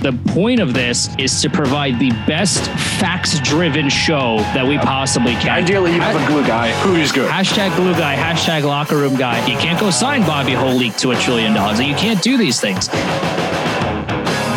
The 0.00 0.18
point 0.28 0.60
of 0.60 0.72
this 0.72 1.14
is 1.18 1.42
to 1.42 1.50
provide 1.50 1.98
the 1.98 2.10
best 2.26 2.64
facts 2.98 3.38
driven 3.40 3.90
show 3.90 4.38
that 4.54 4.66
we 4.66 4.78
possibly 4.78 5.34
can. 5.34 5.50
Ideally, 5.50 5.92
you 5.94 6.00
have 6.00 6.16
a 6.16 6.26
glue 6.26 6.46
guy 6.46 6.72
who 6.80 6.94
is 6.94 7.12
good. 7.12 7.30
Hashtag 7.30 7.76
glue 7.76 7.92
guy, 7.92 8.16
hashtag 8.16 8.64
locker 8.64 8.96
room 8.96 9.14
guy. 9.16 9.46
You 9.46 9.58
can't 9.58 9.78
go 9.78 9.90
sign 9.90 10.22
Bobby 10.22 10.52
Holik 10.52 10.98
to 11.00 11.10
a 11.10 11.16
trillion 11.16 11.52
dollars. 11.52 11.80
You 11.80 11.94
can't 11.96 12.22
do 12.22 12.38
these 12.38 12.58
things. 12.58 12.88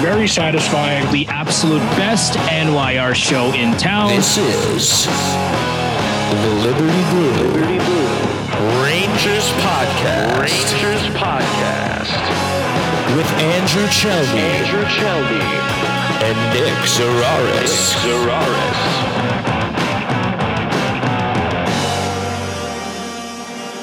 Very 0.01 0.29
satisfying. 0.29 1.11
The 1.11 1.27
absolute 1.27 1.83
best 1.99 2.35
NYR 2.47 3.13
show 3.13 3.51
in 3.51 3.75
town. 3.77 4.15
This 4.15 4.37
is 4.37 5.05
the 5.07 6.53
Liberty 6.63 7.03
Blue, 7.11 7.31
Liberty 7.43 7.79
Blue 7.83 8.81
Rangers 8.81 9.49
Podcast. 9.59 10.39
Rangers 10.39 11.01
Podcast 11.17 12.52
with 13.11 13.27
Andrew 13.33 13.85
Chelney, 13.87 14.39
Andrew 14.39 14.85
Chelney, 14.85 15.41
and 16.23 16.37
Nick 16.53 16.73
Zararis. 16.87 17.61
Nick 17.61 17.69
Zararis. 18.01 19.23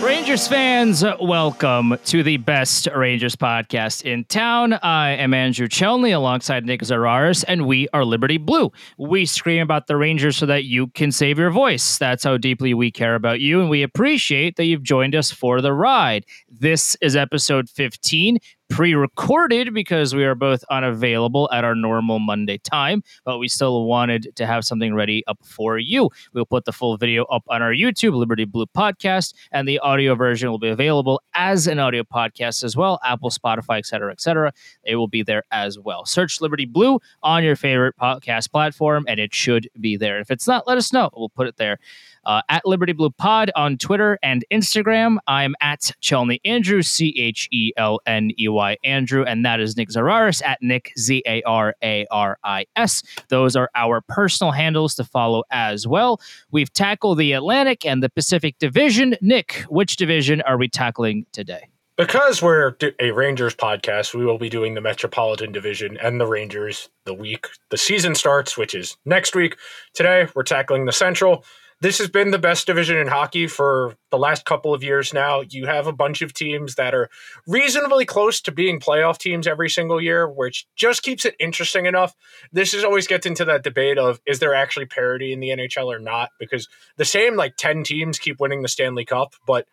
Rangers 0.02 0.48
fans, 0.48 1.04
welcome 1.20 1.96
to 2.06 2.22
the 2.22 2.38
best 2.38 2.88
Rangers 2.96 3.36
podcast 3.36 4.02
in 4.02 4.24
town. 4.24 4.72
I 4.74 5.10
am 5.10 5.34
Andrew 5.34 5.68
Chelney 5.68 6.12
alongside 6.12 6.64
Nick 6.64 6.80
Zararis, 6.80 7.44
and 7.46 7.66
we 7.66 7.88
are 7.92 8.04
Liberty 8.04 8.38
Blue. 8.38 8.72
We 8.96 9.26
scream 9.26 9.62
about 9.62 9.86
the 9.86 9.96
Rangers 9.96 10.36
so 10.36 10.46
that 10.46 10.64
you 10.64 10.88
can 10.88 11.12
save 11.12 11.38
your 11.38 11.50
voice. 11.50 11.98
That's 11.98 12.24
how 12.24 12.38
deeply 12.38 12.74
we 12.74 12.90
care 12.90 13.14
about 13.14 13.40
you, 13.40 13.60
and 13.60 13.68
we 13.68 13.82
appreciate 13.82 14.56
that 14.56 14.64
you've 14.64 14.82
joined 14.82 15.14
us 15.14 15.30
for 15.30 15.60
the 15.60 15.72
ride. 15.72 16.24
This 16.48 16.96
is 17.00 17.14
episode 17.14 17.68
15 17.68 18.38
pre 18.70 18.94
recorded 18.94 19.74
because 19.74 20.14
we 20.14 20.24
are 20.24 20.34
both 20.34 20.64
unavailable 20.70 21.50
at 21.52 21.64
our 21.64 21.74
normal 21.74 22.18
Monday 22.18 22.56
time, 22.58 23.02
but 23.24 23.38
we 23.38 23.48
still 23.48 23.84
wanted 23.84 24.34
to 24.36 24.46
have 24.46 24.64
something 24.64 24.94
ready 24.94 25.22
up 25.26 25.38
for 25.42 25.76
you. 25.78 26.08
We'll 26.32 26.46
put 26.46 26.64
the 26.64 26.72
full 26.72 26.96
video 26.96 27.24
up 27.24 27.42
on 27.48 27.60
our 27.60 27.72
YouTube, 27.72 28.14
Liberty 28.14 28.44
Blue 28.44 28.66
Podcast, 28.66 29.34
and 29.52 29.68
the 29.68 29.80
audio 29.80 30.14
version 30.14 30.50
will 30.50 30.58
be 30.58 30.68
available 30.68 31.20
as 31.34 31.66
an 31.66 31.78
audio 31.78 32.04
podcast 32.04 32.64
as 32.64 32.76
well, 32.76 33.00
Apple, 33.04 33.30
Spotify, 33.30 33.78
etc., 33.78 34.12
etc. 34.12 34.52
It 34.84 34.96
will 34.96 35.08
be 35.08 35.22
there 35.22 35.42
as 35.50 35.78
well. 35.78 36.06
Search 36.06 36.40
Liberty 36.40 36.64
Blue 36.64 37.00
on 37.22 37.42
your 37.42 37.56
favorite 37.56 37.96
podcast 38.00 38.50
platform, 38.50 39.04
and 39.08 39.18
it 39.18 39.34
should 39.34 39.68
be 39.80 39.96
there. 39.96 40.20
If 40.20 40.30
it's 40.30 40.46
not, 40.46 40.66
let 40.66 40.78
us 40.78 40.92
know. 40.92 41.10
We'll 41.14 41.28
put 41.28 41.48
it 41.48 41.56
there 41.56 41.78
uh, 42.24 42.42
at 42.48 42.66
Liberty 42.66 42.92
Blue 42.92 43.10
Pod 43.10 43.50
on 43.56 43.78
Twitter 43.78 44.18
and 44.22 44.44
Instagram. 44.50 45.18
I'm 45.26 45.54
at 45.60 45.92
Chelney 46.00 46.40
Andrew, 46.44 46.82
C 46.82 47.14
H 47.18 47.48
E 47.50 47.72
L 47.76 48.00
N 48.06 48.30
E 48.38 48.48
Y 48.48 48.76
Andrew, 48.84 49.24
and 49.24 49.44
that 49.44 49.60
is 49.60 49.76
Nick 49.76 49.88
Zararis 49.88 50.42
at 50.44 50.58
Nick 50.62 50.92
Z 50.98 51.22
A 51.26 51.42
R 51.42 51.74
A 51.82 52.06
R 52.10 52.38
I 52.44 52.66
S. 52.76 53.02
Those 53.28 53.56
are 53.56 53.70
our 53.74 54.00
personal 54.00 54.52
handles 54.52 54.94
to 54.96 55.04
follow 55.04 55.44
as 55.50 55.86
well. 55.86 56.20
We've 56.50 56.72
tackled 56.72 57.18
the 57.18 57.32
Atlantic 57.32 57.84
and 57.84 58.02
the 58.02 58.10
Pacific 58.10 58.58
Division. 58.58 59.16
Nick, 59.20 59.64
which 59.68 59.96
division 59.96 60.40
are 60.42 60.58
we 60.58 60.68
tackling 60.68 61.26
today? 61.32 61.68
Because 62.00 62.40
we're 62.40 62.74
a 62.98 63.10
Rangers 63.10 63.54
podcast, 63.54 64.14
we 64.14 64.24
will 64.24 64.38
be 64.38 64.48
doing 64.48 64.72
the 64.72 64.80
Metropolitan 64.80 65.52
Division 65.52 65.98
and 65.98 66.18
the 66.18 66.26
Rangers 66.26 66.88
the 67.04 67.12
week 67.12 67.48
the 67.68 67.76
season 67.76 68.14
starts, 68.14 68.56
which 68.56 68.74
is 68.74 68.96
next 69.04 69.34
week. 69.34 69.58
Today, 69.92 70.26
we're 70.34 70.42
tackling 70.42 70.86
the 70.86 70.92
Central 70.92 71.44
this 71.80 71.98
has 71.98 72.08
been 72.08 72.30
the 72.30 72.38
best 72.38 72.66
division 72.66 72.98
in 72.98 73.06
hockey 73.06 73.46
for 73.46 73.96
the 74.10 74.18
last 74.18 74.44
couple 74.44 74.74
of 74.74 74.82
years 74.82 75.14
now. 75.14 75.40
You 75.40 75.66
have 75.66 75.86
a 75.86 75.92
bunch 75.92 76.20
of 76.20 76.34
teams 76.34 76.74
that 76.74 76.94
are 76.94 77.08
reasonably 77.46 78.04
close 78.04 78.40
to 78.42 78.52
being 78.52 78.80
playoff 78.80 79.16
teams 79.16 79.46
every 79.46 79.70
single 79.70 80.00
year, 80.00 80.28
which 80.28 80.66
just 80.76 81.02
keeps 81.02 81.24
it 81.24 81.36
interesting 81.40 81.86
enough. 81.86 82.14
This 82.52 82.74
is 82.74 82.84
always 82.84 83.06
gets 83.06 83.24
into 83.24 83.46
that 83.46 83.64
debate 83.64 83.96
of 83.96 84.20
is 84.26 84.40
there 84.40 84.54
actually 84.54 84.86
parity 84.86 85.32
in 85.32 85.40
the 85.40 85.50
NHL 85.50 85.86
or 85.86 85.98
not? 85.98 86.30
Because 86.38 86.68
the 86.96 87.04
same 87.06 87.34
like 87.34 87.56
10 87.56 87.82
teams 87.84 88.18
keep 88.18 88.40
winning 88.40 88.60
the 88.60 88.68
Stanley 88.68 89.06
Cup, 89.06 89.34
but 89.46 89.66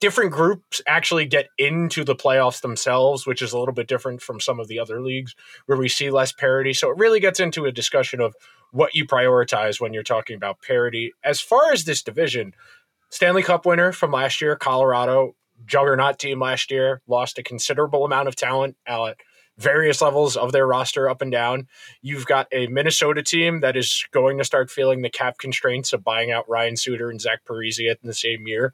different 0.00 0.32
groups 0.32 0.80
actually 0.86 1.26
get 1.26 1.48
into 1.58 2.04
the 2.04 2.16
playoffs 2.16 2.62
themselves, 2.62 3.26
which 3.26 3.42
is 3.42 3.52
a 3.52 3.58
little 3.58 3.74
bit 3.74 3.86
different 3.86 4.22
from 4.22 4.40
some 4.40 4.58
of 4.58 4.66
the 4.66 4.78
other 4.78 5.00
leagues 5.00 5.34
where 5.66 5.78
we 5.78 5.88
see 5.88 6.10
less 6.10 6.32
parity. 6.32 6.72
So 6.72 6.90
it 6.90 6.98
really 6.98 7.20
gets 7.20 7.38
into 7.38 7.66
a 7.66 7.72
discussion 7.72 8.20
of 8.20 8.34
what 8.72 8.94
you 8.94 9.04
prioritize 9.04 9.80
when 9.80 9.92
you're 9.92 10.02
talking 10.02 10.36
about 10.36 10.62
parity. 10.62 11.12
As 11.22 11.40
far 11.40 11.72
as 11.72 11.84
this 11.84 12.02
division, 12.02 12.54
Stanley 13.10 13.42
Cup 13.42 13.66
winner 13.66 13.92
from 13.92 14.12
last 14.12 14.40
year, 14.40 14.56
Colorado, 14.56 15.34
juggernaut 15.66 16.18
team 16.18 16.40
last 16.40 16.70
year, 16.70 17.02
lost 17.06 17.38
a 17.38 17.42
considerable 17.42 18.04
amount 18.04 18.28
of 18.28 18.36
talent 18.36 18.76
at 18.86 19.16
various 19.58 20.00
levels 20.00 20.36
of 20.36 20.52
their 20.52 20.66
roster 20.66 21.08
up 21.08 21.20
and 21.20 21.30
down. 21.30 21.68
You've 22.00 22.24
got 22.24 22.48
a 22.50 22.66
Minnesota 22.68 23.22
team 23.22 23.60
that 23.60 23.76
is 23.76 24.06
going 24.10 24.38
to 24.38 24.44
start 24.44 24.70
feeling 24.70 25.02
the 25.02 25.10
cap 25.10 25.36
constraints 25.38 25.92
of 25.92 26.02
buying 26.02 26.30
out 26.30 26.48
Ryan 26.48 26.76
Suter 26.76 27.10
and 27.10 27.20
Zach 27.20 27.40
Parise 27.44 27.78
in 27.78 27.96
the 28.02 28.14
same 28.14 28.46
year. 28.46 28.72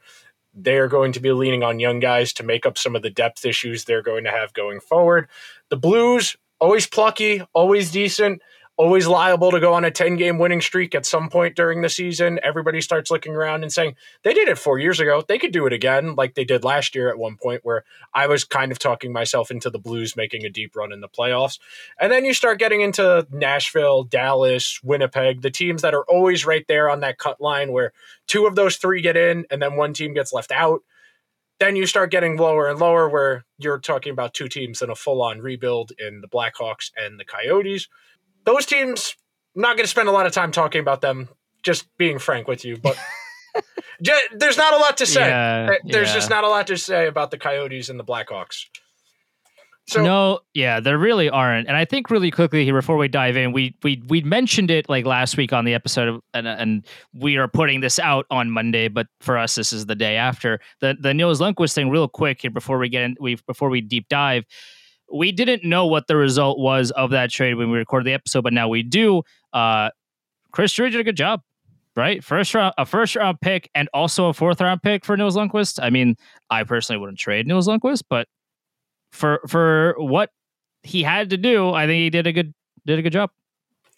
They 0.56 0.78
are 0.78 0.88
going 0.88 1.12
to 1.12 1.20
be 1.20 1.32
leaning 1.32 1.62
on 1.62 1.80
young 1.80 2.00
guys 2.00 2.32
to 2.34 2.42
make 2.42 2.64
up 2.64 2.78
some 2.78 2.96
of 2.96 3.02
the 3.02 3.10
depth 3.10 3.44
issues 3.44 3.84
they're 3.84 4.02
going 4.02 4.24
to 4.24 4.30
have 4.30 4.54
going 4.54 4.80
forward. 4.80 5.28
The 5.68 5.76
Blues, 5.76 6.36
always 6.58 6.86
plucky, 6.86 7.42
always 7.52 7.90
decent 7.90 8.40
always 8.76 9.06
liable 9.06 9.50
to 9.50 9.60
go 9.60 9.72
on 9.72 9.84
a 9.84 9.90
10 9.90 10.16
game 10.16 10.38
winning 10.38 10.60
streak 10.60 10.94
at 10.94 11.06
some 11.06 11.28
point 11.30 11.56
during 11.56 11.80
the 11.80 11.88
season. 11.88 12.38
Everybody 12.42 12.80
starts 12.80 13.10
looking 13.10 13.34
around 13.34 13.62
and 13.62 13.72
saying, 13.72 13.96
they 14.22 14.34
did 14.34 14.48
it 14.48 14.58
four 14.58 14.78
years 14.78 15.00
ago. 15.00 15.22
They 15.26 15.38
could 15.38 15.52
do 15.52 15.66
it 15.66 15.72
again, 15.72 16.14
like 16.14 16.34
they 16.34 16.44
did 16.44 16.64
last 16.64 16.94
year 16.94 17.08
at 17.08 17.18
one 17.18 17.36
point, 17.36 17.62
where 17.64 17.84
I 18.12 18.26
was 18.26 18.44
kind 18.44 18.70
of 18.70 18.78
talking 18.78 19.12
myself 19.12 19.50
into 19.50 19.70
the 19.70 19.78
Blues 19.78 20.16
making 20.16 20.44
a 20.44 20.50
deep 20.50 20.76
run 20.76 20.92
in 20.92 21.00
the 21.00 21.08
playoffs. 21.08 21.58
And 21.98 22.12
then 22.12 22.24
you 22.24 22.34
start 22.34 22.58
getting 22.58 22.82
into 22.82 23.26
Nashville, 23.30 24.04
Dallas, 24.04 24.80
Winnipeg, 24.82 25.40
the 25.40 25.50
teams 25.50 25.82
that 25.82 25.94
are 25.94 26.04
always 26.04 26.44
right 26.44 26.66
there 26.68 26.90
on 26.90 27.00
that 27.00 27.18
cut 27.18 27.40
line 27.40 27.72
where 27.72 27.92
two 28.26 28.46
of 28.46 28.56
those 28.56 28.76
three 28.76 29.00
get 29.00 29.16
in 29.16 29.46
and 29.50 29.62
then 29.62 29.76
one 29.76 29.94
team 29.94 30.12
gets 30.12 30.32
left 30.32 30.52
out. 30.52 30.80
Then 31.58 31.74
you 31.74 31.86
start 31.86 32.10
getting 32.10 32.36
lower 32.36 32.68
and 32.68 32.78
lower, 32.78 33.08
where 33.08 33.46
you're 33.56 33.78
talking 33.78 34.12
about 34.12 34.34
two 34.34 34.46
teams 34.46 34.82
in 34.82 34.90
a 34.90 34.94
full 34.94 35.22
on 35.22 35.38
rebuild 35.38 35.92
in 35.98 36.20
the 36.20 36.28
Blackhawks 36.28 36.90
and 36.98 37.18
the 37.18 37.24
Coyotes 37.24 37.88
those 38.46 38.64
teams, 38.64 39.14
I'm 39.54 39.62
not 39.62 39.76
going 39.76 39.84
to 39.84 39.90
spend 39.90 40.08
a 40.08 40.12
lot 40.12 40.24
of 40.24 40.32
time 40.32 40.52
talking 40.52 40.80
about 40.80 41.02
them, 41.02 41.28
just 41.62 41.86
being 41.98 42.18
frank 42.18 42.48
with 42.48 42.64
you, 42.64 42.78
but 42.78 42.96
there's 44.32 44.56
not 44.56 44.72
a 44.72 44.78
lot 44.78 44.96
to 44.98 45.06
say. 45.06 45.28
Yeah, 45.28 45.68
eh, 45.72 45.78
there's 45.84 46.08
yeah. 46.08 46.14
just 46.14 46.30
not 46.30 46.44
a 46.44 46.48
lot 46.48 46.66
to 46.68 46.78
say 46.78 47.06
about 47.06 47.30
the 47.30 47.38
Coyotes 47.38 47.90
and 47.90 48.00
the 48.00 48.04
Blackhawks. 48.04 48.64
So, 49.88 50.02
no, 50.02 50.40
yeah, 50.52 50.80
there 50.80 50.98
really 50.98 51.30
aren't. 51.30 51.68
And 51.68 51.76
I 51.76 51.84
think 51.84 52.10
really 52.10 52.32
quickly 52.32 52.64
here 52.64 52.74
before 52.74 52.96
we 52.96 53.06
dive 53.06 53.36
in, 53.36 53.52
we 53.52 53.76
we 53.84 54.02
we 54.08 54.20
mentioned 54.20 54.68
it 54.68 54.88
like 54.88 55.06
last 55.06 55.36
week 55.36 55.52
on 55.52 55.64
the 55.64 55.74
episode, 55.74 56.20
and 56.34 56.48
and 56.48 56.84
we 57.14 57.36
are 57.36 57.46
putting 57.46 57.80
this 57.80 58.00
out 58.00 58.26
on 58.28 58.50
Monday, 58.50 58.88
but 58.88 59.06
for 59.20 59.38
us 59.38 59.54
this 59.54 59.72
is 59.72 59.86
the 59.86 59.94
day 59.94 60.16
after 60.16 60.58
the 60.80 60.96
the 60.98 61.14
Nils 61.14 61.40
Lundkvist 61.40 61.74
thing. 61.74 61.88
Real 61.88 62.08
quick 62.08 62.42
here 62.42 62.50
before 62.50 62.78
we 62.78 62.88
get 62.88 63.02
in, 63.04 63.16
we 63.20 63.38
before 63.46 63.70
we 63.70 63.80
deep 63.80 64.08
dive 64.08 64.44
we 65.12 65.32
didn't 65.32 65.64
know 65.64 65.86
what 65.86 66.06
the 66.06 66.16
result 66.16 66.58
was 66.58 66.90
of 66.92 67.10
that 67.10 67.30
trade 67.30 67.54
when 67.54 67.70
we 67.70 67.78
recorded 67.78 68.06
the 68.06 68.12
episode, 68.12 68.42
but 68.42 68.52
now 68.52 68.68
we 68.68 68.82
do. 68.82 69.22
Uh, 69.52 69.90
Chris 70.52 70.72
Drury 70.72 70.90
did 70.90 71.00
a 71.00 71.04
good 71.04 71.16
job, 71.16 71.42
right? 71.94 72.22
First 72.22 72.54
round, 72.54 72.74
a 72.78 72.86
first 72.86 73.16
round 73.16 73.40
pick, 73.40 73.70
and 73.74 73.88
also 73.94 74.26
a 74.28 74.34
fourth 74.34 74.60
round 74.60 74.82
pick 74.82 75.04
for 75.04 75.16
Nils 75.16 75.36
Lundkvist. 75.36 75.78
I 75.82 75.90
mean, 75.90 76.16
I 76.50 76.64
personally 76.64 77.00
wouldn't 77.00 77.18
trade 77.18 77.46
Nils 77.46 77.68
Lundkvist, 77.68 78.02
but 78.08 78.28
for 79.10 79.40
for 79.48 79.94
what 79.98 80.30
he 80.82 81.02
had 81.02 81.30
to 81.30 81.36
do, 81.36 81.70
I 81.70 81.86
think 81.86 82.00
he 82.00 82.10
did 82.10 82.26
a 82.26 82.32
good 82.32 82.54
did 82.84 82.98
a 82.98 83.02
good 83.02 83.12
job. 83.12 83.30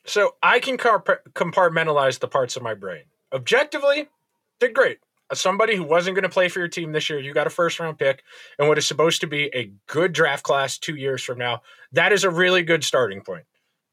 So 0.05 0.37
I 0.43 0.59
can 0.59 0.79
compartmentalize 0.79 2.19
the 2.19 2.29
parts 2.29 2.57
of 2.57 2.63
my 2.63 2.75
brain. 2.75 3.03
Objectively, 3.33 4.09
did 4.59 4.73
great 4.75 4.99
somebody 5.35 5.77
who 5.77 5.85
wasn't 5.85 6.15
going 6.15 6.23
to 6.23 6.29
play 6.29 6.49
for 6.49 6.59
your 6.59 6.69
team 6.69 6.93
this 6.93 7.11
year, 7.11 7.19
you 7.19 7.35
got 7.35 7.47
a 7.47 7.51
first 7.51 7.79
round 7.81 7.99
pick 7.99 8.23
and 8.59 8.69
what 8.69 8.79
is 8.79 8.87
supposed 8.87 9.21
to 9.21 9.27
be 9.27 9.51
a 9.55 9.73
good 9.87 10.13
draft 10.13 10.43
class 10.43 10.79
two 10.79 10.97
years 10.97 11.23
from 11.23 11.39
now. 11.39 11.63
That 11.93 12.13
is 12.13 12.25
a 12.25 12.31
really 12.31 12.63
good 12.63 12.85
starting 12.85 13.21
point. 13.23 13.45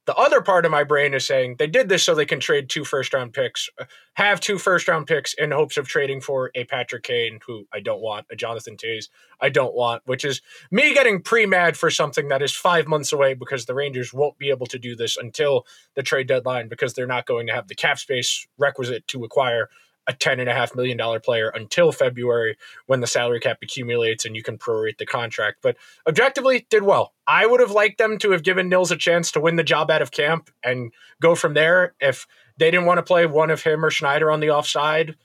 The 0.06 0.15
other 0.15 0.42
part 0.42 0.65
of 0.65 0.71
my 0.71 0.83
brain 0.83 1.15
is 1.15 1.25
saying 1.25 1.56
they 1.57 1.65
did 1.65 1.89
this 1.89 2.04
so 2.04 2.13
they 2.13 2.27
can 2.27 2.39
trade 2.39 2.69
two 2.69 2.86
first 2.86 3.12
round 3.12 3.33
picks, 3.33 3.69
uh, 3.81 3.86
have 4.13 4.39
two 4.39 4.59
first 4.59 4.88
round 4.88 5.07
picks 5.07 5.33
in 5.33 5.50
hopes 5.50 5.77
of 5.77 5.88
trading 5.88 6.21
for 6.21 6.51
a 6.54 6.63
Patrick 6.65 7.01
Kane, 7.01 7.39
who 7.45 7.65
I 7.74 7.80
don't 7.80 8.01
want, 8.01 8.27
a 8.31 8.36
Jonathan 8.36 8.77
Toews, 8.77 9.09
I 9.42 9.50
don't 9.50 9.74
want, 9.74 10.04
which 10.06 10.24
is 10.24 10.42
me 10.69 10.94
getting 10.94 11.21
pre 11.21 11.48
mad 11.48 11.75
for 11.75 11.89
something 11.89 12.27
that 12.27 12.44
is 12.44 12.54
five 12.54 12.88
months 12.88 13.12
away 13.13 13.33
because 13.33 13.65
the 13.65 13.74
Rangers 13.74 14.13
won't 14.13 14.38
be 14.38 14.51
able 14.51 14.68
to 14.68 14.77
do 14.77 14.95
this 14.95 15.18
until 15.18 15.65
the 15.95 16.04
trade 16.04 16.27
deadline 16.27 16.68
because 16.68 16.94
they're 16.94 17.07
not 17.07 17.25
going 17.25 17.48
to 17.48 17.54
have 17.54 17.68
the 17.68 17.75
cap 17.75 17.98
space 17.98 18.45
requisite 18.59 19.07
to 19.07 19.24
acquire 19.24 19.69
a 20.07 20.13
ten 20.13 20.40
and 20.40 20.50
a 20.50 20.54
half 20.54 20.75
million 20.75 20.98
dollar 20.98 21.19
player 21.19 21.50
until 21.50 21.92
February 21.92 22.57
when 22.86 23.02
the 23.02 23.07
salary 23.07 23.40
cap 23.40 23.57
accumulates 23.62 24.25
and 24.25 24.36
you 24.36 24.44
can 24.44 24.57
prorate 24.57 24.98
the 24.98 25.06
contract. 25.06 25.57
But 25.62 25.78
objectively, 26.07 26.68
did 26.69 26.84
well. 26.84 27.13
I 27.28 27.46
would 27.46 27.60
have 27.60 27.72
liked 27.72 27.98
them 27.98 28.18
to 28.19 28.31
have 28.31 28.44
given 28.44 28.69
Nils 28.69 28.92
a 28.92 28.98
chance 28.98 29.31
to 29.31 29.40
win 29.40 29.56
the 29.56 29.63
job 29.63 29.90
out 29.90 30.02
of 30.02 30.12
camp 30.12 30.50
and 30.63 30.92
go 31.22 31.36
from 31.36 31.54
there. 31.54 31.96
If 32.00 32.28
they 32.57 32.72
didn't 32.72 32.86
want 32.86 33.00
to 33.00 33.04
play 33.04 33.25
one 33.25 33.50
of 33.52 33.63
him 33.63 33.84
or 33.84 33.90
Schneider 33.90 34.31
on 34.31 34.40
the 34.40 34.52
offside, 34.52 35.16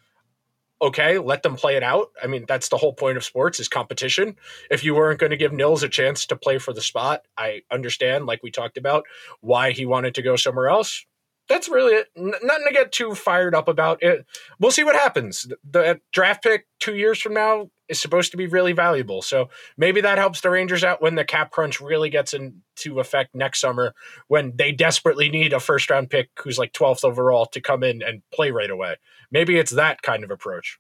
okay, 0.83 1.19
let 1.19 1.43
them 1.43 1.57
play 1.57 1.77
it 1.77 1.83
out. 1.83 2.09
I 2.23 2.27
mean, 2.27 2.45
that's 2.49 2.69
the 2.69 2.79
whole 2.79 2.95
point 2.95 3.17
of 3.17 3.25
sports 3.25 3.61
is 3.61 3.69
competition. 3.69 4.37
If 4.71 4.83
you 4.83 4.95
weren't 4.95 5.21
going 5.21 5.31
to 5.31 5.37
give 5.37 5.53
Nils 5.53 5.83
a 5.83 5.89
chance 5.89 6.27
to 6.27 6.37
play 6.37 6.59
for 6.59 6.73
the 6.73 6.81
spot, 6.81 7.23
I 7.37 7.63
understand, 7.71 8.27
like 8.27 8.43
we 8.43 8.51
talked 8.51 8.79
about, 8.79 9.05
why 9.41 9.73
he 9.73 9.85
wanted 9.85 10.15
to 10.15 10.23
go 10.23 10.37
somewhere 10.37 10.69
else. 10.69 11.05
That's 11.51 11.69
really 11.69 11.95
it. 11.95 12.07
N- 12.17 12.33
nothing 12.45 12.67
to 12.69 12.73
get 12.73 12.93
too 12.93 13.17
fired 13.17 13.57
up 13.57 13.67
about. 13.67 14.01
It. 14.05 14.25
We'll 14.61 14.71
see 14.71 14.85
what 14.85 14.95
happens. 14.95 15.43
The, 15.43 15.57
the 15.69 16.01
draft 16.13 16.45
pick 16.45 16.69
two 16.79 16.95
years 16.95 17.21
from 17.21 17.35
now 17.35 17.71
is 17.89 18.01
supposed 18.01 18.31
to 18.31 18.37
be 18.37 18.47
really 18.47 18.73
valuable. 18.73 19.21
So 19.21 19.51
maybe 19.77 20.01
that 20.01 20.17
helps 20.17 20.43
the 20.43 20.51
Rangers 20.51 20.85
out 20.85 21.03
when 21.03 21.17
the 21.17 21.25
cap 21.25 21.51
crunch 21.51 21.81
really 21.81 22.09
gets 22.09 22.35
into 22.35 23.01
effect 23.01 23.35
next 23.35 23.61
summer 23.61 23.97
when 24.29 24.53
they 24.57 24.71
desperately 24.71 25.29
need 25.29 25.53
a 25.53 25.59
first 25.59 25.91
round 25.91 26.09
pick 26.09 26.31
who's 26.39 26.57
like 26.57 26.73
12th 26.73 27.03
overall 27.03 27.47
to 27.47 27.61
come 27.61 27.83
in 27.83 28.01
and 28.01 28.23
play 28.33 28.53
right 28.53 28.71
away. 28.71 28.95
Maybe 29.33 29.59
it's 29.59 29.73
that 29.73 30.03
kind 30.03 30.23
of 30.23 30.31
approach. 30.31 30.79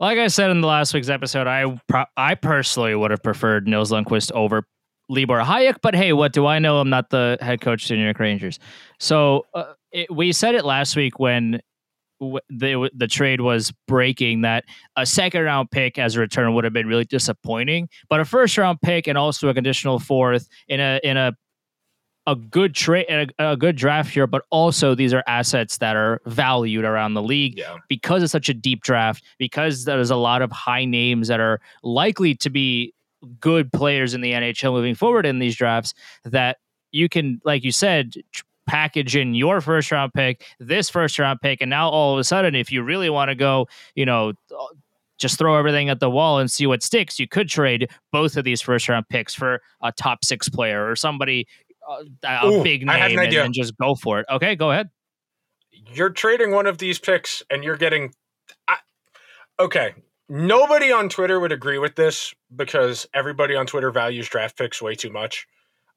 Like 0.00 0.18
I 0.18 0.26
said 0.26 0.50
in 0.50 0.62
the 0.62 0.66
last 0.66 0.92
week's 0.94 1.10
episode, 1.10 1.46
I 1.46 1.78
pro- 1.86 2.06
I 2.16 2.34
personally 2.34 2.96
would 2.96 3.12
have 3.12 3.22
preferred 3.22 3.68
Nils 3.68 3.92
Lundkvist 3.92 4.32
over 4.32 4.66
Libor 5.08 5.40
Hajek, 5.42 5.76
but 5.80 5.94
hey, 5.94 6.12
what 6.12 6.32
do 6.32 6.46
I 6.46 6.58
know? 6.58 6.78
I'm 6.78 6.90
not 6.90 7.10
the 7.10 7.38
head 7.40 7.60
coach 7.60 7.84
of 7.84 7.88
the 7.90 7.96
New 7.98 8.04
York 8.04 8.18
Rangers. 8.18 8.58
So 8.98 9.46
uh, 9.54 9.74
it, 9.92 10.10
we 10.14 10.32
said 10.32 10.54
it 10.54 10.64
last 10.64 10.96
week 10.96 11.18
when 11.18 11.60
the 12.48 12.88
the 12.94 13.08
trade 13.08 13.40
was 13.40 13.72
breaking 13.88 14.42
that 14.42 14.64
a 14.96 15.04
second 15.04 15.42
round 15.42 15.70
pick 15.70 15.98
as 15.98 16.14
a 16.14 16.20
return 16.20 16.54
would 16.54 16.62
have 16.64 16.72
been 16.72 16.86
really 16.86 17.04
disappointing, 17.04 17.88
but 18.08 18.20
a 18.20 18.24
first 18.24 18.56
round 18.56 18.80
pick 18.80 19.06
and 19.08 19.18
also 19.18 19.48
a 19.48 19.54
conditional 19.54 19.98
fourth 19.98 20.48
in 20.68 20.78
a 20.80 21.00
in 21.02 21.16
a 21.16 21.32
a 22.28 22.36
good 22.36 22.72
trade 22.76 23.06
a, 23.10 23.26
a 23.40 23.56
good 23.56 23.74
draft 23.74 24.12
here, 24.14 24.28
but 24.28 24.44
also 24.50 24.94
these 24.94 25.12
are 25.12 25.24
assets 25.26 25.78
that 25.78 25.96
are 25.96 26.20
valued 26.26 26.84
around 26.84 27.14
the 27.14 27.22
league 27.22 27.58
Yeah. 27.58 27.78
because 27.88 28.22
it's 28.22 28.30
such 28.30 28.48
a 28.48 28.54
deep 28.54 28.82
draft, 28.82 29.24
because 29.38 29.84
there's 29.84 30.10
a 30.10 30.16
lot 30.16 30.40
of 30.40 30.52
high 30.52 30.84
names 30.84 31.26
that 31.26 31.40
are 31.40 31.60
likely 31.82 32.36
to 32.36 32.48
be 32.48 32.94
good 33.40 33.72
players 33.72 34.14
in 34.14 34.20
the 34.20 34.30
NHL 34.32 34.72
moving 34.72 34.94
forward 34.94 35.26
in 35.26 35.40
these 35.40 35.56
drafts, 35.56 35.94
that 36.24 36.58
you 36.92 37.08
can, 37.08 37.40
like 37.44 37.64
you 37.64 37.72
said, 37.72 38.14
tr- 38.32 38.44
package 38.66 39.16
in 39.16 39.34
your 39.34 39.60
first 39.60 39.90
round 39.90 40.12
pick, 40.14 40.44
this 40.58 40.90
first 40.90 41.18
round 41.18 41.40
pick, 41.40 41.60
and 41.60 41.70
now 41.70 41.88
all 41.88 42.12
of 42.12 42.18
a 42.18 42.24
sudden, 42.24 42.54
if 42.54 42.70
you 42.72 42.82
really 42.82 43.10
want 43.10 43.28
to 43.28 43.34
go, 43.34 43.66
you 43.94 44.06
know, 44.06 44.32
just 45.22 45.38
throw 45.38 45.56
everything 45.56 45.88
at 45.88 46.00
the 46.00 46.10
wall 46.10 46.38
and 46.38 46.50
see 46.50 46.66
what 46.66 46.82
sticks. 46.82 47.18
You 47.18 47.28
could 47.28 47.48
trade 47.48 47.88
both 48.10 48.36
of 48.36 48.44
these 48.44 48.60
first 48.60 48.88
round 48.88 49.08
picks 49.08 49.34
for 49.34 49.60
a 49.82 49.92
top 49.92 50.24
six 50.24 50.48
player 50.48 50.90
or 50.90 50.96
somebody, 50.96 51.46
uh, 51.88 52.02
a 52.42 52.46
Ooh, 52.46 52.62
big 52.62 52.84
name, 52.84 52.96
an 52.96 53.12
and, 53.12 53.20
idea. 53.20 53.44
and 53.44 53.54
just 53.54 53.76
go 53.78 53.94
for 53.94 54.20
it. 54.20 54.26
Okay, 54.30 54.56
go 54.56 54.72
ahead. 54.72 54.90
You're 55.94 56.10
trading 56.10 56.50
one 56.50 56.66
of 56.66 56.78
these 56.78 56.98
picks 56.98 57.42
and 57.50 57.62
you're 57.64 57.76
getting. 57.76 58.12
I, 58.68 58.76
okay. 59.60 59.94
Nobody 60.28 60.90
on 60.90 61.08
Twitter 61.08 61.38
would 61.38 61.52
agree 61.52 61.78
with 61.78 61.94
this 61.94 62.34
because 62.54 63.06
everybody 63.12 63.54
on 63.54 63.66
Twitter 63.66 63.90
values 63.90 64.28
draft 64.28 64.56
picks 64.56 64.80
way 64.80 64.94
too 64.94 65.10
much. 65.10 65.46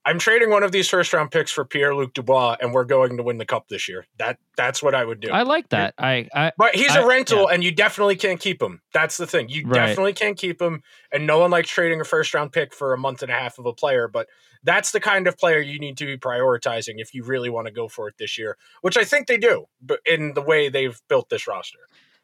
I'm 0.07 0.19
trading 0.19 0.51
one 0.51 0.61
of 0.61 0.71
these 0.71 0.87
first 0.87 1.11
round 1.13 1.31
picks 1.31 1.51
for 1.51 1.65
Pierre 1.65 1.95
Luc 1.95 2.13
Dubois, 2.13 2.57
and 2.61 2.73
we're 2.73 2.83
going 2.85 3.17
to 3.17 3.23
win 3.23 3.39
the 3.39 3.45
cup 3.45 3.69
this 3.69 3.89
year. 3.89 4.05
That 4.19 4.37
that's 4.55 4.83
what 4.83 4.93
I 4.93 5.03
would 5.03 5.19
do. 5.19 5.29
I 5.31 5.41
like 5.41 5.69
that. 5.69 5.95
I, 5.97 6.27
I 6.33 6.51
But 6.57 6.75
he's 6.75 6.95
I- 6.95 7.01
a 7.01 7.07
rental, 7.07 7.47
and 7.47 7.63
you 7.63 7.71
definitely 7.71 8.15
can't 8.15 8.39
keep 8.39 8.61
him. 8.61 8.81
That's 8.93 9.17
the 9.17 9.25
thing. 9.25 9.49
You 9.49 9.63
Right. 9.65 9.87
definitely 9.87 10.13
can't 10.13 10.37
keep 10.37 10.61
him, 10.61 10.83
and 11.11 11.25
no 11.25 11.39
one 11.39 11.49
likes 11.49 11.69
trading 11.69 12.01
a 12.01 12.03
first 12.05 12.33
round 12.35 12.51
pick 12.51 12.73
for 12.73 12.93
a 12.93 12.97
month 12.97 13.23
and 13.23 13.31
a 13.31 13.35
half 13.35 13.57
of 13.57 13.65
a 13.65 13.73
player. 13.73 14.07
But 14.07 14.27
that's 14.63 14.91
the 14.91 14.99
kind 14.99 15.27
of 15.27 15.37
player 15.39 15.59
you 15.59 15.79
need 15.79 15.97
to 15.97 16.05
be 16.05 16.17
prioritizing 16.17 16.95
if 16.97 17.13
you 17.15 17.23
really 17.23 17.49
want 17.49 17.65
to 17.67 17.73
go 17.73 17.87
for 17.87 18.07
it 18.07 18.15
this 18.19 18.37
year, 18.37 18.57
which 18.81 18.97
I 18.97 19.03
think 19.05 19.25
they 19.27 19.37
do. 19.37 19.65
But 19.81 20.01
in 20.05 20.33
the 20.35 20.41
way 20.41 20.69
they've 20.69 21.01
built 21.09 21.29
this 21.29 21.47
roster, 21.47 21.79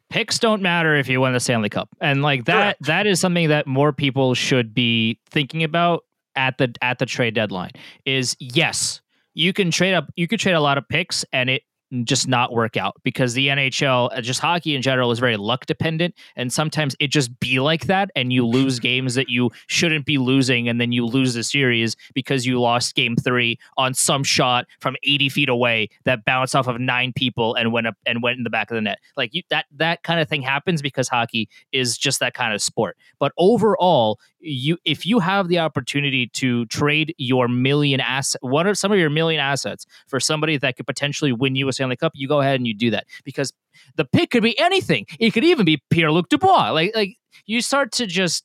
picks 0.08 0.38
don't 0.38 0.62
matter 0.62 0.94
if 0.94 1.08
you 1.08 1.20
win 1.20 1.32
the 1.32 1.40
Stanley 1.40 1.68
Cup. 1.68 1.88
And 2.00 2.22
like 2.22 2.44
that 2.44 2.52
Correct. 2.78 2.82
that 2.84 3.06
is 3.08 3.18
something 3.20 3.48
that 3.48 3.66
more 3.66 3.92
people 3.92 4.34
should 4.34 4.72
be 4.72 5.18
thinking 5.30 5.64
about 5.64 6.04
at 6.36 6.58
the 6.58 6.74
at 6.82 6.98
the 6.98 7.06
trade 7.06 7.34
deadline. 7.34 7.70
Is 8.04 8.36
yes, 8.38 9.00
you 9.34 9.52
can 9.52 9.70
trade 9.70 9.94
up 9.94 10.10
you 10.16 10.28
could 10.28 10.40
trade 10.40 10.54
a 10.54 10.60
lot 10.60 10.78
of 10.78 10.88
picks 10.88 11.24
and 11.32 11.50
it 11.50 11.62
just 12.04 12.26
not 12.26 12.52
work 12.52 12.76
out 12.76 12.96
because 13.02 13.34
the 13.34 13.48
NHL, 13.48 14.10
uh, 14.16 14.20
just 14.20 14.40
hockey 14.40 14.74
in 14.74 14.82
general, 14.82 15.10
is 15.10 15.18
very 15.18 15.36
luck 15.36 15.66
dependent, 15.66 16.14
and 16.36 16.52
sometimes 16.52 16.96
it 16.98 17.08
just 17.08 17.38
be 17.38 17.60
like 17.60 17.86
that, 17.86 18.10
and 18.16 18.32
you 18.32 18.46
lose 18.46 18.80
games 18.80 19.14
that 19.14 19.28
you 19.28 19.50
shouldn't 19.66 20.06
be 20.06 20.18
losing, 20.18 20.68
and 20.68 20.80
then 20.80 20.92
you 20.92 21.06
lose 21.06 21.34
the 21.34 21.44
series 21.44 21.96
because 22.14 22.46
you 22.46 22.60
lost 22.60 22.94
game 22.94 23.16
three 23.16 23.58
on 23.76 23.94
some 23.94 24.24
shot 24.24 24.66
from 24.80 24.96
80 25.04 25.28
feet 25.28 25.48
away 25.48 25.88
that 26.04 26.24
bounced 26.24 26.56
off 26.56 26.66
of 26.66 26.80
nine 26.80 27.12
people 27.12 27.54
and 27.54 27.72
went 27.72 27.86
up 27.86 27.96
and 28.06 28.22
went 28.22 28.38
in 28.38 28.44
the 28.44 28.50
back 28.50 28.70
of 28.70 28.74
the 28.74 28.80
net. 28.80 28.98
Like 29.16 29.34
you, 29.34 29.42
that 29.50 29.66
that 29.76 30.02
kind 30.02 30.20
of 30.20 30.28
thing 30.28 30.42
happens 30.42 30.82
because 30.82 31.08
hockey 31.08 31.48
is 31.72 31.98
just 31.98 32.20
that 32.20 32.34
kind 32.34 32.54
of 32.54 32.62
sport. 32.62 32.96
But 33.18 33.32
overall, 33.36 34.18
you 34.40 34.78
if 34.84 35.06
you 35.06 35.20
have 35.20 35.48
the 35.48 35.58
opportunity 35.58 36.26
to 36.26 36.66
trade 36.66 37.14
your 37.18 37.48
million 37.48 38.00
asset, 38.00 38.42
what 38.42 38.66
are 38.66 38.74
some 38.74 38.92
of 38.92 38.98
your 38.98 39.10
million 39.10 39.40
assets 39.40 39.86
for 40.08 40.18
somebody 40.18 40.56
that 40.56 40.76
could 40.76 40.86
potentially 40.86 41.32
win 41.32 41.54
you 41.54 41.68
a 41.68 41.72
Stanley 41.82 41.96
Cup, 41.96 42.12
you 42.14 42.28
go 42.28 42.40
ahead 42.40 42.56
and 42.60 42.66
you 42.66 42.74
do 42.74 42.90
that 42.90 43.06
because 43.24 43.52
the 43.96 44.04
pick 44.04 44.30
could 44.30 44.42
be 44.42 44.58
anything. 44.58 45.06
It 45.18 45.32
could 45.32 45.44
even 45.44 45.64
be 45.64 45.82
Pierre 45.90 46.12
Luc 46.12 46.28
Dubois. 46.28 46.70
Like 46.70 46.92
like 46.94 47.16
you 47.46 47.60
start 47.60 47.90
to 47.92 48.06
just 48.06 48.44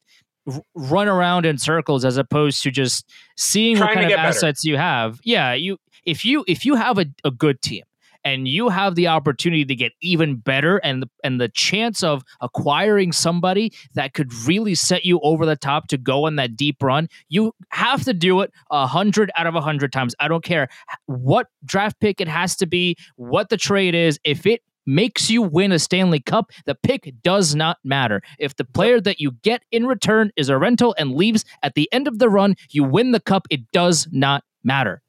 r- 0.51 0.61
run 0.75 1.07
around 1.07 1.45
in 1.45 1.57
circles 1.57 2.03
as 2.03 2.17
opposed 2.17 2.63
to 2.63 2.71
just 2.71 3.07
seeing 3.35 3.77
what 3.77 3.85
Trying 3.85 3.89
to 3.89 3.93
kind 3.95 4.05
of 4.05 4.09
get 4.09 4.15
better. 4.17 4.27
assets 4.29 4.63
you 4.63 4.77
have. 4.77 5.19
Yeah, 5.23 5.53
you 5.53 5.77
if 6.05 6.25
you 6.25 6.43
if 6.47 6.65
you 6.65 6.75
have 6.75 6.97
a, 6.97 7.05
a 7.23 7.31
good 7.31 7.61
team 7.61 7.83
and 8.23 8.47
you 8.47 8.69
have 8.69 8.95
the 8.95 9.07
opportunity 9.07 9.65
to 9.65 9.75
get 9.75 9.93
even 10.01 10.35
better 10.35 10.77
and 10.77 11.03
the, 11.03 11.09
and 11.23 11.39
the 11.39 11.49
chance 11.49 12.03
of 12.03 12.23
acquiring 12.41 13.11
somebody 13.11 13.73
that 13.93 14.13
could 14.13 14.33
really 14.45 14.75
set 14.75 15.05
you 15.05 15.19
over 15.21 15.45
the 15.45 15.55
top 15.55 15.87
to 15.87 15.97
go 15.97 16.25
on 16.25 16.35
that 16.35 16.55
deep 16.55 16.81
run, 16.81 17.07
you 17.29 17.53
have 17.69 18.03
to 18.03 18.13
do 18.13 18.41
it 18.41 18.51
a 18.71 18.87
hundred 18.87 19.31
out 19.37 19.47
of 19.47 19.55
a 19.55 19.61
hundred 19.61 19.91
times. 19.91 20.15
I 20.19 20.27
don't 20.27 20.43
care 20.43 20.69
what 21.05 21.47
draft 21.65 21.99
pick 21.99 22.21
it 22.21 22.27
has 22.27 22.55
to 22.57 22.65
be, 22.65 22.95
what 23.15 23.49
the 23.49 23.57
trade 23.57 23.95
is. 23.95 24.19
If 24.23 24.45
it 24.45 24.61
makes 24.87 25.29
you 25.29 25.41
win 25.41 25.71
a 25.71 25.79
Stanley 25.79 26.21
Cup, 26.21 26.51
the 26.65 26.73
pick 26.73 27.13
does 27.21 27.53
not 27.53 27.77
matter. 27.83 28.21
If 28.39 28.55
the 28.55 28.63
player 28.63 28.99
that 29.01 29.19
you 29.19 29.31
get 29.43 29.63
in 29.71 29.85
return 29.85 30.31
is 30.35 30.49
a 30.49 30.57
rental 30.57 30.95
and 30.97 31.13
leaves 31.13 31.45
at 31.61 31.75
the 31.75 31.91
end 31.91 32.07
of 32.07 32.19
the 32.19 32.29
run, 32.29 32.55
you 32.71 32.83
win 32.83 33.11
the 33.11 33.19
cup. 33.19 33.47
It 33.49 33.69
does 33.71 34.07
not 34.11 34.43
matter. 34.63 35.01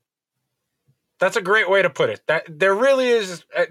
That's 1.21 1.37
a 1.37 1.43
great 1.43 1.69
way 1.71 1.83
to 1.83 1.91
put 1.91 2.11
it. 2.11 2.21
That 2.29 2.45
there 2.49 2.75
really 2.75 3.09
is. 3.09 3.45
uh, 3.57 3.65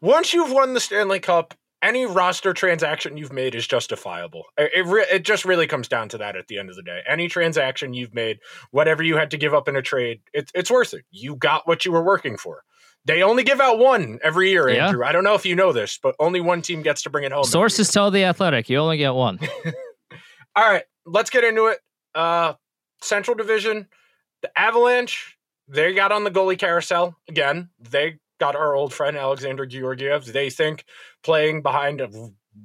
Once 0.00 0.32
you've 0.34 0.52
won 0.52 0.74
the 0.74 0.80
Stanley 0.80 1.20
Cup, 1.20 1.54
any 1.82 2.06
roster 2.06 2.52
transaction 2.54 3.16
you've 3.16 3.32
made 3.32 3.54
is 3.54 3.66
justifiable. 3.66 4.44
It 4.56 4.70
it, 4.74 4.86
re- 4.86 5.06
it 5.10 5.24
just 5.24 5.44
really 5.44 5.66
comes 5.66 5.88
down 5.88 6.08
to 6.10 6.18
that 6.18 6.36
at 6.36 6.48
the 6.48 6.58
end 6.58 6.70
of 6.70 6.76
the 6.76 6.82
day. 6.82 7.00
Any 7.08 7.28
transaction 7.28 7.92
you've 7.94 8.14
made, 8.14 8.38
whatever 8.70 9.02
you 9.02 9.16
had 9.16 9.30
to 9.32 9.36
give 9.36 9.52
up 9.54 9.68
in 9.68 9.76
a 9.76 9.82
trade, 9.82 10.20
it, 10.32 10.50
it's 10.54 10.70
worth 10.70 10.94
it. 10.94 11.04
You 11.10 11.36
got 11.36 11.66
what 11.68 11.84
you 11.84 11.92
were 11.92 12.02
working 12.04 12.36
for. 12.38 12.62
They 13.06 13.22
only 13.22 13.42
give 13.42 13.60
out 13.60 13.78
one 13.78 14.18
every 14.22 14.48
year, 14.50 14.66
Yeah. 14.70 14.86
Andrew. 14.86 15.04
I 15.04 15.12
don't 15.12 15.24
know 15.24 15.34
if 15.34 15.44
you 15.44 15.54
know 15.54 15.72
this, 15.72 15.98
but 16.02 16.14
only 16.18 16.40
one 16.40 16.62
team 16.62 16.80
gets 16.80 17.02
to 17.02 17.10
bring 17.10 17.24
it 17.24 17.32
home. 17.32 17.44
Sources 17.44 17.90
tell 17.90 18.10
the 18.10 18.24
athletic 18.24 18.70
you 18.70 18.78
only 18.78 18.96
get 18.96 19.12
one. 19.14 19.38
all 20.56 20.70
right, 20.70 20.84
let's 21.04 21.28
get 21.30 21.44
into 21.44 21.66
it. 21.66 21.80
Uh 22.14 22.54
Central 23.02 23.36
Division, 23.36 23.88
the 24.40 24.50
Avalanche, 24.58 25.36
they 25.68 25.94
got 25.94 26.12
on 26.12 26.24
the 26.24 26.30
goalie 26.30 26.58
carousel 26.58 27.16
again. 27.28 27.70
They 27.78 28.18
got 28.38 28.56
our 28.56 28.74
old 28.74 28.92
friend 28.92 29.16
Alexander 29.16 29.66
Georgiev. 29.66 30.26
They 30.26 30.50
think 30.50 30.84
playing 31.22 31.62
behind 31.62 32.00
a 32.00 32.10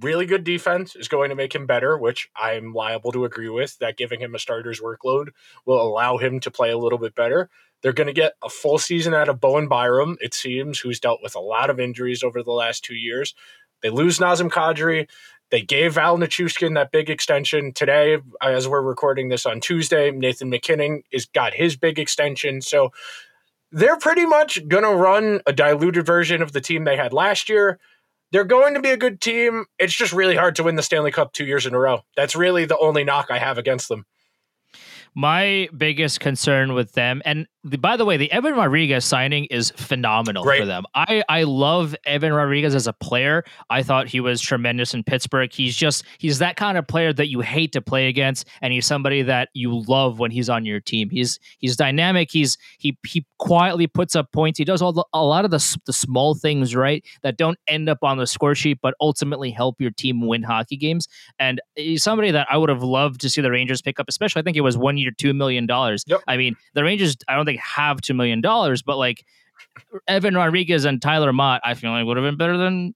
really 0.01 0.25
good 0.25 0.43
defense 0.43 0.95
is 0.95 1.07
going 1.07 1.29
to 1.29 1.35
make 1.35 1.53
him 1.53 1.65
better, 1.65 1.97
which 1.97 2.29
I'm 2.35 2.73
liable 2.73 3.11
to 3.11 3.25
agree 3.25 3.49
with. 3.49 3.77
That 3.79 3.97
giving 3.97 4.19
him 4.19 4.35
a 4.35 4.39
starter's 4.39 4.81
workload 4.81 5.29
will 5.65 5.81
allow 5.81 6.17
him 6.17 6.39
to 6.41 6.51
play 6.51 6.71
a 6.71 6.77
little 6.77 6.99
bit 6.99 7.15
better. 7.15 7.49
They're 7.81 7.93
going 7.93 8.07
to 8.07 8.13
get 8.13 8.33
a 8.43 8.49
full 8.49 8.77
season 8.77 9.13
out 9.13 9.29
of 9.29 9.39
Bowen 9.39 9.67
Byram, 9.67 10.17
it 10.19 10.33
seems, 10.33 10.79
who's 10.79 10.99
dealt 10.99 11.21
with 11.23 11.35
a 11.35 11.39
lot 11.39 11.69
of 11.69 11.79
injuries 11.79 12.23
over 12.23 12.43
the 12.43 12.51
last 12.51 12.83
two 12.83 12.95
years. 12.95 13.33
They 13.81 13.89
lose 13.89 14.19
Nazem 14.19 14.49
Kadri. 14.49 15.07
They 15.51 15.61
gave 15.61 15.95
Val 15.95 16.17
Nichushkin 16.17 16.75
that 16.75 16.91
big 16.91 17.09
extension 17.09 17.73
today, 17.73 18.17
as 18.41 18.67
we're 18.67 18.81
recording 18.81 19.29
this 19.29 19.45
on 19.45 19.59
Tuesday. 19.59 20.11
Nathan 20.11 20.49
MacKinnon 20.49 21.03
is 21.11 21.25
got 21.25 21.53
his 21.55 21.75
big 21.75 21.97
extension, 21.97 22.61
so 22.61 22.91
they're 23.71 23.97
pretty 23.97 24.25
much 24.25 24.67
going 24.67 24.83
to 24.83 24.95
run 24.95 25.41
a 25.45 25.53
diluted 25.53 26.05
version 26.05 26.41
of 26.41 26.51
the 26.51 26.61
team 26.61 26.83
they 26.83 26.97
had 26.97 27.13
last 27.13 27.49
year. 27.49 27.79
They're 28.31 28.43
going 28.43 28.75
to 28.75 28.79
be 28.79 28.91
a 28.91 28.97
good 28.97 29.21
team. 29.21 29.65
It's 29.79 29.95
just 29.95 30.13
really 30.13 30.35
hard 30.35 30.55
to 30.57 30.63
win 30.63 30.75
the 30.75 30.83
Stanley 30.83 31.11
Cup 31.11 31.33
two 31.33 31.45
years 31.45 31.65
in 31.65 31.73
a 31.73 31.79
row. 31.79 32.01
That's 32.15 32.35
really 32.35 32.65
the 32.65 32.77
only 32.77 33.03
knock 33.03 33.31
I 33.31 33.39
have 33.39 33.57
against 33.57 33.89
them. 33.89 34.05
My 35.15 35.69
biggest 35.75 36.19
concern 36.19 36.73
with 36.73 36.93
them, 36.93 37.21
and 37.25 37.47
the, 37.63 37.77
by 37.77 37.97
the 37.97 38.05
way, 38.05 38.15
the 38.15 38.31
Evan 38.31 38.53
Rodrigues 38.53 39.03
signing 39.03 39.45
is 39.45 39.71
phenomenal 39.71 40.43
Great. 40.43 40.61
for 40.61 40.65
them. 40.65 40.85
I 40.95 41.23
I 41.27 41.43
love 41.43 41.95
Evan 42.05 42.31
Rodrigues 42.31 42.73
as 42.73 42.87
a 42.87 42.93
player. 42.93 43.43
I 43.69 43.83
thought 43.83 44.07
he 44.07 44.19
was 44.19 44.39
tremendous 44.39 44.93
in 44.93 45.03
Pittsburgh. 45.03 45.51
He's 45.51 45.75
just 45.75 46.05
he's 46.19 46.39
that 46.39 46.55
kind 46.55 46.77
of 46.77 46.87
player 46.87 47.11
that 47.11 47.27
you 47.27 47.41
hate 47.41 47.73
to 47.73 47.81
play 47.81 48.07
against, 48.07 48.47
and 48.61 48.71
he's 48.71 48.85
somebody 48.85 49.21
that 49.23 49.49
you 49.53 49.83
love 49.87 50.19
when 50.19 50.31
he's 50.31 50.49
on 50.49 50.65
your 50.65 50.79
team. 50.79 51.09
He's 51.09 51.39
he's 51.57 51.75
dynamic. 51.75 52.31
He's 52.31 52.57
he 52.77 52.97
he 53.05 53.25
quietly 53.39 53.87
puts 53.87 54.15
up 54.15 54.31
points. 54.31 54.57
He 54.57 54.63
does 54.63 54.81
all 54.81 54.93
the, 54.93 55.05
a 55.13 55.23
lot 55.23 55.43
of 55.43 55.51
the 55.51 55.77
the 55.85 55.93
small 55.93 56.35
things 56.35 56.75
right 56.75 57.03
that 57.23 57.37
don't 57.37 57.57
end 57.67 57.89
up 57.89 58.03
on 58.03 58.17
the 58.17 58.27
score 58.27 58.55
sheet, 58.55 58.79
but 58.81 58.93
ultimately 59.01 59.51
help 59.51 59.81
your 59.81 59.91
team 59.91 60.25
win 60.25 60.43
hockey 60.43 60.77
games. 60.77 61.07
And 61.39 61.59
he's 61.75 62.03
somebody 62.03 62.31
that 62.31 62.47
I 62.49 62.57
would 62.57 62.69
have 62.69 62.83
loved 62.83 63.19
to 63.21 63.29
see 63.29 63.41
the 63.41 63.51
Rangers 63.51 63.81
pick 63.81 63.99
up, 63.99 64.05
especially 64.07 64.39
I 64.41 64.43
think 64.43 64.55
it 64.55 64.61
was 64.61 64.77
one 64.77 64.97
year, 64.99 65.11
two 65.17 65.33
million 65.33 65.65
dollars. 65.65 66.03
Yep. 66.07 66.21
I 66.27 66.37
mean, 66.37 66.55
the 66.73 66.83
Rangers 66.83 67.17
I 67.27 67.35
don't 67.35 67.45
think 67.45 67.59
have 67.59 68.01
two 68.01 68.13
million 68.13 68.41
dollars, 68.41 68.81
but 68.81 68.97
like 68.97 69.25
Evan 70.07 70.35
Rodrigues 70.35 70.85
and 70.85 71.01
Tyler 71.01 71.33
Motte, 71.33 71.61
I 71.63 71.73
feel 71.73 71.91
like 71.91 72.05
would 72.05 72.17
have 72.17 72.25
been 72.25 72.37
better 72.37 72.57
than 72.57 72.93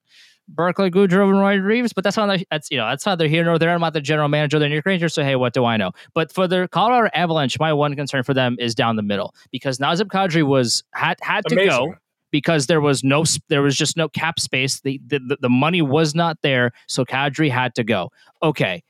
Barclay 0.48 0.89
Goodrow 0.89 1.29
and 1.29 1.39
Roy 1.39 1.57
Reaves. 1.57 1.93
But 1.93 2.03
that's 2.03 2.17
not 2.17 2.39
that's 2.50 2.69
you 2.72 2.77
know 2.77 2.88
that's 2.88 3.05
neither 3.05 3.27
here 3.27 3.43
nor 3.43 3.57
there. 3.57 3.72
I'm 3.72 3.81
not 3.81 3.93
the 3.93 4.01
general 4.01 4.27
manager 4.27 4.57
of 4.57 4.62
the 4.62 4.67
New 4.67 4.75
York 4.75 4.86
Rangers, 4.86 5.13
so 5.13 5.24
hey, 5.24 5.36
what 5.36 5.53
do 5.53 5.65
I 5.65 5.77
know? 5.77 5.91
But 6.13 6.33
for 6.33 6.48
the 6.48 6.67
Colorado 6.72 7.10
Avalanche, 7.13 7.60
my 7.60 7.74
one 7.74 7.95
concern 7.95 8.24
for 8.24 8.33
them 8.33 8.57
is 8.60 8.75
down 8.75 8.95
the 8.95 9.03
middle 9.03 9.33
because 9.51 9.77
Nazem 9.77 10.07
Kadri 10.07 10.43
was 10.43 10.83
had 10.93 11.17
had 11.22 11.45
to 11.48 11.55
Amazing. 11.55 11.69
go 11.69 11.95
because 12.31 12.67
there 12.67 12.81
was 12.81 13.03
no 13.03 13.24
there 13.48 13.62
was 13.62 13.75
just 13.75 13.95
no 13.95 14.10
cap 14.10 14.39
space. 14.39 14.81
The 14.81 15.00
the, 15.05 15.19
the, 15.19 15.38
the 15.41 15.50
money 15.50 15.81
was 15.81 16.13
not 16.13 16.38
there, 16.41 16.72
so 16.88 17.05
Kadri 17.05 17.50
had 17.50 17.75
to 17.75 17.83
go. 17.83 18.12
Okay. 18.41 18.83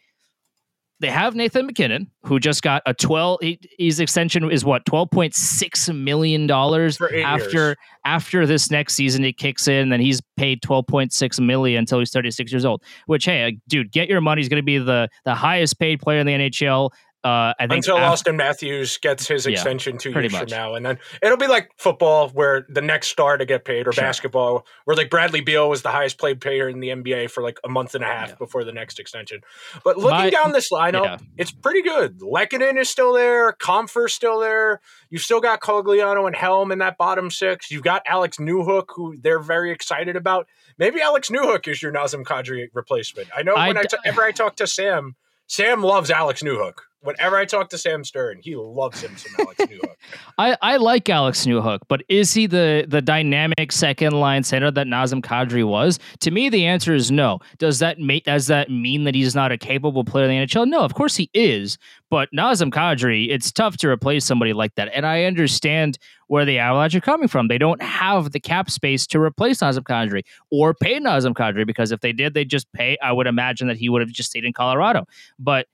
They 1.03 1.09
have 1.09 1.35
Nathan 1.35 1.65
MacKinnon, 1.65 2.09
who 2.23 2.39
just 2.39 2.61
got 2.61 2.81
a 2.85 2.93
twelve. 2.93 3.39
He, 3.41 3.59
his 3.77 3.99
extension 3.99 4.49
is 4.49 4.63
what 4.63 4.85
twelve 4.85 5.11
point 5.11 5.35
six 5.35 5.89
million 5.89 6.47
dollars 6.47 6.95
For 6.95 7.13
eight 7.13 7.23
after 7.23 7.49
years. 7.51 7.75
after 8.05 8.47
this 8.47 8.71
next 8.71 8.93
season. 8.93 9.25
It 9.25 9.33
kicks 9.37 9.67
in, 9.67 9.89
then 9.89 9.99
he's 9.99 10.21
paid 10.37 10.61
twelve 10.61 10.87
point 10.87 11.11
six 11.11 11.41
million 11.41 11.79
until 11.79 11.99
he's 11.99 12.09
thirty 12.09 12.31
six 12.31 12.53
years 12.53 12.63
old. 12.63 12.83
Which, 13.07 13.25
hey, 13.25 13.43
uh, 13.43 13.51
dude, 13.67 13.91
get 13.91 14.07
your 14.07 14.21
money. 14.21 14.39
He's 14.39 14.47
going 14.47 14.61
to 14.61 14.65
be 14.65 14.77
the 14.77 15.09
the 15.25 15.35
highest 15.35 15.77
paid 15.77 15.99
player 15.99 16.19
in 16.19 16.25
the 16.25 16.31
NHL. 16.33 16.89
Uh, 17.23 17.53
I 17.57 17.67
think 17.67 17.71
Until 17.85 17.95
af- 17.97 18.03
Auston 18.21 18.35
Matthews 18.35 18.97
gets 18.97 19.25
his 19.27 19.45
Yeah, 19.45 19.53
extension 19.53 19.97
two 19.97 20.11
years 20.11 20.33
much. 20.33 20.49
from 20.49 20.57
now, 20.57 20.75
and 20.75 20.85
then 20.85 20.99
it'll 21.21 21.37
be 21.37 21.47
like 21.47 21.71
football, 21.77 22.27
where 22.29 22.65
the 22.67 22.81
next 22.81 23.07
star 23.07 23.37
to 23.37 23.45
get 23.45 23.63
paid, 23.63 23.87
or 23.87 23.93
Sure. 23.93 24.03
basketball, 24.03 24.67
where 24.83 24.97
like 24.97 25.09
Bradley 25.09 25.39
Beal 25.39 25.69
was 25.69 25.83
the 25.83 25.89
highest 25.91 26.19
paid 26.19 26.41
player 26.41 26.67
in 26.67 26.81
the 26.81 26.89
NBA 26.89 27.27
for 27.31 27.41
like 27.41 27.59
a 27.63 27.69
month 27.69 27.95
and 27.95 28.03
a 28.03 28.07
half 28.07 28.29
Yeah. 28.29 28.35
before 28.35 28.65
the 28.65 28.73
next 28.73 28.99
extension. 28.99 29.39
But 29.85 29.97
looking 29.97 30.17
My- 30.17 30.29
down 30.31 30.51
this 30.51 30.69
lineup, 30.69 31.03
yeah. 31.05 31.17
it's 31.37 31.51
pretty 31.51 31.81
good. 31.81 32.19
Lehkonen 32.19 32.77
is 32.77 32.89
still 32.89 33.13
there, 33.13 33.53
Compher's 33.53 34.13
still 34.13 34.39
there. 34.39 34.81
You've 35.09 35.21
still 35.21 35.39
got 35.39 35.61
Cogliano 35.61 36.27
and 36.27 36.35
Helm 36.35 36.73
in 36.73 36.79
that 36.79 36.97
bottom 36.97 37.31
six. 37.31 37.71
You've 37.71 37.83
got 37.83 38.01
Alex 38.05 38.35
Newhook, 38.37 38.87
who 38.95 39.15
they're 39.17 39.39
very 39.39 39.71
excited 39.71 40.17
about. 40.17 40.47
Maybe 40.77 40.99
Alex 41.01 41.29
Newhook 41.29 41.69
is 41.69 41.81
your 41.81 41.93
Nazem 41.93 42.23
Kadri 42.23 42.67
replacement. 42.73 43.29
I 43.33 43.43
know 43.43 43.53
I 43.53 43.67
when 43.67 43.77
I 43.77 43.83
d- 43.83 43.87
t- 43.91 43.97
whenever 44.03 44.23
I 44.23 44.31
talk 44.33 44.57
to 44.57 44.67
Sam, 44.67 45.15
Sam 45.47 45.81
loves 45.81 46.11
Alex 46.11 46.41
Newhook. 46.43 46.79
Whenever 47.03 47.35
I 47.35 47.43
talk 47.43 47.69
to 47.71 47.77
Sam 47.77 48.05
Stern, 48.05 48.39
he 48.41 48.55
loves 48.55 49.01
him 49.01 49.15
some 49.17 49.33
Alex 49.39 49.59
Newhook. 49.59 49.95
I, 50.37 50.57
I 50.61 50.77
like 50.77 51.09
Alex 51.09 51.45
Newhook, 51.45 51.79
but 51.89 52.01
is 52.07 52.33
he 52.33 52.47
the 52.47 52.85
the 52.87 53.01
dynamic 53.01 53.71
second 53.73 54.13
line 54.13 54.43
center 54.43 54.71
that 54.71 54.87
Nazem 54.87 55.21
Kadri 55.21 55.67
was? 55.67 55.99
To 56.21 56.31
me, 56.31 56.47
the 56.47 56.65
answer 56.65 56.93
is 56.93 57.11
no. 57.11 57.39
Does 57.57 57.79
that 57.79 57.99
make 57.99 58.23
does 58.23 58.47
that 58.47 58.71
mean 58.71 59.03
that 59.03 59.15
he's 59.15 59.35
not 59.35 59.51
a 59.51 59.57
capable 59.57 60.05
player 60.05 60.29
in 60.29 60.31
the 60.31 60.45
NHL? 60.45 60.67
No, 60.67 60.79
of 60.79 60.93
course 60.93 61.17
he 61.17 61.29
is. 61.33 61.77
But 62.09 62.29
Nazem 62.31 62.71
Kadri, 62.71 63.27
it's 63.29 63.51
tough 63.51 63.75
to 63.77 63.89
replace 63.89 64.23
somebody 64.23 64.53
like 64.53 64.75
that. 64.75 64.89
And 64.93 65.05
I 65.05 65.25
understand 65.25 65.97
where 66.27 66.45
the 66.45 66.57
Avalanche 66.57 66.95
are 66.95 67.01
coming 67.01 67.27
from. 67.27 67.49
They 67.49 67.57
don't 67.57 67.81
have 67.81 68.31
the 68.31 68.39
cap 68.39 68.69
space 68.69 69.05
to 69.07 69.19
replace 69.19 69.59
Nazem 69.59 69.83
Kadri 69.83 70.23
or 70.51 70.73
pay 70.73 70.99
Nazem 70.99 71.33
Kadri 71.33 71.65
because 71.65 71.91
if 71.91 71.99
they 71.99 72.13
did, 72.13 72.33
they'd 72.33 72.49
just 72.49 72.71
pay. 72.71 72.97
I 73.01 73.11
would 73.11 73.27
imagine 73.27 73.67
that 73.67 73.77
he 73.77 73.89
would 73.89 74.01
have 74.01 74.11
just 74.11 74.29
stayed 74.29 74.45
in 74.45 74.53
Colorado. 74.53 75.05
But 75.37 75.67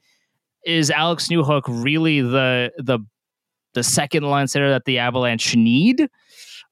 is 0.65 0.91
Alex 0.91 1.27
Newhook 1.27 1.63
really 1.67 2.21
the 2.21 2.71
the 2.77 2.99
the 3.73 3.83
second 3.83 4.23
line 4.23 4.47
center 4.47 4.69
that 4.69 4.85
the 4.85 4.99
Avalanche 4.99 5.55
need? 5.55 6.09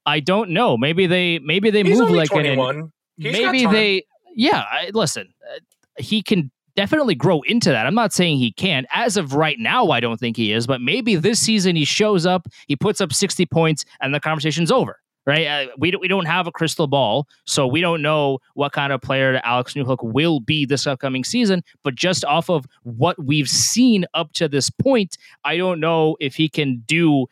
I 0.06 0.20
don't 0.20 0.50
know. 0.50 0.76
Maybe 0.76 1.06
they 1.06 1.38
maybe 1.38 1.70
they 1.70 1.82
He's 1.82 1.98
move 1.98 2.10
like 2.10 2.30
an 2.32 2.56
21. 2.56 2.92
He's 3.16 3.32
maybe 3.32 3.66
they 3.66 4.04
yeah. 4.34 4.64
I, 4.70 4.90
listen, 4.92 5.28
uh, 5.54 5.58
he 5.98 6.22
can 6.22 6.50
definitely 6.76 7.14
grow 7.14 7.42
into 7.42 7.70
that. 7.70 7.86
I'm 7.86 7.94
not 7.94 8.12
saying 8.12 8.38
he 8.38 8.52
can. 8.52 8.86
As 8.92 9.16
of 9.16 9.34
right 9.34 9.58
now, 9.58 9.90
I 9.90 10.00
don't 10.00 10.18
think 10.18 10.36
he 10.36 10.52
is. 10.52 10.66
But 10.66 10.80
maybe 10.80 11.16
this 11.16 11.40
season 11.40 11.76
he 11.76 11.84
shows 11.84 12.24
up, 12.24 12.46
he 12.68 12.76
puts 12.76 13.00
up 13.00 13.12
60 13.12 13.46
points, 13.46 13.84
and 14.00 14.14
the 14.14 14.20
conversation's 14.20 14.70
over. 14.70 14.98
Right? 15.28 15.46
Uh, 15.46 15.66
we 15.76 15.92
we 16.00 16.08
don't 16.08 16.24
have 16.24 16.46
a 16.46 16.50
crystal 16.50 16.86
ball, 16.86 17.28
so 17.44 17.66
we 17.66 17.82
don't 17.82 18.00
know 18.00 18.38
what 18.54 18.72
kind 18.72 18.94
of 18.94 19.02
player 19.02 19.38
Alex 19.44 19.74
Newhook 19.74 19.98
will 20.00 20.40
be 20.40 20.64
this 20.64 20.86
upcoming 20.86 21.22
season. 21.22 21.62
But 21.84 21.96
just 21.96 22.24
off 22.24 22.48
of 22.48 22.64
what 22.84 23.22
we've 23.22 23.48
seen 23.48 24.06
up 24.14 24.32
to 24.32 24.48
this 24.48 24.70
point, 24.70 25.18
I 25.44 25.58
don't 25.58 25.80
know 25.80 26.16
if 26.18 26.34
he 26.34 26.48
can 26.48 26.82
do 26.86 27.26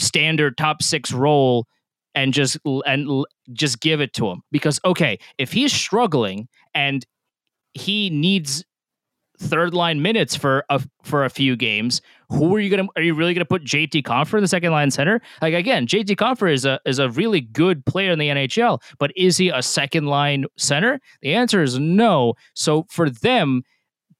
standard 0.00 0.56
top 0.56 0.82
six 0.82 1.12
role 1.12 1.68
and 2.16 2.34
just 2.34 2.58
and 2.86 3.24
just 3.52 3.78
give 3.78 4.00
it 4.00 4.12
to 4.14 4.28
him 4.28 4.42
because 4.50 4.80
okay 4.84 5.16
if 5.38 5.52
he's 5.52 5.72
struggling 5.72 6.48
and 6.74 7.06
he 7.74 8.10
needs 8.10 8.64
third 9.42 9.74
line 9.74 10.00
minutes 10.00 10.36
for 10.36 10.64
a 10.70 10.82
for 11.02 11.24
a 11.24 11.30
few 11.30 11.56
games. 11.56 12.00
Who 12.30 12.54
are 12.54 12.60
you 12.60 12.74
gonna 12.74 12.88
are 12.96 13.02
you 13.02 13.14
really 13.14 13.34
gonna 13.34 13.44
put 13.44 13.64
JT 13.64 14.02
Compher 14.04 14.38
in 14.38 14.42
the 14.42 14.48
second 14.48 14.72
line 14.72 14.90
center? 14.90 15.20
Like 15.42 15.54
again 15.54 15.86
JT 15.86 16.16
Compher 16.16 16.52
is 16.52 16.64
a 16.64 16.80
is 16.86 16.98
a 16.98 17.10
really 17.10 17.40
good 17.40 17.84
player 17.84 18.12
in 18.12 18.18
the 18.18 18.28
NHL 18.28 18.82
but 18.98 19.10
is 19.16 19.36
he 19.36 19.50
a 19.50 19.62
second 19.62 20.06
line 20.06 20.46
center? 20.56 21.00
The 21.20 21.34
answer 21.34 21.62
is 21.62 21.78
no. 21.78 22.34
So 22.54 22.86
for 22.88 23.10
them 23.10 23.62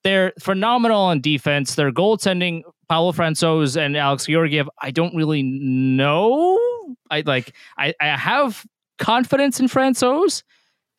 they're 0.05 0.33
phenomenal 0.41 1.01
on 1.01 1.21
defense. 1.21 1.77
Their 1.77 1.93
goaltending 1.93 2.63
Pavel 2.89 3.13
Francouz 3.13 3.77
and 3.77 3.97
Alex 3.97 4.27
Georgiev 4.27 4.69
I 4.81 4.91
don't 4.91 5.15
really 5.15 5.43
know. 5.43 6.59
I 7.11 7.23
like 7.25 7.55
I 7.79 7.95
I 8.01 8.17
have 8.17 8.67
confidence 8.99 9.59
in 9.61 9.67
Francouz 9.67 10.43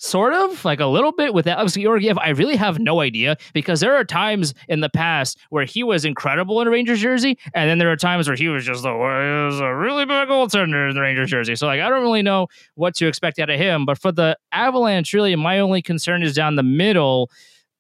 sort 0.03 0.33
of 0.33 0.65
like 0.65 0.81
a 0.81 0.86
little 0.86 1.13
bit 1.13 1.33
with 1.33 1.48
Alex. 1.48 1.77
I 1.77 2.29
really 2.29 2.55
have 2.57 2.77
no 2.77 3.00
idea 3.00 3.38
because 3.53 3.79
there 3.79 3.95
are 3.95 4.03
times 4.03 4.53
in 4.67 4.81
the 4.81 4.89
past 4.89 5.39
where 5.50 5.63
he 5.63 5.81
was 5.81 6.03
incredible 6.03 6.60
in 6.62 6.67
a 6.67 6.72
Rangers 6.72 7.00
jersey, 7.00 7.38
and 7.53 7.69
then 7.69 7.77
there 7.77 7.89
are 7.91 7.95
times 7.95 8.27
where 8.27 8.36
he 8.36 8.50
was 8.50 8.65
just 8.65 8.83
the 8.83 8.89
he 8.89 9.45
was 9.45 9.60
a 9.62 9.74
really 9.74 10.05
bad 10.05 10.27
goaltender 10.27 10.89
in 10.89 10.95
the 10.95 11.01
Rangers 11.01 11.29
jersey. 11.29 11.55
So 11.55 11.67
like 11.67 11.79
I 11.79 11.89
don't 11.89 12.01
really 12.01 12.22
know 12.22 12.48
what 12.75 12.95
to 12.95 13.07
expect 13.07 13.39
out 13.39 13.50
of 13.50 13.57
him. 13.60 13.86
But 13.86 13.98
for 13.98 14.12
the 14.12 14.38
Avalanche, 14.51 15.13
really, 15.13 15.36
my 15.36 15.60
only 15.60 15.81
concern 15.81 16.22
is 16.22 16.36
down 16.36 16.55
the 16.55 16.63
middle. 16.63 17.31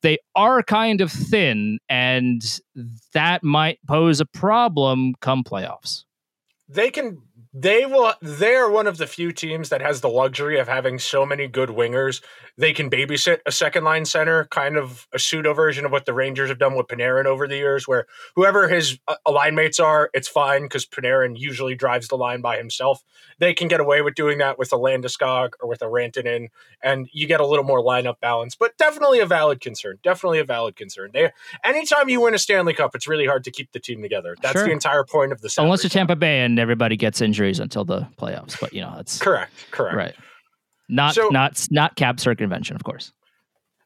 They 0.01 0.17
are 0.35 0.63
kind 0.63 1.01
of 1.01 1.11
thin, 1.11 1.79
and 1.89 2.41
that 3.13 3.43
might 3.43 3.79
pose 3.87 4.19
a 4.21 4.25
problem 4.25 5.13
come 5.19 5.43
playoffs. 5.43 6.03
they 6.69 6.89
can 6.89 7.21
they 7.55 7.85
will 7.85 8.13
they're 8.21 8.69
one 8.69 8.87
of 8.87 8.97
the 8.97 9.05
few 9.05 9.31
teams 9.31 9.69
that 9.69 9.81
has 9.81 10.01
the 10.01 10.09
luxury 10.09 10.59
of 10.59 10.67
having 10.67 10.97
so 10.97 11.23
many 11.25 11.47
good 11.47 11.69
wingers. 11.69 12.21
They 12.57 12.73
can 12.73 12.89
babysit 12.89 13.39
a 13.45 13.51
second 13.51 13.83
line 13.83 14.05
center 14.05 14.45
kind 14.45 14.75
of 14.75 15.07
a 15.13 15.19
pseudo 15.19 15.53
version 15.53 15.85
of 15.85 15.91
what 15.91 16.05
the 16.05 16.13
rangers 16.13 16.49
have 16.49 16.57
done 16.57 16.75
with 16.75 16.87
panarin 16.87 17.25
over 17.25 17.47
the 17.47 17.55
years 17.57 17.87
where 17.87 18.07
whoever 18.35 18.67
his 18.67 18.97
uh, 19.07 19.15
line 19.31 19.53
mates 19.53 19.79
are 19.79 20.09
it's 20.13 20.27
fine 20.27 20.63
because 20.63 20.85
panarin 20.85 21.37
usually 21.37 21.75
drives 21.75 22.07
the 22.07 22.15
line 22.17 22.41
by 22.41 22.57
himself. 22.57 23.03
They 23.39 23.53
can 23.53 23.67
get 23.67 23.79
away 23.79 24.01
with 24.01 24.15
doing 24.15 24.39
that 24.39 24.57
with 24.57 24.73
a 24.73 24.77
landeskog 24.77 25.51
or 25.61 25.69
with 25.69 25.81
a 25.83 25.85
rantanen 25.85 26.47
and 26.81 27.07
you 27.11 27.27
get 27.27 27.39
a 27.39 27.45
little 27.45 27.65
more 27.65 27.83
lineup 27.83 28.19
balance 28.19 28.55
but 28.55 28.77
definitely 28.77 29.19
a 29.19 29.25
valid 29.27 29.61
concern 29.61 29.99
definitely 30.03 30.39
a 30.39 30.43
valid 30.43 30.75
concern. 30.75 31.11
They 31.13 31.31
anytime 31.63 32.09
you 32.09 32.21
win 32.21 32.33
a 32.33 32.39
stanley 32.39 32.73
cup 32.73 32.95
it's 32.95 33.07
really 33.07 33.27
hard 33.27 33.43
to 33.43 33.51
keep 33.51 33.71
the 33.73 33.79
team 33.79 34.01
together. 34.01 34.35
That's 34.41 34.53
Sure. 34.53 34.65
the 34.65 34.71
entire 34.71 35.03
point 35.03 35.31
of 35.31 35.41
the 35.41 35.53
Unless 35.59 35.83
you're. 35.83 35.89
Tampa 35.89 36.15
Bay 36.15 36.41
and 36.41 36.57
everybody 36.59 36.95
gets 36.97 37.21
injuries 37.43 37.59
until 37.59 37.83
the 37.85 38.07
playoffs, 38.17 38.59
but 38.59 38.73
you 38.73 38.81
know 38.81 38.93
that's 38.95 39.19
Correct. 39.19 39.51
Correct. 39.71 39.95
right. 39.95 40.15
Not 40.89 41.15
So- 41.15 41.29
not 41.29 41.65
not 41.71 41.95
cap 41.95 42.19
circumvention, 42.19 42.75
of 42.75 42.83
course. 42.83 43.11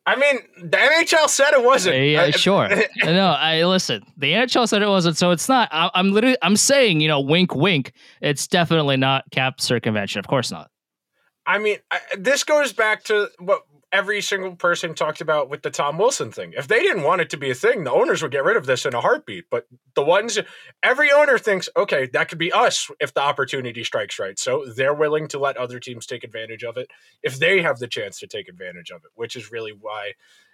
I 0.06 0.16
mean, 0.16 0.40
the 0.62 0.78
NHL 0.78 1.28
said 1.28 1.52
it 1.52 1.62
wasn't. 1.66 1.98
Yeah, 1.98 2.22
uh, 2.22 2.26
I- 2.28 2.32
sure. 2.32 2.70
no, 3.04 3.28
I 3.28 3.64
listen. 3.66 4.04
The 4.18 4.32
NHL 4.34 4.68
said 4.70 4.82
it 4.82 4.88
wasn't, 4.88 5.18
so 5.18 5.32
it's 5.32 5.50
not. 5.50 5.68
I, 5.72 5.90
I'm 5.96 6.14
literally, 6.14 6.38
I'm 6.42 6.56
saying, 6.56 7.02
you 7.02 7.10
know, 7.10 7.20
wink, 7.20 7.54
wink. 7.54 7.92
It's 8.22 8.48
definitely 8.48 8.96
not 8.96 9.26
cap 9.32 9.60
circumvention. 9.60 10.20
Of 10.20 10.28
course 10.28 10.50
not. 10.50 10.70
I 11.46 11.58
mean, 11.58 11.78
I, 11.92 12.00
this 12.18 12.46
goes 12.46 12.72
back 12.72 13.04
to 13.06 13.30
what 13.40 13.64
every 13.92 14.22
single 14.22 14.56
person 14.56 14.94
talked 14.94 15.22
about 15.22 15.50
with 15.50 15.62
the 15.62 15.70
Tom 15.70 15.98
Wilson 15.98 16.32
thing. 16.32 16.54
If 16.58 16.68
they 16.68 16.82
didn't 16.82 17.04
want 17.04 17.22
it 17.22 17.30
to 17.32 17.38
be 17.38 17.50
a 17.50 17.56
thing, 17.56 17.84
the 17.84 17.92
owners 17.92 18.22
would 18.22 18.32
get 18.32 18.44
rid 18.44 18.58
of 18.58 18.66
this 18.66 18.86
in 18.86 18.94
a 18.94 19.02
heartbeat. 19.02 19.46
But 19.50 19.66
the 19.96 20.04
ones, 20.04 20.38
every 20.84 21.12
owner 21.12 21.38
thinks, 21.38 21.70
okay, 21.76 22.08
that 22.14 22.30
could 22.30 22.38
be 22.38 22.52
us 22.52 22.92
if 23.00 23.14
the 23.14 23.22
opportunity 23.22 23.84
strikes 23.84 24.20
right. 24.20 24.38
So 24.38 24.66
they're 24.76 24.94
willing 24.94 25.28
to 25.30 25.40
let 25.40 25.58
other 25.58 25.80
teams 25.80 26.06
take 26.06 26.24
advantage 26.24 26.64
of 26.64 26.78
it 26.78 26.90
if 27.24 27.40
they 27.40 27.62
have 27.62 27.80
the 27.80 27.88
chance 27.88 28.20
to 28.20 28.28
take 28.28 28.50
advantage 28.50 28.92
of 28.92 29.04
it, 29.06 29.12
which 29.16 29.36
is 29.36 29.52
really 29.52 29.72
why. 29.72 30.14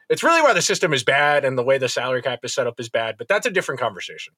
It's 0.10 0.24
really 0.24 0.42
why 0.42 0.54
the 0.54 0.62
system 0.62 0.94
is 0.94 1.04
bad 1.04 1.46
and 1.46 1.58
the 1.58 1.64
way 1.64 1.78
the 1.78 1.90
salary 1.90 2.22
cap 2.22 2.40
is 2.44 2.54
set 2.54 2.68
up 2.68 2.80
is 2.80 2.90
bad, 2.90 3.18
but 3.18 3.28
that's 3.28 3.48
a 3.48 3.52
different 3.52 3.82
conversation. 3.82 4.34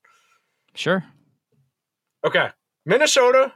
Sure. 0.73 1.03
Okay. 2.23 2.49
Minnesota, 2.85 3.51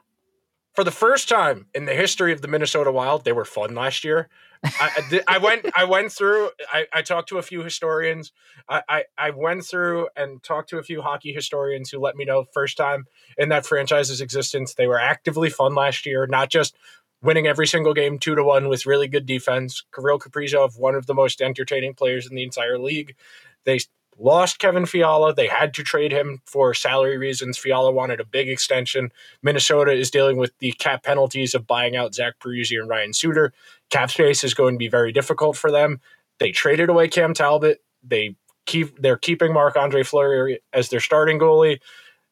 for 0.80 0.86
the 0.86 0.92
first 0.92 1.28
time 1.28 1.66
in 1.76 1.84
the 1.84 1.94
history 1.94 2.32
of 2.32 2.42
the 2.42 2.48
Minnesota 2.48 2.90
Wild, 2.90 3.26
they 3.26 3.34
were 3.34 3.44
fun 3.44 3.76
last 3.76 4.06
year. 4.06 4.30
I, 4.64 5.22
I, 5.28 5.38
went 5.38 5.66
I 5.76 5.84
went 5.84 6.10
through 6.10 6.52
I, 6.72 6.86
I 6.94 7.02
talked 7.02 7.28
to 7.30 7.38
a 7.38 7.42
few 7.42 7.64
historians. 7.64 8.32
I, 8.70 8.82
I, 8.88 9.04
I 9.18 9.30
went 9.32 9.66
through 9.66 10.08
and 10.16 10.42
talked 10.42 10.70
to 10.70 10.78
a 10.78 10.84
few 10.84 11.02
hockey 11.02 11.34
historians 11.34 11.90
who 11.90 12.00
let 12.00 12.16
me 12.16 12.24
know 12.24 12.46
first 12.54 12.78
time 12.78 13.08
in 13.38 13.50
that 13.50 13.66
franchise's 13.66 14.22
existence 14.22 14.74
they 14.74 14.88
were 14.88 14.98
actively 14.98 15.50
fun 15.50 15.76
last 15.76 16.06
year, 16.06 16.26
not 16.28 16.50
just 16.50 16.78
winning 17.22 17.46
every 17.46 17.68
single 17.68 17.94
game 17.94 18.18
two 18.18 18.36
to 18.36 18.44
one 18.46 18.70
with 18.70 18.86
really 18.86 19.10
good 19.10 19.26
defense. 19.26 19.84
Kirill 19.94 20.18
Kaprizov, 20.18 20.80
one 20.80 20.96
of 20.96 21.08
the 21.08 21.14
most 21.14 21.42
entertaining 21.42 21.94
players 21.94 22.26
in 22.26 22.38
the 22.38 22.44
entire 22.44 22.80
league. 22.80 23.18
They 23.66 23.80
lost 24.20 24.60
Kevin 24.60 24.86
Fiala. 24.86 25.34
They 25.34 25.48
had 25.48 25.74
to 25.76 25.84
trade 25.84 26.12
him 26.12 26.42
for 26.46 26.74
salary 26.74 27.18
reasons. 27.18 27.58
Fiala 27.58 27.92
wanted 27.92 28.20
a 28.20 28.26
big 28.26 28.50
extension. 28.50 29.12
Minnesota 29.42 29.92
is 29.92 30.12
dealing 30.12 30.38
with 30.38 30.52
the 30.60 30.72
cap 30.74 31.04
penalties 31.04 31.56
of 31.56 31.66
buying 31.66 31.96
out 31.96 32.14
Zach 32.14 32.34
Parise 32.40 32.78
and 32.78 32.90
Ryan 32.90 33.14
Suter. 33.14 33.54
Cap 33.90 34.12
space 34.12 34.44
is 34.44 34.54
going 34.54 34.76
to 34.76 34.80
be 34.80 34.90
very 34.90 35.12
difficult 35.12 35.58
for 35.58 35.72
them. 35.72 36.02
They 36.40 36.52
traded 36.52 36.90
away 36.90 37.08
Cam 37.08 37.34
Talbot. 37.34 37.82
They 38.04 38.36
keep 38.66 39.02
they're 39.02 39.18
keeping 39.18 39.54
Marc 39.54 39.76
Andre 39.76 40.04
Fleury 40.04 40.62
as 40.74 40.90
their 40.90 41.00
starting 41.00 41.40
goalie. 41.40 41.80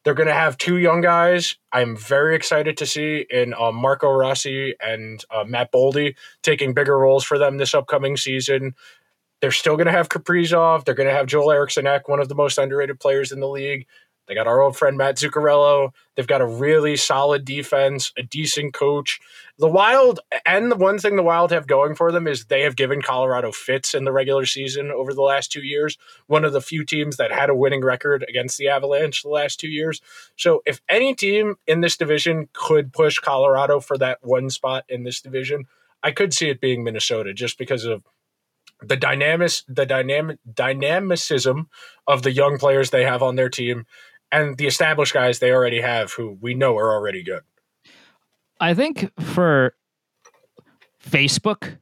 They're 0.04 0.14
going 0.14 0.28
to 0.28 0.34
have 0.34 0.56
two 0.56 0.78
young 0.78 1.00
guys. 1.00 1.56
I'm 1.72 1.96
very 1.96 2.36
excited 2.36 2.76
to 2.78 2.86
see 2.86 3.26
in 3.28 3.52
uh, 3.52 3.72
Marco 3.72 4.10
Rossi 4.10 4.74
and 4.80 5.22
uh, 5.30 5.44
Matt 5.44 5.72
Boldy 5.72 6.14
taking 6.42 6.72
bigger 6.72 6.96
roles 6.96 7.24
for 7.24 7.36
them 7.36 7.58
this 7.58 7.74
upcoming 7.74 8.16
season. 8.16 8.74
They're 9.40 9.50
still 9.50 9.76
going 9.76 9.86
to 9.86 9.92
have 9.92 10.08
Kaprizov. 10.08 10.84
They're 10.84 10.94
going 10.94 11.08
to 11.08 11.14
have 11.14 11.26
Joel 11.26 11.52
Eriksson 11.52 11.86
Ek, 11.86 12.08
one 12.08 12.20
of 12.20 12.28
the 12.28 12.34
most 12.34 12.58
underrated 12.58 13.00
players 13.00 13.32
in 13.32 13.40
the 13.40 13.48
league. 13.48 13.86
They 14.28 14.34
got 14.34 14.46
our 14.46 14.60
old 14.60 14.76
friend 14.76 14.98
Matt 14.98 15.16
Zuccarello. 15.16 15.92
They've 16.14 16.26
got 16.26 16.42
a 16.42 16.46
really 16.46 16.96
solid 16.96 17.46
defense, 17.46 18.12
a 18.18 18.22
decent 18.22 18.74
coach. 18.74 19.18
The 19.58 19.68
Wild, 19.68 20.20
and 20.44 20.70
the 20.70 20.76
one 20.76 20.98
thing 20.98 21.16
the 21.16 21.22
Wild 21.22 21.50
have 21.50 21.66
going 21.66 21.94
for 21.94 22.12
them 22.12 22.26
is 22.26 22.44
they 22.44 22.60
have 22.62 22.76
given 22.76 23.00
Colorado 23.00 23.52
fits 23.52 23.94
in 23.94 24.04
the 24.04 24.12
regular 24.12 24.44
season 24.44 24.90
over 24.90 25.14
the 25.14 25.22
last 25.22 25.50
two 25.50 25.62
years. 25.62 25.96
One 26.26 26.44
of 26.44 26.52
the 26.52 26.60
few 26.60 26.84
teams 26.84 27.16
that 27.16 27.32
had 27.32 27.48
a 27.48 27.54
winning 27.54 27.82
record 27.82 28.24
against 28.28 28.58
the 28.58 28.68
Avalanche 28.68 29.22
the 29.22 29.30
last 29.30 29.58
two 29.58 29.68
years. 29.68 30.02
So 30.36 30.62
if 30.66 30.82
any 30.90 31.14
team 31.14 31.54
in 31.66 31.80
this 31.80 31.96
division 31.96 32.50
could 32.52 32.92
push 32.92 33.18
Colorado 33.18 33.80
for 33.80 33.96
that 33.96 34.18
one 34.20 34.50
spot 34.50 34.84
in 34.90 35.04
this 35.04 35.22
division, 35.22 35.64
I 36.02 36.10
could 36.10 36.34
see 36.34 36.50
it 36.50 36.60
being 36.60 36.84
Minnesota 36.84 37.32
just 37.32 37.56
because 37.56 37.84
of 37.84 38.02
the 38.82 38.96
dynamic 38.96 39.52
the 39.66 39.86
dynamic 39.86 40.38
dynamicism 40.52 41.68
of 42.06 42.22
the 42.22 42.32
young 42.32 42.58
players 42.58 42.90
they 42.90 43.04
have 43.04 43.22
on 43.22 43.36
their 43.36 43.48
team 43.48 43.86
and 44.30 44.56
the 44.56 44.66
established 44.66 45.14
guys 45.14 45.38
they 45.38 45.52
already 45.52 45.80
have 45.80 46.12
who 46.12 46.38
we 46.40 46.54
know 46.54 46.76
are 46.76 46.92
already 46.92 47.22
good. 47.22 47.42
I 48.60 48.74
think 48.74 49.10
for 49.20 49.74
Facebook, 51.02 51.78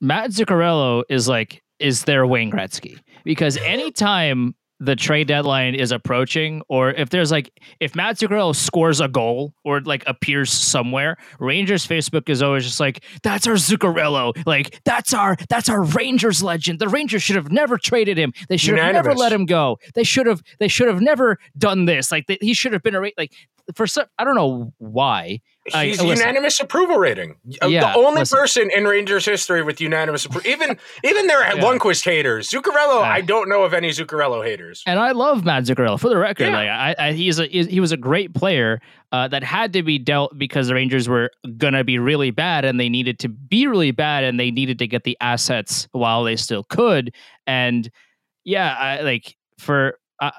Matt 0.00 0.30
Zuccarello 0.30 1.02
is 1.08 1.28
like 1.28 1.62
is 1.78 2.04
their 2.04 2.26
Wayne 2.26 2.50
Gretzky 2.50 2.98
because 3.24 3.56
anytime 3.58 4.54
the 4.80 4.94
trade 4.94 5.28
deadline 5.28 5.74
is 5.74 5.90
approaching, 5.90 6.62
or 6.68 6.90
if 6.90 7.10
there's 7.10 7.30
like 7.30 7.50
if 7.80 7.94
Matt 7.96 8.16
Zuccarello 8.16 8.54
scores 8.54 9.00
a 9.00 9.08
goal 9.08 9.52
or 9.64 9.80
like 9.80 10.04
appears 10.06 10.52
somewhere, 10.52 11.16
Rangers 11.40 11.86
Facebook 11.86 12.28
is 12.28 12.42
always 12.42 12.64
just 12.64 12.78
like 12.78 13.04
that's 13.22 13.46
our 13.46 13.54
Zuccarello, 13.54 14.34
like 14.46 14.80
that's 14.84 15.12
our 15.12 15.36
that's 15.48 15.68
our 15.68 15.82
Rangers 15.82 16.42
legend. 16.42 16.78
The 16.78 16.88
Rangers 16.88 17.22
should 17.22 17.36
have 17.36 17.50
never 17.50 17.76
traded 17.76 18.18
him. 18.18 18.32
They 18.48 18.56
should 18.56 18.78
have 18.78 18.92
never 18.92 19.14
let 19.14 19.32
him 19.32 19.46
go. 19.46 19.78
They 19.94 20.04
should 20.04 20.26
have 20.26 20.42
they 20.60 20.68
should 20.68 20.88
have 20.88 21.00
never 21.00 21.38
done 21.56 21.86
this. 21.86 22.12
Like 22.12 22.26
they, 22.26 22.38
he 22.40 22.54
should 22.54 22.72
have 22.72 22.82
been 22.82 22.94
a 22.94 23.00
like 23.16 23.32
for 23.74 23.86
some 23.86 24.06
I 24.18 24.24
don't 24.24 24.36
know 24.36 24.72
why. 24.78 25.40
I- 25.74 25.86
He's 25.86 26.00
listen. 26.02 26.18
unanimous 26.26 26.60
approval 26.60 26.96
rating. 26.96 27.36
Uh, 27.62 27.66
Yeah, 27.68 27.92
the 27.92 27.98
only 27.98 28.20
listen. 28.20 28.38
person 28.38 28.70
in 28.74 28.84
Rangers 28.84 29.24
history 29.24 29.62
with 29.62 29.80
unanimous 29.80 30.24
approval. 30.24 30.50
Even 30.50 30.78
even 31.04 31.26
their 31.26 31.40
Yeah. 31.54 31.62
Lundqvist 31.62 32.04
haters. 32.04 32.48
Zuccarello. 32.50 33.02
I 33.02 33.20
don't 33.20 33.48
know 33.48 33.62
of 33.64 33.74
any 33.74 33.90
Zuccarello 33.90 34.44
haters. 34.44 34.82
And 34.86 34.98
I 34.98 35.12
love 35.12 35.44
Matt 35.44 35.64
Zuccarello. 35.64 35.98
For 35.98 36.08
the 36.08 36.16
record, 36.18 36.48
Yeah. 36.48 36.56
like 36.56 36.68
I, 36.68 37.08
I, 37.08 37.12
he's 37.12 37.38
a 37.38 37.46
he 37.46 37.64
he 37.64 37.80
was 37.80 37.92
a 37.92 37.96
great 37.96 38.34
player 38.34 38.80
uh, 39.10 39.26
that 39.28 39.42
had 39.42 39.72
to 39.72 39.82
be 39.82 39.98
dealt 39.98 40.36
because 40.38 40.68
the 40.68 40.74
Rangers 40.74 41.08
were 41.08 41.30
gonna 41.56 41.82
be 41.84 41.98
really 41.98 42.30
bad, 42.30 42.64
and 42.64 42.78
they 42.78 42.88
needed 42.88 43.18
to 43.20 43.28
be 43.28 43.66
really 43.66 43.90
bad, 43.90 44.24
and 44.24 44.38
they 44.38 44.50
needed 44.50 44.78
to 44.80 44.86
get 44.86 45.04
the 45.04 45.16
assets 45.20 45.88
while 45.92 46.24
they 46.24 46.36
still 46.36 46.64
could. 46.64 47.14
And 47.46 47.90
yeah, 48.44 48.74
I 48.74 49.00
like 49.00 49.34
for 49.58 49.98
I 50.20 50.32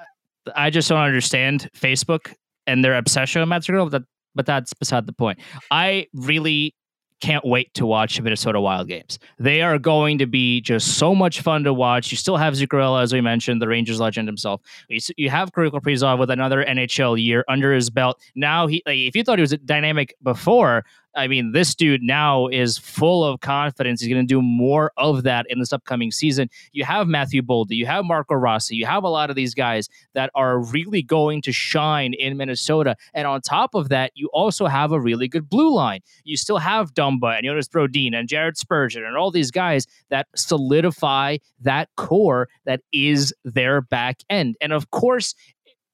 I 0.55 0.69
just 0.69 0.89
don't 0.89 0.99
understand 0.99 1.69
Facebook 1.75 2.33
and 2.67 2.83
their 2.83 2.95
obsession 2.95 3.39
with 3.41 3.49
Matt 3.49 3.63
Zuccarello. 3.63 3.89
That, 3.91 4.03
but 4.35 4.45
that's 4.45 4.73
beside 4.73 5.05
the 5.05 5.13
point. 5.13 5.39
I 5.71 6.07
really 6.13 6.75
can't 7.21 7.43
wait 7.43 7.73
to 7.73 7.85
watch 7.85 8.15
the 8.15 8.21
Minnesota 8.21 8.61
Wild 8.61 8.87
games. 8.87 9.19
They 9.39 9.61
are 9.61 9.77
going 9.77 10.19
to 10.19 10.25
be 10.25 10.61
just 10.61 10.97
so 10.97 11.13
much 11.13 11.41
fun 11.41 11.65
to 11.65 11.73
watch. 11.73 12.11
You 12.11 12.17
still 12.17 12.37
have 12.37 12.53
Zuccarello, 12.53 13.03
as 13.03 13.11
we 13.11 13.19
mentioned, 13.19 13.61
the 13.61 13.67
Rangers 13.67 13.99
legend 13.99 14.27
himself. 14.27 14.61
You 14.87 15.29
have 15.29 15.51
Kirill 15.53 15.71
Kaprizov 15.71 16.17
with 16.17 16.29
another 16.29 16.63
NHL 16.63 17.21
year 17.21 17.43
under 17.49 17.73
his 17.73 17.89
belt. 17.89 18.21
Now 18.35 18.67
he, 18.67 18.81
like, 18.85 18.99
if 18.99 19.17
you 19.17 19.23
thought 19.25 19.37
he 19.37 19.41
was 19.41 19.51
dynamic 19.65 20.15
before, 20.23 20.85
I 21.15 21.27
mean, 21.27 21.51
this 21.51 21.73
dude 21.73 22.03
now 22.03 22.47
is 22.47 22.77
full 22.77 23.25
of 23.25 23.39
confidence. 23.41 24.01
He's 24.01 24.13
going 24.13 24.25
to 24.25 24.27
do 24.27 24.41
more 24.41 24.91
of 24.97 25.23
that 25.23 25.45
in 25.49 25.59
this 25.59 25.73
upcoming 25.73 26.11
season. 26.11 26.49
You 26.71 26.85
have 26.85 27.07
Matthew 27.07 27.41
Boldy, 27.41 27.71
you 27.71 27.85
have 27.87 28.05
Marco 28.05 28.35
Rossi, 28.35 28.75
you 28.75 28.85
have 28.85 29.03
a 29.03 29.09
lot 29.09 29.29
of 29.29 29.35
these 29.35 29.53
guys 29.55 29.89
that 30.13 30.29
are 30.35 30.59
really 30.59 31.01
going 31.01 31.41
to 31.43 31.51
shine 31.51 32.13
in 32.13 32.37
Minnesota. 32.37 32.95
And 33.13 33.27
on 33.27 33.41
top 33.41 33.73
of 33.73 33.89
that, 33.89 34.11
you 34.13 34.29
also 34.33 34.67
have 34.67 34.91
a 34.91 34.99
really 34.99 35.27
good 35.27 35.49
blue 35.49 35.73
line. 35.73 36.01
You 36.23 36.37
still 36.37 36.59
have 36.59 36.93
Dumba 36.93 37.37
and 37.37 37.45
Jonas 37.45 37.67
Brodin 37.67 38.13
and 38.13 38.29
Jared 38.29 38.57
Spurgeon 38.57 39.03
and 39.03 39.17
all 39.17 39.31
these 39.31 39.51
guys 39.51 39.87
that 40.09 40.27
solidify 40.35 41.37
that 41.61 41.89
core 41.97 42.49
that 42.65 42.81
is 42.93 43.33
their 43.43 43.81
back 43.81 44.19
end. 44.29 44.55
And 44.61 44.73
of 44.73 44.91
course, 44.91 45.33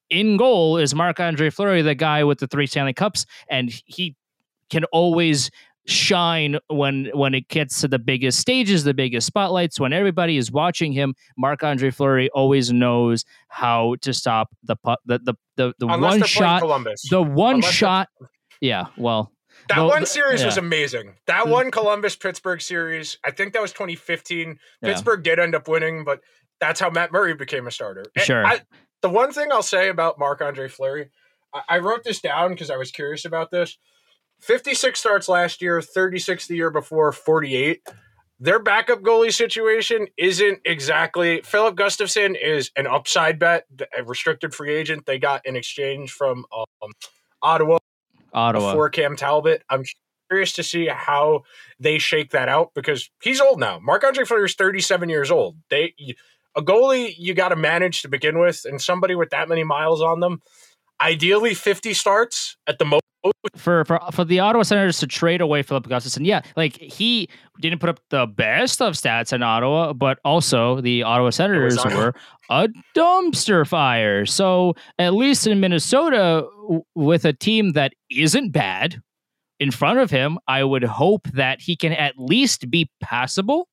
in 0.10 0.38
goal 0.38 0.78
is 0.78 0.94
Marc 0.94 1.20
Andre 1.20 1.50
Fleury, 1.50 1.82
the 1.82 1.96
guy 1.96 2.24
with 2.24 2.40
the 2.40 2.48
three 2.48 2.68
Stanley 2.68 2.94
Cups, 2.94 3.26
and 3.50 3.72
he 3.86 4.16
can 4.70 4.84
always 4.86 5.50
shine 5.88 6.58
when 6.68 7.10
when 7.14 7.34
it 7.34 7.48
gets 7.48 7.82
to 7.82 7.88
the 7.88 8.00
biggest 8.00 8.40
stages, 8.40 8.84
the 8.84 8.94
biggest 8.94 9.28
spotlights, 9.28 9.80
when 9.80 9.94
everybody 9.94 10.38
is 10.38 10.52
watching 10.52 10.92
him. 10.92 11.14
Marc 11.38 11.64
Andre 11.64 11.92
Fleury 11.92 12.30
always 12.32 12.72
knows 12.72 13.24
how 13.50 13.96
to 14.02 14.14
stop 14.14 14.50
the 14.64 14.76
pu- 14.76 14.96
the 15.06 15.20
the 15.20 15.34
the, 15.58 15.74
the 15.80 15.88
one 15.88 16.22
shot, 16.24 16.62
Columbus. 16.62 17.08
the 17.10 17.22
one 17.22 17.56
Unless 17.56 17.74
shot. 17.74 18.10
Yeah, 18.62 18.86
well, 18.98 19.32
That 19.70 19.82
one 19.82 20.06
series 20.06 20.44
was 20.44 20.58
amazing. 20.58 21.16
That 21.28 21.46
mm. 21.46 21.52
one 21.52 21.72
Columbus 21.72 22.16
Pittsburgh 22.16 22.62
series, 22.62 23.18
I 23.24 23.32
think 23.32 23.54
that 23.54 23.62
was 23.62 23.72
2015. 23.74 24.58
Yeah. 24.82 24.90
Pittsburgh 24.90 25.24
did 25.24 25.40
end 25.40 25.56
up 25.56 25.68
winning, 25.68 26.04
but 26.04 26.22
that's 26.60 26.80
how 26.80 26.90
Matt 26.90 27.12
Murray 27.12 27.36
became 27.36 27.68
a 27.68 27.72
starter. 27.72 28.06
And 28.16 28.26
Sure. 28.26 28.46
I, 28.46 28.62
the 29.02 29.10
one 29.10 29.32
thing 29.34 29.52
I'll 29.52 29.62
say 29.62 29.90
about 29.90 30.18
Marc 30.18 30.42
Andre 30.42 30.68
Fleury, 30.68 31.10
I, 31.54 31.62
I 31.70 31.78
wrote 31.80 32.04
this 32.04 32.22
down 32.22 32.52
because 32.52 32.70
I 32.70 32.78
was 32.78 32.92
curious 32.92 33.26
about 33.26 33.52
this. 33.52 33.78
56 34.42 35.00
starts 35.00 35.28
last 35.28 35.62
year, 35.62 35.82
36 35.82 36.48
the 36.48 36.56
year 36.56 36.70
before, 36.70 37.12
48. 37.12 37.82
Their 38.40 38.60
backup 38.60 39.02
goalie 39.02 39.34
situation 39.34 40.08
isn't 40.18 40.60
exactly. 40.66 41.42
Filip 41.44 41.76
Gustavsson 41.76 42.36
is 42.40 42.70
an 42.76 42.86
upside 42.86 43.40
bet, 43.40 43.66
a 43.98 44.04
restricted 44.04 44.54
free 44.54 44.74
agent 44.74 45.06
they 45.06 45.18
got 45.18 45.46
in 45.46 45.56
exchange 45.56 46.12
from 46.12 46.46
um, 46.54 46.92
Ottawa 47.42 47.78
Ottawa. 48.34 48.72
before 48.72 48.90
Cam 48.90 49.16
Talbot. 49.16 49.64
I'm 49.70 49.84
curious 50.30 50.54
to 50.54 50.64
see 50.64 50.88
how 50.88 51.44
they 51.80 51.98
shake 51.98 52.32
that 52.32 52.50
out 52.50 52.72
because 52.76 53.10
he's 53.22 53.40
old 53.40 53.60
now. 53.60 53.80
Marc 53.80 54.04
Andre 54.04 54.26
Fleury 54.26 54.46
is 54.46 54.56
37 54.56 55.08
years 55.08 55.32
old. 55.32 55.56
They 55.70 55.94
a 56.58 56.62
goalie 56.62 57.14
you 57.18 57.34
got 57.34 57.50
to 57.50 57.56
manage 57.56 58.02
to 58.02 58.10
begin 58.10 58.40
with, 58.40 58.66
and 58.66 58.82
somebody 58.82 59.16
with 59.16 59.30
that 59.30 59.48
many 59.48 59.64
miles 59.64 60.02
on 60.02 60.20
them. 60.20 60.42
Ideally, 61.02 61.54
50 61.54 61.94
starts 61.94 62.58
at 62.68 62.80
the 62.80 62.86
most. 62.86 63.05
For 63.56 63.86
for 63.86 64.00
for 64.12 64.26
the 64.26 64.40
Ottawa 64.40 64.64
Senators 64.64 65.00
to 65.00 65.08
trade 65.08 65.42
away 65.42 65.64
Filip 65.64 65.86
Gustavsson, 65.88 66.26
yeah, 66.26 66.42
like 66.56 66.78
he 66.78 67.30
didn't 67.60 67.80
put 67.80 67.90
up 67.90 68.00
the 68.10 68.28
best 68.28 68.82
of 68.82 68.94
stats 68.94 69.34
in 69.34 69.42
Ottawa, 69.42 69.94
but 69.94 70.20
also 70.24 70.82
the 70.82 71.04
Ottawa 71.04 71.30
Senators 71.32 71.78
were 71.86 72.14
a 72.50 72.70
dumpster 72.96 73.68
fire. 73.68 74.26
So 74.26 74.76
at 75.00 75.14
least 75.14 75.48
in 75.48 75.60
Minnesota, 75.60 76.48
w- 76.64 76.84
with 76.94 77.26
a 77.26 77.34
team 77.34 77.72
that 77.72 77.94
isn't 78.12 78.52
bad 78.52 79.02
in 79.60 79.72
front 79.72 80.00
of 80.00 80.12
him, 80.12 80.38
I 80.48 80.64
would 80.64 80.84
hope 80.84 81.28
that 81.30 81.62
he 81.62 81.76
can 81.76 81.94
at 81.94 82.14
least 82.18 82.70
be 82.70 82.90
passable 83.02 83.68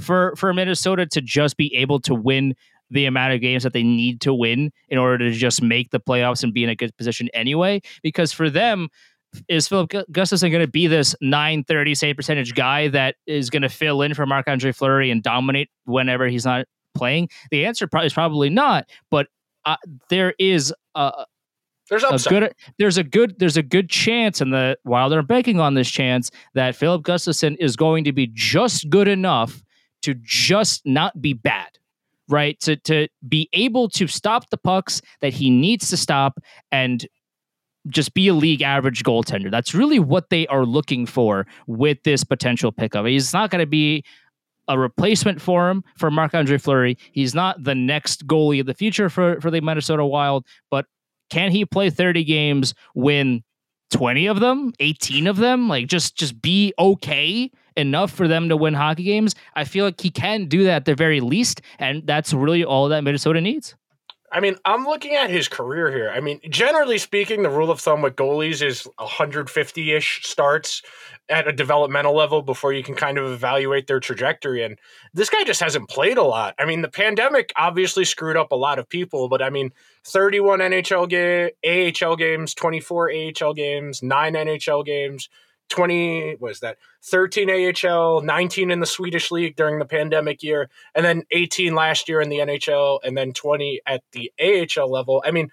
for 0.00 0.34
for 0.36 0.52
Minnesota 0.52 1.06
to 1.06 1.20
just 1.20 1.56
be 1.56 1.74
able 1.74 2.00
to 2.00 2.14
win 2.14 2.54
the 2.92 3.06
amount 3.06 3.32
of 3.32 3.40
games 3.40 3.62
that 3.62 3.72
they 3.72 3.82
need 3.82 4.20
to 4.20 4.32
win 4.34 4.70
in 4.88 4.98
order 4.98 5.18
to 5.18 5.32
just 5.32 5.62
make 5.62 5.90
the 5.90 6.00
playoffs 6.00 6.42
and 6.42 6.52
be 6.52 6.62
in 6.62 6.70
a 6.70 6.76
good 6.76 6.96
position 6.96 7.28
anyway. 7.34 7.80
Because 8.02 8.32
for 8.32 8.48
them, 8.50 8.88
is 9.48 9.66
Filip 9.66 9.90
Gu- 9.90 10.04
Gustavsson 10.12 10.50
going 10.50 10.64
to 10.64 10.70
be 10.70 10.86
this 10.86 11.14
930 11.20 11.94
save 11.94 12.16
percentage 12.16 12.54
guy 12.54 12.88
that 12.88 13.16
is 13.26 13.50
going 13.50 13.62
to 13.62 13.68
fill 13.68 14.02
in 14.02 14.14
for 14.14 14.26
Marc 14.26 14.46
Andre 14.46 14.72
Fleury 14.72 15.10
and 15.10 15.22
dominate 15.22 15.70
whenever 15.84 16.28
he's 16.28 16.44
not 16.44 16.66
playing? 16.94 17.28
The 17.50 17.64
answer 17.64 17.88
is 18.02 18.12
probably 18.12 18.50
not. 18.50 18.88
But 19.10 19.28
uh, 19.64 19.76
there 20.10 20.34
is 20.38 20.72
a 20.94 21.24
There's 22.12 22.26
a 22.26 22.28
good 22.30 22.54
there's 22.78 22.98
a 22.98 23.04
good 23.04 23.38
there's 23.38 23.56
a 23.56 23.62
good 23.62 23.90
chance 23.90 24.40
and 24.40 24.52
the 24.52 24.78
while 24.82 25.08
they're 25.08 25.22
banking 25.22 25.60
on 25.60 25.74
this 25.74 25.90
chance 25.90 26.30
that 26.54 26.76
Filip 26.76 27.02
Gustavsson 27.02 27.56
is 27.58 27.76
going 27.76 28.04
to 28.04 28.12
be 28.12 28.30
just 28.32 28.88
good 28.90 29.08
enough 29.08 29.62
to 30.02 30.14
just 30.22 30.82
not 30.84 31.20
be 31.20 31.32
bad. 31.32 31.78
Right? 32.28 32.58
To 32.60 32.76
to 32.76 33.08
be 33.28 33.48
able 33.52 33.88
to 33.90 34.06
stop 34.06 34.50
the 34.50 34.56
pucks 34.56 35.02
that 35.20 35.32
he 35.32 35.50
needs 35.50 35.90
to 35.90 35.96
stop 35.96 36.38
and 36.70 37.06
just 37.88 38.14
be 38.14 38.28
a 38.28 38.34
league 38.34 38.62
average 38.62 39.02
goaltender. 39.02 39.50
That's 39.50 39.74
really 39.74 39.98
what 39.98 40.30
they 40.30 40.46
are 40.46 40.64
looking 40.64 41.06
for 41.06 41.46
with 41.66 41.98
this 42.04 42.24
potential 42.24 42.70
pickup. 42.70 43.06
He's 43.06 43.32
not 43.32 43.50
going 43.50 43.60
to 43.60 43.66
be 43.66 44.04
a 44.68 44.78
replacement 44.78 45.40
for 45.40 45.68
him 45.68 45.82
for 45.98 46.10
Marc 46.10 46.34
Andre 46.34 46.58
Fleury. 46.58 46.96
He's 47.12 47.34
not 47.34 47.62
the 47.62 47.74
next 47.74 48.26
goalie 48.26 48.60
of 48.60 48.66
the 48.66 48.74
future 48.74 49.08
for, 49.08 49.40
for 49.40 49.50
the 49.50 49.60
Minnesota 49.60 50.06
Wild, 50.06 50.46
but 50.70 50.86
can 51.30 51.50
he 51.50 51.64
play 51.64 51.90
30 51.90 52.24
games, 52.24 52.74
win 52.94 53.42
20 53.90 54.26
of 54.26 54.40
them, 54.40 54.72
18 54.78 55.26
of 55.26 55.36
them? 55.36 55.68
Like 55.68 55.88
just 55.88 56.16
just 56.16 56.40
be 56.40 56.72
okay 56.78 57.50
enough 57.76 58.10
for 58.10 58.28
them 58.28 58.48
to 58.48 58.56
win 58.56 58.74
hockey 58.74 59.04
games? 59.04 59.34
I 59.54 59.64
feel 59.64 59.84
like 59.84 60.00
he 60.00 60.10
can 60.10 60.46
do 60.46 60.64
that 60.64 60.76
at 60.76 60.84
the 60.84 60.94
very 60.94 61.20
least, 61.20 61.62
and 61.78 62.06
that's 62.06 62.32
really 62.32 62.64
all 62.64 62.88
that 62.88 63.02
Minnesota 63.02 63.40
needs. 63.40 63.74
I 64.32 64.40
mean, 64.40 64.56
I'm 64.64 64.86
looking 64.86 65.14
at 65.14 65.28
his 65.28 65.46
career 65.46 65.92
here. 65.92 66.10
I 66.10 66.20
mean, 66.20 66.40
generally 66.48 66.96
speaking, 66.96 67.42
the 67.42 67.50
rule 67.50 67.70
of 67.70 67.80
thumb 67.80 68.00
with 68.00 68.16
goalies 68.16 68.66
is 68.66 68.88
150 68.96 69.92
ish 69.92 70.24
starts 70.24 70.80
at 71.28 71.46
a 71.46 71.52
developmental 71.52 72.16
level 72.16 72.40
before 72.40 72.72
you 72.72 72.82
can 72.82 72.94
kind 72.94 73.18
of 73.18 73.30
evaluate 73.30 73.86
their 73.86 74.00
trajectory. 74.00 74.64
And 74.64 74.78
this 75.12 75.28
guy 75.28 75.44
just 75.44 75.60
hasn't 75.60 75.90
played 75.90 76.16
a 76.16 76.22
lot. 76.22 76.54
I 76.58 76.64
mean, 76.64 76.80
the 76.80 76.88
pandemic 76.88 77.52
obviously 77.56 78.06
screwed 78.06 78.38
up 78.38 78.52
a 78.52 78.56
lot 78.56 78.78
of 78.78 78.88
people, 78.88 79.28
but 79.28 79.42
I 79.42 79.50
mean, 79.50 79.70
31 80.06 80.60
NHL 80.60 81.08
game, 81.10 81.50
AHL 82.02 82.16
games, 82.16 82.54
24 82.54 83.12
AHL 83.12 83.52
games, 83.52 84.02
nine 84.02 84.32
NHL 84.32 84.84
games, 84.84 85.28
20 85.72 86.36
was 86.38 86.60
that 86.60 86.76
13 87.04 87.50
AHL, 87.50 88.20
19 88.20 88.70
in 88.70 88.80
the 88.80 88.86
Swedish 88.86 89.30
league 89.30 89.56
during 89.56 89.78
the 89.78 89.84
pandemic 89.84 90.42
year, 90.42 90.68
and 90.94 91.04
then 91.04 91.24
18 91.30 91.74
last 91.74 92.08
year 92.08 92.20
in 92.20 92.28
the 92.28 92.38
NHL, 92.38 93.00
and 93.02 93.16
then 93.16 93.32
20 93.32 93.80
at 93.86 94.02
the 94.12 94.30
AHL 94.40 94.90
level. 94.90 95.22
I 95.26 95.30
mean, 95.30 95.50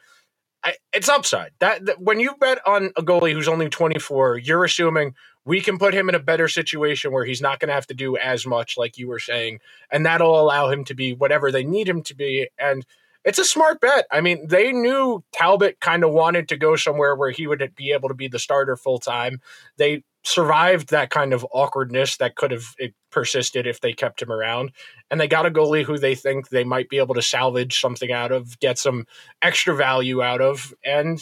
I, 0.64 0.76
it's 0.92 1.08
upside. 1.08 1.52
That, 1.60 1.86
that 1.86 2.02
when 2.02 2.20
you 2.20 2.36
bet 2.40 2.60
on 2.68 2.92
a 2.98 3.02
goalie 3.02 3.32
who's 3.32 3.48
only 3.48 3.70
24, 3.70 4.40
you're 4.40 4.66
assuming 4.66 5.16
we 5.46 5.62
can 5.62 5.78
put 5.78 5.94
him 5.94 6.10
in 6.10 6.16
a 6.16 6.20
better 6.20 6.50
situation 6.50 7.14
where 7.14 7.24
he's 7.24 7.42
not 7.42 7.60
going 7.60 7.70
to 7.70 7.74
have 7.74 7.88
to 7.88 7.94
do 7.94 8.18
as 8.18 8.46
much, 8.46 8.78
like 8.78 8.98
you 8.98 9.08
were 9.08 9.20
saying, 9.20 9.60
and 9.90 10.06
that'll 10.06 10.40
allow 10.40 10.70
him 10.70 10.84
to 10.86 10.94
be 10.94 11.14
whatever 11.14 11.52
they 11.52 11.64
need 11.64 11.88
him 11.88 12.04
to 12.04 12.16
be. 12.16 12.50
And 12.60 12.86
it's 13.26 13.40
a 13.40 13.46
smart 13.46 13.82
bet. 13.82 14.06
I 14.12 14.22
mean, 14.22 14.48
they 14.48 14.72
knew 14.72 15.24
Talbot 15.32 15.80
kind 15.80 16.04
of 16.04 16.12
wanted 16.12 16.50
to 16.50 16.58
go 16.58 16.76
somewhere 16.76 17.16
where 17.16 17.32
he 17.32 17.48
would 17.48 17.74
be 17.76 17.92
able 17.92 18.10
to 18.10 18.16
be 18.16 18.28
the 18.28 18.40
starter 18.40 18.76
full 18.76 19.00
time. 19.00 19.42
They 19.78 20.04
survived 20.24 20.90
that 20.90 21.10
kind 21.10 21.34
of 21.34 21.46
awkwardness 21.52 22.18
that 22.18 22.36
could 22.36 22.52
have 22.52 22.76
persisted 23.12 23.66
if 23.66 23.80
they 23.80 23.94
kept 23.94 24.22
him 24.22 24.32
around. 24.32 24.72
And 25.10 25.20
they 25.20 25.28
got 25.28 25.46
a 25.46 25.52
goalie 25.52 25.84
who 25.84 25.98
they 25.98 26.16
think 26.16 26.50
they 26.50 26.64
might 26.64 26.90
be 26.90 26.98
able 26.98 27.16
to 27.16 27.22
salvage 27.22 27.80
something 27.80 28.12
out 28.12 28.32
of, 28.32 28.60
get 28.60 28.78
some 28.78 29.06
extra 29.42 29.76
value 29.76 30.22
out 30.22 30.42
of. 30.42 30.74
And 30.84 31.20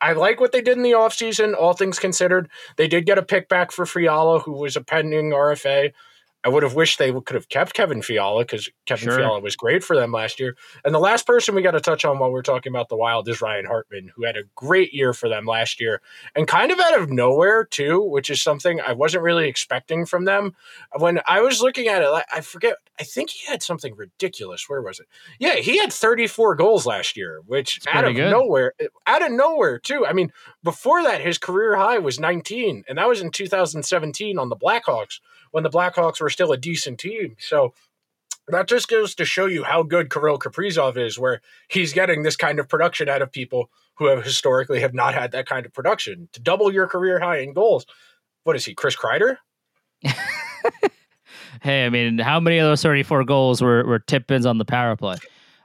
I 0.00 0.14
like 0.14 0.40
what 0.40 0.50
they 0.50 0.60
did 0.60 0.76
in 0.76 0.82
the 0.82 0.92
offseason, 0.92 1.54
all 1.54 1.74
things 1.74 2.00
considered. 2.00 2.50
They 2.76 2.88
did 2.88 3.06
get 3.06 3.18
a 3.18 3.22
pick 3.22 3.48
back 3.48 3.70
for 3.70 3.86
Fiala, 3.86 4.40
who 4.40 4.52
was 4.52 4.76
a 4.76 4.82
pending 4.82 5.30
RFA. 5.30 5.92
I 6.44 6.48
would 6.48 6.64
have 6.64 6.74
wished 6.74 6.98
they 6.98 7.12
could 7.12 7.34
have 7.34 7.48
kept 7.48 7.72
Kevin 7.74 8.02
Fiala 8.02 8.42
because 8.42 8.68
Kevin 8.86 9.04
sure. 9.04 9.16
Fiala 9.16 9.40
was 9.40 9.54
great 9.54 9.84
for 9.84 9.94
them 9.94 10.10
last 10.10 10.40
year. 10.40 10.56
And 10.84 10.92
the 10.92 10.98
last 10.98 11.24
person 11.24 11.54
we 11.54 11.62
got 11.62 11.72
to 11.72 11.80
touch 11.80 12.04
on 12.04 12.18
while 12.18 12.32
we're 12.32 12.42
talking 12.42 12.72
about 12.72 12.88
the 12.88 12.96
Wild 12.96 13.28
is 13.28 13.40
Ryan 13.40 13.64
Hartman, 13.64 14.10
who 14.14 14.24
had 14.24 14.36
a 14.36 14.42
great 14.56 14.92
year 14.92 15.12
for 15.12 15.28
them 15.28 15.46
last 15.46 15.80
year 15.80 16.00
and 16.34 16.48
kind 16.48 16.72
of 16.72 16.80
out 16.80 16.98
of 16.98 17.10
nowhere, 17.10 17.64
too, 17.64 18.02
which 18.02 18.28
is 18.28 18.42
something 18.42 18.80
I 18.80 18.92
wasn't 18.92 19.22
really 19.22 19.46
expecting 19.46 20.04
from 20.04 20.24
them. 20.24 20.54
When 20.98 21.20
I 21.26 21.40
was 21.42 21.62
looking 21.62 21.86
at 21.86 22.02
it, 22.02 22.24
I 22.32 22.40
forget, 22.40 22.76
I 22.98 23.04
think 23.04 23.30
he 23.30 23.46
had 23.46 23.62
something 23.62 23.94
ridiculous. 23.94 24.68
Where 24.68 24.82
was 24.82 24.98
it? 24.98 25.06
Yeah, 25.38 25.56
he 25.56 25.78
had 25.78 25.92
34 25.92 26.56
goals 26.56 26.86
last 26.86 27.16
year, 27.16 27.40
which 27.46 27.80
out 27.86 28.04
of 28.04 28.16
good. 28.16 28.30
nowhere, 28.30 28.74
eh, 28.80 28.88
out 29.06 29.24
of 29.24 29.30
nowhere, 29.30 29.78
too. 29.78 30.04
I 30.06 30.12
mean, 30.12 30.32
before 30.64 31.04
that, 31.04 31.20
his 31.20 31.38
career 31.38 31.76
high 31.76 31.98
was 31.98 32.18
19, 32.18 32.84
and 32.88 32.98
that 32.98 33.08
was 33.08 33.20
in 33.20 33.30
2017 33.30 34.38
on 34.38 34.48
the 34.48 34.56
Blackhawks 34.56 35.20
when 35.52 35.62
the 35.62 35.70
Blackhawks 35.70 36.20
were 36.20 36.30
still 36.30 36.52
a 36.52 36.56
decent 36.56 36.98
team. 36.98 37.36
So 37.38 37.72
that 38.48 38.66
just 38.66 38.88
goes 38.88 39.14
to 39.14 39.24
show 39.24 39.46
you 39.46 39.62
how 39.62 39.82
good 39.82 40.10
Kirill 40.10 40.38
Kaprizov 40.38 40.96
is, 40.96 41.18
where 41.18 41.40
he's 41.68 41.92
getting 41.92 42.22
this 42.22 42.36
kind 42.36 42.58
of 42.58 42.68
production 42.68 43.08
out 43.08 43.22
of 43.22 43.30
people 43.30 43.70
who 43.94 44.06
have 44.06 44.24
historically 44.24 44.80
have 44.80 44.94
not 44.94 45.14
had 45.14 45.30
that 45.32 45.46
kind 45.46 45.64
of 45.64 45.72
production. 45.72 46.28
To 46.32 46.40
double 46.40 46.72
your 46.72 46.88
career 46.88 47.20
high 47.20 47.38
in 47.38 47.52
goals, 47.52 47.86
what 48.44 48.56
is 48.56 48.64
he, 48.64 48.74
Chris 48.74 48.96
Kreider? 48.96 49.36
hey, 51.62 51.86
I 51.86 51.90
mean, 51.90 52.18
how 52.18 52.40
many 52.40 52.58
of 52.58 52.66
those 52.66 52.82
34 52.82 53.24
goals 53.24 53.62
were, 53.62 53.86
were 53.86 54.00
tip 54.00 54.30
ins 54.30 54.46
on 54.46 54.58
the 54.58 54.64
power 54.64 54.96
play? 54.96 55.16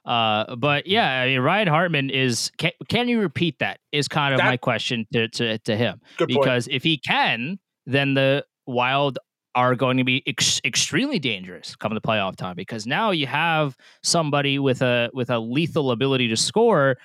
Uh, 0.06 0.56
but 0.56 0.88
yeah, 0.88 1.22
I 1.22 1.28
mean, 1.28 1.40
Ryan 1.40 1.68
Hartman 1.68 2.10
is. 2.10 2.52
Can, 2.58 2.72
can 2.88 3.10
you 3.10 3.20
repeat 3.20 3.60
that? 3.60 3.80
Is 3.92 4.08
kind 4.08 4.34
of 4.34 4.38
that, 4.38 4.46
my 4.46 4.56
question 4.56 5.06
to 5.12 5.28
to, 5.28 5.58
to 5.58 5.76
him. 5.76 6.00
because 6.18 6.66
point. 6.66 6.76
if 6.76 6.84
he 6.84 6.98
can, 6.98 7.60
then 7.86 8.14
the 8.14 8.46
Wild 8.68 9.20
are 9.58 9.74
going 9.76 9.98
to 9.98 10.04
be 10.04 10.22
ex- 10.28 10.62
extremely 10.64 11.18
dangerous 11.18 11.76
come 11.76 11.92
the 11.96 12.00
playoff 12.00 12.36
time 12.36 12.56
because 12.56 12.86
now 12.86 13.10
you 13.10 13.26
have 13.26 13.76
somebody 14.04 14.60
with 14.60 14.84
a 14.84 15.10
with 15.14 15.32
a 15.32 15.40
lethal 15.40 15.90
ability 15.90 16.28
to 16.28 16.38
score 16.38 16.96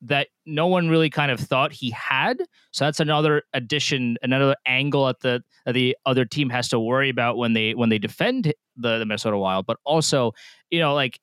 that 0.00 0.26
no 0.44 0.66
one 0.66 0.88
really 0.88 1.08
kind 1.08 1.30
of 1.30 1.38
thought 1.38 1.70
he 1.70 1.90
had. 1.90 2.42
So 2.72 2.84
that's 2.84 2.98
another 2.98 3.44
addition, 3.54 4.16
another 4.20 4.56
angle 4.66 5.08
at 5.08 5.20
the 5.20 5.44
the 5.64 5.96
other 6.04 6.24
team 6.24 6.50
has 6.50 6.68
to 6.70 6.80
worry 6.80 7.08
about 7.08 7.36
when 7.36 7.52
they 7.52 7.72
when 7.76 7.88
they 7.88 7.98
defend 7.98 8.52
the, 8.76 8.98
the 8.98 9.06
Minnesota 9.06 9.38
Wild. 9.38 9.66
But 9.66 9.76
also, 9.84 10.32
you 10.70 10.80
know, 10.80 10.94
like 10.94 11.20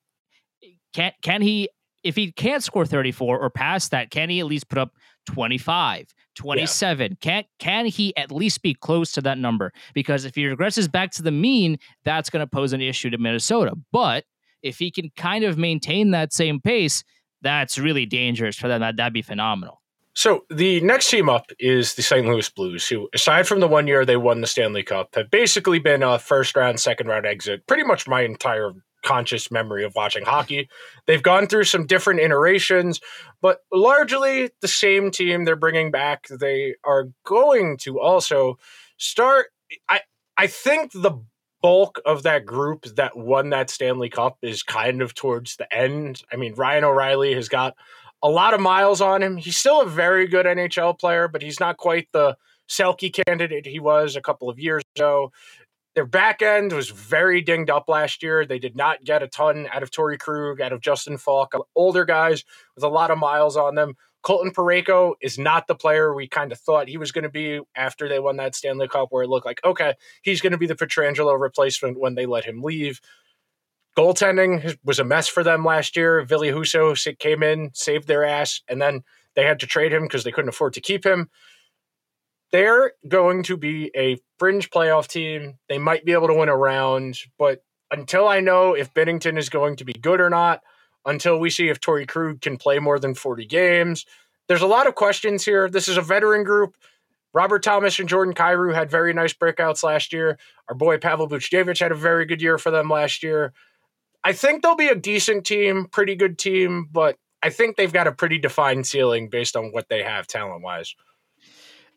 can 0.94 1.12
can 1.22 1.42
he 1.42 1.68
if 2.06 2.16
he 2.16 2.32
can't 2.32 2.64
score 2.64 2.86
34 2.86 3.38
or 3.38 3.50
past 3.50 3.92
that, 3.92 4.12
can 4.12 4.30
he 4.30 4.40
at 4.40 4.46
least 4.46 4.70
put 4.70 4.78
up 4.78 4.94
25? 5.26 6.08
27. 6.40 7.12
Yeah. 7.12 7.16
Can 7.20 7.44
can 7.60 7.86
he 7.86 8.16
at 8.16 8.32
least 8.32 8.62
be 8.62 8.74
close 8.74 9.12
to 9.14 9.22
that 9.22 9.38
number? 9.38 9.74
Because 9.94 10.26
if 10.26 10.36
he 10.36 10.44
regresses 10.44 10.90
back 10.90 11.12
to 11.12 11.22
the 11.22 11.32
mean, 11.32 11.78
that's 12.06 12.30
going 12.30 12.42
to 12.42 12.48
pose 12.48 12.72
an 12.72 12.82
issue 12.82 13.10
to 13.10 13.18
Minnesota. 13.18 13.74
But 13.92 14.24
if 14.64 14.80
he 14.80 14.90
can 14.90 15.12
kind 15.18 15.44
of 15.44 15.58
maintain 15.58 16.12
that 16.12 16.34
same 16.34 16.62
pace, 16.62 17.04
that's 17.42 17.78
really 17.78 18.06
dangerous 18.06 18.56
for 18.56 18.70
them. 18.70 18.80
That 18.80 18.96
that'd 18.96 19.14
be 19.14 19.22
phenomenal. 19.22 19.82
So 20.14 20.46
the 20.50 20.82
next 20.82 21.10
team 21.10 21.30
up 21.30 21.52
is 21.60 21.94
the 21.94 22.02
St. 22.02 22.26
Louis 22.26 22.50
Blues, 22.50 22.88
who, 22.88 23.08
aside 23.14 23.48
from 23.48 23.60
the 23.60 23.68
one 23.68 23.88
year 23.88 24.06
they 24.06 24.18
won 24.18 24.42
the 24.42 24.48
Stanley 24.48 24.84
Cup, 24.84 25.16
have 25.16 25.30
basically 25.30 25.80
been 25.80 26.04
a 26.04 26.20
first 26.20 26.56
round, 26.56 26.80
second 26.80 27.08
round 27.08 27.26
exit 27.26 27.68
pretty 27.68 27.84
much 27.84 28.08
my 28.08 28.22
entire 28.22 28.72
conscious 29.04 29.52
memory 29.52 29.84
of 29.84 29.96
watching 29.96 30.24
hockey. 30.24 30.70
They've 31.06 31.24
gone 31.24 31.48
through 31.48 31.66
some 31.66 31.86
different 31.86 32.20
iterations, 32.20 33.00
but 33.42 33.60
largely 33.72 34.52
the 34.62 34.68
same 34.68 35.12
team 35.12 35.46
they're 35.46 35.56
bringing 35.56 35.92
back. 35.92 36.28
They 36.28 36.76
are 36.84 37.10
going 37.26 37.78
to 37.80 38.00
also 38.00 38.58
start. 38.98 39.48
I 39.88 40.02
I 40.38 40.48
think 40.48 40.92
the 40.94 41.20
bulk 41.62 42.00
of 42.06 42.24
that 42.24 42.46
group 42.46 42.86
that 42.96 43.18
won 43.18 43.50
that 43.50 43.70
Stanley 43.70 44.10
Cup 44.10 44.38
is 44.42 44.64
kind 44.64 45.02
of 45.02 45.14
towards 45.14 45.58
the 45.58 45.74
end. 45.76 46.24
I 46.32 46.38
mean, 46.38 46.54
Ryan 46.56 46.86
O'Reilly 46.86 47.34
has 47.34 47.50
got 47.50 47.76
a 48.24 48.30
lot 48.30 48.54
of 48.54 48.62
miles 48.62 49.02
on 49.02 49.22
him. 49.22 49.38
He's 49.38 49.58
still 49.58 49.82
a 49.82 49.86
very 49.86 50.28
good 50.28 50.46
NHL 50.46 50.98
player, 51.00 51.28
but 51.28 51.42
he's 51.42 51.60
not 51.60 51.78
quite 51.78 52.08
the 52.12 52.38
Selke 52.70 53.14
candidate 53.26 53.66
he 53.66 53.80
was 53.80 54.16
a 54.16 54.22
couple 54.22 54.50
of 54.50 54.60
years 54.60 54.84
ago. 54.96 55.32
Their 55.96 56.06
back 56.06 56.42
end 56.42 56.72
was 56.72 56.90
very 56.90 57.42
dinged 57.42 57.70
up 57.70 57.90
last 57.90 58.22
year. 58.22 58.46
They 58.46 58.60
did 58.60 58.76
not 58.76 59.04
get 59.04 59.24
a 59.24 59.28
ton 59.28 59.68
out 59.72 59.84
of 59.84 59.92
Torey 59.92 60.20
Krug, 60.20 60.62
out 60.62 60.72
of 60.72 60.82
Justin 60.82 61.18
Faulk, 61.18 61.56
uh, 61.56 61.60
older 61.76 62.06
guys 62.06 62.44
with 62.76 62.84
a 62.84 62.90
lot 62.90 63.12
of 63.12 63.18
miles 63.18 63.58
on 63.58 63.76
them. 63.76 63.96
Colton 64.22 64.52
Parayko 64.52 65.14
is 65.22 65.40
not 65.40 65.68
the 65.68 65.76
player 65.76 66.14
we 66.14 66.28
kind 66.28 66.52
of 66.52 66.60
thought 66.60 66.90
he 66.90 66.98
was 66.98 67.12
going 67.12 67.24
to 67.24 67.30
be 67.30 67.62
after 67.76 68.08
they 68.08 68.20
won 68.20 68.38
that 68.38 68.54
Stanley 68.54 68.88
Cup, 68.88 69.08
where 69.12 69.24
it 69.24 69.30
looked 69.30 69.46
like, 69.46 69.62
okay, 69.64 69.94
he's 70.22 70.42
going 70.42 70.52
to 70.52 70.58
be 70.58 70.68
the 70.68 70.76
Pietrangelo 70.76 71.40
replacement 71.40 72.00
when 72.00 72.16
they 72.16 72.26
let 72.26 72.46
him 72.46 72.62
leave. 72.62 73.00
Goaltending 73.98 74.78
was 74.84 75.00
a 75.00 75.04
mess 75.04 75.28
for 75.28 75.44
them 75.44 75.66
last 75.66 75.96
year. 75.96 76.22
Ville 76.24 76.42
Husso 76.42 77.18
came 77.18 77.44
in, 77.44 77.72
saved 77.74 78.08
their 78.08 78.24
ass, 78.24 78.62
and 78.68 78.82
then 78.82 79.04
they 79.36 79.44
had 79.44 79.60
to 79.62 79.68
trade 79.68 79.94
him 79.94 80.04
because 80.04 80.24
they 80.24 80.32
couldn't 80.32 80.50
afford 80.50 80.74
to 80.74 80.82
keep 80.82 81.06
him 81.06 81.30
they're 82.52 82.94
going 83.08 83.44
to 83.44 83.58
be 83.58 83.92
a 83.96 84.18
fringe 84.38 84.70
playoff 84.70 85.08
team. 85.08 85.60
They 85.68 85.78
might 85.78 86.06
be 86.06 86.14
able 86.14 86.28
to 86.28 86.34
win 86.34 86.50
a 86.50 86.58
round, 86.58 87.20
but 87.38 87.64
until 87.92 88.28
I 88.28 88.40
know 88.40 88.74
if 88.74 88.94
Binnington 88.94 89.38
is 89.38 89.50
going 89.50 89.76
to 89.78 89.86
be 89.86 89.94
good 89.94 90.22
or 90.22 90.30
not, 90.30 90.62
until 91.06 91.40
we 91.40 91.50
see 91.50 91.70
if 91.70 91.80
Torey 91.80 92.08
Krug 92.08 92.42
can 92.42 92.58
play 92.58 92.80
more 92.80 93.00
than 93.00 93.16
40 93.16 93.46
games, 93.46 94.06
there's 94.48 94.62
a 94.62 94.68
lot 94.68 94.88
of 94.88 94.96
questions 94.96 95.46
here. 95.46 95.70
This 95.70 95.88
is 95.88 95.98
a 95.98 96.02
veteran 96.02 96.44
group. 96.44 96.76
Robert 97.34 97.62
Thomas 97.62 98.00
and 98.00 98.10
Jordan 98.10 98.34
Kyrou 98.34 98.74
had 98.74 98.90
very 98.90 99.14
nice 99.14 99.34
breakouts 99.34 99.84
last 99.84 100.12
year. 100.12 100.40
Our 100.68 100.76
boy 100.76 100.98
Pavel 100.98 101.30
Buchnevich 101.30 101.80
had 101.80 101.92
a 101.92 101.96
very 101.96 102.26
good 102.26 102.42
year 102.42 102.58
for 102.58 102.72
them 102.72 102.90
last 102.90 103.22
year. 103.22 103.54
I 104.24 104.34
think 104.34 104.62
they'll 104.62 104.76
be 104.76 104.88
a 104.88 104.96
decent 104.96 105.46
team, 105.46 105.88
pretty 105.92 106.16
good 106.16 106.38
team, 106.38 106.88
but 106.92 107.18
I 107.42 107.52
think 107.52 107.76
they've 107.76 107.94
got 107.94 108.08
a 108.08 108.12
pretty 108.12 108.38
defined 108.38 108.86
ceiling 108.88 109.30
based 109.30 109.56
on 109.56 109.72
what 109.72 109.88
they 109.90 110.04
have 110.04 110.28
talent 110.28 110.64
wise. 110.64 110.96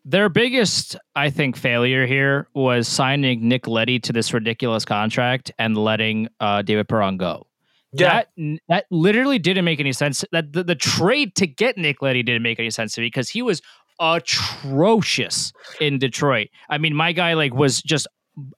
Their 0.05 0.27
biggest, 0.27 0.97
I 1.15 1.29
think, 1.29 1.55
failure 1.55 2.05
here 2.05 2.47
was 2.53 2.87
signing 2.87 3.47
Nick 3.47 3.67
Leddy 3.67 3.99
to 3.99 4.11
this 4.13 4.33
ridiculous 4.33 4.83
contract 4.83 5.51
and 5.57 5.77
letting 5.77 6.27
uh, 6.41 6.61
David 6.61 6.89
Perron 6.89 7.15
go. 7.17 7.47
Yeah. 7.93 8.23
That 8.37 8.57
that 8.67 8.85
literally 8.91 9.39
didn't 9.39 9.65
make 9.65 9.79
any 9.79 9.93
sense. 9.93 10.25
That 10.31 10.51
the, 10.51 10.63
the 10.63 10.75
trade 10.75 11.35
to 11.35 11.47
get 11.47 11.77
Nick 11.77 12.01
Leddy 12.01 12.23
didn't 12.23 12.41
make 12.41 12.59
any 12.59 12.69
sense 12.71 12.95
to 12.95 13.01
me 13.01 13.07
because 13.07 13.29
he 13.29 13.41
was 13.41 13.61
atrocious 13.99 15.53
in 15.79 15.99
Detroit. 15.99 16.49
I 16.69 16.77
mean, 16.77 16.95
my 16.95 17.11
guy 17.11 17.33
like 17.33 17.53
was 17.53 17.81
just 17.81 18.07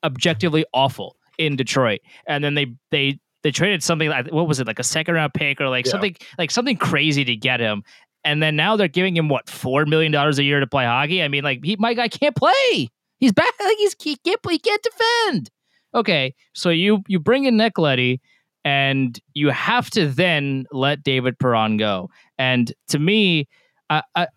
objectively 0.03 0.65
awful 0.73 1.17
in 1.37 1.55
Detroit, 1.57 1.99
and 2.27 2.43
then 2.43 2.55
they 2.55 2.67
they 2.91 3.19
they 3.43 3.51
traded 3.51 3.83
something 3.83 4.09
like 4.09 4.31
what 4.31 4.47
was 4.47 4.59
it 4.59 4.67
like 4.67 4.79
a 4.79 4.83
second 4.83 5.15
round 5.15 5.33
pick 5.33 5.59
or 5.61 5.69
like 5.69 5.85
Yeah. 5.85 5.91
something 5.91 6.15
like 6.37 6.49
something 6.49 6.77
crazy 6.77 7.23
to 7.25 7.35
get 7.35 7.59
him. 7.59 7.83
And 8.25 8.43
then 8.43 8.55
now 8.55 8.75
they're 8.75 8.87
giving 8.87 9.15
him 9.15 9.29
what 9.29 9.49
four 9.49 9.85
million 9.85 10.11
dollars 10.11 10.39
a 10.39 10.43
year 10.43 10.59
to 10.59 10.67
play 10.67 10.83
hockey. 10.83 11.23
I 11.23 11.27
mean, 11.27 11.43
like 11.43 11.63
he, 11.63 11.77
my 11.77 11.93
guy 11.93 12.07
can't 12.07 12.35
play. 12.35 12.89
He's 13.17 13.31
back. 13.31 13.53
Like 13.59 13.77
he's 13.77 13.95
he 14.01 14.17
can't 14.17 14.41
play, 14.41 14.53
he 14.53 14.59
can't 14.59 14.83
defend. 14.83 15.49
Okay, 15.93 16.35
so 16.53 16.69
you 16.69 17.03
you 17.07 17.19
bring 17.19 17.45
in 17.45 17.55
Nick 17.55 17.77
Leddy, 17.77 18.19
and 18.65 19.17
you 19.33 19.49
have 19.49 19.89
to 19.91 20.07
then 20.07 20.65
let 20.71 21.03
David 21.03 21.39
Perron 21.39 21.77
go. 21.77 22.09
And 22.37 22.73
to 22.89 22.99
me, 22.99 23.47
I, 23.89 24.03
I 24.15 24.27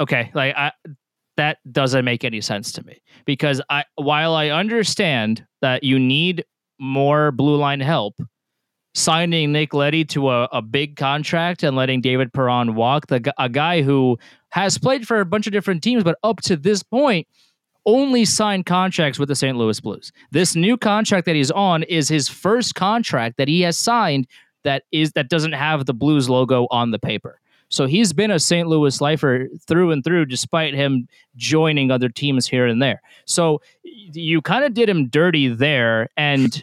okay, 0.00 0.30
like 0.34 0.56
I 0.56 0.72
that 1.36 1.58
doesn't 1.70 2.04
make 2.04 2.24
any 2.24 2.40
sense 2.40 2.72
to 2.72 2.86
me 2.86 3.02
because 3.26 3.60
I 3.68 3.84
while 3.96 4.34
I 4.34 4.48
understand 4.48 5.44
that 5.60 5.82
you 5.82 5.98
need 5.98 6.44
more 6.78 7.32
blue 7.32 7.56
line 7.56 7.80
help, 7.80 8.14
signing 8.94 9.52
Nick 9.52 9.74
Leddy 9.74 10.04
to 10.06 10.30
a, 10.30 10.44
a 10.52 10.62
big 10.62 10.96
contract 10.96 11.62
and 11.62 11.76
letting 11.76 12.00
David 12.00 12.32
Perron 12.32 12.74
walk, 12.74 13.08
the 13.08 13.32
a 13.38 13.48
guy 13.48 13.82
who 13.82 14.18
has 14.50 14.78
played 14.78 15.06
for 15.06 15.20
a 15.20 15.26
bunch 15.26 15.46
of 15.46 15.52
different 15.52 15.82
teams, 15.82 16.04
but 16.04 16.18
up 16.22 16.40
to 16.42 16.56
this 16.56 16.82
point 16.82 17.26
only 17.86 18.24
signed 18.24 18.64
contracts 18.66 19.18
with 19.18 19.28
the 19.28 19.34
St. 19.34 19.58
Louis 19.58 19.78
Blues. 19.80 20.10
This 20.30 20.56
new 20.56 20.76
contract 20.76 21.26
that 21.26 21.36
he's 21.36 21.50
on 21.50 21.82
is 21.82 22.08
his 22.08 22.28
first 22.28 22.74
contract 22.74 23.36
that 23.36 23.48
he 23.48 23.60
has 23.60 23.76
signed 23.76 24.26
that 24.62 24.84
is 24.90 25.12
that 25.12 25.28
doesn't 25.28 25.52
have 25.52 25.84
the 25.84 25.92
Blues 25.92 26.30
logo 26.30 26.66
on 26.70 26.90
the 26.90 26.98
paper. 26.98 27.40
So 27.68 27.86
he's 27.86 28.12
been 28.12 28.30
a 28.30 28.38
St. 28.38 28.68
Louis 28.68 29.00
lifer 29.00 29.48
through 29.66 29.90
and 29.90 30.04
through, 30.04 30.26
despite 30.26 30.74
him 30.74 31.08
joining 31.36 31.90
other 31.90 32.08
teams 32.08 32.46
here 32.46 32.66
and 32.66 32.80
there. 32.80 33.02
So 33.26 33.60
you 33.82 34.40
kind 34.42 34.64
of 34.64 34.74
did 34.74 34.88
him 34.88 35.08
dirty 35.08 35.48
there. 35.48 36.08
And 36.16 36.62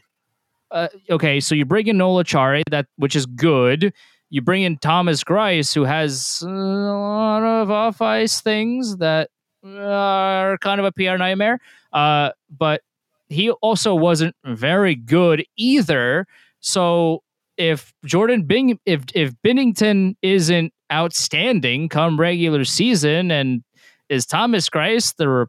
uh, 0.72 0.88
okay, 1.10 1.40
so 1.40 1.54
you 1.54 1.66
bring 1.66 1.88
in 1.88 1.98
Noel 1.98 2.24
Acciari, 2.24 2.64
that 2.70 2.88
which 2.96 3.16
is 3.16 3.26
good. 3.26 3.94
You 4.30 4.42
bring 4.42 4.64
in 4.64 4.78
Thomas 4.78 5.24
Greiss, 5.24 5.74
who 5.74 5.84
has 5.84 6.42
a 6.46 6.50
lot 6.50 7.44
of 7.44 7.70
off 7.70 8.02
ice 8.02 8.42
things 8.42 8.98
that 8.98 9.30
are 9.66 10.58
kind 10.60 10.80
of 10.80 10.86
a 10.86 10.92
PR 10.94 11.18
nightmare. 11.18 11.60
Uh, 11.92 12.32
but 12.58 12.82
he 13.28 13.50
also 13.50 13.94
wasn't 13.94 14.36
very 14.46 14.96
good 14.96 15.46
either. 15.58 16.26
So 16.62 17.24
if 17.58 17.94
Jordan 18.06 18.44
Bing, 18.44 18.80
if 18.86 19.04
if 19.14 19.34
Binnington 19.46 20.16
isn't 20.22 20.74
outstanding 20.92 21.90
come 21.90 22.20
regular 22.20 22.64
season, 22.64 23.32
and 23.32 23.64
is 24.10 24.26
Thomas 24.26 24.70
Greiss 24.70 25.16
the 25.16 25.48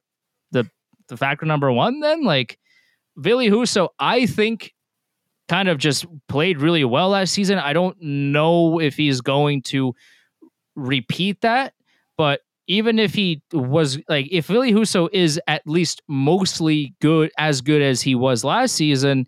the 0.51 0.69
the 1.09 1.17
factor 1.17 1.47
number 1.47 1.71
one? 1.71 2.01
Then 2.01 2.25
like 2.25 2.59
Ville 3.17 3.51
Husso, 3.51 3.89
I 3.99 4.27
think 4.27 4.73
kind 5.49 5.69
of 5.69 5.79
just 5.79 6.07
played 6.29 6.61
really 6.61 6.85
well 6.85 7.11
last 7.11 7.33
season. 7.33 7.59
I 7.59 7.73
don't 7.73 7.97
know 8.01 8.81
if 8.81 8.97
he's 8.97 9.21
going 9.21 9.63
to 9.63 9.95
repeat 10.75 11.41
that, 11.43 11.75
but 12.17 12.41
even 12.67 12.99
if 12.99 13.15
he 13.15 13.43
was 13.53 13.99
like 14.09 14.29
if 14.31 14.47
Ville 14.47 14.63
Husso 14.63 15.09
is 15.13 15.41
at 15.47 15.63
least 15.67 16.03
mostly 16.09 16.95
good 17.01 17.31
as 17.37 17.61
good 17.61 17.83
as 17.83 18.01
he 18.03 18.15
was 18.15 18.45
last 18.45 18.75
season, 18.75 19.27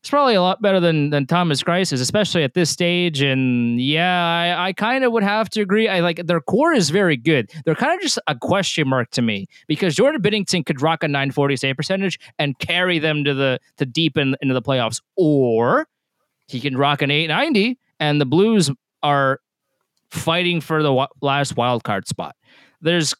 it's 0.00 0.08
probably 0.08 0.34
a 0.34 0.40
lot 0.40 0.62
better 0.62 0.80
than 0.80 1.10
than 1.10 1.26
Thomas 1.26 1.62
is, 1.68 1.92
especially 1.92 2.42
at 2.42 2.54
this 2.54 2.70
stage. 2.70 3.20
And 3.20 3.78
yeah, 3.78 4.56
I, 4.58 4.68
I 4.68 4.72
kind 4.72 5.04
of 5.04 5.12
would 5.12 5.22
have 5.22 5.50
to 5.50 5.60
agree. 5.60 5.88
I 5.88 6.00
like 6.00 6.26
their 6.26 6.40
core 6.40 6.72
is 6.72 6.88
very 6.88 7.18
good. 7.18 7.50
They're 7.66 7.74
kind 7.74 7.94
of 7.94 8.00
just 8.00 8.18
a 8.26 8.34
question 8.34 8.88
mark 8.88 9.10
to 9.10 9.22
me 9.22 9.46
because 9.66 9.94
Jordan 9.94 10.22
Binnington 10.22 10.64
could 10.64 10.80
rock 10.80 11.02
a 11.02 11.08
940 11.08 11.56
save 11.56 11.76
percentage 11.76 12.18
and 12.38 12.58
carry 12.58 12.98
them 12.98 13.24
to 13.24 13.34
the 13.34 13.60
to 13.76 13.84
deep 13.84 14.16
in, 14.16 14.36
into 14.40 14.54
the 14.54 14.62
playoffs, 14.62 15.02
or 15.16 15.86
he 16.48 16.60
can 16.60 16.78
rock 16.78 17.02
an 17.02 17.10
890 17.10 17.78
and 17.98 18.20
the 18.20 18.26
Blues 18.26 18.70
are 19.02 19.40
fighting 20.10 20.62
for 20.62 20.82
the 20.82 21.08
last 21.20 21.56
wild 21.56 21.84
card 21.84 22.08
spot. 22.08 22.34
There's 22.80 23.14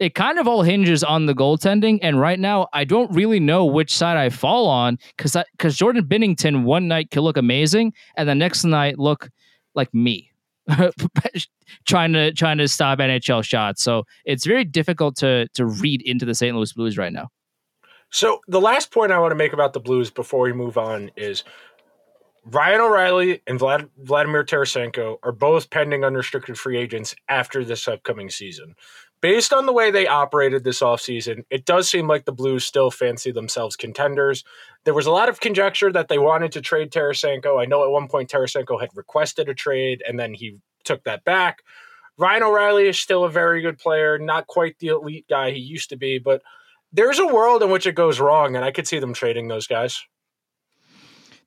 it 0.00 0.14
kind 0.14 0.38
of 0.38 0.48
all 0.48 0.62
hinges 0.62 1.04
on 1.04 1.26
the 1.26 1.34
goaltending, 1.34 1.98
and 2.02 2.20
right 2.20 2.38
now 2.38 2.68
I 2.72 2.84
don't 2.84 3.10
really 3.12 3.40
know 3.40 3.64
which 3.64 3.94
side 3.94 4.16
I 4.16 4.28
fall 4.28 4.66
on 4.66 4.98
because 5.16 5.36
because 5.52 5.76
Jordan 5.76 6.04
Binnington 6.04 6.64
one 6.64 6.88
night 6.88 7.10
can 7.10 7.22
look 7.22 7.36
amazing, 7.36 7.92
and 8.16 8.28
the 8.28 8.34
next 8.34 8.64
night 8.64 8.98
look 8.98 9.30
like 9.74 9.92
me. 9.94 10.30
trying 11.86 12.12
to 12.14 12.32
trying 12.32 12.58
to 12.58 12.68
stop 12.68 12.98
NHL 12.98 13.44
shots. 13.44 13.82
So 13.82 14.04
it's 14.24 14.46
very 14.46 14.64
difficult 14.64 15.16
to 15.16 15.48
to 15.54 15.66
read 15.66 16.02
into 16.02 16.24
the 16.24 16.34
St. 16.34 16.56
Louis 16.56 16.72
Blues 16.72 16.96
right 16.98 17.12
now. 17.12 17.28
So 18.10 18.40
the 18.46 18.60
last 18.60 18.92
point 18.92 19.12
I 19.12 19.18
want 19.18 19.32
to 19.32 19.36
make 19.36 19.52
about 19.52 19.72
the 19.72 19.80
Blues 19.80 20.10
before 20.10 20.42
we 20.42 20.52
move 20.52 20.78
on 20.78 21.10
is 21.16 21.42
Ryan 22.46 22.82
O'Reilly 22.82 23.42
and 23.46 23.58
Vlad, 23.58 23.88
Vladimir 23.98 24.44
Tarasenko 24.44 25.16
are 25.22 25.32
both 25.32 25.70
pending 25.70 26.04
unrestricted 26.04 26.58
free 26.58 26.76
agents 26.76 27.16
after 27.28 27.64
this 27.64 27.88
upcoming 27.88 28.28
season. 28.28 28.74
Based 29.24 29.54
on 29.54 29.64
the 29.64 29.72
way 29.72 29.90
they 29.90 30.06
operated 30.06 30.64
this 30.64 30.80
offseason, 30.80 31.46
it 31.48 31.64
does 31.64 31.88
seem 31.88 32.06
like 32.06 32.26
the 32.26 32.30
Blues 32.30 32.62
still 32.62 32.90
fancy 32.90 33.32
themselves 33.32 33.74
contenders. 33.74 34.44
There 34.84 34.92
was 34.92 35.06
a 35.06 35.10
lot 35.10 35.30
of 35.30 35.40
conjecture 35.40 35.90
that 35.92 36.08
they 36.08 36.18
wanted 36.18 36.52
to 36.52 36.60
trade 36.60 36.90
Tarasenko. 36.90 37.58
I 37.58 37.64
know 37.64 37.84
at 37.84 37.90
one 37.90 38.06
point 38.06 38.28
Tarasenko 38.28 38.78
had 38.78 38.90
requested 38.94 39.48
a 39.48 39.54
trade 39.54 40.02
and 40.06 40.20
then 40.20 40.34
he 40.34 40.60
took 40.84 41.04
that 41.04 41.24
back. 41.24 41.62
Ryan 42.18 42.42
O'Reilly 42.42 42.86
is 42.86 43.00
still 43.00 43.24
a 43.24 43.30
very 43.30 43.62
good 43.62 43.78
player, 43.78 44.18
not 44.18 44.46
quite 44.46 44.78
the 44.78 44.88
elite 44.88 45.24
guy 45.26 45.52
he 45.52 45.58
used 45.58 45.88
to 45.88 45.96
be, 45.96 46.18
but 46.18 46.42
there's 46.92 47.18
a 47.18 47.26
world 47.26 47.62
in 47.62 47.70
which 47.70 47.86
it 47.86 47.94
goes 47.94 48.20
wrong, 48.20 48.56
and 48.56 48.62
I 48.62 48.72
could 48.72 48.86
see 48.86 48.98
them 48.98 49.14
trading 49.14 49.48
those 49.48 49.66
guys. 49.66 50.04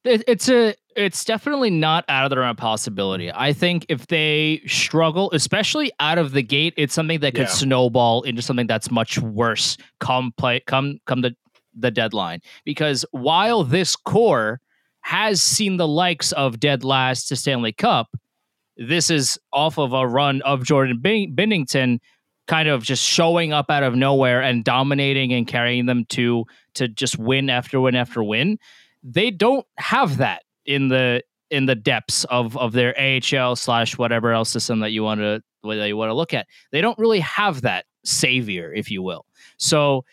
It, 0.07 0.23
it's 0.27 0.49
a 0.49 0.73
it's 0.95 1.23
definitely 1.23 1.69
not 1.69 2.05
out 2.09 2.23
of 2.23 2.31
the 2.31 2.37
realm 2.39 2.51
of 2.51 2.57
possibility. 2.57 3.31
I 3.31 3.53
think 3.53 3.85
if 3.87 4.07
they 4.07 4.61
struggle, 4.65 5.29
especially 5.31 5.91
out 5.99 6.17
of 6.17 6.31
the 6.31 6.41
gate, 6.41 6.73
it's 6.77 6.93
something 6.93 7.19
that 7.19 7.33
could 7.35 7.41
Yeah. 7.41 7.47
snowball 7.47 8.23
into 8.23 8.41
something 8.41 8.65
that's 8.67 8.89
much 8.89 9.19
worse 9.19 9.77
come 9.99 10.33
play 10.37 10.61
come 10.65 10.99
come 11.05 11.21
the 11.21 11.35
the 11.75 11.91
deadline. 11.91 12.39
Because 12.65 13.05
while 13.11 13.63
this 13.63 13.95
core 13.95 14.59
has 15.01 15.41
seen 15.43 15.77
the 15.77 15.87
likes 15.87 16.31
of 16.31 16.59
dead 16.59 16.83
last 16.83 17.27
to 17.27 17.35
Stanley 17.35 17.71
Cup, 17.71 18.07
this 18.77 19.09
is 19.09 19.37
off 19.53 19.77
of 19.77 19.93
a 19.93 20.07
run 20.07 20.41
of 20.41 20.63
Jordan 20.63 20.99
Bin- 20.99 21.35
Binnington 21.35 21.99
kind 22.47 22.67
of 22.69 22.81
just 22.83 23.03
showing 23.03 23.51
up 23.53 23.69
out 23.69 23.83
of 23.83 23.93
nowhere 23.95 24.41
and 24.41 24.63
dominating 24.63 25.33
and 25.33 25.47
carrying 25.47 25.85
them 25.85 26.05
to 26.05 26.45
to 26.75 26.87
just 26.87 27.19
win 27.19 27.49
after 27.49 27.79
win 27.79 27.95
after 27.95 28.23
win. 28.23 28.57
They 29.09 29.31
don't 29.31 29.65
have 29.77 30.17
that 30.17 30.43
in 30.65 30.89
the 30.89 31.23
in 31.49 31.65
the 31.65 31.75
depths 31.75 32.25
of 32.25 32.57
of 32.57 32.73
their 32.73 32.93
AHL 32.99 33.55
slash 33.55 33.97
whatever 33.97 34.33
else 34.33 34.49
system 34.49 34.81
that 34.81 34.91
you 34.91 35.01
want 35.03 35.21
to 35.21 35.41
that 35.63 35.87
you 35.87 35.97
want 35.97 36.09
to 36.09 36.13
look 36.13 36.33
at. 36.33 36.47
They 36.71 36.81
don't 36.81 36.97
really 36.99 37.21
have 37.21 37.61
that 37.61 37.85
savior, 38.03 38.73
if 38.73 38.91
you 38.91 39.01
will. 39.01 39.25
So 39.57 40.03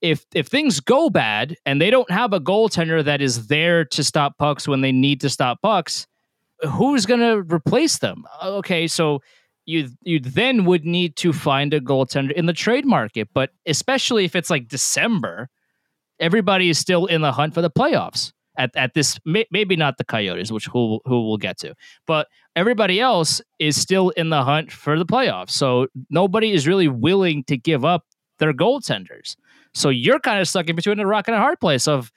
if 0.00 0.24
if 0.34 0.46
things 0.46 0.80
go 0.80 1.10
bad 1.10 1.56
and 1.66 1.80
they 1.80 1.90
don't 1.90 2.10
have 2.10 2.32
a 2.32 2.40
goaltender 2.40 3.04
that 3.04 3.20
is 3.20 3.48
there 3.48 3.84
to 3.86 4.02
stop 4.02 4.38
pucks 4.38 4.66
when 4.66 4.80
they 4.80 4.92
need 4.92 5.20
to 5.20 5.28
stop 5.28 5.60
pucks, 5.60 6.06
who's 6.68 7.06
going 7.06 7.20
to 7.20 7.54
replace 7.54 7.98
them? 7.98 8.24
Uh, 8.42 8.50
okay, 8.56 8.86
so 8.86 9.20
you 9.66 9.88
you 10.02 10.20
then 10.20 10.64
would 10.64 10.84
need 10.84 11.16
to 11.16 11.32
find 11.32 11.74
a 11.74 11.80
goaltender 11.80 12.32
in 12.32 12.46
the 12.46 12.52
trade 12.52 12.86
market, 12.86 13.28
but 13.34 13.50
especially 13.66 14.24
if 14.24 14.34
it's 14.34 14.50
like 14.50 14.68
December, 14.68 15.48
everybody 16.20 16.68
is 16.68 16.78
still 16.78 17.06
in 17.06 17.22
the 17.22 17.32
hunt 17.32 17.54
for 17.54 17.62
the 17.62 17.70
playoffs. 17.70 18.32
At, 18.58 18.76
at 18.76 18.94
this 18.94 19.18
may, 19.24 19.46
maybe 19.50 19.74
not 19.74 19.96
the 19.96 20.04
Coyotes, 20.04 20.52
which 20.52 20.66
who 20.66 21.00
who 21.06 21.26
we'll 21.26 21.38
get 21.38 21.56
to, 21.60 21.74
but 22.06 22.26
everybody 22.56 23.00
else 23.00 23.40
is 23.58 23.80
still 23.80 24.10
in 24.10 24.28
the 24.28 24.42
hunt 24.42 24.70
for 24.70 24.98
the 24.98 25.06
playoffs. 25.06 25.50
So 25.50 25.86
nobody 26.10 26.52
is 26.52 26.66
really 26.66 26.88
willing 26.88 27.44
to 27.44 27.56
give 27.56 27.84
up 27.84 28.04
their 28.38 28.52
goaltenders. 28.52 29.36
So 29.72 29.88
you're 29.88 30.18
kind 30.18 30.40
of 30.40 30.48
stuck 30.48 30.68
in 30.68 30.76
between 30.76 30.98
a 30.98 31.06
rock 31.06 31.28
and 31.28 31.36
a 31.36 31.38
hard 31.38 31.60
place 31.60 31.86
of, 31.86 32.10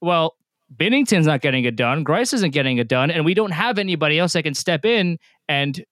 well, 0.00 0.36
Binnington's 0.74 1.26
not 1.26 1.42
getting 1.42 1.64
it 1.64 1.76
done, 1.76 2.04
Greiss 2.04 2.32
isn't 2.32 2.52
getting 2.52 2.78
it 2.78 2.88
done, 2.88 3.10
and 3.10 3.24
we 3.24 3.34
don't 3.34 3.50
have 3.50 3.78
anybody 3.78 4.18
else 4.18 4.32
that 4.32 4.44
can 4.44 4.54
step 4.54 4.84
in 4.86 5.18
and 5.48 5.84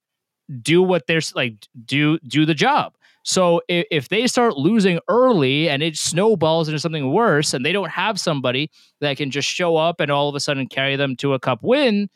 do 0.62 0.83
what 0.83 1.07
they're 1.07 1.20
like 1.35 1.55
do 1.85 2.18
do 2.20 2.46
the 2.46 2.55
job. 2.55 2.94
So 3.22 3.61
if, 3.68 3.87
if 3.90 4.09
they 4.09 4.26
start 4.26 4.56
losing 4.56 4.98
early 5.09 5.68
and 5.68 5.83
it 5.83 5.96
snowballs 5.96 6.68
into 6.68 6.78
something 6.78 7.12
worse, 7.12 7.52
and 7.54 7.64
they 7.64 7.72
don't 7.72 7.90
have 7.90 8.18
somebody 8.18 8.70
that 9.00 9.16
can 9.16 9.30
just 9.30 9.48
show 9.48 9.76
up 9.76 10.00
and 10.00 10.11
all 10.11 10.28
of 10.28 10.35
a 10.35 10.40
sudden 10.40 10.66
carry 10.66 10.96
them 10.96 11.16
to 11.16 11.35
a 11.35 11.38
cup 11.38 11.61
win, 11.62 12.09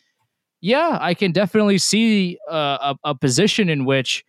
yeah, 0.61 0.97
I 1.01 1.13
can 1.15 1.31
definitely 1.33 1.79
see 1.79 2.39
uh, 2.51 2.95
a, 3.05 3.11
a 3.11 3.15
position 3.15 3.69
in 3.69 3.85
which 3.85 4.25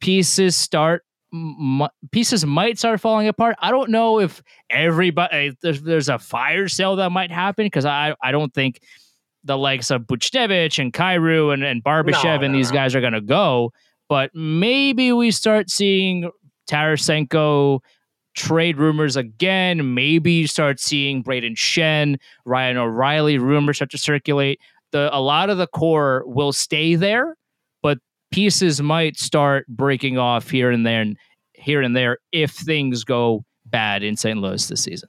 pieces 0.00 0.54
start 0.54 1.02
m- 1.32 1.88
pieces 2.12 2.44
might 2.44 2.78
start 2.78 3.00
falling 3.00 3.26
apart. 3.26 3.56
I 3.60 3.70
don't 3.70 3.90
know 3.90 4.20
if 4.20 4.42
everybody 4.68 5.56
there's, 5.62 5.82
there's 5.82 6.08
a 6.10 6.18
fire 6.18 6.68
sale 6.68 6.96
that 6.96 7.10
might 7.10 7.30
happen 7.30 7.66
because 7.66 7.86
I 7.86 8.14
I 8.22 8.32
don't 8.32 8.52
think 8.52 8.80
the 9.44 9.56
likes 9.56 9.90
of 9.90 10.02
Buchnevich 10.02 10.78
and 10.78 10.92
Kyrou 10.92 11.54
and, 11.54 11.64
and 11.64 11.82
Barbashev 11.82 12.40
No, 12.40 12.44
and 12.46 12.54
these 12.54 12.70
no. 12.70 12.74
guys 12.74 12.94
are 12.94 13.00
going 13.00 13.12
to 13.12 13.20
go. 13.20 13.72
But 14.08 14.30
maybe 14.34 15.12
we 15.12 15.30
start 15.30 15.70
seeing 15.70 16.30
Tarasenko 16.68 17.80
trade 18.34 18.76
rumors 18.76 19.16
again. 19.16 19.94
Maybe 19.94 20.32
you 20.32 20.46
start 20.46 20.78
seeing 20.78 21.24
Brayden 21.24 21.56
Schenn, 21.56 22.16
Ryan 22.44 22.76
O'Reilly 22.76 23.38
rumors 23.38 23.76
start 23.76 23.90
to 23.92 23.98
circulate. 23.98 24.60
The 24.92 25.08
a 25.12 25.20
lot 25.20 25.50
of 25.50 25.58
the 25.58 25.66
core 25.66 26.22
will 26.26 26.52
stay 26.52 26.94
there, 26.94 27.36
but 27.82 27.98
pieces 28.30 28.80
might 28.80 29.18
start 29.18 29.66
breaking 29.66 30.18
off 30.18 30.50
here 30.50 30.70
and 30.70 30.86
there 30.86 31.00
and 31.00 31.16
here 31.54 31.82
and 31.82 31.96
there 31.96 32.18
if 32.32 32.52
things 32.52 33.02
go 33.02 33.44
bad 33.64 34.02
in 34.02 34.16
St. 34.16 34.38
Louis 34.38 34.68
this 34.68 34.84
season. 34.84 35.08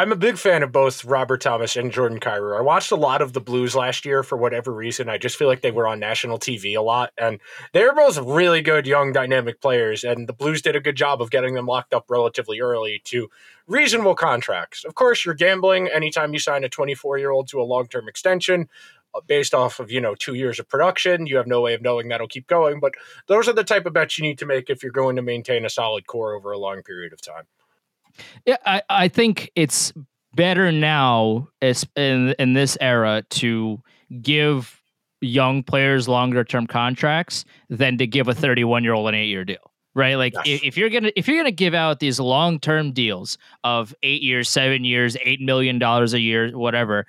I'm 0.00 0.12
a 0.12 0.16
big 0.16 0.38
fan 0.38 0.62
of 0.62 0.72
both 0.72 1.04
Robert 1.04 1.42
Thomas 1.42 1.76
and 1.76 1.92
Jordan 1.92 2.20
Kyrou. 2.20 2.56
I 2.56 2.62
watched 2.62 2.90
a 2.90 2.96
lot 2.96 3.20
of 3.20 3.34
the 3.34 3.40
Blues 3.40 3.76
last 3.76 4.06
year 4.06 4.22
for 4.22 4.38
whatever 4.38 4.72
reason. 4.72 5.10
I 5.10 5.18
just 5.18 5.36
feel 5.36 5.46
like 5.46 5.60
they 5.60 5.72
were 5.72 5.86
on 5.86 6.00
national 6.00 6.38
TV 6.38 6.74
a 6.74 6.80
lot, 6.80 7.12
and 7.18 7.38
they're 7.74 7.94
both 7.94 8.16
really 8.16 8.62
good, 8.62 8.86
young, 8.86 9.12
dynamic 9.12 9.60
players. 9.60 10.02
And 10.02 10.26
the 10.26 10.32
Blues 10.32 10.62
did 10.62 10.74
a 10.74 10.80
good 10.80 10.96
job 10.96 11.20
of 11.20 11.30
getting 11.30 11.52
them 11.52 11.66
locked 11.66 11.92
up 11.92 12.06
relatively 12.08 12.60
early 12.60 13.02
to 13.04 13.28
reasonable 13.66 14.14
contracts. 14.14 14.84
Of 14.84 14.94
course, 14.94 15.26
you're 15.26 15.34
gambling 15.34 15.88
anytime 15.88 16.32
you 16.32 16.38
sign 16.38 16.64
a 16.64 16.70
24 16.70 17.18
year 17.18 17.30
old 17.30 17.48
to 17.48 17.60
a 17.60 17.62
long 17.62 17.86
term 17.86 18.08
extension 18.08 18.70
uh, 19.14 19.20
based 19.26 19.52
off 19.52 19.80
of 19.80 19.90
you 19.90 20.00
know 20.00 20.14
two 20.14 20.32
years 20.32 20.58
of 20.58 20.66
production. 20.66 21.26
You 21.26 21.36
have 21.36 21.46
no 21.46 21.60
way 21.60 21.74
of 21.74 21.82
knowing 21.82 22.08
that'll 22.08 22.26
keep 22.26 22.46
going, 22.46 22.80
but 22.80 22.94
those 23.26 23.48
are 23.48 23.52
the 23.52 23.64
type 23.64 23.84
of 23.84 23.92
bets 23.92 24.16
you 24.16 24.24
need 24.24 24.38
to 24.38 24.46
make 24.46 24.70
if 24.70 24.82
you're 24.82 24.92
going 24.92 25.16
to 25.16 25.22
maintain 25.22 25.66
a 25.66 25.68
solid 25.68 26.06
core 26.06 26.34
over 26.34 26.52
a 26.52 26.58
long 26.58 26.82
period 26.82 27.12
of 27.12 27.20
time. 27.20 27.44
Yeah, 28.46 28.56
I, 28.64 28.82
I 28.88 29.08
think 29.08 29.50
it's 29.54 29.92
better 30.34 30.70
now 30.70 31.48
is 31.60 31.86
in 31.96 32.34
in 32.38 32.52
this 32.52 32.78
era 32.80 33.22
to 33.30 33.80
give 34.22 34.80
young 35.20 35.62
players 35.62 36.08
longer 36.08 36.44
term 36.44 36.66
contracts 36.66 37.44
than 37.68 37.98
to 37.98 38.06
give 38.06 38.28
a 38.28 38.32
mm-hmm. 38.32 38.40
31 38.40 38.84
year 38.84 38.94
old 38.94 39.08
an 39.08 39.14
eight 39.14 39.26
year 39.26 39.44
deal. 39.44 39.58
Right, 39.92 40.14
like 40.14 40.34
Yes. 40.44 40.60
if, 40.62 40.76
you're 40.76 40.88
gonna 40.88 41.10
if 41.16 41.26
you're 41.26 41.36
gonna 41.36 41.50
give 41.50 41.74
out 41.74 41.98
these 41.98 42.20
long 42.20 42.60
term 42.60 42.92
deals 42.92 43.38
of 43.64 43.92
eight 44.04 44.22
years, 44.22 44.48
seven 44.48 44.84
years, 44.84 45.16
eight 45.24 45.40
million 45.40 45.78
dollars 45.80 46.14
a 46.14 46.20
year, 46.20 46.56
whatever, 46.56 47.06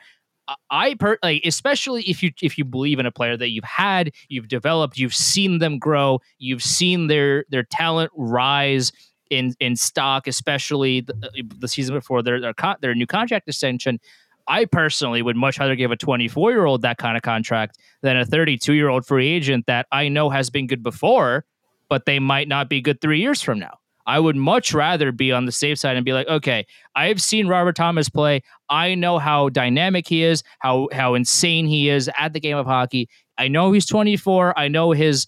I- 0.48 0.56
I 0.72 0.96
per 0.96 1.18
like 1.22 1.44
especially 1.46 2.02
if 2.10 2.24
you 2.24 2.32
if 2.42 2.58
you 2.58 2.66
believe 2.66 2.98
in 2.98 3.06
a 3.06 3.12
player 3.12 3.38
that 3.38 3.50
you've 3.50 3.64
had, 3.64 4.12
you've 4.30 4.48
developed, 4.48 4.98
you've 4.98 5.14
seen 5.14 5.60
them 5.60 5.78
grow, 5.78 6.22
you've 6.40 6.64
seen 6.64 7.06
their 7.06 7.46
their 7.50 7.64
talent 7.64 8.12
rise 8.16 8.92
in 9.32 9.56
in 9.60 9.76
stock, 9.76 10.28
especially 10.28 11.02
the, 11.02 11.14
uh, 11.24 11.42
the 11.58 11.68
season 11.68 11.96
before 11.96 12.22
their 12.22 12.40
their, 12.40 12.54
con- 12.54 12.78
their 12.82 12.94
new 12.94 13.08
contract 13.08 13.48
extension. 13.48 14.00
I 14.48 14.66
personally 14.66 15.22
would 15.22 15.36
much 15.36 15.60
rather 15.60 15.76
give 15.76 15.92
a 15.92 15.96
24 15.96 16.52
year 16.52 16.66
old 16.66 16.82
that 16.82 16.98
kind 16.98 17.16
of 17.16 17.24
contract 17.24 17.78
than 18.02 18.18
a 18.18 18.26
32 18.26 18.74
year 18.74 18.90
old 18.90 19.06
free 19.06 19.30
agent 19.30 19.66
that 19.68 19.88
I 19.92 20.10
know 20.10 20.30
has 20.30 20.50
been 20.50 20.68
good 20.68 20.84
before, 20.84 21.46
but 21.90 22.06
they 22.06 22.20
might 22.20 22.48
not 22.48 22.70
be 22.70 22.82
good 22.82 23.02
three 23.02 23.22
years 23.22 23.42
from 23.42 23.60
now. 23.60 23.78
I 24.06 24.20
would 24.20 24.36
much 24.36 24.74
rather 24.74 25.12
be 25.12 25.32
on 25.32 25.46
the 25.46 25.52
safe 25.52 25.78
side 25.78 25.96
and 25.96 26.04
be 26.04 26.14
like, 26.14 26.28
okay, 26.28 26.66
I've 26.96 27.22
seen 27.22 27.48
Robert 27.48 27.76
Thomas 27.76 28.10
play. 28.10 28.42
I 28.70 28.96
know 28.96 29.20
how 29.20 29.50
dynamic 29.50 30.08
he 30.08 30.24
is, 30.24 30.44
how 30.60 30.90
how 30.92 31.14
insane 31.14 31.68
he 31.68 31.90
is 31.90 32.10
at 32.18 32.34
the 32.34 32.40
game 32.40 32.58
of 32.58 32.66
hockey. 32.66 33.10
I 33.38 33.48
know 33.48 33.72
he's 33.72 33.86
24. 33.86 34.58
I 34.58 34.68
know 34.68 34.92
his 34.92 35.28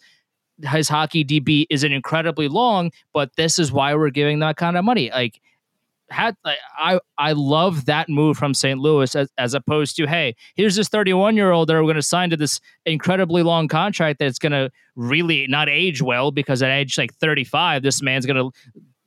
his 0.62 0.88
hockey 0.90 1.26
DB 1.26 1.66
isn't 1.70 1.92
incredibly 1.92 2.48
long, 2.48 2.92
but 3.14 3.36
this 3.36 3.60
is 3.60 3.72
why 3.72 3.96
we're 3.96 4.10
giving 4.10 4.40
that 4.40 4.58
kind 4.58 4.78
of 4.78 4.86
money. 4.86 5.10
Like 5.12 5.42
had 6.10 6.36
I 6.78 7.00
I 7.18 7.32
love 7.32 7.86
that 7.86 8.08
move 8.10 8.38
from 8.38 8.54
St. 8.54 8.80
Louis 8.80 9.16
as, 9.16 9.30
as 9.38 9.54
opposed 9.54 9.96
to 9.96 10.06
hey 10.06 10.36
here's 10.56 10.76
this 10.76 10.90
31 10.90 11.36
year 11.36 11.52
old 11.52 11.70
that 11.70 11.74
we're 11.74 11.84
going 11.84 11.96
to 11.96 12.02
sign 12.02 12.30
to 12.30 12.38
this 12.38 12.60
incredibly 12.86 13.42
long 13.42 13.68
contract 13.68 14.20
that's 14.20 14.38
going 14.38 14.52
to 14.52 14.70
really 14.96 15.48
not 15.48 15.70
age 15.70 16.02
well 16.02 16.32
because 16.32 16.62
at 16.62 16.70
age 16.70 16.98
like 16.98 17.14
35 17.16 17.82
this 17.82 18.02
man's 18.02 18.26
going 18.26 18.36
to 18.36 18.52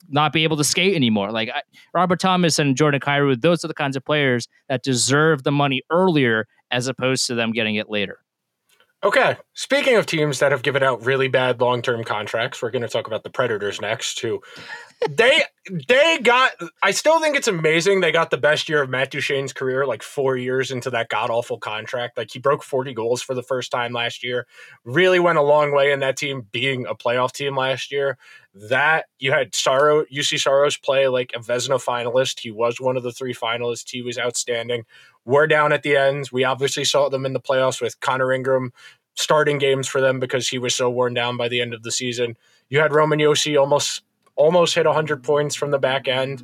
not 0.08 0.32
be 0.32 0.44
able 0.44 0.56
to 0.56 0.64
skate 0.64 0.94
anymore. 0.94 1.32
Like 1.32 1.48
I, 1.48 1.62
Robert 1.92 2.20
Thomas 2.20 2.58
and 2.58 2.76
Jordan 2.76 3.00
Kyrou, 3.00 3.40
those 3.40 3.64
are 3.64 3.68
the 3.68 3.74
kinds 3.74 3.96
of 3.96 4.04
players 4.04 4.48
that 4.68 4.82
deserve 4.82 5.42
the 5.42 5.52
money 5.52 5.82
earlier 5.90 6.46
as 6.70 6.86
opposed 6.86 7.26
to 7.26 7.34
them 7.34 7.52
getting 7.52 7.76
it 7.76 7.90
later. 7.90 8.20
Okay. 9.06 9.36
Speaking 9.54 9.94
of 9.94 10.04
teams 10.04 10.40
that 10.40 10.50
have 10.50 10.62
given 10.62 10.82
out 10.82 11.06
really 11.06 11.28
bad 11.28 11.60
long 11.60 11.80
term 11.80 12.02
contracts, 12.02 12.60
we're 12.60 12.72
going 12.72 12.82
to 12.82 12.88
talk 12.88 13.06
about 13.06 13.22
the 13.22 13.30
Predators 13.30 13.80
next. 13.80 14.18
Too. 14.18 14.40
They 15.08 15.44
they 15.86 16.18
got. 16.18 16.50
I 16.82 16.90
still 16.90 17.20
think 17.20 17.36
it's 17.36 17.46
amazing 17.46 18.00
they 18.00 18.10
got 18.10 18.30
the 18.30 18.36
best 18.36 18.68
year 18.68 18.82
of 18.82 18.90
Matt 18.90 19.12
Duchene's 19.12 19.52
career, 19.52 19.86
like 19.86 20.02
four 20.02 20.36
years 20.36 20.72
into 20.72 20.90
that 20.90 21.08
god 21.08 21.30
awful 21.30 21.56
contract. 21.56 22.18
Like 22.18 22.32
he 22.32 22.40
broke 22.40 22.64
forty 22.64 22.92
goals 22.92 23.22
for 23.22 23.34
the 23.34 23.44
first 23.44 23.70
time 23.70 23.92
last 23.92 24.24
year. 24.24 24.44
Really 24.84 25.20
went 25.20 25.38
a 25.38 25.42
long 25.42 25.72
way 25.72 25.92
in 25.92 26.00
that 26.00 26.16
team 26.16 26.48
being 26.50 26.84
a 26.86 26.96
playoff 26.96 27.30
team 27.30 27.56
last 27.56 27.92
year. 27.92 28.18
That 28.54 29.04
you 29.20 29.30
had 29.30 29.54
Sorrow, 29.54 30.04
Juuse 30.06 30.40
Saros 30.40 30.78
play 30.78 31.06
like 31.06 31.30
a 31.32 31.38
Vezina 31.38 31.80
finalist. 31.80 32.40
He 32.40 32.50
was 32.50 32.80
one 32.80 32.96
of 32.96 33.04
the 33.04 33.12
three 33.12 33.34
finalists. 33.34 33.90
He 33.90 34.02
was 34.02 34.18
outstanding. 34.18 34.84
We're 35.26 35.48
down 35.48 35.72
at 35.72 35.82
the 35.82 35.96
end. 35.96 36.30
We 36.32 36.44
obviously 36.44 36.84
saw 36.84 37.08
them 37.08 37.26
in 37.26 37.32
the 37.32 37.40
playoffs 37.40 37.82
with 37.82 38.00
Connor 38.00 38.32
Ingram 38.32 38.72
starting 39.14 39.58
games 39.58 39.88
for 39.88 40.00
them 40.00 40.20
because 40.20 40.48
he 40.48 40.58
was 40.58 40.74
so 40.74 40.88
worn 40.88 41.14
down 41.14 41.36
by 41.36 41.48
the 41.48 41.60
end 41.60 41.74
of 41.74 41.82
the 41.82 41.90
season. 41.90 42.36
You 42.68 42.80
had 42.80 42.94
Roman 42.94 43.18
Josi 43.18 43.58
almost 43.60 44.02
almost 44.36 44.74
hit 44.74 44.86
100 44.86 45.22
points 45.22 45.54
from 45.54 45.70
the 45.70 45.78
back 45.78 46.06
end. 46.06 46.42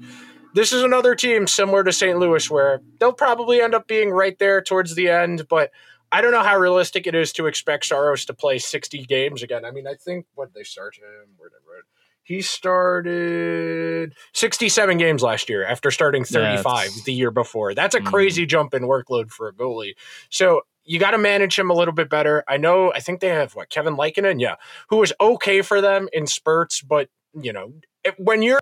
This 0.55 0.73
is 0.73 0.83
another 0.83 1.15
team 1.15 1.47
similar 1.47 1.85
to 1.85 1.93
St. 1.93 2.19
Louis 2.19 2.51
where 2.51 2.81
they'll 2.99 3.13
probably 3.13 3.61
end 3.61 3.75
up 3.75 3.87
being 3.87 4.11
right 4.11 4.39
there 4.39 4.61
towards 4.61 4.95
the 4.95 5.09
end, 5.09 5.47
but 5.49 5.71
I 6.11 6.21
don't 6.21 6.33
know 6.33 6.43
how 6.43 6.59
realistic 6.59 7.07
it 7.07 7.15
is 7.15 7.33
to 7.35 7.47
expect 7.47 7.87
Saros 7.87 8.25
to 8.27 8.35
play 8.35 8.59
60 8.59 9.05
games 9.05 9.43
again. 9.43 9.65
I 9.65 9.71
mean, 9.71 9.87
I 9.87 9.95
think 9.95 10.27
what 10.35 10.53
they 10.55 10.63
start 10.63 10.97
him? 10.97 11.35
Where 11.37 11.51
I 11.51 11.61
write? 11.71 11.85
He 12.25 12.41
started 12.43 14.15
67 14.33 14.99
games 14.99 15.23
last 15.23 15.49
year 15.49 15.65
after 15.65 15.91
starting 15.91 16.25
35 16.25 16.65
That's- 16.65 17.03
the 17.05 17.13
year 17.13 17.31
before. 17.31 17.75
That's 17.75 17.95
a 17.95 18.01
Mhm. 18.01 18.07
crazy 18.07 18.47
jump 18.47 18.75
in 18.75 18.83
workload 18.85 19.31
for 19.31 19.49
a 19.49 19.53
goalie. 19.53 19.95
So 20.31 20.63
you 20.85 20.99
got 20.99 21.13
to 21.13 21.19
manage 21.19 21.59
him 21.59 21.71
a 21.71 21.75
little 21.75 21.95
bit 21.95 22.09
better. 22.09 22.45
I 22.49 22.57
know, 22.57 22.93
I 22.93 23.01
think 23.01 23.21
they 23.21 23.29
have 23.29 23.55
what, 23.55 23.71
Kevin 23.71 23.97
Lankinen? 23.97 24.41
Yeah, 24.41 24.57
who 24.89 24.97
was 24.99 25.13
okay 25.21 25.63
for 25.63 25.81
them 25.81 26.09
in 26.13 26.27
spurts, 26.27 26.81
but, 26.81 27.09
you 27.41 27.53
know, 27.53 27.73
it, 28.05 28.15
when 28.19 28.43
your 28.43 28.59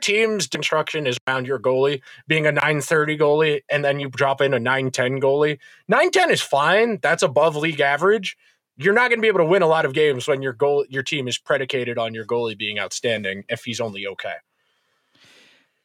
team's 0.00 0.46
construction 0.46 1.06
is 1.06 1.18
around 1.28 1.46
your 1.46 1.58
goalie 1.58 2.00
being 2.26 2.46
a 2.46 2.52
930 2.52 3.18
goalie 3.18 3.60
and 3.68 3.84
then 3.84 4.00
you 4.00 4.08
drop 4.08 4.40
in 4.40 4.54
a 4.54 4.58
910 4.58 5.20
goalie, 5.20 5.58
910 5.88 6.30
is 6.30 6.40
fine. 6.40 6.98
That's 7.02 7.22
above 7.22 7.56
league 7.56 7.80
average. 7.80 8.36
You're 8.76 8.94
not 8.94 9.08
going 9.08 9.18
to 9.18 9.22
be 9.22 9.28
able 9.28 9.40
to 9.40 9.44
win 9.44 9.62
a 9.62 9.66
lot 9.66 9.84
of 9.84 9.92
games 9.92 10.26
when 10.26 10.42
your 10.42 10.52
goal, 10.52 10.84
your 10.88 11.02
team 11.02 11.28
is 11.28 11.38
predicated 11.38 11.98
on 11.98 12.14
your 12.14 12.24
goalie 12.24 12.56
being 12.56 12.78
outstanding 12.78 13.44
if 13.48 13.64
he's 13.64 13.80
only 13.80 14.06
okay. 14.06 14.34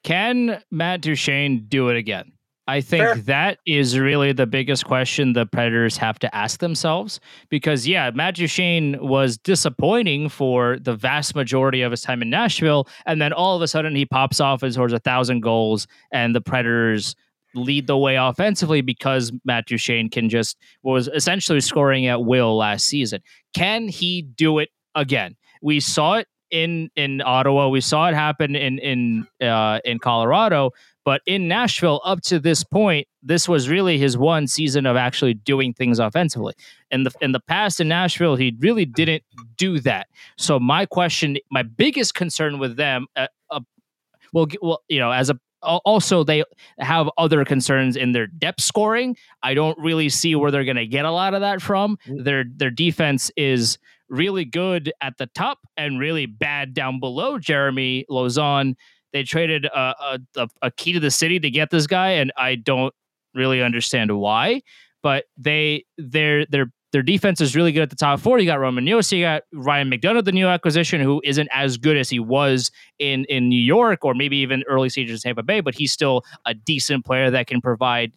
Can 0.04 0.63
Matt 0.71 1.02
Duchene 1.02 1.65
do 1.67 1.89
it 1.89 1.97
again? 1.97 2.32
I 2.69 2.82
think 2.82 3.04
Fair. 3.04 3.15
that 3.15 3.60
is 3.65 3.97
really 3.97 4.34
the 4.34 4.45
biggest 4.45 4.86
question 4.86 5.32
the 5.32 5.45
Predators 5.45 5.95
have 5.97 6.19
to 6.19 6.36
ask 6.36 6.60
themselves. 6.60 7.21
Because, 7.50 7.88
yeah, 7.88 8.12
Matt 8.13 8.36
Duchene 8.36 8.97
was 9.00 9.38
disappointing 9.38 10.28
for 10.28 10.78
the 10.80 10.93
vast 10.93 11.34
majority 11.34 11.82
of 11.82 11.91
his 11.91 12.02
time 12.02 12.21
in 12.21 12.30
Nashville. 12.30 12.88
And 13.06 13.21
then 13.21 13.32
all 13.32 13.56
of 13.56 13.62
a 13.62 13.67
sudden 13.67 13.95
he 13.95 14.06
pops 14.06 14.41
off 14.41 14.63
and 14.63 14.73
scores 14.73 14.91
a 14.91 15.00
thousand 15.00 15.41
goals, 15.41 15.88
and 16.12 16.36
the 16.36 16.41
Predators 16.41 17.15
lead 17.55 17.88
the 17.88 17.97
way 17.97 18.15
offensively 18.15 18.81
because 18.81 19.31
Matt 19.45 19.67
Duchene 19.67 20.10
can 20.10 20.29
just 20.29 20.57
was 20.83 21.07
essentially 21.07 21.62
scoring 21.62 22.07
at 22.07 22.23
will 22.23 22.57
last 22.57 22.86
season. 22.86 23.21
Can 23.53 23.88
he 23.88 24.21
do 24.21 24.60
it 24.60 24.69
again? 24.95 25.36
We 25.62 25.79
saw 25.79 26.15
it 26.15 26.27
in 26.51 26.89
in 26.95 27.21
Ottawa. 27.21 27.67
We 27.67 27.81
saw 27.81 28.07
it 28.10 28.13
happen 28.13 28.55
in 28.55 28.79
in 28.79 29.27
uh, 29.45 29.79
in 29.86 29.99
Colorado, 29.99 30.71
but 31.07 31.21
in 31.25 31.47
Nashville, 31.47 32.01
up 32.03 32.21
to 32.23 32.39
this 32.39 32.63
point, 32.63 33.07
this 33.23 33.47
was 33.47 33.69
really 33.69 33.97
his 33.97 34.17
one 34.17 34.47
season 34.47 34.86
of 34.86 34.95
actually 34.95 35.33
doing 35.33 35.73
things 35.73 35.99
offensively. 35.99 36.53
In 36.91 37.03
the 37.03 37.12
in 37.21 37.31
the 37.31 37.39
past 37.39 37.79
in 37.79 37.88
Nashville, 37.88 38.36
he 38.36 38.55
really 38.60 38.86
didn't 38.86 39.23
do 39.57 39.79
that. 39.81 40.07
So 40.38 40.60
my 40.60 40.86
question, 40.86 41.38
my 41.51 41.63
biggest 41.63 42.13
concern 42.13 42.60
with 42.60 42.77
them, 42.77 43.07
uh, 43.15 43.27
uh, 43.49 43.62
well, 44.33 44.47
well, 44.62 44.81
you 44.88 44.99
know, 44.99 45.12
as 45.12 45.29
a 45.29 45.39
also 45.63 46.24
they 46.24 46.43
have 46.80 47.10
other 47.17 47.43
concerns 47.46 47.96
in 47.96 48.12
their 48.12 48.28
depth 48.28 48.62
scoring. 48.62 49.15
I 49.43 49.54
don't 49.54 49.78
really 49.80 50.10
see 50.10 50.36
where 50.36 50.52
they're 50.52 50.63
going 50.65 50.78
to 50.78 50.88
get 50.88 51.06
a 51.06 51.12
lot 51.12 51.34
of 51.34 51.41
that 51.41 51.62
from. 51.62 51.98
Mm. 52.08 52.24
Their 52.24 52.46
their 52.56 52.72
defense 52.72 53.32
is 53.36 53.78
really 54.10 54.45
good 54.45 54.93
at 55.01 55.18
the 55.18 55.28
top 55.28 55.60
and 55.76 55.99
really 55.99 56.26
bad 56.26 56.74
down 56.74 56.99
below. 56.99 57.38
Jeremy 57.38 58.05
Lauzon. 58.10 58.76
They 59.14 59.24
traded 59.24 59.66
a, 59.66 59.80
a, 59.80 60.20
a, 60.36 60.47
a 60.64 60.72
key 60.72 60.93
to 60.93 60.99
the 60.99 61.12
city 61.12 61.39
to 61.39 61.49
get 61.49 61.70
this 61.72 61.88
guy, 61.88 62.12
and 62.12 62.32
I 62.38 62.55
don't 62.55 62.93
really 63.34 63.62
understand 63.62 64.12
why. 64.18 64.62
but 65.03 65.26
they 65.38 65.86
their 65.97 66.45
their 66.47 66.72
their 66.91 67.03
defense 67.03 67.41
is 67.41 67.55
really 67.55 67.71
good 67.71 67.83
at 67.83 67.89
the 67.89 67.95
top 67.95 68.19
four. 68.19 68.39
You 68.39 68.45
got 68.45 68.59
Roman 68.59 68.85
Josi, 68.85 69.17
you 69.17 69.23
got 69.23 69.43
Ryan 69.53 69.89
McDonagh, 69.89 70.23
the 70.23 70.31
new 70.31 70.47
acquisition, 70.47 71.01
who 71.01 71.21
isn't 71.23 71.49
as 71.53 71.77
good 71.77 71.97
as 71.97 72.09
he 72.09 72.19
was 72.19 72.71
in 72.99 73.25
in 73.25 73.49
New 73.49 73.61
York 73.61 74.05
or 74.05 74.13
maybe 74.13 74.38
even 74.38 74.63
early 74.67 74.89
stages 74.89 75.19
of 75.19 75.23
Tampa 75.23 75.43
Bay, 75.43 75.59
but 75.59 75.75
he's 75.75 75.91
still 75.91 76.23
a 76.45 76.53
decent 76.53 77.05
player 77.05 77.29
that 77.29 77.47
can 77.47 77.61
provide 77.61 78.13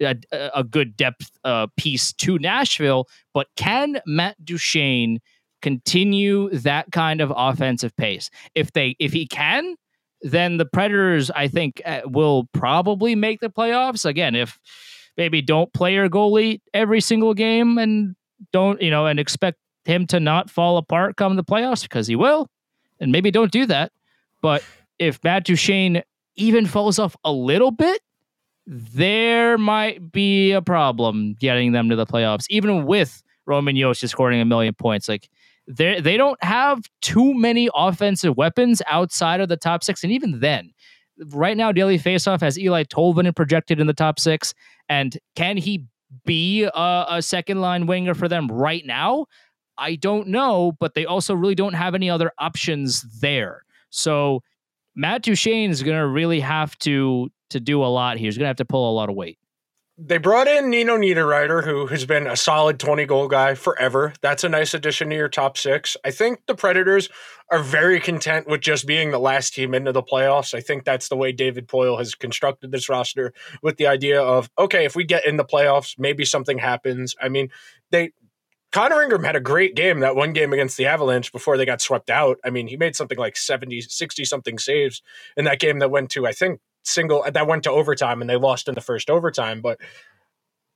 a, 0.00 0.16
a 0.54 0.64
good 0.64 0.96
depth 0.96 1.30
uh, 1.44 1.66
piece 1.76 2.12
to 2.14 2.38
Nashville. 2.38 3.08
But 3.34 3.48
can 3.56 4.00
Matt 4.06 4.44
Duchene 4.44 5.20
continue 5.62 6.50
that 6.50 6.90
kind 6.92 7.20
of 7.20 7.32
offensive 7.36 7.96
pace? 7.96 8.30
If 8.54 8.72
they 8.72 8.96
if 8.98 9.12
he 9.12 9.26
can, 9.26 9.76
then 10.22 10.56
the 10.56 10.66
Predators, 10.66 11.30
I 11.30 11.48
think, 11.48 11.80
uh, 11.84 12.00
will 12.04 12.48
probably 12.52 13.14
make 13.14 13.40
the 13.40 13.50
playoffs. 13.50 14.04
Again, 14.04 14.34
if 14.34 14.58
maybe 15.18 15.42
don't 15.42 15.70
play 15.74 15.92
your 15.92 16.08
goalie 16.08 16.60
every 16.72 17.02
single 17.02 17.34
game 17.34 17.76
and 17.76 18.16
don't 18.52 18.80
you 18.80 18.90
know 18.90 19.04
and 19.04 19.20
expect 19.20 19.58
him 19.84 20.06
to 20.06 20.20
not 20.20 20.48
fall 20.48 20.78
apart 20.78 21.16
come 21.16 21.36
the 21.36 21.44
playoffs 21.44 21.82
because 21.82 22.06
he 22.06 22.16
will, 22.16 22.48
and 23.00 23.12
maybe 23.12 23.30
don't 23.30 23.52
do 23.52 23.66
that. 23.66 23.92
But 24.40 24.62
if 24.98 25.22
Matt 25.22 25.44
Duchene 25.44 26.02
even 26.36 26.64
falls 26.66 26.98
off 26.98 27.16
a 27.24 27.32
little 27.32 27.72
bit, 27.72 28.00
there 28.66 29.58
might 29.58 30.12
be 30.12 30.52
a 30.52 30.62
problem 30.62 31.34
getting 31.38 31.72
them 31.72 31.88
to 31.88 31.96
the 31.96 32.06
playoffs, 32.06 32.46
even 32.48 32.86
with 32.86 33.22
Roman 33.46 33.76
Josi 33.76 34.08
scoring 34.08 34.40
a 34.40 34.44
million 34.44 34.74
points. 34.74 35.08
Like 35.08 35.28
they 35.66 36.00
they 36.00 36.16
don't 36.16 36.42
have 36.44 36.82
too 37.00 37.34
many 37.34 37.68
offensive 37.74 38.36
weapons 38.36 38.82
outside 38.86 39.40
of 39.40 39.48
the 39.48 39.56
top 39.56 39.82
six, 39.82 40.02
and 40.04 40.12
even 40.12 40.40
then, 40.40 40.72
right 41.26 41.56
now, 41.56 41.72
Daily 41.72 41.98
Faceoff 41.98 42.40
has 42.40 42.56
Eeli 42.56 42.86
Tolvanen 42.86 43.34
projected 43.34 43.80
in 43.80 43.86
the 43.86 43.94
top 43.94 44.18
six, 44.18 44.54
and 44.88 45.16
can 45.36 45.56
he 45.56 45.86
be 46.24 46.64
a, 46.64 47.06
a 47.08 47.22
second 47.22 47.60
line 47.60 47.86
winger 47.86 48.14
for 48.14 48.28
them 48.28 48.48
right 48.48 48.84
now? 48.86 49.26
I 49.76 49.94
don't 49.94 50.28
know, 50.28 50.72
but 50.80 50.94
they 50.94 51.06
also 51.06 51.34
really 51.34 51.54
don't 51.54 51.74
have 51.74 51.94
any 51.94 52.10
other 52.10 52.32
options 52.38 53.04
there. 53.20 53.62
So 53.90 54.40
Matt 54.96 55.22
Duchene 55.22 55.70
is 55.70 55.82
going 55.82 55.96
to 55.96 56.06
really 56.06 56.40
have 56.40 56.76
to 56.80 57.30
to 57.50 57.60
do 57.60 57.82
a 57.82 57.86
lot 57.86 58.18
here. 58.18 58.26
He's 58.26 58.36
going 58.36 58.44
to 58.44 58.48
have 58.48 58.56
to 58.56 58.64
pull 58.64 58.90
a 58.90 58.94
lot 58.94 59.08
of 59.08 59.14
weight. 59.14 59.37
They 60.00 60.18
brought 60.18 60.46
in 60.46 60.70
Nino 60.70 60.96
Niederreiter, 60.96 61.64
who 61.64 61.88
has 61.88 62.06
been 62.06 62.28
a 62.28 62.36
solid 62.36 62.78
20 62.78 63.04
goal 63.06 63.26
guy 63.26 63.56
forever. 63.56 64.12
That's 64.20 64.44
a 64.44 64.48
nice 64.48 64.72
addition 64.72 65.10
to 65.10 65.16
your 65.16 65.28
top 65.28 65.58
six. 65.58 65.96
I 66.04 66.12
think 66.12 66.38
the 66.46 66.54
Predators 66.54 67.08
are 67.50 67.58
very 67.58 67.98
content 67.98 68.46
with 68.46 68.60
just 68.60 68.86
being 68.86 69.10
the 69.10 69.18
last 69.18 69.54
team 69.54 69.74
into 69.74 69.90
the 69.90 70.02
playoffs. 70.02 70.54
I 70.54 70.60
think 70.60 70.84
that's 70.84 71.08
the 71.08 71.16
way 71.16 71.32
David 71.32 71.66
Poile 71.66 71.98
has 71.98 72.14
constructed 72.14 72.70
this 72.70 72.88
roster 72.88 73.32
with 73.60 73.76
the 73.76 73.88
idea 73.88 74.22
of, 74.22 74.48
okay, 74.56 74.84
if 74.84 74.94
we 74.94 75.02
get 75.02 75.26
in 75.26 75.36
the 75.36 75.44
playoffs, 75.44 75.98
maybe 75.98 76.24
something 76.24 76.58
happens. 76.58 77.16
I 77.20 77.28
mean, 77.28 77.48
they 77.90 78.12
Connor 78.70 79.02
Ingram 79.02 79.24
had 79.24 79.34
a 79.34 79.40
great 79.40 79.74
game 79.74 80.00
that 80.00 80.14
one 80.14 80.32
game 80.32 80.52
against 80.52 80.76
the 80.76 80.86
Avalanche 80.86 81.32
before 81.32 81.56
they 81.56 81.64
got 81.64 81.80
swept 81.80 82.10
out. 82.10 82.38
I 82.44 82.50
mean, 82.50 82.68
he 82.68 82.76
made 82.76 82.94
something 82.94 83.18
like 83.18 83.36
70, 83.36 83.80
60 83.80 84.24
something 84.26 84.58
saves 84.58 85.02
in 85.36 85.46
that 85.46 85.58
game 85.58 85.78
that 85.78 85.90
went 85.90 86.10
to, 86.10 86.26
I 86.26 86.32
think, 86.32 86.60
single 86.84 87.24
that 87.30 87.46
went 87.46 87.64
to 87.64 87.70
overtime 87.70 88.20
and 88.20 88.28
they 88.28 88.36
lost 88.36 88.68
in 88.68 88.74
the 88.74 88.80
first 88.80 89.10
overtime. 89.10 89.60
But 89.60 89.78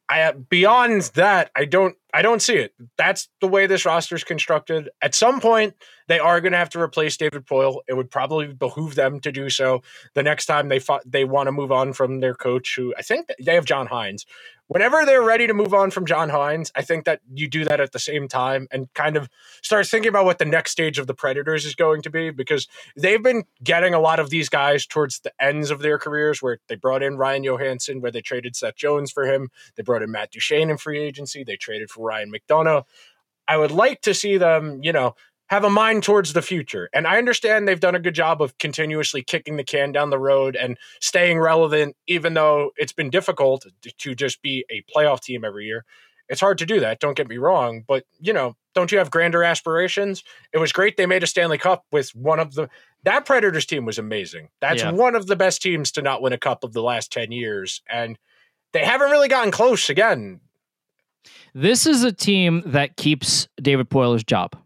I 0.09 0.23
uh, 0.23 0.33
beyond 0.33 1.03
that, 1.15 1.51
I 1.57 1.65
don't 1.65 1.97
I 2.13 2.21
don't 2.21 2.43
see 2.43 2.57
it. 2.57 2.75
That's 2.99 3.29
the 3.41 3.49
way 3.49 3.67
this 3.67 3.87
roster 3.87 4.15
is 4.15 4.25
constructed. 4.25 4.91
At 5.01 5.15
some 5.15 5.41
point, 5.41 5.75
they 6.09 6.19
are 6.19 6.41
going 6.43 6.53
to 6.53 6.59
have 6.59 6.69
to 6.71 6.81
replace 6.81 7.17
David 7.17 7.47
Poile. 7.47 7.81
It 7.89 7.95
would 7.95 8.11
probably 8.11 8.53
behoove 8.53 8.95
them 8.95 9.21
to 9.21 9.33
do 9.33 9.49
so 9.49 9.83
the 10.15 10.23
next 10.23 10.47
time 10.47 10.69
they 10.69 10.81
fought, 10.81 11.03
they 11.11 11.25
want 11.25 11.47
to 11.47 11.53
move 11.53 11.73
on 11.73 11.95
from 11.95 12.21
their 12.21 12.35
coach, 12.35 12.75
who 12.77 12.95
I 12.99 13.03
think 13.03 13.31
they 13.41 13.55
have 13.55 13.65
John 13.65 13.89
Hynes, 13.89 14.27
whenever 14.73 15.05
they're 15.05 15.23
ready 15.23 15.47
to 15.47 15.53
move 15.53 15.75
on 15.75 15.91
from 15.91 16.07
John 16.07 16.31
Hynes, 16.31 16.70
I 16.75 16.81
think 16.81 17.05
that 17.05 17.20
you 17.33 17.47
do 17.47 17.64
that 17.66 17.79
at 17.79 17.93
the 17.93 17.99
same 17.99 18.27
time 18.27 18.68
and 18.70 18.93
kind 18.95 19.18
of 19.18 19.29
start 19.62 19.87
thinking 19.87 20.09
about 20.09 20.25
what 20.25 20.39
the 20.39 20.47
next 20.47 20.70
stage 20.70 20.99
of 20.99 21.07
the 21.07 21.14
Predators 21.14 21.66
is 21.66 21.75
going 21.75 22.01
to 22.03 22.11
be 22.11 22.31
because 22.31 22.66
they've 22.97 23.23
been 23.23 23.45
getting 23.62 23.93
a 23.93 24.01
lot 24.01 24.18
of 24.18 24.31
these 24.31 24.49
guys 24.49 24.87
towards 24.87 25.20
the 25.20 25.33
ends 25.39 25.70
of 25.70 25.81
their 25.81 25.99
careers 25.99 26.41
where 26.41 26.59
they 26.68 26.77
brought 26.77 27.03
in 27.03 27.18
Ryan 27.18 27.45
Johansen, 27.45 28.01
where 28.01 28.11
they 28.11 28.23
traded 28.23 28.57
Seth 28.57 28.77
Jones 28.77 29.12
for 29.12 29.27
him. 29.27 29.51
They 29.77 29.83
brought 29.83 30.03
in 30.03 30.11
Matt 30.11 30.31
Duchene 30.31 30.70
in 30.70 30.79
free 30.79 30.99
agency. 30.99 31.45
They 31.45 31.57
traded 31.57 31.91
for 31.91 32.07
Ryan 32.07 32.33
McDonagh. 32.33 32.85
I 33.47 33.59
would 33.59 33.73
like 33.73 34.01
to 34.03 34.14
see 34.14 34.39
them, 34.39 34.81
you 34.83 34.93
know, 34.93 35.14
have 35.53 35.65
a 35.65 35.71
mind 35.71 36.03
towards 36.03 36.33
the 36.33 36.41
future. 36.41 36.89
And 36.95 37.07
I 37.07 37.19
understand 37.19 37.69
they've 37.69 37.79
done 37.79 37.95
a 37.95 38.01
good 38.01 38.15
job 38.15 38.41
of 38.41 38.57
continuously 38.57 39.23
kicking 39.23 39.59
the 39.59 39.65
can 39.65 39.93
down 39.93 40.09
the 40.09 40.19
road 40.19 40.57
and 40.57 40.79
staying 40.99 41.39
relevant, 41.39 41.95
even 42.07 42.33
though 42.33 42.71
it's 42.79 42.95
been 42.95 43.11
difficult 43.11 43.67
to 43.99 44.15
just 44.15 44.41
be 44.41 44.65
a 44.71 44.83
playoff 44.91 45.21
team 45.21 45.45
every 45.45 45.67
year. 45.67 45.85
It's 46.31 46.41
hard 46.41 46.57
to 46.57 46.65
do 46.65 46.81
that, 46.81 47.01
don't 47.01 47.19
get 47.19 47.29
me 47.29 47.37
wrong. 47.37 47.85
But, 47.87 48.07
you 48.19 48.33
know, 48.33 48.57
don't 48.75 48.91
you 48.91 48.97
have 48.97 49.11
grander 49.11 49.45
aspirations? 49.45 50.25
It 50.55 50.59
was 50.59 50.73
great 50.73 50.97
they 50.97 51.05
made 51.05 51.23
a 51.23 51.27
Stanley 51.27 51.59
Cup 51.59 51.85
with 51.93 52.15
one 52.15 52.41
of 52.41 52.55
the. 52.55 52.71
That 53.03 53.27
Predators 53.27 53.67
team 53.67 53.85
was 53.85 53.99
amazing. 53.99 54.49
That's 54.63 54.81
yeah. 54.81 54.93
one 54.93 55.15
of 55.15 55.27
the 55.27 55.37
best 55.37 55.61
teams 55.61 55.93
to 55.93 56.01
not 56.01 56.23
win 56.23 56.33
a 56.33 56.39
cup 56.39 56.65
of 56.65 56.73
the 56.73 56.83
last 56.83 57.13
10 57.13 57.31
years. 57.31 57.83
And 57.91 58.19
they 58.73 58.87
haven't 58.87 59.11
really 59.11 59.29
gotten 59.29 59.51
close 59.51 59.91
again. 59.91 60.41
This 61.53 61.87
is 61.87 62.05
a 62.05 62.13
team 62.13 62.63
that 62.65 62.97
keeps 62.97 63.49
David 63.61 63.91
Poile's 63.91 64.25
job. 64.25 64.57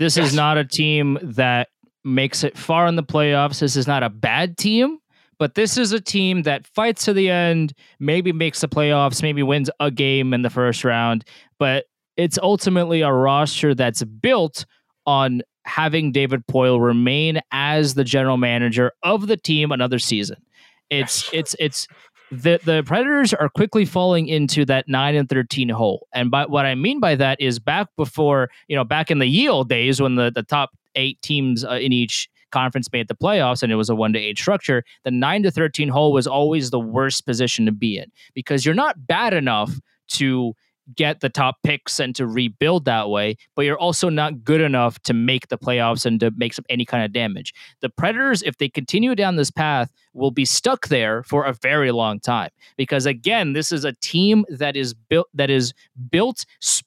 This 0.00 0.16
yes. 0.16 0.28
is 0.28 0.34
not 0.34 0.56
a 0.56 0.64
team 0.64 1.18
that 1.22 1.68
makes 2.04 2.42
it 2.42 2.56
far 2.56 2.86
in 2.86 2.96
the 2.96 3.02
playoffs. 3.02 3.60
This 3.60 3.76
is 3.76 3.86
not 3.86 4.02
a 4.02 4.08
bad 4.08 4.56
team, 4.56 4.96
but 5.38 5.54
this 5.54 5.76
is 5.76 5.92
a 5.92 6.00
team 6.00 6.44
that 6.44 6.66
fights 6.66 7.04
to 7.04 7.12
the 7.12 7.28
end, 7.28 7.74
maybe 7.98 8.32
makes 8.32 8.62
the 8.62 8.68
playoffs, 8.68 9.22
maybe 9.22 9.42
wins 9.42 9.68
a 9.78 9.90
game 9.90 10.32
in 10.32 10.40
the 10.40 10.48
first 10.48 10.84
round, 10.84 11.26
but 11.58 11.84
it's 12.16 12.38
ultimately 12.42 13.02
a 13.02 13.12
roster 13.12 13.74
that's 13.74 14.02
built 14.02 14.64
on 15.04 15.42
having 15.66 16.12
David 16.12 16.46
Poile 16.46 16.82
remain 16.82 17.42
as 17.52 17.92
the 17.92 18.04
general 18.04 18.38
manager 18.38 18.92
of 19.02 19.26
the 19.26 19.36
team 19.36 19.70
another 19.70 19.98
season. 19.98 20.38
It's 20.88 21.24
yes. 21.24 21.30
it's 21.32 21.56
it's 21.58 21.88
the 22.30 22.60
the 22.64 22.82
Predators 22.84 23.34
are 23.34 23.48
quickly 23.48 23.84
falling 23.84 24.28
into 24.28 24.64
that 24.66 24.88
nine 24.88 25.14
and 25.14 25.28
thirteen 25.28 25.68
hole. 25.68 26.06
And 26.12 26.30
by 26.30 26.46
what 26.46 26.66
I 26.66 26.74
mean 26.74 27.00
by 27.00 27.16
that 27.16 27.40
is 27.40 27.58
back 27.58 27.88
before 27.96 28.50
you 28.68 28.76
know 28.76 28.84
back 28.84 29.10
in 29.10 29.18
the 29.18 29.26
Yield 29.26 29.68
days 29.68 30.00
when 30.00 30.14
the 30.14 30.30
the 30.30 30.42
top 30.42 30.70
eight 30.94 31.20
teams 31.22 31.64
uh, 31.64 31.72
in 31.72 31.92
each 31.92 32.28
conference 32.52 32.88
made 32.92 33.08
the 33.08 33.14
playoffs 33.14 33.62
and 33.62 33.70
it 33.70 33.76
was 33.76 33.88
a 33.88 33.94
one 33.94 34.12
to 34.12 34.18
eight 34.18 34.38
structure, 34.38 34.82
the 35.04 35.10
nine 35.10 35.42
to 35.42 35.50
thirteen 35.50 35.88
hole 35.88 36.12
was 36.12 36.26
always 36.26 36.70
the 36.70 36.80
worst 36.80 37.26
position 37.26 37.66
to 37.66 37.72
be 37.72 37.98
in 37.98 38.10
because 38.34 38.64
you're 38.64 38.74
not 38.74 39.06
bad 39.06 39.34
enough 39.34 39.72
to 40.08 40.54
get 40.96 41.20
the 41.20 41.28
top 41.28 41.56
picks 41.62 41.98
and 41.98 42.14
to 42.16 42.26
rebuild 42.26 42.84
that 42.84 43.08
way, 43.08 43.36
but 43.56 43.64
you're 43.64 43.78
also 43.78 44.08
not 44.08 44.44
good 44.44 44.60
enough 44.60 45.00
to 45.02 45.14
make 45.14 45.48
the 45.48 45.58
playoffs 45.58 46.06
and 46.06 46.20
to 46.20 46.30
make 46.36 46.54
some 46.54 46.64
any 46.68 46.84
kind 46.84 47.04
of 47.04 47.12
damage. 47.12 47.52
The 47.80 47.88
Predators, 47.88 48.42
if 48.42 48.58
they 48.58 48.68
continue 48.68 49.14
down 49.14 49.36
this 49.36 49.50
path, 49.50 49.90
will 50.12 50.30
be 50.30 50.44
stuck 50.44 50.88
there 50.88 51.22
for 51.22 51.44
a 51.44 51.52
very 51.52 51.92
long 51.92 52.20
time 52.20 52.50
because 52.76 53.06
again, 53.06 53.52
this 53.52 53.72
is 53.72 53.84
a 53.84 53.92
team 54.00 54.44
that 54.48 54.76
is 54.76 54.94
built 54.94 55.28
that 55.34 55.50
is 55.50 55.72
built 56.10 56.44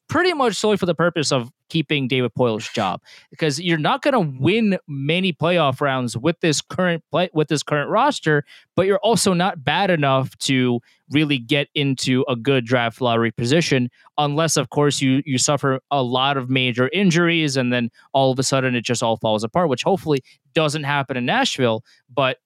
pretty 0.07 0.33
much 0.33 0.55
solely 0.55 0.77
for 0.77 0.85
the 0.85 0.95
purpose 0.95 1.31
of 1.31 1.51
keeping 1.73 2.07
David 2.07 2.35
Poile's 2.35 2.69
job 2.69 3.01
because 3.31 3.59
you're 3.59 3.79
not 3.79 4.03
going 4.03 4.13
to 4.13 4.39
win 4.39 4.77
many 4.87 5.33
playoff 5.33 5.81
rounds 5.81 6.15
with 6.15 6.39
this 6.39 6.61
current 6.61 7.03
play 7.09 7.31
with 7.33 7.47
this 7.47 7.63
current 7.63 7.89
roster, 7.89 8.43
but 8.75 8.85
you're 8.85 8.99
also 8.99 9.33
not 9.33 9.63
bad 9.63 9.89
enough 9.89 10.37
to 10.37 10.79
really 11.09 11.39
get 11.39 11.69
into 11.73 12.23
a 12.27 12.35
good 12.35 12.63
draft 12.63 13.01
lottery 13.01 13.31
position 13.31 13.89
unless 14.19 14.55
of 14.55 14.69
course 14.69 15.01
you 15.01 15.23
you 15.25 15.39
suffer 15.39 15.79
a 15.89 16.03
lot 16.03 16.37
of 16.37 16.47
major 16.47 16.89
injuries 16.93 17.57
and 17.57 17.73
then 17.73 17.89
all 18.13 18.31
of 18.31 18.37
a 18.37 18.43
sudden 18.43 18.75
it 18.75 18.85
just 18.85 19.01
all 19.01 19.17
falls 19.17 19.43
apart, 19.43 19.67
which 19.67 19.81
hopefully 19.81 20.21
doesn't 20.53 20.83
happen 20.83 21.17
in 21.17 21.25
Nashville, 21.25 21.83
but 22.13 22.37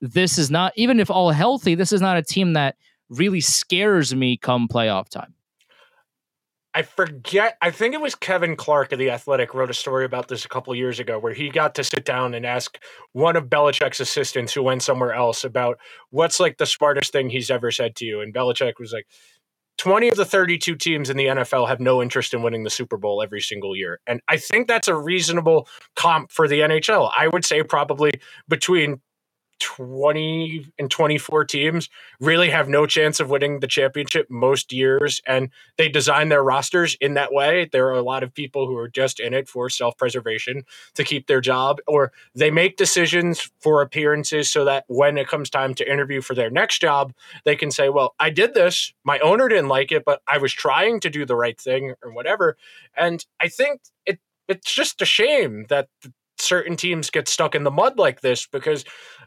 this 0.00 0.38
is 0.38 0.48
not 0.48 0.72
even 0.76 1.00
if 1.00 1.10
all 1.10 1.32
healthy, 1.32 1.74
this 1.74 1.92
is 1.92 2.00
not 2.00 2.16
a 2.16 2.22
team 2.22 2.52
that 2.52 2.76
really 3.10 3.40
scares 3.40 4.14
me 4.14 4.36
come 4.36 4.68
playoff 4.68 5.08
time. 5.08 5.35
I 6.76 6.82
forget. 6.82 7.56
I 7.62 7.70
think 7.70 7.94
it 7.94 8.02
was 8.02 8.14
Kevin 8.14 8.54
Clark 8.54 8.92
of 8.92 8.98
the 8.98 9.08
Athletic 9.08 9.54
wrote 9.54 9.70
a 9.70 9.74
story 9.74 10.04
about 10.04 10.28
this 10.28 10.44
a 10.44 10.48
couple 10.48 10.74
years 10.74 11.00
ago, 11.00 11.18
where 11.18 11.32
he 11.32 11.48
got 11.48 11.74
to 11.76 11.84
sit 11.84 12.04
down 12.04 12.34
and 12.34 12.44
ask 12.44 12.78
one 13.12 13.34
of 13.34 13.46
Belichick's 13.46 13.98
assistants 13.98 14.52
who 14.52 14.62
went 14.62 14.82
somewhere 14.82 15.14
else 15.14 15.42
about 15.42 15.78
what's 16.10 16.38
like 16.38 16.58
the 16.58 16.66
smartest 16.66 17.12
thing 17.12 17.30
he's 17.30 17.50
ever 17.50 17.70
said 17.70 17.96
to 17.96 18.04
you, 18.04 18.20
and 18.20 18.34
Belichick 18.34 18.74
was 18.78 18.92
like, 18.92 19.06
20 19.78 20.10
of 20.10 20.16
the 20.16 20.26
32 20.26 20.74
teams 20.76 21.08
in 21.08 21.16
the 21.16 21.26
NFL 21.26 21.66
have 21.66 21.80
no 21.80 22.02
interest 22.02 22.34
in 22.34 22.42
winning 22.42 22.64
the 22.64 22.70
Super 22.70 22.98
Bowl 22.98 23.22
every 23.22 23.40
single 23.40 23.74
year. 23.74 24.00
And 24.06 24.20
I 24.28 24.36
think 24.36 24.68
that's 24.68 24.88
a 24.88 24.94
reasonable 24.94 25.68
comp 25.94 26.30
for 26.30 26.46
the 26.46 26.60
NHL. 26.60 27.10
I 27.16 27.28
would 27.28 27.44
say 27.44 27.62
probably 27.62 28.12
between 28.48 29.00
20 29.58 30.72
and 30.78 30.90
24 30.90 31.44
teams 31.44 31.88
really 32.20 32.50
have 32.50 32.68
no 32.68 32.86
chance 32.86 33.20
of 33.20 33.30
winning 33.30 33.60
the 33.60 33.66
championship 33.66 34.26
most 34.30 34.72
years 34.72 35.20
and 35.26 35.50
they 35.78 35.88
design 35.88 36.28
their 36.28 36.42
rosters 36.42 36.96
in 37.00 37.14
that 37.14 37.32
way. 37.32 37.68
There 37.70 37.86
are 37.88 37.92
a 37.92 38.02
lot 38.02 38.22
of 38.22 38.34
people 38.34 38.66
who 38.66 38.76
are 38.76 38.88
just 38.88 39.20
in 39.20 39.34
it 39.34 39.48
for 39.48 39.70
self-preservation 39.70 40.64
to 40.94 41.04
keep 41.04 41.26
their 41.26 41.40
job 41.40 41.80
or 41.86 42.12
they 42.34 42.50
make 42.50 42.76
decisions 42.76 43.50
for 43.60 43.82
appearances 43.82 44.50
so 44.50 44.64
that 44.64 44.84
when 44.88 45.18
it 45.18 45.28
comes 45.28 45.50
time 45.50 45.74
to 45.74 45.90
interview 45.90 46.20
for 46.20 46.34
their 46.34 46.50
next 46.50 46.80
job 46.80 47.12
they 47.44 47.56
can 47.56 47.70
say 47.70 47.88
well 47.88 48.14
I 48.18 48.30
did 48.30 48.54
this. 48.54 48.92
My 49.04 49.18
owner 49.20 49.48
didn't 49.48 49.68
like 49.68 49.92
it 49.92 50.04
but 50.04 50.22
I 50.26 50.38
was 50.38 50.52
trying 50.52 51.00
to 51.00 51.10
do 51.10 51.24
the 51.24 51.36
right 51.36 51.58
thing 51.60 51.94
or 52.02 52.12
whatever. 52.12 52.56
And 52.96 53.24
I 53.40 53.48
think 53.48 53.80
it 54.04 54.20
it's 54.48 54.72
just 54.72 55.02
a 55.02 55.06
shame 55.06 55.66
that 55.68 55.88
certain 56.38 56.76
teams 56.76 57.10
get 57.10 57.28
stuck 57.28 57.54
in 57.54 57.64
the 57.64 57.70
mud 57.70 57.98
like 57.98 58.20
this 58.20 58.46
because 58.46 58.84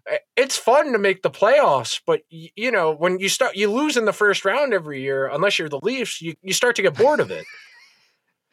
eh, 0.07 0.17
it's 0.35 0.57
fun 0.57 0.91
to 0.91 0.97
make 0.97 1.21
the 1.21 1.29
playoffs 1.29 2.01
but 2.05 2.21
you 2.29 2.71
know 2.71 2.91
when 2.91 3.19
you 3.19 3.29
start 3.29 3.55
you 3.55 3.71
lose 3.71 3.97
in 3.97 4.05
the 4.05 4.13
first 4.13 4.45
round 4.45 4.73
every 4.73 5.01
year 5.01 5.27
unless 5.27 5.59
you're 5.59 5.69
the 5.69 5.79
leafs 5.81 6.21
you, 6.21 6.33
you 6.41 6.53
start 6.53 6.75
to 6.75 6.81
get 6.81 6.95
bored 6.95 7.19
of 7.19 7.31
it. 7.31 7.45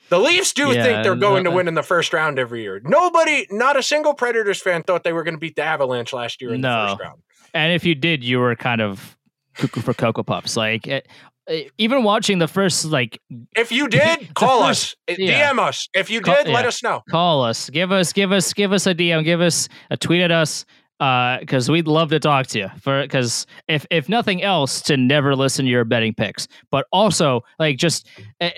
The 0.09 0.21
leafs 0.21 0.53
do 0.53 0.69
yeah, 0.69 0.85
think 0.85 1.03
they're 1.03 1.17
going 1.17 1.43
to 1.45 1.51
win 1.51 1.67
in 1.67 1.75
the 1.75 1.83
first 1.83 2.13
round 2.13 2.39
every 2.39 2.63
year. 2.63 2.81
Nobody 2.85 3.45
not 3.51 3.77
a 3.77 3.83
single 3.83 4.15
predators 4.15 4.63
fan 4.63 4.85
thought 4.85 5.03
they 5.03 5.13
were 5.13 5.25
going 5.25 5.35
to 5.35 5.41
beat 5.41 5.57
the 5.57 5.65
avalanche 5.65 6.13
last 6.13 6.41
year 6.41 6.55
in 6.55 6.61
no. 6.61 6.69
the 6.71 6.89
first 6.91 7.01
round. 7.01 7.23
And 7.53 7.73
if 7.73 7.85
you 7.85 7.97
did 7.97 8.23
you 8.23 8.39
were 8.39 8.55
kind 8.55 8.81
of 8.81 9.17
cuckoo 9.57 9.81
for 9.81 9.95
cocoa 9.95 10.23
puffs. 10.23 10.57
Like 10.57 10.87
it, 10.87 11.09
uh, 11.09 11.13
even 11.79 12.03
watching 12.03 12.39
the 12.39 12.49
first 12.49 12.85
like 12.87 13.21
if 13.57 13.71
you 13.71 13.89
did 13.89 14.31
call 14.35 14.67
first, 14.67 14.97
us 15.09 15.19
yeah. 15.19 15.53
dm 15.53 15.59
us 15.59 15.89
if 15.95 16.11
you 16.11 16.21
did 16.21 16.45
call, 16.45 16.53
let 16.53 16.65
us 16.65 16.83
know 16.83 17.03
call 17.11 17.43
us 17.43 17.71
give 17.71 17.93
us 17.93 18.13
give 18.13 18.33
us 18.33 18.53
give 18.53 18.73
us 18.73 18.87
a 18.87 18.95
dm 18.95 19.25
give 19.25 19.41
us 19.41 19.69
a 19.91 19.97
tweet 19.97 20.21
at 20.21 20.33
us 20.33 20.65
uh 21.01 21.39
because 21.39 21.71
we'd 21.71 21.87
love 21.87 22.09
to 22.09 22.19
talk 22.19 22.47
to 22.47 22.59
you 22.59 22.69
for 22.81 23.03
because 23.03 23.47
if 23.69 23.87
if 23.91 24.09
nothing 24.09 24.43
else 24.43 24.81
to 24.81 24.97
never 24.97 25.37
listen 25.37 25.65
to 25.65 25.71
your 25.71 25.85
betting 25.85 26.15
picks 26.15 26.49
but 26.71 26.87
also 26.91 27.43
like 27.59 27.77
just 27.77 28.09
uh, 28.41 28.51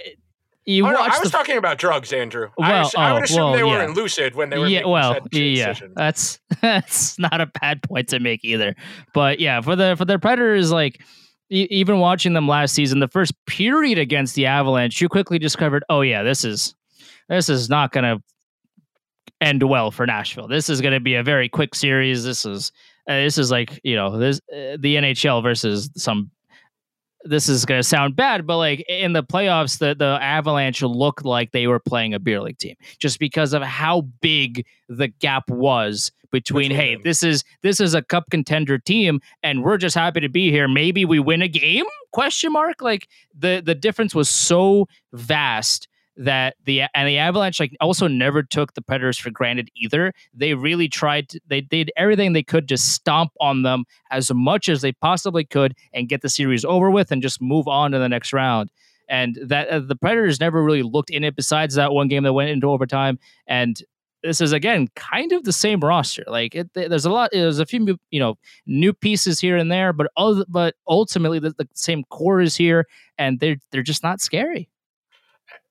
you 0.64 0.86
oh, 0.86 0.90
no, 0.90 0.98
I 0.98 1.18
was 1.18 1.22
the, 1.22 1.30
talking 1.30 1.56
about 1.56 1.78
drugs, 1.78 2.12
Andrew. 2.12 2.50
Well, 2.58 2.70
I, 2.70 2.80
was, 2.80 2.94
oh, 2.94 3.00
I 3.00 3.12
would 3.14 3.22
assume 3.22 3.38
well, 3.38 3.52
they 3.54 3.62
were 3.62 3.78
yeah. 3.78 3.86
in 3.86 3.94
lucid 3.94 4.34
when 4.34 4.50
they 4.50 4.58
were. 4.58 4.66
Yeah, 4.66 4.84
well, 4.84 5.14
yeah, 5.32 5.68
decisions. 5.68 5.94
that's 5.96 6.38
that's 6.60 7.18
not 7.18 7.40
a 7.40 7.46
bad 7.46 7.82
point 7.82 8.08
to 8.08 8.20
make 8.20 8.44
either. 8.44 8.76
But 9.14 9.40
yeah, 9.40 9.62
for 9.62 9.76
the 9.76 9.96
for 9.96 10.04
the 10.04 10.18
Predators, 10.18 10.70
like 10.70 11.00
even 11.50 11.98
watching 11.98 12.32
them 12.34 12.48
last 12.48 12.74
season, 12.74 13.00
the 13.00 13.08
first 13.08 13.32
period 13.46 13.98
against 13.98 14.34
the 14.34 14.46
Avalanche, 14.46 15.00
you 15.00 15.08
quickly 15.08 15.38
discovered, 15.38 15.84
oh 15.88 16.02
yeah, 16.02 16.22
this 16.22 16.44
is 16.44 16.74
this 17.28 17.48
is 17.48 17.68
not 17.68 17.92
going 17.92 18.04
to 18.04 18.22
end 19.40 19.62
well 19.62 19.90
for 19.90 20.06
Nashville. 20.06 20.48
This 20.48 20.68
is 20.68 20.80
going 20.80 20.94
to 20.94 21.00
be 21.00 21.14
a 21.14 21.22
very 21.22 21.48
quick 21.48 21.74
series. 21.74 22.24
This 22.24 22.44
is 22.44 22.72
uh, 23.08 23.14
this 23.14 23.38
is 23.38 23.50
like 23.50 23.80
you 23.82 23.96
know 23.96 24.18
this 24.18 24.38
uh, 24.52 24.76
the 24.78 24.96
NHL 24.96 25.42
versus 25.42 25.90
some 25.96 26.30
this 27.28 27.48
is 27.48 27.64
going 27.64 27.78
to 27.78 27.86
sound 27.86 28.16
bad, 28.16 28.46
but 28.46 28.56
like 28.56 28.80
in 28.88 29.12
the 29.12 29.22
playoffs, 29.22 29.78
the, 29.78 29.94
the 29.94 30.18
Avalanche 30.20 30.82
looked 30.82 31.24
like 31.24 31.52
they 31.52 31.66
were 31.66 31.78
playing 31.78 32.14
a 32.14 32.18
beer 32.18 32.40
league 32.40 32.58
team 32.58 32.76
just 32.98 33.18
because 33.18 33.52
of 33.52 33.62
how 33.62 34.02
big 34.20 34.64
the 34.88 35.08
gap 35.08 35.48
was 35.48 36.12
between, 36.30 36.70
hey, 36.70 36.96
this 37.04 37.22
is 37.22 37.44
this 37.62 37.80
is 37.80 37.94
a 37.94 38.02
cup 38.02 38.24
contender 38.30 38.78
team 38.78 39.20
and 39.42 39.64
we're 39.64 39.78
just 39.78 39.94
happy 39.94 40.20
to 40.20 40.28
be 40.28 40.50
here. 40.50 40.68
Maybe 40.68 41.04
we 41.04 41.18
win 41.18 41.42
a 41.42 41.48
game? 41.48 41.86
Question 42.12 42.52
mark. 42.52 42.82
Like 42.82 43.08
the 43.36 43.62
the 43.64 43.74
difference 43.74 44.14
was 44.14 44.28
so 44.28 44.88
vast 45.12 45.87
that 46.18 46.56
the 46.64 46.82
and 46.94 47.08
the 47.08 47.16
Avalanche 47.16 47.60
like 47.60 47.76
also 47.80 48.08
never 48.08 48.42
took 48.42 48.74
the 48.74 48.82
Predators 48.82 49.16
for 49.16 49.30
granted 49.30 49.70
either. 49.76 50.12
They 50.34 50.54
really 50.54 50.88
tried 50.88 51.28
to, 51.30 51.40
they 51.46 51.60
did 51.60 51.90
everything 51.96 52.32
they 52.32 52.42
could 52.42 52.68
to 52.68 52.76
stomp 52.76 53.32
on 53.40 53.62
them 53.62 53.84
as 54.10 54.30
much 54.34 54.68
as 54.68 54.82
they 54.82 54.92
possibly 54.92 55.44
could 55.44 55.74
and 55.92 56.08
get 56.08 56.20
the 56.22 56.28
series 56.28 56.64
over 56.64 56.90
with 56.90 57.12
and 57.12 57.22
just 57.22 57.40
move 57.40 57.68
on 57.68 57.92
to 57.92 57.98
the 57.98 58.08
next 58.08 58.32
round. 58.32 58.70
And 59.08 59.38
that 59.46 59.68
uh, 59.68 59.78
the 59.78 59.96
Predators 59.96 60.40
never 60.40 60.62
really 60.62 60.82
looked 60.82 61.10
in 61.10 61.24
it 61.24 61.36
besides 61.36 61.76
that 61.76 61.92
one 61.92 62.08
game 62.08 62.24
that 62.24 62.32
went 62.32 62.50
into 62.50 62.68
overtime 62.68 63.18
and 63.46 63.80
this 64.24 64.40
is 64.40 64.50
again 64.52 64.88
kind 64.96 65.30
of 65.30 65.44
the 65.44 65.52
same 65.52 65.78
roster. 65.78 66.24
Like 66.26 66.54
it, 66.56 66.74
there's 66.74 67.04
a 67.04 67.10
lot, 67.10 67.30
there's 67.32 67.60
a 67.60 67.66
few 67.66 67.96
you 68.10 68.18
know 68.18 68.36
new 68.66 68.92
pieces 68.92 69.38
here 69.38 69.56
and 69.56 69.70
there, 69.70 69.92
but 69.92 70.10
other, 70.16 70.44
but 70.48 70.74
ultimately 70.88 71.38
the, 71.38 71.50
the 71.50 71.68
same 71.74 72.02
core 72.10 72.40
is 72.40 72.56
here, 72.56 72.86
and 73.16 73.38
they're 73.38 73.58
they're 73.70 73.82
just 73.82 74.02
not 74.02 74.20
scary. 74.20 74.68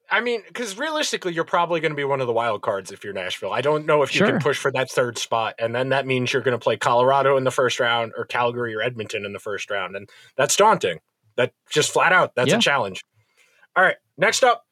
I 0.10 0.22
mean, 0.22 0.41
because 0.47 0.78
realistically, 0.78 1.34
you're 1.34 1.43
probably 1.43 1.80
going 1.80 1.91
to 1.91 1.95
be 1.95 2.03
one 2.03 2.22
of 2.22 2.28
the 2.28 2.34
wild 2.34 2.62
cards 2.62 2.91
if 2.91 3.03
you're 3.03 3.14
Nashville. 3.14 3.51
I 3.51 3.62
don't 3.62 3.86
know 3.86 4.03
if 4.03 4.14
you 4.14 4.20
sure. 4.20 4.28
can 4.28 4.39
push 4.39 4.58
for 4.58 4.72
that 4.72 4.89
third 4.89 5.18
spot, 5.18 5.55
and 5.60 5.76
then 5.76 5.89
that 5.89 6.08
means 6.08 6.32
you're 6.32 6.41
going 6.41 6.58
to 6.58 6.64
play 6.64 6.78
Colorado 6.78 7.36
in 7.36 7.43
the 7.43 7.51
first 7.51 7.80
round, 7.80 8.14
or 8.18 8.26
Calgary 8.26 8.74
or 8.74 8.82
Edmonton 8.82 9.26
in 9.26 9.34
the 9.34 9.39
first 9.39 9.70
round, 9.70 9.95
and 9.95 10.10
that's 10.38 10.55
daunting. 10.55 10.99
That 11.36 11.51
just 11.70 11.91
flat 11.91 12.14
out, 12.14 12.36
that's 12.36 12.49
yeah. 12.49 12.58
a 12.58 12.62
challenge. 12.62 13.03
All 13.76 13.84
right, 13.84 13.97
next 14.18 14.43
up, 14.43 14.66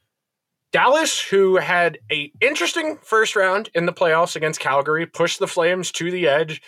Dallas, 0.71 1.21
who 1.21 1.57
had 1.57 1.99
a 2.11 2.31
interesting 2.41 2.97
first 3.01 3.35
round 3.35 3.69
in 3.75 3.85
the 3.85 3.93
playoffs 3.93 4.35
against 4.35 4.59
Calgary, 4.59 5.05
pushed 5.05 5.39
the 5.39 5.47
Flames 5.47 5.91
to 5.93 6.11
the 6.11 6.27
edge. 6.27 6.61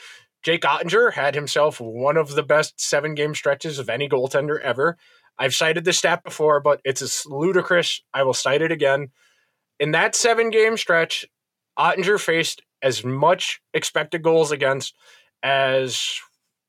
Jake 0.44 0.62
Oettinger 0.62 1.14
had 1.14 1.36
himself 1.36 1.82
one 1.82 2.16
of 2.16 2.36
the 2.36 2.44
best 2.44 2.80
seven 2.80 3.16
game 3.16 3.34
stretches 3.36 3.80
of 3.80 3.90
any 3.90 4.08
goaltender 4.08 4.62
ever. 4.62 4.98
I've 5.40 5.54
cited 5.54 5.86
this 5.86 6.00
stat 6.00 6.24
before, 6.24 6.60
but 6.60 6.82
it's 6.84 7.26
ludicrous. 7.26 8.02
I 8.14 8.24
will 8.24 8.34
cite 8.34 8.62
it 8.62 8.72
again. 8.72 9.10
In 9.80 9.92
that 9.92 10.16
seven 10.16 10.50
game 10.50 10.78
stretch, 10.78 11.26
Oettinger 11.78 12.20
faced 12.20 12.62
as 12.82 13.04
much 13.04 13.62
expected 13.74 14.24
goals 14.24 14.52
against 14.52 14.96
as 15.44 16.20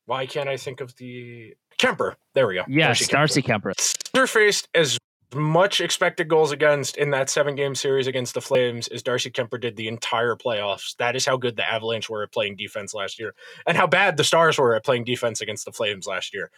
why 0.05 0.25
can't 0.25 0.49
I 0.49 0.57
think 0.57 0.81
of 0.81 0.95
the 0.97 1.55
Kuemper? 1.79 2.15
There 2.35 2.47
we 2.47 2.55
go. 2.55 2.63
Yes, 2.67 3.07
Darcy 3.07 3.41
Kuemper. 3.41 3.73
Darcy 3.75 3.93
Kuemper 4.13 4.29
faced 4.29 4.67
as 4.73 4.97
much 5.33 5.79
expected 5.79 6.27
goals 6.27 6.51
against 6.51 6.97
in 6.97 7.11
that 7.11 7.29
seven 7.29 7.55
game 7.55 7.75
series 7.75 8.07
against 8.07 8.33
the 8.33 8.41
Flames 8.41 8.87
as 8.87 9.03
Darcy 9.03 9.29
Kuemper 9.29 9.61
did 9.61 9.75
the 9.75 9.87
entire 9.87 10.35
playoffs. 10.35 10.95
That 10.97 11.15
is 11.15 11.25
how 11.25 11.37
good 11.37 11.55
the 11.55 11.69
Avalanche 11.69 12.09
were 12.09 12.23
at 12.23 12.31
playing 12.31 12.55
defense 12.55 12.93
last 12.93 13.19
year 13.19 13.35
and 13.67 13.77
how 13.77 13.85
bad 13.85 14.17
the 14.17 14.23
Stars 14.23 14.57
were 14.57 14.75
at 14.75 14.83
playing 14.83 15.03
defense 15.03 15.41
against 15.41 15.65
the 15.65 15.71
Flames 15.71 16.07
last 16.07 16.33
year. 16.33 16.49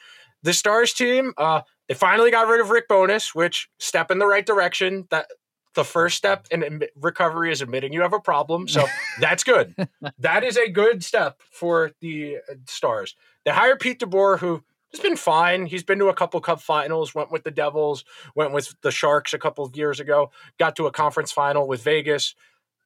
The 0.43 0.53
Stars 0.53 0.93
team, 0.93 1.33
uh, 1.37 1.61
they 1.87 1.93
finally 1.93 2.31
got 2.31 2.47
rid 2.47 2.61
of 2.61 2.69
Rick 2.69 2.87
Bowness, 2.87 3.35
which 3.35 3.69
step 3.77 4.09
in 4.09 4.19
the 4.19 4.25
right 4.25 4.45
direction. 4.45 5.07
That 5.11 5.27
the 5.75 5.83
first 5.83 6.17
step 6.17 6.47
in 6.51 6.83
recovery 6.99 7.51
is 7.51 7.61
admitting 7.61 7.93
you 7.93 8.01
have 8.01 8.13
a 8.13 8.19
problem. 8.19 8.67
So 8.67 8.85
that's 9.19 9.43
good. 9.43 9.75
that 10.19 10.43
is 10.43 10.57
a 10.57 10.69
good 10.69 11.03
step 11.03 11.41
for 11.51 11.91
the 11.99 12.37
Stars. 12.67 13.15
They 13.45 13.51
hired 13.51 13.79
Pete 13.79 13.99
DeBoer, 13.99 14.39
who 14.39 14.63
has 14.91 14.99
been 14.99 15.15
fine. 15.15 15.65
He's 15.65 15.83
been 15.83 15.99
to 15.99 16.07
a 16.07 16.13
couple 16.13 16.39
cup 16.41 16.61
finals, 16.61 17.15
went 17.15 17.31
with 17.31 17.43
the 17.43 17.51
Devils, 17.51 18.03
went 18.35 18.51
with 18.51 18.73
the 18.81 18.91
Sharks 18.91 19.33
a 19.33 19.39
couple 19.39 19.65
of 19.65 19.75
years 19.75 19.99
ago, 19.99 20.31
got 20.59 20.75
to 20.75 20.87
a 20.87 20.91
conference 20.91 21.31
final 21.31 21.67
with 21.67 21.81
Vegas. 21.83 22.35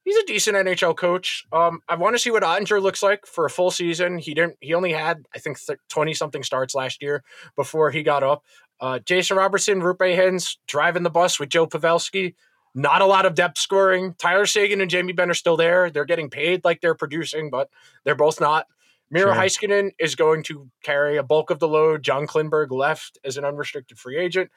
He's 0.03 0.17
a 0.17 0.25
decent 0.25 0.55
NHL 0.55 0.95
coach. 0.95 1.47
Um, 1.51 1.81
I 1.89 1.95
want 1.95 2.13
to 2.13 2.19
see 2.19 2.29
what 2.29 2.43
Oettinger 2.43 2.79
looks 2.79 3.01
like 3.01 3.25
for 3.25 3.45
a 3.45 3.49
full 3.49 3.71
season. 3.71 4.19
He 4.19 4.35
didn't. 4.35 4.57
He 4.61 4.75
only 4.75 4.93
had, 4.93 5.25
I 5.35 5.39
think, 5.39 5.57
twenty 5.89 6.13
something 6.13 6.43
starts 6.43 6.75
last 6.75 7.01
year 7.01 7.23
before 7.55 7.89
he 7.89 8.03
got 8.03 8.21
up. 8.21 8.43
Uh, 8.79 8.99
Jason 8.99 9.37
Robertson, 9.37 9.81
Roope 9.81 9.97
Hintz 10.15 10.57
driving 10.67 11.01
the 11.01 11.09
bus 11.09 11.39
with 11.39 11.49
Joe 11.49 11.65
Pavelski. 11.65 12.35
Not 12.75 13.01
a 13.01 13.05
lot 13.05 13.25
of 13.25 13.35
depth 13.35 13.57
scoring. 13.57 14.15
Tyler 14.19 14.45
Seguin 14.45 14.81
and 14.81 14.91
Jamie 14.91 15.13
Benn 15.13 15.31
are 15.31 15.33
still 15.33 15.55
there. 15.57 15.89
They're 15.89 16.05
getting 16.05 16.29
paid 16.29 16.65
like 16.65 16.81
they're 16.81 16.93
producing, 16.93 17.49
but 17.49 17.69
they're 18.03 18.15
both 18.15 18.39
not. 18.39 18.67
Miro 19.11 19.33
sure. 19.33 19.41
Heiskanen 19.41 19.91
is 19.99 20.15
going 20.15 20.43
to 20.43 20.69
carry 20.83 21.17
a 21.17 21.23
bulk 21.23 21.49
of 21.49 21.59
the 21.59 21.67
load. 21.67 22.03
John 22.03 22.27
Klingberg 22.27 22.71
left 22.71 23.17
as 23.23 23.37
an 23.37 23.45
unrestricted 23.45 23.97
free 23.99 24.17
agent. 24.17 24.49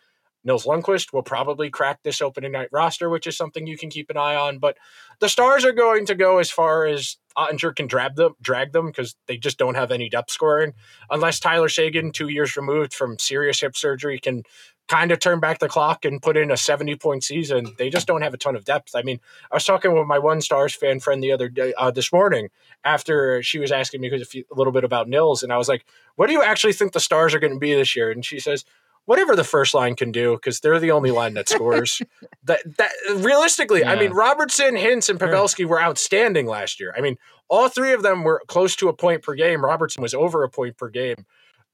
Nils 0.44 0.64
Lundkvist 0.64 1.12
will 1.12 1.22
probably 1.22 1.68
crack 1.68 2.00
this 2.02 2.22
opening 2.22 2.52
night 2.52 2.68
roster, 2.72 3.10
which 3.10 3.26
is 3.26 3.36
something 3.36 3.66
you 3.66 3.76
can 3.76 3.90
keep 3.90 4.08
an 4.08 4.16
eye 4.16 4.36
on. 4.36 4.58
But 4.58 4.78
the 5.20 5.28
Stars 5.28 5.64
are 5.64 5.72
going 5.72 6.06
to 6.06 6.14
go 6.14 6.38
as 6.38 6.50
far 6.50 6.86
as 6.86 7.16
Oettinger 7.36 7.74
can 7.74 7.86
drag 7.86 8.14
them, 8.14 8.34
drag 8.40 8.72
them 8.72 8.86
because 8.86 9.16
they 9.26 9.36
just 9.36 9.58
don't 9.58 9.74
have 9.74 9.90
any 9.90 10.08
depth 10.08 10.30
scoring. 10.30 10.74
Unless 11.10 11.40
Tyler 11.40 11.68
Seguin, 11.68 12.12
two 12.12 12.28
years 12.28 12.56
removed 12.56 12.94
from 12.94 13.18
serious 13.18 13.60
hip 13.60 13.76
surgery, 13.76 14.18
can 14.18 14.44
kind 14.88 15.12
of 15.12 15.20
turn 15.20 15.38
back 15.38 15.58
the 15.58 15.68
clock 15.68 16.04
and 16.04 16.20
put 16.20 16.36
in 16.36 16.50
a 16.50 16.56
70 16.56 16.96
point 16.96 17.22
season. 17.22 17.74
They 17.78 17.90
just 17.90 18.06
don't 18.06 18.22
have 18.22 18.34
a 18.34 18.38
ton 18.38 18.56
of 18.56 18.64
depth. 18.64 18.94
I 18.94 19.02
mean, 19.02 19.20
I 19.52 19.56
was 19.56 19.64
talking 19.64 19.94
with 19.94 20.06
my 20.06 20.18
one 20.18 20.40
stars 20.40 20.74
fan 20.74 20.98
friend 20.98 21.22
the 21.22 21.32
other 21.32 21.48
day, 21.48 21.74
uh, 21.76 21.90
this 21.90 22.12
morning, 22.12 22.48
after 22.84 23.42
she 23.42 23.58
was 23.58 23.70
asking 23.70 24.00
me 24.00 24.10
a, 24.10 24.24
few, 24.24 24.44
a 24.50 24.54
little 24.54 24.72
bit 24.72 24.84
about 24.84 25.08
Nils. 25.08 25.42
And 25.42 25.52
I 25.52 25.58
was 25.58 25.68
like, 25.68 25.84
what 26.16 26.26
do 26.26 26.32
you 26.32 26.42
actually 26.42 26.72
think 26.72 26.92
the 26.92 27.00
stars 27.00 27.34
are 27.34 27.38
going 27.38 27.52
to 27.52 27.58
be 27.58 27.74
this 27.74 27.94
year? 27.94 28.10
And 28.10 28.24
she 28.24 28.40
says, 28.40 28.64
whatever 29.04 29.36
the 29.36 29.44
first 29.44 29.74
line 29.74 29.94
can 29.94 30.10
do, 30.10 30.34
because 30.34 30.60
they're 30.60 30.78
the 30.78 30.90
only 30.90 31.10
line 31.10 31.34
that 31.34 31.48
scores. 31.48 32.02
that, 32.44 32.60
that 32.76 32.90
realistically, 33.16 33.80
yeah. 33.80 33.92
I 33.92 33.98
mean, 33.98 34.12
Robertson, 34.12 34.74
Hintz, 34.74 35.08
and 35.08 35.18
Pavelski 35.18 35.64
were 35.64 35.80
outstanding 35.80 36.46
last 36.46 36.80
year. 36.80 36.94
I 36.96 37.00
mean, 37.00 37.16
all 37.48 37.68
three 37.68 37.92
of 37.92 38.02
them 38.02 38.22
were 38.22 38.42
close 38.48 38.76
to 38.76 38.88
a 38.88 38.92
point 38.92 39.22
per 39.22 39.34
game. 39.34 39.64
Robertson 39.64 40.02
was 40.02 40.14
over 40.14 40.44
a 40.44 40.50
point 40.50 40.76
per 40.76 40.88
game. 40.90 41.26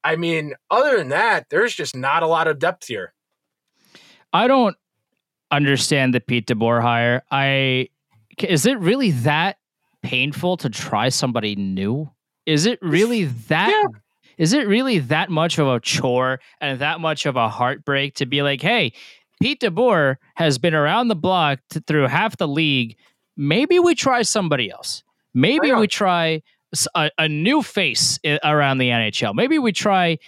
I 0.04 0.16
mean, 0.16 0.54
other 0.70 0.98
than 0.98 1.08
that, 1.08 1.46
there's 1.50 1.74
just 1.74 1.96
not 1.96 2.22
a 2.22 2.26
lot 2.26 2.46
of 2.46 2.58
depth 2.58 2.86
here. 2.86 3.14
I 4.32 4.46
don't 4.46 4.76
understand 5.50 6.12
the 6.14 6.20
Pete 6.20 6.46
DeBoer 6.46 6.82
hire. 6.82 7.22
I 7.30 7.88
is 8.42 8.66
it 8.66 8.78
really 8.80 9.12
that 9.12 9.56
painful 10.02 10.56
to 10.58 10.68
try 10.68 11.08
somebody 11.08 11.56
new? 11.56 12.10
is 12.46 12.66
it 12.66 12.78
really 12.82 13.24
that 13.24 13.70
Yeah. 13.70 13.86
is 14.36 14.52
it 14.52 14.68
really 14.68 14.98
that 14.98 15.30
much 15.30 15.58
of 15.58 15.66
a 15.66 15.80
chore 15.80 16.40
and 16.60 16.78
that 16.80 17.00
much 17.00 17.24
of 17.24 17.36
a 17.36 17.48
heartbreak 17.48 18.16
to 18.16 18.26
be 18.26 18.42
like, 18.42 18.60
hey, 18.60 18.92
Pete 19.40 19.60
DeBoer 19.60 20.16
has 20.34 20.58
been 20.58 20.74
around 20.74 21.08
the 21.08 21.16
block 21.16 21.60
t- 21.70 21.80
through 21.86 22.06
half 22.08 22.36
the 22.36 22.46
league. 22.46 22.96
Maybe 23.36 23.78
we 23.78 23.94
try 23.94 24.20
somebody 24.22 24.70
else. 24.70 25.02
Maybe 25.32 25.72
we 25.72 25.86
try 25.86 26.42
a, 26.94 27.10
a 27.18 27.28
new 27.28 27.62
face 27.62 28.18
around 28.42 28.78
the 28.78 28.88
NHL. 28.88 29.34
Maybe 29.34 29.58
we 29.58 29.72
try 29.72 30.18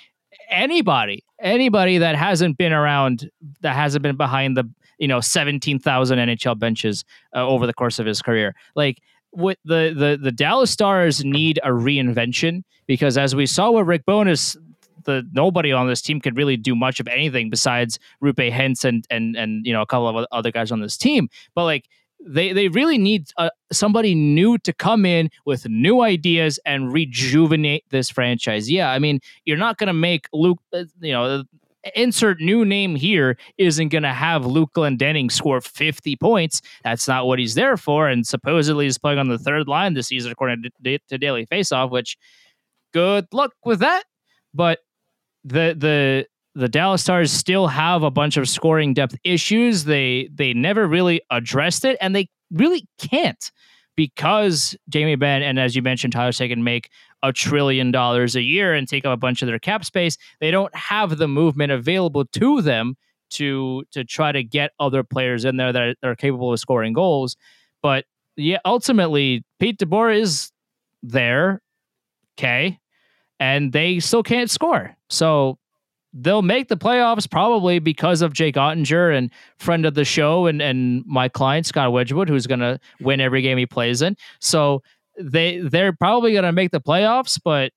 anybody, 0.50 1.24
anybody 1.40 1.98
that 1.98 2.16
hasn't 2.16 2.58
been 2.58 2.72
around, 2.72 3.30
that 3.60 3.74
hasn't 3.74 4.02
been 4.02 4.16
behind 4.16 4.56
the 4.56 4.68
you 4.98 5.08
know 5.08 5.20
seventeen 5.20 5.78
thousand 5.78 6.18
NHL 6.18 6.58
benches 6.58 7.04
uh, 7.34 7.46
over 7.46 7.66
the 7.66 7.74
course 7.74 7.98
of 7.98 8.06
his 8.06 8.22
career. 8.22 8.54
Like 8.74 9.00
what 9.30 9.58
the 9.64 9.94
the 9.96 10.18
the 10.20 10.32
Dallas 10.32 10.70
Stars 10.70 11.24
need 11.24 11.58
a 11.62 11.68
reinvention 11.68 12.62
because 12.86 13.18
as 13.18 13.34
we 13.34 13.46
saw 13.46 13.70
with 13.70 13.86
Rick 13.86 14.06
Bowness, 14.06 14.56
the 15.04 15.28
nobody 15.32 15.72
on 15.72 15.86
this 15.86 16.00
team 16.00 16.20
could 16.20 16.36
really 16.36 16.56
do 16.56 16.74
much 16.74 17.00
of 17.00 17.08
anything 17.08 17.50
besides 17.50 17.98
Roope 18.22 18.52
Hintz 18.52 18.84
and 18.84 19.06
and 19.10 19.36
and 19.36 19.66
you 19.66 19.72
know 19.72 19.82
a 19.82 19.86
couple 19.86 20.18
of 20.18 20.26
other 20.32 20.50
guys 20.50 20.72
on 20.72 20.80
this 20.80 20.96
team. 20.96 21.28
But 21.54 21.64
like 21.64 21.88
they 22.26 22.52
they 22.52 22.68
really 22.68 22.98
need 22.98 23.30
uh, 23.36 23.50
somebody 23.72 24.14
new 24.14 24.58
to 24.58 24.72
come 24.72 25.06
in 25.06 25.30
with 25.44 25.68
new 25.68 26.02
ideas 26.02 26.58
and 26.66 26.92
rejuvenate 26.92 27.84
this 27.90 28.10
franchise. 28.10 28.70
Yeah, 28.70 28.90
I 28.90 28.98
mean 28.98 29.20
you're 29.44 29.56
not 29.56 29.78
going 29.78 29.88
to 29.88 29.94
make 29.94 30.28
Luke, 30.32 30.58
uh, 30.72 30.84
you 31.00 31.12
know. 31.12 31.44
Insert 31.94 32.40
new 32.40 32.64
name 32.64 32.96
here 32.96 33.38
isn't 33.58 33.90
going 33.90 34.02
to 34.02 34.12
have 34.12 34.44
Luke 34.44 34.70
Glendening 34.74 35.30
score 35.30 35.60
50 35.60 36.16
points. 36.16 36.60
That's 36.82 37.06
not 37.06 37.28
what 37.28 37.38
he's 37.38 37.54
there 37.54 37.76
for. 37.76 38.08
And 38.08 38.26
supposedly 38.26 38.86
he's 38.86 38.98
playing 38.98 39.20
on 39.20 39.28
the 39.28 39.38
third 39.38 39.68
line 39.68 39.94
this 39.94 40.08
season, 40.08 40.32
according 40.32 40.64
to, 40.82 40.98
to 40.98 41.16
Daily 41.16 41.46
Faceoff, 41.46 41.92
which 41.92 42.16
good 42.92 43.28
luck 43.32 43.52
with 43.64 43.78
that. 43.78 44.02
But 44.52 44.80
the 45.44 45.76
the 45.78 46.26
the 46.56 46.68
Dallas 46.68 47.02
Stars 47.02 47.30
still 47.30 47.66
have 47.66 48.02
a 48.02 48.10
bunch 48.10 48.38
of 48.38 48.48
scoring 48.48 48.94
depth 48.94 49.14
issues. 49.24 49.84
They 49.84 50.30
they 50.32 50.54
never 50.54 50.88
really 50.88 51.20
addressed 51.30 51.84
it, 51.84 51.98
and 52.00 52.16
they 52.16 52.30
really 52.50 52.88
can't 52.98 53.52
because 53.94 54.74
Jamie 54.88 55.16
Benn 55.16 55.42
and 55.42 55.58
as 55.58 55.76
you 55.76 55.82
mentioned, 55.82 56.14
Tyler 56.14 56.32
Seguin 56.32 56.64
make 56.64 56.88
a 57.22 57.30
trillion 57.30 57.90
dollars 57.90 58.36
a 58.36 58.42
year 58.42 58.72
and 58.72 58.88
take 58.88 59.04
up 59.04 59.12
a 59.12 59.16
bunch 59.18 59.42
of 59.42 59.48
their 59.48 59.58
cap 59.58 59.84
space. 59.84 60.16
They 60.40 60.50
don't 60.50 60.74
have 60.74 61.18
the 61.18 61.28
movement 61.28 61.72
available 61.72 62.24
to 62.24 62.62
them 62.62 62.96
to 63.30 63.84
to 63.90 64.02
try 64.04 64.32
to 64.32 64.42
get 64.42 64.70
other 64.80 65.02
players 65.02 65.44
in 65.44 65.58
there 65.58 65.74
that 65.74 65.82
are, 65.82 65.94
that 66.00 66.08
are 66.08 66.16
capable 66.16 66.54
of 66.54 66.58
scoring 66.58 66.94
goals. 66.94 67.36
But 67.82 68.06
yeah, 68.36 68.58
ultimately, 68.64 69.44
Pete 69.60 69.78
DeBoer 69.78 70.18
is 70.18 70.52
there, 71.02 71.60
okay, 72.38 72.78
and 73.38 73.74
they 73.74 74.00
still 74.00 74.22
can't 74.22 74.48
score. 74.48 74.96
So 75.10 75.58
they'll 76.18 76.42
make 76.42 76.68
the 76.68 76.76
playoffs 76.76 77.30
probably 77.30 77.78
because 77.78 78.22
of 78.22 78.32
Jake 78.32 78.54
Oettinger 78.54 79.16
and 79.16 79.30
friend 79.58 79.84
of 79.84 79.94
the 79.94 80.04
show 80.04 80.46
and 80.46 80.62
and 80.62 81.04
my 81.06 81.28
client 81.28 81.66
Scott 81.66 81.92
Wedgewood, 81.92 82.28
who's 82.28 82.46
gonna 82.46 82.80
win 83.00 83.20
every 83.20 83.42
game 83.42 83.58
he 83.58 83.66
plays 83.66 84.02
in. 84.02 84.16
So 84.40 84.82
they 85.18 85.58
they're 85.58 85.92
probably 85.92 86.32
gonna 86.32 86.52
make 86.52 86.70
the 86.70 86.80
playoffs, 86.80 87.40
but 87.42 87.72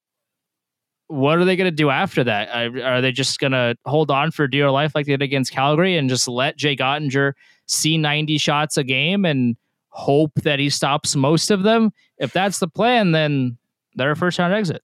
what 1.10 1.40
are 1.40 1.46
they 1.46 1.56
going 1.56 1.66
to 1.66 1.76
do 1.76 1.90
after 1.90 2.24
that? 2.24 2.50
Are, 2.50 2.84
are 2.84 3.02
they 3.02 3.12
just 3.12 3.40
going 3.40 3.52
to 3.52 3.76
hold 3.86 4.12
on 4.12 4.30
for 4.30 4.48
dear 4.48 4.70
life 4.70 4.94
like 4.94 5.08
they 5.08 5.14
did 5.14 5.24
against 5.24 5.52
Calgary 5.52 5.98
and 5.98 6.08
just 6.08 6.28
let 6.28 6.56
Jake 6.56 6.80
Oettinger 6.80 7.34
see 7.68 7.98
90 7.98 8.38
shots 8.38 8.78
a 8.78 8.84
game 8.84 9.26
and 9.26 9.58
hope 9.90 10.32
that 10.44 10.60
he 10.60 10.70
stops 10.70 11.16
most 11.16 11.50
of 11.50 11.64
them? 11.64 11.92
If 12.20 12.32
that's 12.32 12.60
the 12.60 12.68
plan, 12.68 13.12
then 13.12 13.58
they're 13.96 14.12
a 14.12 14.16
first 14.16 14.38
round 14.38 14.54
exit. 14.54 14.84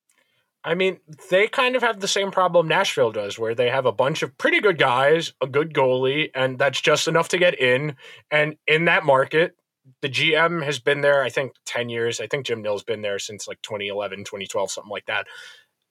I 0.66 0.74
mean, 0.74 1.00
they 1.30 1.48
kind 1.48 1.76
of 1.76 1.84
have 1.84 2.00
the 2.00 2.08
same 2.08 2.32
problem 2.32 2.68
Nashville 2.68 3.12
does, 3.12 3.38
where 3.38 3.54
they 3.54 3.70
have 3.70 3.86
a 3.86 3.92
bunch 3.92 4.24
of 4.24 4.36
pretty 4.40 4.60
good 4.60 4.80
guys, 4.80 5.34
a 5.40 5.46
good 5.46 5.76
goalie, 5.76 6.32
and 6.34 6.58
that's 6.58 6.82
just 6.82 7.08
enough 7.08 7.28
to 7.30 7.38
get 7.38 7.60
in. 7.60 7.96
And 8.32 8.56
in 8.66 8.86
that 8.86 9.06
market, 9.06 9.56
the 10.02 10.10
GM 10.10 10.64
has 10.64 10.80
been 10.80 11.02
there, 11.02 11.22
I 11.22 11.30
think, 11.30 11.54
10 11.68 11.90
years. 11.90 12.20
I 12.20 12.26
think 12.26 12.48
Jim 12.48 12.64
Nill's 12.64 12.84
been 12.84 13.04
there 13.04 13.20
since 13.20 13.48
like 13.48 13.62
2011, 13.62 14.20
2012, 14.20 14.72
something 14.72 14.90
like 14.90 15.06
that. 15.06 15.28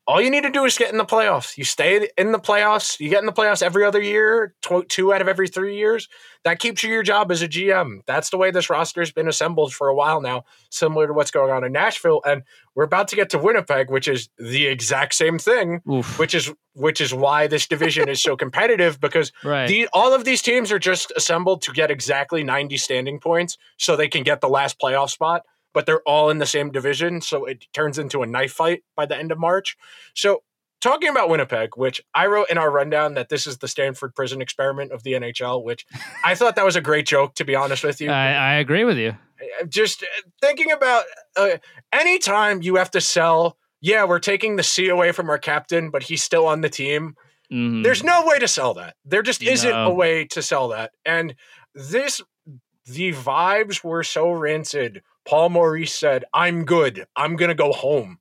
All 0.06 0.20
you 0.20 0.30
need 0.30 0.42
to 0.42 0.50
do 0.50 0.64
is 0.66 0.76
get 0.76 0.92
in 0.92 0.98
the 0.98 1.04
playoffs. 1.06 1.56
You 1.56 1.64
stay 1.64 2.10
in 2.18 2.32
the 2.32 2.38
playoffs. 2.38 3.00
You 3.00 3.08
get 3.08 3.20
in 3.20 3.26
the 3.26 3.32
playoffs 3.32 3.62
every 3.62 3.84
other 3.86 4.02
year, 4.02 4.54
tw- 4.60 4.86
two 4.86 5.14
out 5.14 5.22
of 5.22 5.28
every 5.28 5.48
three 5.48 5.78
years. 5.78 6.08
That 6.44 6.58
keeps 6.58 6.82
you 6.82 6.90
your 6.90 7.02
job 7.02 7.32
as 7.32 7.40
a 7.40 7.48
GM. 7.48 8.00
That's 8.04 8.28
the 8.28 8.36
way 8.36 8.50
this 8.50 8.68
roster's 8.68 9.10
been 9.12 9.28
assembled 9.28 9.72
for 9.72 9.88
a 9.88 9.94
while 9.94 10.20
now, 10.20 10.44
similar 10.70 11.06
to 11.06 11.14
what's 11.14 11.30
going 11.30 11.50
on 11.50 11.64
in 11.64 11.72
Nashville. 11.72 12.20
And 12.26 12.42
we're 12.74 12.84
about 12.84 13.08
to 13.08 13.16
get 13.16 13.30
to 13.30 13.38
Winnipeg, 13.38 13.90
which 13.90 14.06
is 14.06 14.28
the 14.36 14.66
exact 14.66 15.14
same 15.14 15.38
thing, 15.38 15.80
Oof. 15.90 16.18
which 16.18 16.34
is 16.34 16.52
which 16.76 17.00
is 17.00 17.14
why 17.14 17.46
this 17.46 17.66
division 17.66 18.08
is 18.08 18.20
so 18.20 18.36
competitive 18.44 19.00
because 19.00 19.32
Right. 19.44 19.68
the, 19.68 19.88
all 19.92 20.12
of 20.12 20.24
these 20.24 20.42
teams 20.42 20.70
are 20.72 20.78
just 20.78 21.12
assembled 21.16 21.62
to 21.62 21.72
get 21.72 21.90
exactly 21.90 22.42
90 22.42 22.76
standing 22.78 23.20
points 23.20 23.56
so 23.78 23.94
they 23.96 24.08
can 24.08 24.24
get 24.24 24.40
the 24.40 24.48
last 24.48 24.78
playoff 24.80 25.10
spot 25.10 25.42
but 25.74 25.84
they're 25.86 26.00
all 26.02 26.30
in 26.30 26.38
the 26.38 26.46
same 26.46 26.70
division 26.70 27.20
so 27.20 27.44
it 27.44 27.66
turns 27.74 27.98
into 27.98 28.22
a 28.22 28.26
knife 28.26 28.52
fight 28.52 28.82
by 28.96 29.04
the 29.04 29.16
end 29.16 29.30
of 29.30 29.38
march 29.38 29.76
so 30.14 30.42
talking 30.80 31.08
about 31.10 31.28
winnipeg 31.28 31.70
which 31.76 32.00
i 32.14 32.26
wrote 32.26 32.48
in 32.50 32.56
our 32.56 32.70
rundown 32.70 33.14
that 33.14 33.28
this 33.28 33.46
is 33.46 33.58
the 33.58 33.68
stanford 33.68 34.14
prison 34.14 34.40
experiment 34.40 34.92
of 34.92 35.02
the 35.02 35.12
nhl 35.12 35.62
which 35.62 35.84
i 36.24 36.34
thought 36.34 36.56
that 36.56 36.64
was 36.64 36.76
a 36.76 36.80
great 36.80 37.06
joke 37.06 37.34
to 37.34 37.44
be 37.44 37.54
honest 37.54 37.84
with 37.84 38.00
you 38.00 38.10
I, 38.10 38.32
I 38.32 38.54
agree 38.54 38.84
with 38.84 38.96
you. 38.96 39.14
just 39.68 40.02
uh, 40.02 40.06
thinking 40.40 40.70
about 40.72 41.04
uh, 41.36 41.56
anytime 41.92 42.62
you 42.62 42.76
have 42.76 42.90
to 42.92 43.00
sell 43.00 43.56
yeah 43.80 44.04
we're 44.04 44.18
taking 44.20 44.56
the 44.56 44.62
c 44.62 44.88
away 44.88 45.12
from 45.12 45.28
our 45.28 45.38
captain 45.38 45.90
but 45.90 46.04
he's 46.04 46.22
still 46.22 46.46
on 46.46 46.60
the 46.62 46.70
team 46.70 47.14
Mhm. 47.52 47.82
there's 47.84 48.02
no 48.02 48.24
way 48.24 48.38
to 48.38 48.48
sell 48.48 48.72
that. 48.74 48.96
There 49.04 49.20
just 49.22 49.42
isn't 49.42 49.70
No. 49.70 49.90
a 49.90 49.94
way 49.94 50.24
to 50.28 50.40
sell 50.40 50.68
that. 50.68 50.92
And 51.04 51.34
this, 51.74 52.22
the 52.86 53.12
vibes 53.12 53.84
were 53.84 54.02
so 54.02 54.30
rancid. 54.30 55.02
Paul 55.24 55.50
Maurice 55.50 55.92
said, 55.92 56.24
I'm 56.32 56.64
good. 56.64 57.06
I'm 57.16 57.36
going 57.36 57.48
to 57.48 57.54
go 57.54 57.72
home. 57.72 58.18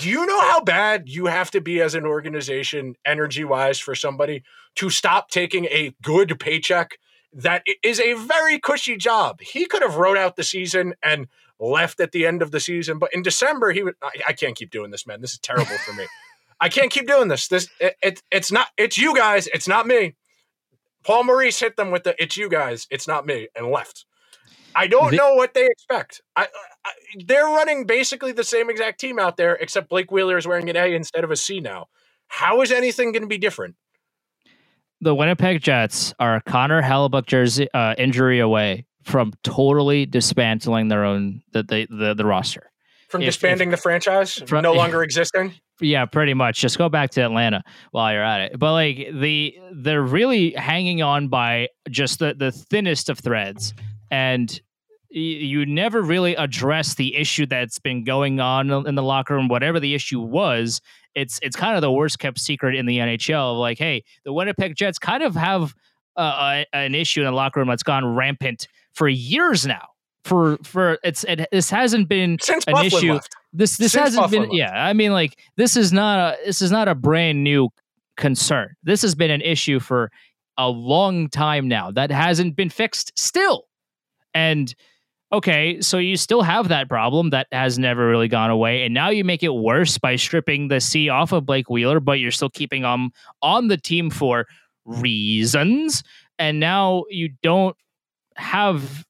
Do 0.00 0.08
you 0.08 0.26
know 0.26 0.40
how 0.40 0.60
bad 0.60 1.08
you 1.08 1.26
have 1.26 1.50
to 1.52 1.60
be 1.60 1.80
as 1.80 1.94
an 1.94 2.04
organization, 2.04 2.96
energy 3.04 3.44
wise, 3.44 3.78
for 3.78 3.94
somebody 3.94 4.42
to 4.76 4.90
stop 4.90 5.30
taking 5.30 5.66
a 5.66 5.94
good 6.02 6.38
paycheck 6.38 6.98
that 7.32 7.64
is 7.82 8.00
a 8.00 8.14
very 8.14 8.58
cushy 8.58 8.96
job? 8.96 9.40
He 9.40 9.64
could 9.66 9.82
have 9.82 9.96
wrote 9.96 10.18
out 10.18 10.36
the 10.36 10.44
season 10.44 10.94
and 11.02 11.28
left 11.58 12.00
at 12.00 12.12
the 12.12 12.26
end 12.26 12.42
of 12.42 12.50
the 12.50 12.60
season, 12.60 12.98
but 12.98 13.12
in 13.14 13.22
December, 13.22 13.72
he 13.72 13.82
would. 13.82 13.94
I, 14.02 14.10
I 14.28 14.32
can't 14.32 14.56
keep 14.56 14.70
doing 14.70 14.90
this, 14.90 15.06
man. 15.06 15.20
This 15.20 15.32
is 15.32 15.38
terrible 15.38 15.78
for 15.78 15.94
me. 15.94 16.04
I 16.60 16.68
can't 16.68 16.90
keep 16.90 17.06
doing 17.06 17.28
this. 17.28 17.48
This 17.48 17.68
it, 17.80 17.96
it, 18.02 18.22
it's 18.30 18.52
not 18.52 18.68
it's 18.76 18.98
you 18.98 19.16
guys, 19.16 19.46
it's 19.48 19.68
not 19.68 19.86
me. 19.86 20.14
Paul 21.04 21.24
Maurice 21.24 21.60
hit 21.60 21.76
them 21.76 21.90
with 21.90 22.04
the 22.04 22.20
it's 22.22 22.36
you 22.36 22.48
guys, 22.48 22.86
it's 22.90 23.08
not 23.08 23.26
me 23.26 23.48
and 23.54 23.68
left. 23.68 24.04
I 24.76 24.86
don't 24.86 25.10
The- 25.12 25.16
know 25.16 25.34
what 25.34 25.54
they 25.54 25.66
expect. 25.66 26.20
I, 26.36 26.48
I 26.84 26.90
they're 27.24 27.46
running 27.46 27.86
basically 27.86 28.32
the 28.32 28.44
same 28.44 28.68
exact 28.70 29.00
team 29.00 29.18
out 29.18 29.36
there 29.36 29.54
except 29.56 29.88
Blake 29.88 30.10
Wheeler 30.12 30.36
is 30.36 30.46
wearing 30.46 30.68
an 30.70 30.76
A 30.76 30.94
instead 30.94 31.24
of 31.24 31.30
a 31.30 31.36
C 31.36 31.60
now. 31.60 31.86
How 32.28 32.60
is 32.60 32.70
anything 32.70 33.12
going 33.12 33.22
to 33.22 33.28
be 33.28 33.38
different? 33.38 33.76
the 35.00 35.14
Winnipeg 35.14 35.60
Jets 35.60 36.14
are 36.18 36.40
Connor 36.46 36.82
Hellebuyck 36.82 37.26
jersey 37.26 37.68
uh, 37.74 37.94
injury 37.98 38.40
away 38.40 38.86
from 39.04 39.32
totally 39.44 40.06
dismantling 40.06 40.88
their 40.88 41.04
own 41.04 41.42
the 41.52 41.62
the 41.62 41.86
the, 41.90 42.14
the 42.14 42.24
roster. 42.24 42.70
From 43.08 43.22
If- 43.22 43.28
disbanding 43.28 43.70
the 43.70 43.76
franchise, 43.76 44.42
From- 44.46 44.62
no 44.62 44.72
longer 44.82 45.02
existing. 45.02 45.54
Yeah, 45.80 46.06
pretty 46.06 46.32
much. 46.32 46.58
Just 46.58 46.78
go 46.78 46.88
back 46.88 47.10
to 47.10 47.20
Atlanta 47.20 47.62
while 47.90 48.10
you're 48.10 48.24
at 48.24 48.40
it. 48.40 48.58
But 48.58 48.72
like 48.72 48.96
the 49.12 49.54
they're 49.74 50.02
really 50.02 50.52
hanging 50.52 51.02
on 51.02 51.28
by 51.28 51.68
just 51.90 52.18
the 52.18 52.34
the 52.34 52.50
thinnest 52.50 53.10
of 53.10 53.18
threads, 53.18 53.74
and 54.10 54.58
you 55.20 55.64
never 55.64 56.02
really 56.02 56.34
address 56.34 56.94
the 56.94 57.16
issue 57.16 57.46
that's 57.46 57.78
been 57.78 58.04
going 58.04 58.38
on 58.40 58.70
in 58.86 58.94
the 58.94 59.02
locker 59.02 59.34
room. 59.34 59.48
Whatever 59.48 59.80
the 59.80 59.94
issue 59.94 60.20
was, 60.20 60.80
it's 61.14 61.38
it's 61.42 61.56
kind 61.56 61.74
of 61.74 61.80
the 61.80 61.90
worst 61.90 62.18
kept 62.18 62.38
secret 62.38 62.74
in 62.74 62.86
the 62.86 62.98
NHL. 62.98 63.58
Like, 63.58 63.78
hey, 63.78 64.04
the 64.24 64.32
Winnipeg 64.32 64.76
Jets 64.76 64.98
kind 64.98 65.22
of 65.22 65.34
have 65.34 65.74
uh, 66.16 66.64
a, 66.72 66.76
an 66.76 66.94
issue 66.94 67.20
in 67.20 67.26
the 67.26 67.32
locker 67.32 67.60
room 67.60 67.68
that's 67.68 67.82
gone 67.82 68.04
rampant 68.14 68.68
for 68.92 69.08
years 69.08 69.66
now. 69.66 69.88
For 70.24 70.58
for 70.64 70.98
it's 71.04 71.24
it, 71.24 71.46
this 71.52 71.70
hasn't 71.70 72.08
been 72.08 72.36
Since 72.40 72.64
an 72.66 72.84
issue 72.84 73.14
left. 73.14 73.34
this 73.52 73.76
this 73.76 73.92
Since 73.92 74.02
hasn't 74.16 74.30
been 74.32 74.42
Buffalo. 74.42 74.56
yeah 74.58 74.72
i 74.86 74.92
mean 74.92 75.12
like 75.12 75.38
this 75.56 75.76
is 75.76 75.92
not 75.92 76.18
a 76.18 76.36
this 76.44 76.60
is 76.60 76.72
not 76.72 76.88
a 76.88 76.96
brand 76.96 77.44
new 77.44 77.68
concern 78.16 78.74
this 78.82 79.02
has 79.02 79.14
been 79.14 79.30
an 79.30 79.40
issue 79.40 79.78
for 79.78 80.10
a 80.58 80.68
long 80.68 81.28
time 81.28 81.68
now 81.68 81.92
that 81.92 82.10
hasn't 82.10 82.56
been 82.56 82.70
fixed 82.70 83.12
still 83.16 83.68
and 84.34 84.74
okay 85.32 85.80
so 85.80 85.98
you 85.98 86.16
still 86.16 86.42
have 86.42 86.68
that 86.68 86.88
problem 86.88 87.30
that 87.30 87.46
has 87.52 87.78
never 87.78 88.08
really 88.08 88.28
gone 88.28 88.50
away 88.50 88.84
and 88.84 88.94
now 88.94 89.08
you 89.08 89.24
make 89.24 89.42
it 89.42 89.54
worse 89.54 89.98
by 89.98 90.16
stripping 90.16 90.68
the 90.68 90.80
c 90.80 91.08
off 91.08 91.32
of 91.32 91.44
blake 91.44 91.68
wheeler 91.68 92.00
but 92.00 92.20
you're 92.20 92.30
still 92.30 92.50
keeping 92.50 92.82
him 92.82 93.10
on 93.42 93.68
the 93.68 93.76
team 93.76 94.10
for 94.10 94.46
reasons 94.84 96.02
and 96.38 96.60
now 96.60 97.04
you 97.10 97.30
don't 97.42 97.76
have 98.36 99.04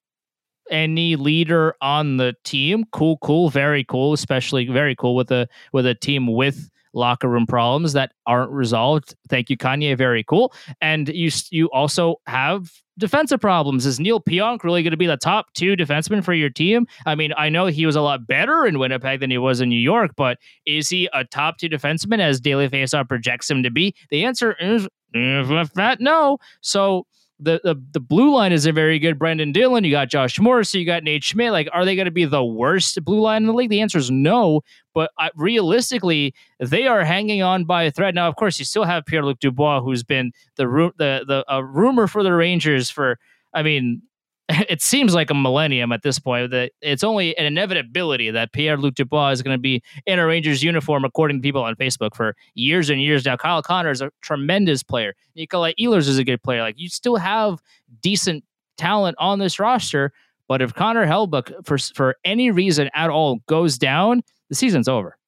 any 0.71 1.17
leader 1.17 1.75
on 1.81 2.17
the 2.17 2.35
team. 2.45 2.85
Cool, 2.93 3.19
cool, 3.19 3.51
very 3.51 3.85
cool, 3.85 4.13
especially 4.13 4.67
very 4.67 4.95
cool 4.95 5.15
with 5.15 5.31
a 5.31 5.49
with 5.73 5.87
a 5.87 5.95
team 5.95 6.27
with 6.27 6.71
locker 6.97 7.29
room 7.29 7.47
problems 7.47 7.93
that 7.93 8.13
aren't 8.27 8.51
resolved. 8.51 9.15
Thank 9.29 9.51
you, 9.51 9.57
Kanye. 9.57 9.97
Very 9.97 10.25
cool. 10.25 10.53
And 10.81 11.09
you 11.09 11.31
you 11.51 11.71
also 11.71 12.17
have 12.27 12.73
defensive 12.99 13.41
problems. 13.41 13.87
Is 13.87 14.01
Neal 14.01 14.21
Pionk 14.21 14.65
really 14.65 14.83
going 14.83 14.93
to 14.93 14.97
be 14.97 15.07
the 15.07 15.17
top 15.17 15.53
two 15.55 15.77
defenseman 15.77 16.25
for 16.25 16.33
your 16.33 16.51
team? 16.51 16.87
I 17.05 17.15
mean, 17.15 17.33
I 17.37 17.49
know 17.49 17.67
he 17.67 17.87
was 17.87 17.97
a 17.97 18.01
lot 18.01 18.27
better 18.27 18.67
in 18.67 18.79
Winnipeg 18.79 19.21
than 19.21 19.31
he 19.31 19.39
was 19.39 19.61
in 19.61 19.69
New 19.69 19.79
York, 19.79 20.13
but 20.17 20.39
is 20.65 20.89
he 20.89 21.09
a 21.13 21.25
top 21.25 21.59
two 21.59 21.69
defenseman 21.69 22.21
as 22.21 22.41
Daily 22.41 22.69
Faceoff 22.69 23.09
projects 23.09 23.51
him 23.51 23.63
to 23.63 23.71
be? 23.71 23.95
The 24.11 24.25
answer 24.25 24.55
is 24.55 24.89
that 25.13 25.99
no. 26.01 26.39
So 26.63 27.07
the, 27.39 27.61
the 27.63 27.75
the 27.93 28.01
blue 28.01 28.35
line 28.35 28.53
is 28.53 28.65
a 28.65 28.73
very 28.73 28.99
good 28.99 29.19
Brendan 29.19 29.53
Dillon. 29.53 29.85
You 29.85 29.91
got 29.91 30.09
Josh 30.09 30.39
Morrissey, 30.39 30.81
you 30.81 30.87
got 30.87 31.03
Nate 31.03 31.23
Schmidt. 31.23 31.53
Like, 31.53 31.69
are 31.73 31.85
they 31.85 31.95
going 31.95 32.07
to 32.07 32.11
be 32.11 32.25
the 32.25 32.45
worst 32.45 33.03
blue 33.05 33.21
line 33.21 33.43
in 33.43 33.47
the 33.47 33.53
league? 33.53 33.71
The 33.71 33.81
answer 33.81 33.99
is 33.99 34.11
no. 34.11 34.63
But 34.95 35.11
uh, 35.19 35.29
realistically, 35.35 36.35
they 36.61 36.87
are 36.87 37.05
hanging 37.05 37.43
on 37.43 37.65
by 37.65 37.83
a 37.83 37.91
thread. 37.91 38.15
Now, 38.15 38.29
of 38.29 38.37
course, 38.37 38.59
you 38.59 38.65
still 38.65 38.85
have 38.85 39.05
Pierre 39.05 39.25
Luc 39.25 39.39
Dubois, 39.39 39.83
who's 39.83 40.03
been 40.03 40.33
the 40.57 40.65
the 40.97 41.25
the 41.27 41.53
uh, 41.53 41.61
rumor 41.61 42.07
for 42.07 42.23
the 42.23 42.33
Rangers 42.33 42.91
for. 42.91 43.19
I 43.53 43.63
mean, 43.63 44.03
it 44.69 44.81
seems 44.81 45.15
like 45.15 45.31
a 45.31 45.35
millennium 45.35 45.93
at 45.93 46.03
this 46.03 46.19
point. 46.19 46.51
That 46.51 46.73
it's 46.81 47.03
only 47.03 47.37
an 47.37 47.47
inevitability 47.47 48.31
that 48.31 48.53
Pierre 48.53 48.77
Luc 48.77 48.95
Dubois 48.95 49.31
is 49.31 49.43
going 49.43 49.55
to 49.55 49.61
be 49.61 49.83
in 50.07 50.19
a 50.19 50.27
Rangers 50.27 50.63
uniform, 50.63 51.05
according 51.05 51.39
to 51.39 51.43
people 51.43 51.63
on 51.63 51.75
Facebook, 51.77 52.15
for 52.15 52.37
years 52.55 52.89
and 52.91 53.01
years 53.01 53.25
now. 53.25 53.37
Kyle 53.37 53.63
Connor 53.63 53.91
is 53.91 54.01
a 54.01 54.11
tremendous 54.21 54.83
player. 54.83 55.15
Nikolai 55.35 55.73
Ehlers 55.81 56.09
is 56.09 56.19
a 56.19 56.25
good 56.25 56.43
player. 56.43 56.61
Like 56.61 56.79
you 56.79 56.89
still 56.89 57.17
have 57.17 57.61
decent 58.03 58.45
talent 58.77 59.17
on 59.19 59.39
this 59.39 59.59
roster, 59.59 60.13
but 60.49 60.63
if 60.63 60.75
Connor 60.75 61.07
Hellebuyck 61.07 61.67
for 61.67 61.79
for 61.79 62.17
any 62.25 62.51
reason 62.51 62.89
at 62.95 63.11
all 63.11 63.41
goes 63.47 63.79
down, 63.79 64.23
the 64.49 64.55
season's 64.55 64.89
over. 64.89 65.19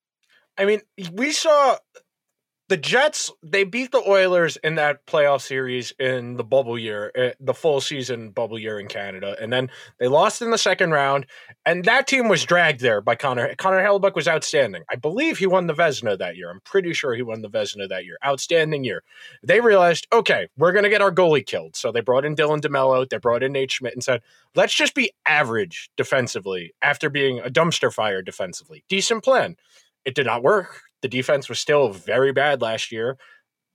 I 0.56 0.64
mean, 0.64 0.80
we 1.12 1.32
saw 1.32 1.76
the 2.68 2.76
Jets, 2.76 3.32
they 3.42 3.64
beat 3.64 3.92
the 3.92 4.06
Oilers 4.06 4.58
in 4.58 4.74
that 4.74 5.06
playoff 5.06 5.40
series 5.40 5.92
in 5.98 6.36
the 6.36 6.44
bubble 6.44 6.78
year, 6.78 7.10
eh, 7.14 7.32
the 7.40 7.54
full 7.54 7.80
season 7.80 8.30
bubble 8.30 8.58
year 8.58 8.78
in 8.78 8.88
Canada. 8.88 9.36
And 9.40 9.50
then 9.50 9.70
they 9.98 10.06
lost 10.06 10.42
in 10.42 10.50
the 10.50 10.58
second 10.58 10.90
round. 10.90 11.26
And 11.64 11.84
that 11.84 12.06
team 12.06 12.28
was 12.28 12.44
dragged 12.44 12.80
there 12.80 13.00
by 13.00 13.14
Connor. 13.14 13.54
Connor 13.54 13.82
Hellebuyck 13.82 14.14
was 14.14 14.28
outstanding. 14.28 14.82
I 14.90 14.96
believe 14.96 15.38
he 15.38 15.46
won 15.46 15.66
the 15.66 15.74
Vezina 15.74 16.18
that 16.18 16.36
year. 16.36 16.50
I'm 16.50 16.60
pretty 16.60 16.92
sure 16.92 17.14
he 17.14 17.22
won 17.22 17.40
the 17.40 17.48
Vezina 17.48 17.88
that 17.88 18.04
year. 18.04 18.18
Outstanding 18.24 18.84
year. 18.84 19.02
They 19.42 19.60
realized, 19.60 20.06
okay, 20.12 20.48
we're 20.58 20.72
going 20.72 20.84
to 20.84 20.90
get 20.90 21.02
our 21.02 21.12
goalie 21.12 21.46
killed. 21.46 21.74
So 21.74 21.90
they 21.90 22.02
brought 22.02 22.26
in 22.26 22.36
Dylan 22.36 22.60
DeMelo. 22.60 23.08
They 23.08 23.16
brought 23.16 23.42
in 23.42 23.52
Nate 23.52 23.72
Schmidt 23.72 23.94
and 23.94 24.04
said, 24.04 24.20
let's 24.54 24.74
just 24.74 24.94
be 24.94 25.12
average 25.26 25.90
defensively 25.96 26.74
after 26.82 27.08
being 27.08 27.38
a 27.38 27.48
dumpster 27.48 27.90
fire 27.90 28.20
defensively. 28.20 28.84
Decent 28.90 29.24
plan. 29.24 29.56
It 30.04 30.14
did 30.14 30.26
not 30.26 30.42
work 30.42 30.87
the 31.02 31.08
defense 31.08 31.48
was 31.48 31.58
still 31.58 31.90
very 31.90 32.32
bad 32.32 32.60
last 32.60 32.92
year. 32.92 33.18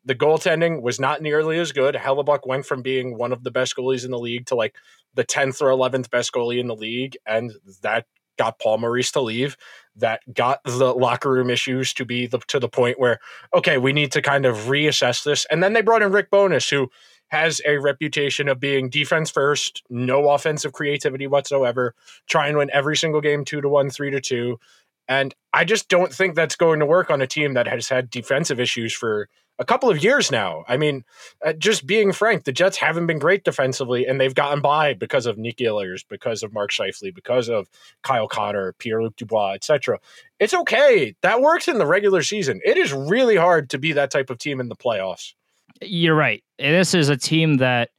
The 0.05 0.15
goaltending 0.15 0.81
was 0.81 0.99
not 0.99 1.21
nearly 1.21 1.59
as 1.59 1.71
good. 1.71 1.95
Hellebuyck 1.95 2.45
went 2.45 2.65
from 2.65 2.81
being 2.81 3.17
one 3.17 3.31
of 3.31 3.43
the 3.43 3.51
best 3.51 3.75
goalies 3.75 4.03
in 4.03 4.11
the 4.11 4.19
league 4.19 4.45
to 4.47 4.55
like 4.55 4.75
the 5.13 5.23
10th 5.23 5.61
or 5.61 5.69
11th 5.69 6.09
best 6.09 6.33
goalie 6.33 6.59
in 6.59 6.67
the 6.67 6.75
league. 6.75 7.15
And 7.25 7.53
that 7.81 8.05
got 8.37 8.59
Paul 8.59 8.79
Maurice 8.79 9.11
to 9.13 9.21
leave. 9.21 9.55
That 9.95 10.21
got 10.33 10.59
the 10.65 10.93
locker 10.93 11.31
room 11.31 11.49
issues 11.49 11.93
to 11.93 12.05
be 12.05 12.27
the, 12.27 12.39
to 12.47 12.59
the 12.59 12.67
point 12.67 12.99
where, 12.99 13.19
okay, 13.53 13.77
we 13.77 13.93
need 13.93 14.11
to 14.13 14.21
kind 14.21 14.45
of 14.45 14.57
reassess 14.65 15.23
this. 15.23 15.45
And 15.51 15.63
then 15.63 15.73
they 15.73 15.81
brought 15.81 16.01
in 16.01 16.11
Rick 16.11 16.31
Bowness, 16.31 16.69
who 16.69 16.89
has 17.29 17.61
a 17.65 17.77
reputation 17.77 18.47
of 18.47 18.59
being 18.59 18.89
defense 18.89 19.31
first, 19.31 19.83
no 19.89 20.29
offensive 20.29 20.73
creativity 20.73 21.27
whatsoever, 21.27 21.95
try 22.27 22.47
and 22.47 22.57
win 22.57 22.69
every 22.71 22.95
single 22.95 23.21
game 23.21 23.43
two 23.45 23.61
to 23.61 23.69
one, 23.69 23.89
three 23.89 24.11
to 24.11 24.21
two. 24.21 24.59
And 25.07 25.33
I 25.53 25.65
just 25.65 25.89
don't 25.89 26.13
think 26.13 26.35
that's 26.35 26.55
going 26.55 26.79
to 26.79 26.85
work 26.85 27.09
on 27.09 27.21
a 27.21 27.27
team 27.27 27.53
that 27.53 27.67
has 27.67 27.89
had 27.89 28.09
defensive 28.09 28.59
issues 28.59 28.93
for 28.93 29.27
a 29.59 29.65
couple 29.65 29.89
of 29.89 30.03
years 30.03 30.31
now. 30.31 30.63
I 30.67 30.77
mean, 30.77 31.03
uh, 31.45 31.53
just 31.53 31.85
being 31.85 32.11
frank, 32.11 32.43
the 32.43 32.51
Jets 32.51 32.77
haven't 32.77 33.05
been 33.05 33.19
great 33.19 33.43
defensively, 33.43 34.05
and 34.05 34.19
they've 34.19 34.33
gotten 34.33 34.61
by 34.61 34.93
because 34.93 35.25
of 35.25 35.37
Nick 35.37 35.57
Ehlers, 35.57 36.03
because 36.07 36.41
of 36.41 36.53
Mark 36.53 36.71
Scheifele, 36.71 37.13
because 37.13 37.49
of 37.49 37.69
Kyle 38.01 38.27
Connor, 38.27 38.73
Pierre 38.79 39.03
Luc 39.03 39.15
Dubois, 39.15 39.53
etc. 39.53 39.99
It's 40.39 40.53
okay. 40.53 41.15
That 41.21 41.41
works 41.41 41.67
in 41.67 41.77
the 41.77 41.85
regular 41.85 42.23
season. 42.23 42.61
It 42.65 42.77
is 42.77 42.93
really 42.93 43.35
hard 43.35 43.69
to 43.71 43.77
be 43.77 43.93
that 43.93 44.11
type 44.11 44.29
of 44.29 44.39
team 44.39 44.59
in 44.59 44.69
the 44.69 44.75
playoffs. 44.75 45.33
You're 45.81 46.15
right. 46.15 46.43
This 46.57 46.93
is 46.93 47.09
a 47.09 47.17
team 47.17 47.57
that 47.57 47.89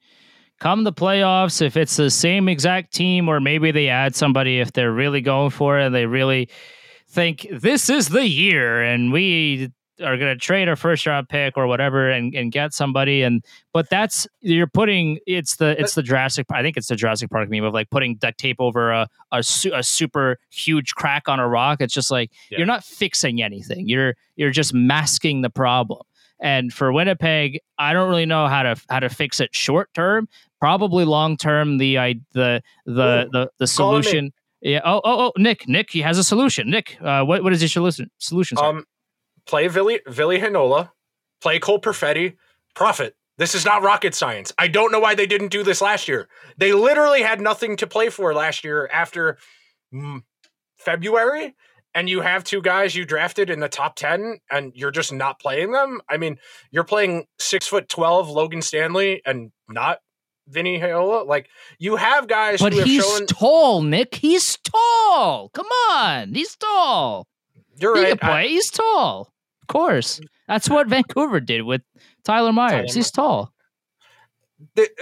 come 0.59 0.85
the 0.85 0.93
playoffs, 0.93 1.63
if 1.63 1.77
it's 1.77 1.97
the 1.97 2.11
same 2.11 2.49
exact 2.49 2.93
team, 2.93 3.29
or 3.29 3.41
maybe 3.41 3.71
they 3.71 3.89
add 3.89 4.17
somebody 4.17 4.61
if 4.61 4.73
they're 4.73 4.93
really 4.93 5.21
going 5.21 5.51
for 5.51 5.79
it 5.79 5.87
and 5.87 5.95
they 5.95 6.07
really 6.07 6.49
think 7.15 7.47
this 7.51 7.89
is 7.89 8.09
the 8.09 8.29
year 8.29 8.83
and 8.83 9.13
we 9.13 9.71
are 10.03 10.17
going 10.17 10.35
to 10.35 10.37
trade 10.37 10.69
a 10.69 10.75
first 10.75 11.07
round 11.07 11.29
pick 11.29 11.57
or 11.57 11.69
whatever 11.69 12.11
and, 12.11 12.35
and 12.35 12.51
get 12.51 12.75
somebody 12.75 13.23
and 13.23 13.45
but 13.73 13.89
that's 13.89 14.27
you're 14.41 14.67
putting 14.67 15.19
it's 15.25 15.57
the 15.57 15.81
it's 15.81 15.95
the 15.95 16.03
Jurassic 16.03 16.47
I 16.51 16.63
think 16.63 16.77
it's 16.77 16.89
the 16.89 16.97
Jurassic 16.97 17.31
Park 17.31 17.49
meme 17.49 17.63
of 17.63 17.73
like 17.73 17.91
putting 17.91 18.17
duct 18.17 18.37
tape 18.37 18.57
over 18.59 18.91
a 18.91 19.09
a, 19.31 19.43
su- 19.45 19.73
a 19.73 19.85
super 19.85 20.39
huge 20.51 20.95
crack 20.97 21.29
on 21.29 21.39
a 21.39 21.49
rock. 21.49 21.81
It's 21.81 21.95
just 21.95 22.11
like 22.11 22.33
yeah. 22.51 22.59
you're 22.59 22.67
not 22.67 22.83
fixing 22.83 23.41
anything. 23.41 23.89
You're 23.89 24.15
you're 24.35 24.51
just 24.51 24.75
masking 24.75 25.43
the 25.43 25.51
problem. 25.51 26.03
And 26.41 26.73
for 26.73 26.93
Winnipeg 26.93 27.61
I 27.79 27.93
don't 27.93 28.09
really 28.09 28.27
know 28.27 28.49
how 28.49 28.65
to 28.65 28.77
how 28.91 28.99
to 28.99 29.09
fix 29.09 29.39
it 29.39 29.55
short 29.55 29.95
term. 29.95 30.29
Probably 30.61 31.05
long 31.05 31.37
term 31.37 31.79
the 31.79 31.99
I 31.99 32.15
the 32.33 32.63
the 32.85 33.27
Ooh, 33.27 33.31
the 33.31 33.51
the 33.59 33.67
solution 33.69 34.33
yeah. 34.65 34.81
Oh, 34.85 35.01
oh, 35.05 35.27
oh, 35.27 35.33
Nick. 35.37 35.69
Nick, 35.69 35.91
he 35.91 36.01
has 36.01 36.19
a 36.19 36.25
solution. 36.25 36.71
Nick, 36.71 36.99
uh, 37.01 37.23
what 37.23 37.43
what 37.45 37.53
is 37.53 37.63
your 37.63 37.69
solution? 37.69 38.11
Solution. 38.19 38.59
Um, 38.59 38.85
play 39.47 39.69
Ville 39.69 39.99
Ville 40.07 40.41
Heinola, 40.41 40.91
play 41.41 41.59
Cole 41.59 41.81
Perfetti, 41.81 42.37
profit. 42.75 43.15
This 43.37 43.55
is 43.55 43.65
not 43.65 43.83
rocket 43.83 44.15
science. 44.15 44.53
I 44.59 44.69
don't 44.69 44.93
know 44.93 45.01
why 45.01 45.15
they 45.15 45.27
didn't 45.27 45.49
do 45.49 45.63
this 45.63 45.81
last 45.81 46.09
year. 46.09 46.29
They 46.57 46.73
literally 46.73 47.23
had 47.23 47.41
nothing 47.41 47.77
to 47.79 47.87
play 47.87 48.09
for 48.09 48.33
last 48.33 48.65
year 48.65 48.89
after 48.93 49.39
mm, 49.93 50.23
February, 50.77 51.55
and 51.95 52.09
you 52.09 52.21
have 52.21 52.45
two 52.45 52.63
guys 52.63 52.95
you 52.95 53.05
drafted 53.05 53.51
in 53.51 53.61
the 53.61 53.69
top 53.69 53.97
10 53.97 54.39
and 54.51 54.73
you're 54.75 54.93
just 54.93 55.13
not 55.13 55.41
playing 55.41 55.73
them. 55.73 56.01
I 56.09 56.17
mean, 56.17 56.39
you're 56.71 56.85
playing 56.85 57.27
six 57.39 57.67
foot 57.67 57.89
12 57.89 58.31
Logan 58.31 58.63
Stanley 58.63 59.21
and 59.27 59.53
not 59.69 59.99
Vinny 60.49 60.79
Heinola. 60.79 61.27
Like 61.27 61.49
you 61.79 61.97
have 61.97 62.29
guys, 62.29 62.61
but 62.61 62.73
he's 62.73 63.05
shown... 63.05 63.27
tall, 63.27 63.83
Nick. 63.83 64.15
He's 64.15 64.59
tall. 64.59 65.51
Come 65.51 65.67
on, 65.91 66.35
he's 66.35 66.57
tall. 66.57 67.27
You're 67.77 67.97
he 67.97 68.03
right. 68.03 68.21
Play. 68.21 68.31
I... 68.31 68.47
He's 68.47 68.71
tall. 68.71 69.33
Of 69.63 69.69
course, 69.69 70.21
that's 70.47 70.69
what 70.69 70.89
Vancouver 70.89 71.41
did 71.41 71.63
with 71.63 71.83
Tyler 72.25 72.53
Myers. 72.53 72.91
Tyler 72.91 72.95
he's 72.95 73.11
tall. 73.11 73.51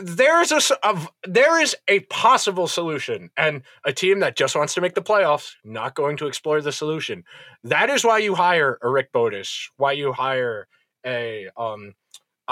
There 0.03 0.41
is 0.41 0.51
a, 0.51 0.61
a, 0.83 1.09
there 1.25 1.61
is 1.61 1.77
a 1.87 2.01
possible 2.01 2.67
solution, 2.67 3.31
and 3.37 3.63
a 3.85 3.93
team 3.93 4.21
that 4.21 4.35
just 4.35 4.57
wants 4.57 4.75
to 4.75 4.81
make 4.81 4.95
the 4.95 5.03
playoffs 5.03 5.53
not 5.63 5.95
going 5.95 6.17
to 6.17 6.27
explore 6.27 6.61
the 6.61 6.73
solution. 6.73 7.25
That 7.63 7.89
is 7.91 8.05
why 8.05 8.19
you 8.19 8.35
hire 8.35 8.79
a 8.83 8.89
Rick 8.89 9.13
Bowness, 9.13 9.71
why 9.77 9.93
you 9.93 10.13
hire 10.13 10.67
a 11.07 11.49
um 11.57 11.95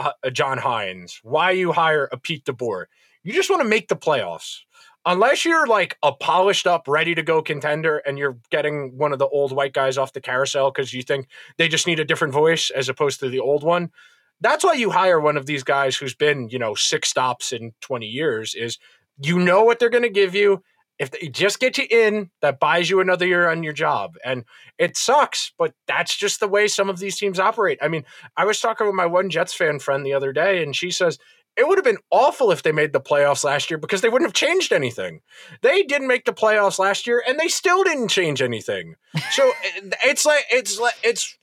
a 0.07 0.26
uh, 0.26 0.30
John 0.30 0.59
Hynes? 0.59 1.20
why 1.22 1.51
you 1.53 1.72
hire 1.72 2.09
a 2.12 2.16
Pete 2.16 2.44
DeBoer. 2.44 2.86
You 3.22 3.32
just 3.32 3.51
want 3.51 3.62
to 3.62 3.68
make 3.68 3.88
the 3.88 3.96
playoffs. 3.96 4.61
Unless 5.07 5.46
you're 5.46 5.66
like 5.66 5.96
a 6.03 6.12
polished 6.12 6.66
up, 6.66 6.86
ready 6.86 7.14
to 7.14 7.22
go 7.22 7.40
contender 7.40 7.98
and 7.98 8.18
you're 8.18 8.36
getting 8.51 8.98
one 8.98 9.12
of 9.12 9.18
the 9.18 9.28
old 9.28 9.53
white 9.53 9.72
guys 9.72 9.96
off 9.96 10.12
the 10.12 10.20
carousel 10.20 10.70
because 10.70 10.92
you 10.92 11.03
think 11.03 11.26
they 11.57 11.68
just 11.68 11.86
need 11.86 12.01
a 12.01 12.05
different 12.05 12.34
voice 12.34 12.70
as 12.70 12.88
opposed 12.88 13.20
to 13.20 13.30
the 13.30 13.40
old 13.40 13.64
one. 13.64 13.90
That's 14.42 14.64
why 14.64 14.74
you 14.74 14.90
hire 14.90 15.18
one 15.18 15.38
of 15.38 15.46
these 15.46 15.64
guys 15.64 15.96
who's 15.96 16.14
been, 16.14 16.48
you 16.51 16.59
know, 16.59 16.74
six 16.74 17.09
stops 17.09 17.53
in 17.53 17.72
20 17.80 18.07
years 18.07 18.55
is 18.55 18.78
you 19.22 19.38
know 19.38 19.64
what 19.64 19.78
they're 19.78 19.90
going 19.90 20.03
to 20.03 20.11
give 20.11 20.34
you 20.34 20.62
if 21.01 21.11
they 21.11 21.28
just 21.28 21.61
get 21.61 21.78
you 21.78 21.86
in, 21.90 22.30
that 22.42 22.61
buys 22.61 22.90
you 22.90 23.01
another 23.01 23.26
year 23.26 23.51
on 23.51 23.62
your 23.62 23.72
job. 23.72 24.16
And 24.22 24.44
it 24.78 24.98
sucks, 24.98 25.53
but 25.59 25.72
that's 25.88 26.14
just 26.14 26.40
the 26.40 26.46
way 26.46 26.68
some 26.68 26.90
of 26.90 26.98
these 26.98 27.18
teams 27.18 27.40
operate. 27.40 27.78
I 27.80 27.88
mean, 27.88 28.05
I 28.36 28.44
was 28.44 28.61
talking 28.61 28.86
with 28.86 28.94
my 28.94 29.07
one 29.07 29.30
Jets 29.30 29.55
fan 29.55 29.78
friend 29.78 30.05
the 30.05 30.12
other 30.12 30.30
day, 30.30 30.62
and 30.62 30.76
she 30.76 30.90
says, 30.90 31.18
it 31.57 31.66
would 31.66 31.78
have 31.78 31.84
been 31.84 31.98
awful 32.11 32.53
if 32.53 32.62
they 32.62 32.70
made 32.70 32.92
the 32.92 33.01
playoffs 33.01 33.44
last 33.44 33.70
year 33.70 33.78
because 33.78 34.03
they 34.03 34.11
wouldn't 34.11 34.28
have 34.28 34.34
changed 34.34 34.72
anything. 34.72 35.20
They 35.62 35.82
didn't 35.82 36.07
make 36.07 36.24
the 36.26 36.32
playoffs 36.32 36.78
last 36.78 37.07
year 37.07 37.22
and 37.26 37.40
they 37.40 37.48
still 37.48 37.82
didn't 37.82 38.09
change 38.09 38.40
anything. 38.40 38.94
So 39.32 39.48
eh, 39.48 39.90
it's 40.05 40.24
like 40.24 40.44
it's 40.51 40.78
like 40.78 40.94
it's 41.03 41.36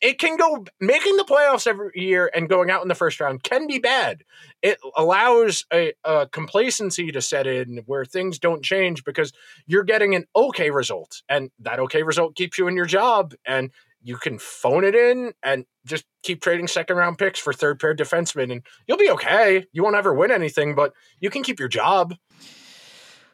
it 0.00 0.18
can 0.18 0.36
go 0.36 0.64
making 0.80 1.16
the 1.16 1.24
playoffs 1.24 1.66
every 1.66 1.90
year 1.94 2.30
and 2.34 2.48
going 2.48 2.70
out 2.70 2.82
in 2.82 2.88
the 2.88 2.94
first 2.94 3.20
round 3.20 3.42
can 3.42 3.66
be 3.66 3.78
bad. 3.78 4.22
It 4.62 4.78
allows 4.96 5.64
a, 5.72 5.92
a, 6.04 6.26
complacency 6.28 7.12
to 7.12 7.20
set 7.20 7.46
in 7.46 7.82
where 7.86 8.04
things 8.04 8.38
don't 8.38 8.64
change 8.64 9.04
because 9.04 9.32
you're 9.66 9.84
getting 9.84 10.14
an 10.14 10.24
okay 10.34 10.70
result, 10.70 11.22
and 11.28 11.50
that 11.60 11.80
okay 11.80 12.02
result 12.02 12.34
keeps 12.34 12.56
you 12.58 12.66
in 12.66 12.76
your 12.76 12.86
job, 12.86 13.34
and 13.44 13.70
you 14.02 14.16
can 14.16 14.38
phone 14.38 14.84
it 14.84 14.94
in 14.94 15.32
and 15.42 15.64
just 15.86 16.04
keep 16.22 16.42
trading 16.42 16.66
second 16.66 16.96
round 16.96 17.18
picks 17.18 17.38
for 17.38 17.52
third 17.52 17.78
pair 17.78 17.94
defensemen, 17.94 18.52
and 18.52 18.62
you'll 18.86 18.98
be 18.98 19.10
okay. 19.10 19.66
You 19.72 19.82
won't 19.82 19.96
ever 19.96 20.14
win 20.14 20.30
anything, 20.30 20.74
but 20.74 20.92
you 21.20 21.30
can 21.30 21.42
keep 21.42 21.58
your 21.58 21.68
job. 21.68 22.14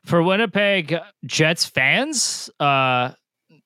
for 0.05 0.22
Winnipeg 0.22 0.96
Jets 1.26 1.66
fans, 1.66 2.51
uh, 2.59 3.12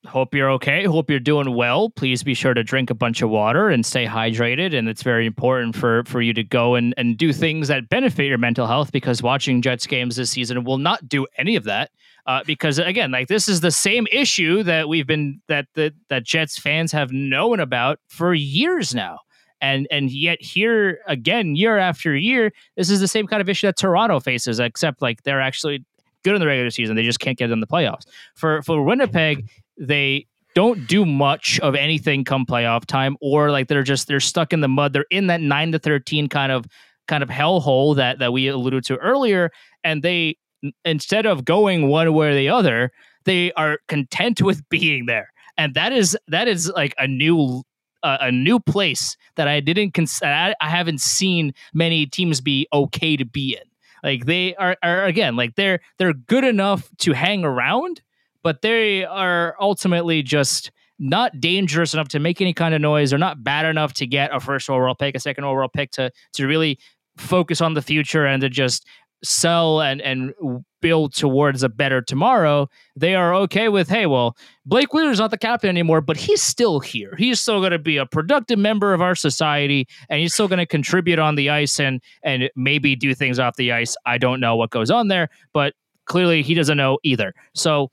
hope 0.05 0.33
you're 0.33 0.49
okay. 0.51 0.85
Hope 0.85 1.09
you're 1.09 1.19
doing 1.19 1.55
well. 1.55 1.89
Please 1.89 2.23
be 2.23 2.33
sure 2.33 2.53
to 2.53 2.63
drink 2.63 2.89
a 2.89 2.93
bunch 2.93 3.21
of 3.21 3.29
water 3.29 3.69
and 3.69 3.85
stay 3.85 4.05
hydrated. 4.05 4.77
And 4.77 4.87
it's 4.87 5.03
very 5.03 5.25
important 5.25 5.75
for 5.75 6.03
for 6.05 6.21
you 6.21 6.33
to 6.33 6.43
go 6.43 6.75
and, 6.75 6.93
and 6.97 7.17
do 7.17 7.33
things 7.33 7.67
that 7.67 7.89
benefit 7.89 8.25
your 8.25 8.37
mental 8.37 8.67
health 8.67 8.91
because 8.91 9.21
watching 9.21 9.61
Jets 9.61 9.87
games 9.87 10.15
this 10.15 10.31
season 10.31 10.63
will 10.63 10.77
not 10.77 11.07
do 11.07 11.27
any 11.37 11.55
of 11.55 11.63
that. 11.65 11.91
Uh, 12.27 12.43
because 12.45 12.79
again, 12.79 13.11
like 13.11 13.27
this 13.27 13.47
is 13.47 13.61
the 13.61 13.71
same 13.71 14.07
issue 14.11 14.63
that 14.63 14.89
we've 14.89 15.07
been 15.07 15.41
that 15.47 15.67
that 15.75 15.93
that 16.09 16.23
Jets 16.23 16.57
fans 16.57 16.91
have 16.91 17.11
known 17.11 17.59
about 17.59 17.99
for 18.07 18.33
years 18.33 18.95
now. 18.95 19.19
And 19.61 19.87
and 19.91 20.11
yet 20.11 20.41
here 20.41 20.99
again, 21.07 21.55
year 21.55 21.77
after 21.77 22.15
year, 22.15 22.51
this 22.75 22.89
is 22.89 22.99
the 22.99 23.07
same 23.07 23.27
kind 23.27 23.41
of 23.41 23.49
issue 23.49 23.67
that 23.67 23.77
Toronto 23.77 24.19
faces, 24.19 24.59
except 24.59 25.01
like 25.01 25.23
they're 25.23 25.41
actually 25.41 25.85
good 26.23 26.33
in 26.33 26.41
the 26.41 26.47
regular 26.47 26.71
season. 26.71 26.95
They 26.95 27.03
just 27.03 27.19
can't 27.19 27.37
get 27.37 27.51
in 27.51 27.59
the 27.61 27.67
playoffs. 27.67 28.05
For 28.35 28.61
for 28.63 28.83
Winnipeg, 28.83 29.49
they 29.77 30.27
don't 30.53 30.87
do 30.87 31.05
much 31.05 31.59
of 31.59 31.75
anything 31.75 32.23
come 32.23 32.45
playoff 32.45 32.85
time, 32.85 33.17
or 33.21 33.51
like 33.51 33.67
they're 33.67 33.83
just 33.83 34.07
they're 34.07 34.19
stuck 34.19 34.53
in 34.53 34.61
the 34.61 34.67
mud. 34.67 34.93
They're 34.93 35.05
in 35.11 35.27
that 35.27 35.41
nine 35.41 35.71
to 35.73 35.79
thirteen 35.79 36.29
kind 36.29 36.51
of 36.51 36.65
kind 37.07 37.21
of 37.21 37.29
hellhole 37.29 37.95
that 37.97 38.19
that 38.19 38.33
we 38.33 38.47
alluded 38.47 38.85
to 38.85 38.97
earlier, 38.97 39.51
and 39.83 40.01
they 40.01 40.37
instead 40.83 41.25
of 41.25 41.45
going 41.45 41.87
one 41.87 42.11
way 42.13 42.29
or 42.29 42.35
the 42.35 42.49
other, 42.49 42.91
they 43.25 43.51
are 43.53 43.79
content 43.87 44.41
with 44.41 44.61
being 44.69 45.05
there, 45.05 45.31
and 45.57 45.73
that 45.75 45.91
is 45.93 46.17
that 46.27 46.47
is 46.47 46.71
like 46.75 46.93
a 46.97 47.07
new 47.07 47.63
uh, 48.05 48.17
a 48.21 48.31
new 48.31 48.59
place 48.59 49.17
that 49.35 49.47
I 49.47 49.59
didn't 49.59 49.93
cons- 49.93 50.21
I, 50.23 50.53
I 50.61 50.69
haven't 50.69 51.01
seen 51.01 51.53
many 51.73 52.05
teams 52.05 52.39
be 52.39 52.67
okay 52.71 53.17
to 53.17 53.25
be 53.25 53.57
in. 53.59 53.67
Like 54.03 54.25
they 54.25 54.55
are, 54.55 54.77
are 54.83 55.05
again 55.05 55.35
like 55.35 55.55
they're 55.55 55.79
they're 55.97 56.13
good 56.13 56.43
enough 56.43 56.89
to 56.99 57.13
hang 57.13 57.43
around, 57.43 58.01
but 58.45 58.61
they 58.61 59.03
are 59.03 59.55
ultimately 59.59 60.21
just 60.21 60.71
not 60.99 61.41
dangerous 61.41 61.95
enough 61.95 62.09
to 62.09 62.19
make 62.19 62.39
any 62.39 62.53
kind 62.53 62.75
of 62.75 62.79
noise. 62.79 63.09
They're 63.09 63.17
not 63.17 63.43
bad 63.43 63.65
enough 63.65 63.93
to 63.93 64.05
get 64.05 64.33
a 64.33 64.39
first 64.39 64.69
overall 64.69 64.93
pick, 64.93 65.15
a 65.15 65.19
second 65.19 65.45
overall 65.45 65.67
pick 65.67 65.89
to 65.93 66.11
to 66.33 66.45
really 66.45 66.77
focus 67.17 67.59
on 67.59 67.73
the 67.73 67.81
future 67.81 68.23
and 68.27 68.41
to 68.41 68.49
just 68.49 68.85
sell 69.23 69.81
and 69.81 69.99
and 69.99 70.31
build 70.79 71.15
towards 71.15 71.63
a 71.63 71.69
better 71.69 72.03
tomorrow, 72.03 72.69
they 72.95 73.15
are 73.15 73.33
okay 73.33 73.67
with, 73.67 73.89
hey, 73.89 74.05
well, 74.05 74.37
Blake 74.67 74.93
Wheeler's 74.93 75.17
not 75.17 75.31
the 75.31 75.39
captain 75.39 75.67
anymore, 75.67 75.99
but 75.99 76.15
he's 76.15 76.43
still 76.43 76.79
here. 76.79 77.15
He's 77.17 77.39
still 77.39 77.59
going 77.61 77.71
to 77.71 77.79
be 77.79 77.97
a 77.97 78.05
productive 78.05 78.59
member 78.59 78.93
of 78.93 79.01
our 79.01 79.15
society, 79.15 79.87
and 80.07 80.19
he's 80.19 80.35
still 80.35 80.47
going 80.47 80.59
to 80.59 80.67
contribute 80.67 81.17
on 81.17 81.33
the 81.33 81.49
ice 81.49 81.79
and 81.79 81.99
and 82.21 82.51
maybe 82.55 82.95
do 82.95 83.15
things 83.15 83.39
off 83.39 83.55
the 83.55 83.71
ice. 83.71 83.95
I 84.05 84.19
don't 84.19 84.39
know 84.39 84.55
what 84.55 84.69
goes 84.69 84.91
on 84.91 85.07
there, 85.07 85.29
but 85.51 85.73
clearly 86.05 86.43
he 86.43 86.53
doesn't 86.53 86.77
know 86.77 86.99
either. 87.01 87.33
So 87.55 87.89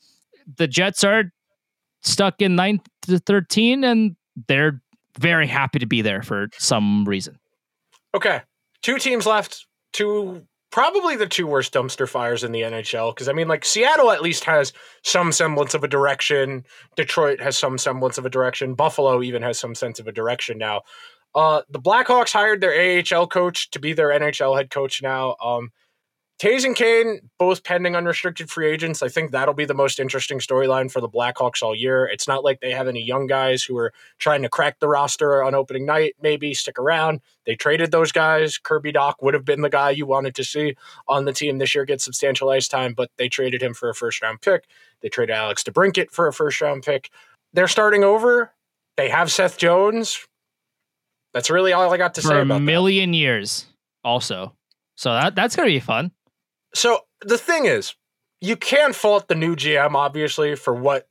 the 0.57 0.67
Jets 0.67 1.05
are 1.05 1.25
stuck 2.03 2.41
in 2.41 2.57
ninth 2.57 2.87
to 3.03 3.19
thirteen, 3.19 3.85
and 3.85 4.17
they're 4.49 4.83
very 5.19 5.47
happy 5.47 5.79
to 5.79 5.87
be 5.87 6.03
there 6.03 6.23
for 6.23 6.49
some 6.59 7.05
reason. 7.05 7.39
Okay, 8.15 8.41
two 8.83 8.99
teams 8.99 9.27
left. 9.27 9.67
Two 9.93 10.47
probably 10.73 11.15
the 11.17 11.27
two 11.27 11.47
worst 11.47 11.73
dumpster 11.73 12.09
fires 12.09 12.43
in 12.43 12.51
the 12.51 12.63
NHL. 12.63 13.15
Because 13.15 13.29
I 13.29 13.33
mean, 13.33 13.47
like 13.47 13.65
Seattle 13.65 14.11
at 14.11 14.23
least 14.23 14.45
has 14.45 14.73
some 15.05 15.31
semblance 15.31 15.75
of 15.75 15.85
a 15.85 15.89
direction. 15.89 16.65
Detroit 16.97 17.41
has 17.41 17.57
some 17.57 17.79
semblance 17.79 18.19
of 18.19 18.27
a 18.27 18.31
direction. 18.31 18.75
Buffalo 18.75 19.23
even 19.23 19.43
has 19.43 19.61
some 19.61 19.77
sense 19.77 20.01
of 20.01 20.09
a 20.09 20.13
direction 20.13 20.59
now. 20.59 20.83
Uh, 21.35 21.63
the 21.71 21.81
Blackhawks 21.81 22.33
hired 22.33 22.61
their 22.61 23.03
AHL 23.03 23.27
coach 23.27 23.71
to 23.71 23.79
be 23.79 23.93
their 23.93 24.09
NHL 24.09 24.57
head 24.57 24.71
coach 24.71 25.03
now. 25.03 25.37
Um, 25.43 25.71
Toews 26.43 26.65
and 26.65 26.75
Kane, 26.75 27.21
both 27.39 27.63
pending 27.63 27.95
unrestricted 27.95 28.51
free 28.51 28.69
agents. 28.69 29.01
I 29.01 29.09
think 29.09 29.31
that'll 29.31 29.55
be 29.55 29.65
the 29.65 29.75
most 29.75 30.01
interesting 30.01 30.41
storyline 30.41 30.91
for 30.91 31.01
the 31.01 31.09
Blackhawks 31.09 31.63
all 31.63 31.73
year. 31.73 32.05
It's 32.05 32.27
not 32.27 32.43
like 32.43 32.61
they 32.61 32.73
have 32.73 32.89
any 32.89 33.01
young 33.01 33.29
guys 33.29 33.63
who 33.63 33.79
are 33.79 33.93
trying 34.19 34.43
to 34.43 34.49
crack 34.49 34.81
the 34.81 34.89
roster 34.89 35.45
on 35.45 35.55
opening 35.55 35.87
night, 35.87 36.17
maybe 36.21 36.53
stick 36.53 36.81
around. 36.81 37.21
They 37.47 37.55
traded 37.55 37.93
those 37.93 38.11
guys. 38.11 38.59
Kirby 38.59 38.93
Dach 38.93 39.15
would 39.23 39.35
have 39.35 39.45
been 39.45 39.61
the 39.61 39.71
guy 39.71 39.91
you 39.91 40.05
wanted 40.05 40.35
to 40.35 40.43
see 40.43 40.75
on 41.07 41.27
the 41.27 41.33
team 41.33 41.59
this 41.59 41.77
year 41.77 41.85
get 41.85 42.01
substantial 42.01 42.51
ice 42.51 42.67
time, 42.67 42.93
but 42.93 43.13
they 43.19 43.29
traded 43.29 43.63
him 43.63 43.73
for 43.73 43.89
a 43.89 43.95
first 43.95 44.21
round 44.21 44.41
pick. 44.41 44.65
They 45.01 45.09
traded 45.09 45.37
Alex 45.37 45.63
DeBrincat 45.63 46.11
for 46.11 46.27
a 46.27 46.33
first 46.33 46.61
round 46.61 46.83
pick. 46.83 47.11
They're 47.53 47.69
starting 47.69 48.03
over. 48.03 48.51
They 48.97 49.11
have 49.11 49.31
Seth 49.31 49.59
Jones. 49.59 50.27
That's 51.35 51.51
really 51.51 51.73
all 51.73 51.95
I 51.95 51.99
got 51.99 52.15
to 52.15 52.21
for 52.21 52.27
say 52.29 52.39
a 52.39 52.43
about 52.43 52.55
that. 52.55 52.65
million 52.65 53.15
years, 53.15 53.67
also. 54.03 54.57
So 54.97 55.13
that 55.13 55.37
that's 55.37 55.55
gonna 55.55 55.69
be 55.69 55.79
fun. 55.79 56.11
So 56.75 57.01
the 57.21 57.39
thing 57.39 57.67
is, 57.67 57.95
you 58.41 58.57
can't 58.57 58.95
fault 58.95 59.29
the 59.29 59.35
new 59.35 59.55
GM 59.57 59.95
obviously 59.95 60.57
for 60.57 60.75
what 60.75 61.07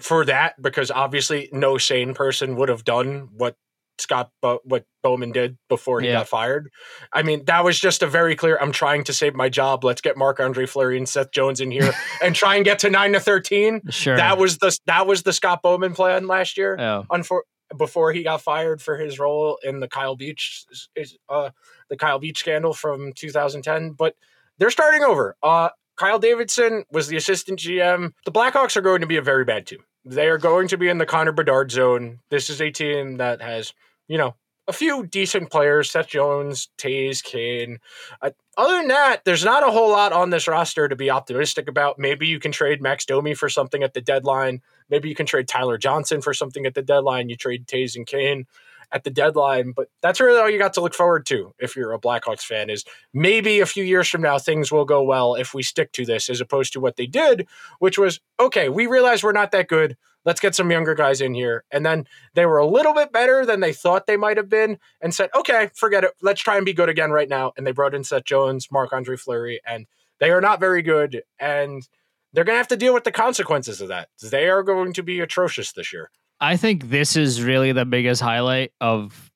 for 0.00 0.24
that 0.26 0.60
because 0.60 0.90
obviously 0.90 1.48
no 1.52 1.78
sane 1.78 2.14
person 2.14 2.56
would 2.56 2.68
have 2.68 2.84
done 2.84 3.28
what 3.36 3.56
Scott 3.98 4.30
Bo- 4.42 4.60
what 4.64 4.84
Bowman 5.02 5.32
did 5.32 5.56
before 5.68 6.00
he 6.00 6.06
Yeah. 6.08 6.18
got 6.18 6.28
fired. 6.28 6.70
I 7.12 7.22
mean, 7.22 7.44
that 7.46 7.64
was 7.64 7.80
just 7.80 8.02
a 8.02 8.06
very 8.06 8.36
clear. 8.36 8.56
I'm 8.60 8.70
trying 8.70 9.02
to 9.04 9.12
save 9.12 9.34
my 9.34 9.48
job. 9.48 9.82
Let's 9.82 10.00
get 10.00 10.16
Marc 10.16 10.38
Andre 10.38 10.66
Fleury 10.66 10.98
and 10.98 11.08
Seth 11.08 11.32
Jones 11.32 11.60
in 11.60 11.70
here 11.72 11.92
and 12.22 12.34
try 12.34 12.54
and 12.56 12.64
get 12.64 12.78
to 12.80 12.90
nine 12.90 13.12
to 13.14 13.20
thirteen. 13.20 13.80
Sure. 13.90 14.16
That 14.16 14.38
was 14.38 14.58
the 14.58 14.78
that 14.86 15.06
was 15.06 15.22
the 15.24 15.32
Scott 15.32 15.62
Bowman 15.62 15.94
plan 15.94 16.26
last 16.28 16.56
year. 16.56 16.78
oh. 16.78 17.06
Unfor- 17.10 17.40
before 17.76 18.12
he 18.12 18.22
got 18.22 18.40
fired 18.40 18.80
for 18.80 18.96
his 18.96 19.18
role 19.18 19.58
in 19.62 19.80
the 19.80 19.88
Kyle 19.88 20.16
Beach 20.16 20.64
is 20.94 21.16
uh 21.28 21.50
the 21.90 21.96
Kyle 21.96 22.18
Beach 22.20 22.38
scandal 22.38 22.72
from 22.74 23.12
2010, 23.14 23.90
but 23.92 24.14
they're 24.58 24.70
starting 24.70 25.02
over. 25.02 25.36
Uh 25.42 25.70
Kyle 25.98 26.18
Davidson 26.20 26.84
was 26.92 27.08
the 27.08 27.16
assistant 27.16 27.58
GM. 27.58 28.12
The 28.24 28.30
Blackhawks 28.30 28.76
are 28.76 28.80
going 28.80 29.00
to 29.00 29.06
be 29.06 29.16
a 29.16 29.22
very 29.22 29.44
bad 29.44 29.66
team. 29.66 29.80
They 30.04 30.28
are 30.28 30.38
going 30.38 30.68
to 30.68 30.78
be 30.78 30.88
in 30.88 30.98
the 30.98 31.06
Connor 31.06 31.32
Bedard 31.32 31.72
zone. 31.72 32.20
This 32.30 32.48
is 32.48 32.60
a 32.60 32.70
team 32.70 33.16
that 33.16 33.42
has, 33.42 33.74
you 34.06 34.16
know, 34.16 34.36
a 34.68 34.72
few 34.72 35.06
decent 35.06 35.50
players, 35.50 35.90
Seth 35.90 36.08
Jones, 36.08 36.68
Toews, 36.78 37.22
Kane. 37.24 37.78
Uh, 38.22 38.30
other 38.56 38.76
than 38.76 38.88
that, 38.88 39.24
there's 39.24 39.44
not 39.44 39.66
a 39.66 39.70
whole 39.70 39.90
lot 39.90 40.12
on 40.12 40.30
this 40.30 40.46
roster 40.46 40.88
to 40.88 40.94
be 40.94 41.10
optimistic 41.10 41.68
about. 41.68 41.98
Maybe 41.98 42.26
you 42.26 42.38
can 42.38 42.52
trade 42.52 42.80
Max 42.80 43.04
Domi 43.04 43.34
for 43.34 43.48
something 43.48 43.82
at 43.82 43.94
the 43.94 44.00
deadline. 44.00 44.60
Maybe 44.90 45.08
you 45.08 45.14
can 45.14 45.26
trade 45.26 45.48
Tyler 45.48 45.78
Johnson 45.78 46.20
for 46.20 46.34
something 46.34 46.64
at 46.64 46.74
the 46.74 46.82
deadline. 46.82 47.28
You 47.28 47.36
trade 47.36 47.66
Toews 47.66 47.96
and 47.96 48.06
Kane 48.06 48.46
at 48.92 49.04
the 49.04 49.10
deadline, 49.10 49.72
but 49.72 49.88
that's 50.02 50.20
really 50.20 50.40
all 50.40 50.48
you 50.48 50.58
got 50.58 50.74
to 50.74 50.80
look 50.80 50.94
forward 50.94 51.26
to 51.26 51.52
if 51.58 51.76
you're 51.76 51.92
a 51.92 51.98
Blackhawks 51.98 52.42
fan. 52.42 52.70
Is 52.70 52.84
maybe 53.12 53.60
a 53.60 53.66
few 53.66 53.84
years 53.84 54.08
from 54.08 54.22
now 54.22 54.38
things 54.38 54.72
will 54.72 54.84
go 54.84 55.02
well 55.02 55.34
if 55.34 55.54
we 55.54 55.62
stick 55.62 55.92
to 55.92 56.04
this, 56.04 56.28
as 56.30 56.40
opposed 56.40 56.72
to 56.72 56.80
what 56.80 56.96
they 56.96 57.06
did, 57.06 57.46
which 57.78 57.98
was 57.98 58.20
okay. 58.40 58.68
We 58.68 58.86
realize 58.86 59.22
we're 59.22 59.32
not 59.32 59.52
that 59.52 59.68
good. 59.68 59.96
Let's 60.24 60.40
get 60.40 60.54
some 60.54 60.70
younger 60.70 60.94
guys 60.94 61.20
in 61.20 61.32
here, 61.32 61.64
and 61.70 61.86
then 61.86 62.06
they 62.34 62.44
were 62.44 62.58
a 62.58 62.66
little 62.66 62.92
bit 62.92 63.12
better 63.12 63.46
than 63.46 63.60
they 63.60 63.72
thought 63.72 64.06
they 64.06 64.16
might 64.16 64.36
have 64.36 64.48
been, 64.48 64.78
and 65.00 65.14
said, 65.14 65.30
okay, 65.34 65.70
forget 65.74 66.04
it. 66.04 66.10
Let's 66.20 66.42
try 66.42 66.56
and 66.56 66.66
be 66.66 66.74
good 66.74 66.88
again 66.88 67.10
right 67.10 67.28
now. 67.28 67.52
And 67.56 67.66
they 67.66 67.72
brought 67.72 67.94
in 67.94 68.04
Seth 68.04 68.24
Jones, 68.24 68.68
Marc 68.70 68.92
Andre 68.92 69.16
Fleury, 69.16 69.60
and 69.66 69.86
they 70.20 70.30
are 70.30 70.40
not 70.40 70.60
very 70.60 70.82
good, 70.82 71.22
and 71.38 71.88
they're 72.32 72.44
going 72.44 72.54
to 72.54 72.58
have 72.58 72.68
to 72.68 72.76
deal 72.76 72.92
with 72.92 73.04
the 73.04 73.12
consequences 73.12 73.80
of 73.80 73.88
that. 73.88 74.08
They 74.20 74.48
are 74.48 74.62
going 74.62 74.92
to 74.94 75.02
be 75.02 75.20
atrocious 75.20 75.72
this 75.72 75.92
year. 75.92 76.10
I 76.40 76.56
think 76.56 76.90
this 76.90 77.16
is 77.16 77.42
really 77.42 77.72
the 77.72 77.84
biggest 77.84 78.22
highlight 78.22 78.72
of 78.80 79.28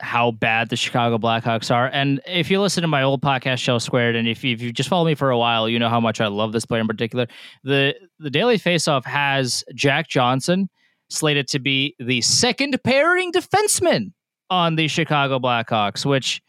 how 0.00 0.30
bad 0.30 0.70
the 0.70 0.76
Chicago 0.76 1.18
Blackhawks 1.18 1.74
are. 1.74 1.88
And 1.88 2.20
if 2.26 2.50
you 2.50 2.60
listen 2.60 2.82
to 2.82 2.88
my 2.88 3.02
old 3.02 3.20
podcast 3.20 3.58
show 3.58 3.78
Squared, 3.78 4.16
and 4.16 4.26
if 4.26 4.42
you, 4.42 4.54
if 4.54 4.62
you 4.62 4.72
just 4.72 4.88
follow 4.88 5.04
me 5.04 5.14
for 5.14 5.30
a 5.30 5.38
while, 5.38 5.68
you 5.68 5.78
know 5.78 5.88
how 5.88 6.00
much 6.00 6.20
I 6.20 6.26
love 6.26 6.52
this 6.52 6.64
player 6.64 6.80
in 6.80 6.86
particular. 6.86 7.26
The 7.64 7.94
the 8.18 8.30
Daily 8.30 8.58
Faceoff 8.58 9.04
has 9.04 9.64
Jack 9.74 10.08
Johnson 10.08 10.68
slated 11.08 11.48
to 11.48 11.58
be 11.58 11.94
the 11.98 12.20
second 12.22 12.78
pairing 12.84 13.32
defenseman 13.32 14.12
on 14.48 14.76
the 14.76 14.88
Chicago 14.88 15.38
Blackhawks, 15.38 16.04
which 16.06 16.42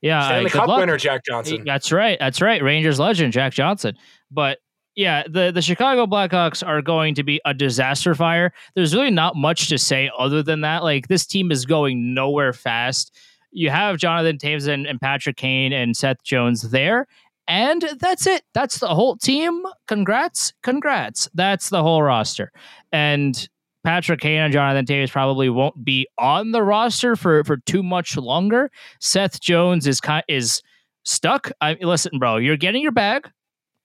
yeah, 0.00 0.26
Stanley 0.26 0.50
Cup 0.50 0.68
luck. 0.68 0.80
winner 0.80 0.98
Jack 0.98 1.24
Johnson. 1.24 1.62
That's 1.64 1.90
right. 1.90 2.18
That's 2.18 2.40
right. 2.40 2.62
Rangers 2.62 2.98
legend 2.98 3.32
Jack 3.32 3.52
Johnson. 3.52 3.96
But 4.30 4.58
yeah, 4.96 5.24
the 5.28 5.50
the 5.52 5.62
Chicago 5.62 6.06
Blackhawks 6.06 6.66
are 6.66 6.82
going 6.82 7.14
to 7.16 7.22
be 7.22 7.40
a 7.44 7.52
disaster 7.52 8.14
fire. 8.14 8.52
There's 8.74 8.94
really 8.94 9.10
not 9.10 9.36
much 9.36 9.68
to 9.68 9.78
say 9.78 10.10
other 10.18 10.42
than 10.42 10.60
that. 10.60 10.84
Like 10.84 11.08
this 11.08 11.26
team 11.26 11.50
is 11.50 11.66
going 11.66 12.14
nowhere 12.14 12.52
fast. 12.52 13.16
You 13.50 13.70
have 13.70 13.98
Jonathan 13.98 14.38
Toews 14.38 14.68
and, 14.68 14.86
and 14.86 15.00
Patrick 15.00 15.36
Kane 15.36 15.72
and 15.72 15.96
Seth 15.96 16.22
Jones 16.22 16.62
there. 16.70 17.06
And 17.46 17.82
that's 18.00 18.26
it. 18.26 18.42
That's 18.54 18.78
the 18.78 18.88
whole 18.88 19.16
team. 19.16 19.62
Congrats. 19.86 20.52
Congrats. 20.62 21.28
That's 21.34 21.68
the 21.68 21.82
whole 21.82 22.02
roster. 22.02 22.50
And 22.90 23.48
Patrick 23.84 24.20
Kane 24.20 24.40
and 24.40 24.52
Jonathan 24.52 24.86
Toews 24.86 25.10
probably 25.10 25.50
won't 25.50 25.84
be 25.84 26.08
on 26.18 26.52
the 26.52 26.62
roster 26.62 27.16
for, 27.16 27.44
for 27.44 27.58
too 27.58 27.82
much 27.82 28.16
longer. 28.16 28.70
Seth 29.00 29.40
Jones 29.40 29.86
is 29.86 30.00
kind 30.00 30.24
is 30.26 30.62
stuck. 31.04 31.50
I 31.60 31.76
listen, 31.80 32.18
bro. 32.18 32.38
You're 32.38 32.56
getting 32.56 32.82
your 32.82 32.92
bag. 32.92 33.28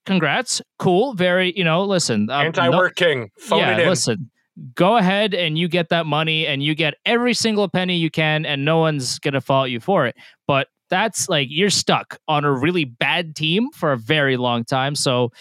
Congrats. 0.05 0.61
Cool. 0.77 1.13
Very. 1.13 1.53
You 1.57 1.63
know. 1.63 1.83
Listen. 1.83 2.29
um, 2.29 2.47
Anti 2.47 2.69
no- 2.69 2.77
work 2.77 2.95
king. 2.95 3.29
Phone 3.39 3.59
yeah. 3.59 3.77
Listen. 3.77 4.29
Go 4.75 4.97
ahead 4.97 5.33
and 5.33 5.57
you 5.57 5.69
get 5.69 5.87
that 5.89 6.05
money 6.05 6.45
and 6.45 6.61
you 6.61 6.75
get 6.75 6.95
every 7.05 7.33
single 7.33 7.69
penny 7.69 7.95
you 7.95 8.11
can, 8.11 8.45
and 8.45 8.65
no 8.65 8.77
one's 8.79 9.17
gonna 9.19 9.39
fault 9.39 9.69
you 9.69 9.79
for 9.79 10.05
it. 10.05 10.17
But 10.47 10.67
that's 10.89 11.29
like 11.29 11.47
you're 11.49 11.69
stuck 11.69 12.17
on 12.27 12.43
a 12.43 12.51
really 12.51 12.83
bad 12.83 13.35
team 13.35 13.69
for 13.71 13.93
a 13.93 13.97
very 13.97 14.35
long 14.37 14.65
time. 14.65 14.95
So 14.95 15.31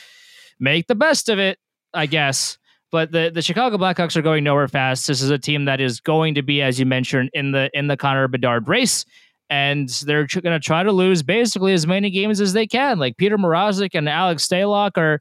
make 0.61 0.87
the 0.87 0.95
best 0.95 1.29
of 1.29 1.39
it, 1.39 1.59
I 1.95 2.07
guess. 2.07 2.59
But 2.91 3.13
the, 3.13 3.31
the 3.35 3.43
Chicago 3.43 3.77
Blackhawks 3.77 4.17
are 4.17 4.23
going 4.23 4.45
nowhere 4.45 4.69
fast. 4.69 5.07
This 5.07 5.21
is 5.21 5.31
a 5.31 5.39
team 5.39 5.67
that 5.67 5.81
is 5.81 6.01
going 6.01 6.35
to 6.37 6.43
be, 6.43 6.63
as 6.63 6.81
you 6.81 6.87
mentioned, 6.87 7.31
in 7.35 7.53
the 7.53 7.71
in 7.75 7.87
the 7.87 7.97
Connor 7.97 8.29
Bedard 8.29 8.67
race, 8.69 9.05
and 9.51 9.89
they're 10.05 10.27
going 10.27 10.45
to 10.45 10.61
try 10.61 10.83
to 10.83 10.93
lose 10.93 11.23
basically 11.23 11.73
as 11.73 11.87
many 11.87 12.11
games 12.11 12.41
as 12.41 12.53
they 12.53 12.67
can. 12.67 12.99
Like 12.99 13.17
Peter 13.17 13.39
Mrazek 13.39 13.95
and 13.95 14.09
Alex 14.09 14.47
Stalock 14.47 14.99
are 14.99 15.21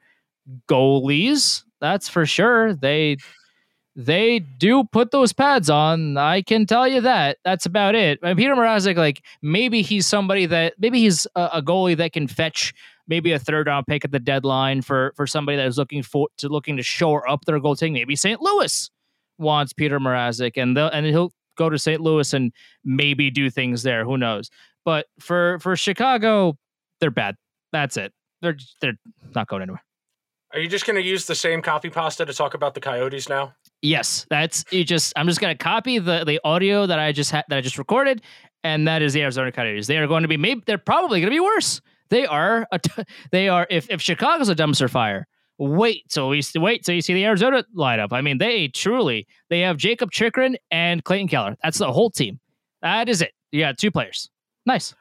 goalies, 0.70 1.64
that's 1.80 2.10
for 2.10 2.26
sure. 2.26 2.74
They 2.74 3.18
they 3.96 4.40
do 4.40 4.84
put 4.84 5.10
those 5.10 5.34
pads 5.34 5.72
on. 5.72 6.18
I 6.18 6.44
can 6.44 6.68
tell 6.68 6.88
you 6.88 7.02
that. 7.02 7.40
That's 7.44 7.66
about 7.66 7.96
it. 7.96 8.20
And 8.22 8.38
Peter 8.38 8.56
Mrazek, 8.56 8.96
like 8.96 9.24
maybe 9.42 9.82
he's 9.82 10.06
somebody 10.06 10.46
that 10.46 10.76
maybe 10.78 11.00
he's 11.00 11.26
a, 11.36 11.50
a, 11.54 11.62
goalie 11.64 11.98
that 11.98 12.14
can 12.14 12.28
fetch 12.28 12.76
maybe 13.08 13.32
a 13.32 13.40
third 13.40 13.66
round 13.66 13.88
pick 13.88 14.06
at 14.06 14.12
the 14.12 14.20
deadline 14.20 14.84
for 14.84 15.14
for 15.16 15.26
somebody 15.26 15.58
that 15.58 15.66
is 15.66 15.80
looking 15.80 16.04
for 16.04 16.28
to 16.38 16.48
looking 16.48 16.78
to 16.78 16.84
shore 16.84 17.28
up 17.30 17.46
their 17.46 17.60
goaltending. 17.60 17.94
Maybe 17.94 18.16
St. 18.16 18.40
Louis 18.40 18.90
wants 19.40 19.74
Peter 19.74 20.00
Mrazek, 20.00 20.54
and 20.58 20.78
they'll 20.78 20.90
and 20.90 21.06
he'll 21.06 21.34
go 21.58 21.70
to 21.70 21.78
St. 21.78 22.02
Louis 22.02 22.34
and 22.34 22.52
maybe 22.84 23.30
do 23.30 23.50
things 23.50 23.84
there. 23.84 24.06
Who 24.06 24.18
knows? 24.18 24.50
But 24.86 25.08
for 25.20 25.60
for 25.60 25.76
Chicago, 25.76 26.58
they're 27.02 27.12
bad. 27.12 27.36
That's 27.72 27.98
it. 27.98 28.14
They're 28.42 28.58
they're 28.82 28.98
not 29.36 29.48
going 29.48 29.64
anywhere. 29.64 29.84
Are 30.54 30.60
you 30.60 30.70
just 30.70 30.86
going 30.86 30.96
to 30.96 31.02
use 31.04 31.26
the 31.26 31.36
same 31.36 31.62
copy 31.62 31.90
pasta 31.90 32.26
to 32.26 32.34
talk 32.34 32.54
about 32.54 32.74
the 32.74 32.80
Coyotes 32.80 33.28
now? 33.28 33.54
Yes, 33.82 34.26
that's 34.30 34.64
you. 34.72 34.84
Just 34.84 35.14
I'm 35.18 35.28
just 35.28 35.42
going 35.42 35.56
to 35.56 35.62
copy 35.62 36.00
the 36.00 36.24
the 36.24 36.40
audio 36.44 36.86
that 36.86 37.00
I 37.00 37.12
just 37.12 37.32
had 37.32 37.44
that 37.50 37.58
I 37.58 37.62
just 37.62 37.78
recorded, 37.78 38.22
and 38.64 38.88
that 38.88 39.02
is 39.02 39.14
the 39.14 39.22
Arizona 39.22 39.52
Coyotes. 39.52 39.88
They 39.88 39.98
are 39.98 40.08
going 40.08 40.22
to 40.22 40.28
be 40.28 40.38
maybe 40.38 40.64
they're 40.66 40.78
probably 40.78 41.20
going 41.20 41.32
to 41.32 41.36
be 41.36 41.42
worse. 41.42 41.82
They 42.10 42.26
are 42.26 42.66
a 42.72 42.80
they 43.32 43.50
are 43.50 43.68
if 43.70 43.90
if 43.90 44.02
Chicago's 44.02 44.50
a 44.50 44.56
dumpster 44.56 44.90
fire. 44.90 45.28
Wait 45.60 46.04
till 46.10 46.30
we 46.30 46.42
wait 46.56 46.84
till 46.84 46.94
you 46.94 47.02
see 47.02 47.14
the 47.14 47.26
Arizona 47.26 47.64
lineup. 47.76 48.10
I 48.12 48.22
mean, 48.22 48.38
they 48.38 48.68
truly 48.68 49.28
they 49.50 49.62
have 49.62 49.78
Jakob 49.78 50.12
Chychrun 50.12 50.56
and 50.70 51.04
Clayton 51.04 51.28
Keller. 51.28 51.58
That's 51.64 51.80
the 51.80 51.92
whole 51.92 52.12
team. 52.12 52.40
That 52.82 53.10
is 53.10 53.22
it. 53.22 53.32
Yeah, 53.52 53.74
two 53.74 53.90
players. 53.90 54.30
Nice. 54.66 54.94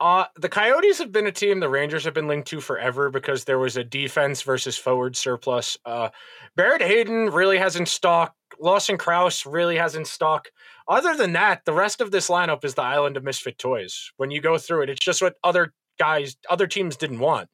Uh, 0.00 0.24
the 0.36 0.48
Coyotes 0.48 0.98
have 0.98 1.12
been 1.12 1.26
a 1.26 1.32
team 1.32 1.60
the 1.60 1.68
Rangers 1.68 2.04
have 2.04 2.14
been 2.14 2.26
linked 2.26 2.48
to 2.48 2.60
forever 2.60 3.10
because 3.10 3.44
there 3.44 3.58
was 3.58 3.76
a 3.76 3.84
defense 3.84 4.42
versus 4.42 4.76
forward 4.76 5.16
surplus. 5.16 5.78
Uh, 5.84 6.08
Barrett 6.56 6.82
Hayton 6.82 7.30
really 7.30 7.58
hasn't 7.58 7.88
stock. 7.88 8.34
Lawson 8.60 8.98
Crouse 8.98 9.46
really 9.46 9.76
hasn't 9.76 10.06
stock. 10.06 10.48
Other 10.88 11.16
than 11.16 11.32
that, 11.34 11.64
the 11.64 11.72
rest 11.72 12.00
of 12.00 12.10
this 12.10 12.28
lineup 12.28 12.64
is 12.64 12.74
the 12.74 12.82
island 12.82 13.16
of 13.16 13.24
misfit 13.24 13.58
toys. 13.58 14.12
When 14.16 14.30
you 14.30 14.40
go 14.40 14.58
through 14.58 14.82
it, 14.82 14.90
it's 14.90 15.04
just 15.04 15.22
what 15.22 15.36
other 15.44 15.72
guys, 15.98 16.36
other 16.50 16.66
teams 16.66 16.96
didn't 16.96 17.20
want. 17.20 17.48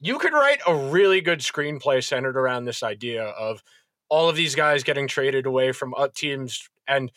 You 0.00 0.18
could 0.18 0.32
write 0.32 0.60
a 0.66 0.74
really 0.74 1.20
good 1.20 1.40
screenplay 1.40 2.02
centered 2.02 2.36
around 2.36 2.64
this 2.64 2.82
idea 2.82 3.24
of 3.24 3.62
all 4.08 4.28
of 4.28 4.36
these 4.36 4.54
guys 4.54 4.82
getting 4.82 5.06
traded 5.06 5.46
away 5.46 5.72
from 5.72 5.94
up 5.94 6.14
teams 6.14 6.68
and 6.88 7.12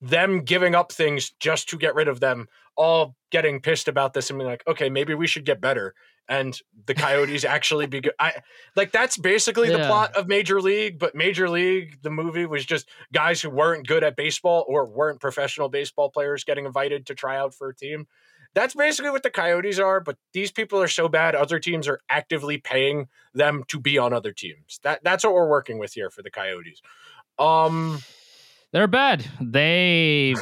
them 0.00 0.40
giving 0.42 0.74
up 0.74 0.92
things 0.92 1.32
just 1.40 1.68
to 1.70 1.78
get 1.78 1.94
rid 1.94 2.08
of 2.08 2.20
them 2.20 2.46
all 2.76 3.16
getting 3.30 3.60
pissed 3.60 3.88
about 3.88 4.12
this 4.12 4.28
and 4.28 4.38
being 4.38 4.50
like, 4.50 4.62
okay, 4.68 4.90
maybe 4.90 5.14
we 5.14 5.26
should 5.26 5.44
get 5.44 5.60
better. 5.60 5.94
And 6.28 6.58
the 6.86 6.94
Coyotes 6.94 7.44
actually 7.44 7.86
be 7.86 8.00
good. 8.00 8.12
I 8.18 8.32
like 8.74 8.90
that's 8.92 9.16
basically 9.16 9.70
yeah. 9.70 9.78
the 9.78 9.86
plot 9.86 10.16
of 10.16 10.26
Major 10.26 10.60
League, 10.60 10.98
but 10.98 11.14
Major 11.14 11.48
League, 11.48 12.02
the 12.02 12.10
movie 12.10 12.46
was 12.46 12.66
just 12.66 12.88
guys 13.12 13.40
who 13.40 13.48
weren't 13.48 13.86
good 13.86 14.02
at 14.02 14.16
baseball 14.16 14.64
or 14.68 14.86
weren't 14.86 15.20
professional 15.20 15.68
baseball 15.68 16.10
players 16.10 16.44
getting 16.44 16.66
invited 16.66 17.06
to 17.06 17.14
try 17.14 17.38
out 17.38 17.54
for 17.54 17.68
a 17.68 17.74
team. 17.74 18.06
That's 18.56 18.74
basically 18.74 19.10
what 19.10 19.22
the 19.22 19.28
Coyotes 19.28 19.78
are, 19.78 20.00
but 20.00 20.16
these 20.32 20.50
people 20.50 20.80
are 20.80 20.88
so 20.88 21.08
bad, 21.08 21.34
other 21.34 21.58
teams 21.58 21.86
are 21.86 22.00
actively 22.08 22.56
paying 22.56 23.08
them 23.34 23.64
to 23.68 23.78
be 23.78 23.98
on 23.98 24.14
other 24.14 24.32
teams. 24.32 24.80
That 24.82 25.04
that's 25.04 25.24
what 25.24 25.34
we're 25.34 25.50
working 25.50 25.78
with 25.78 25.92
here 25.92 26.08
for 26.08 26.22
the 26.22 26.30
Coyotes. 26.30 26.80
Um 27.38 27.98
they're 28.72 28.86
bad. 28.88 29.26
They 29.42 30.36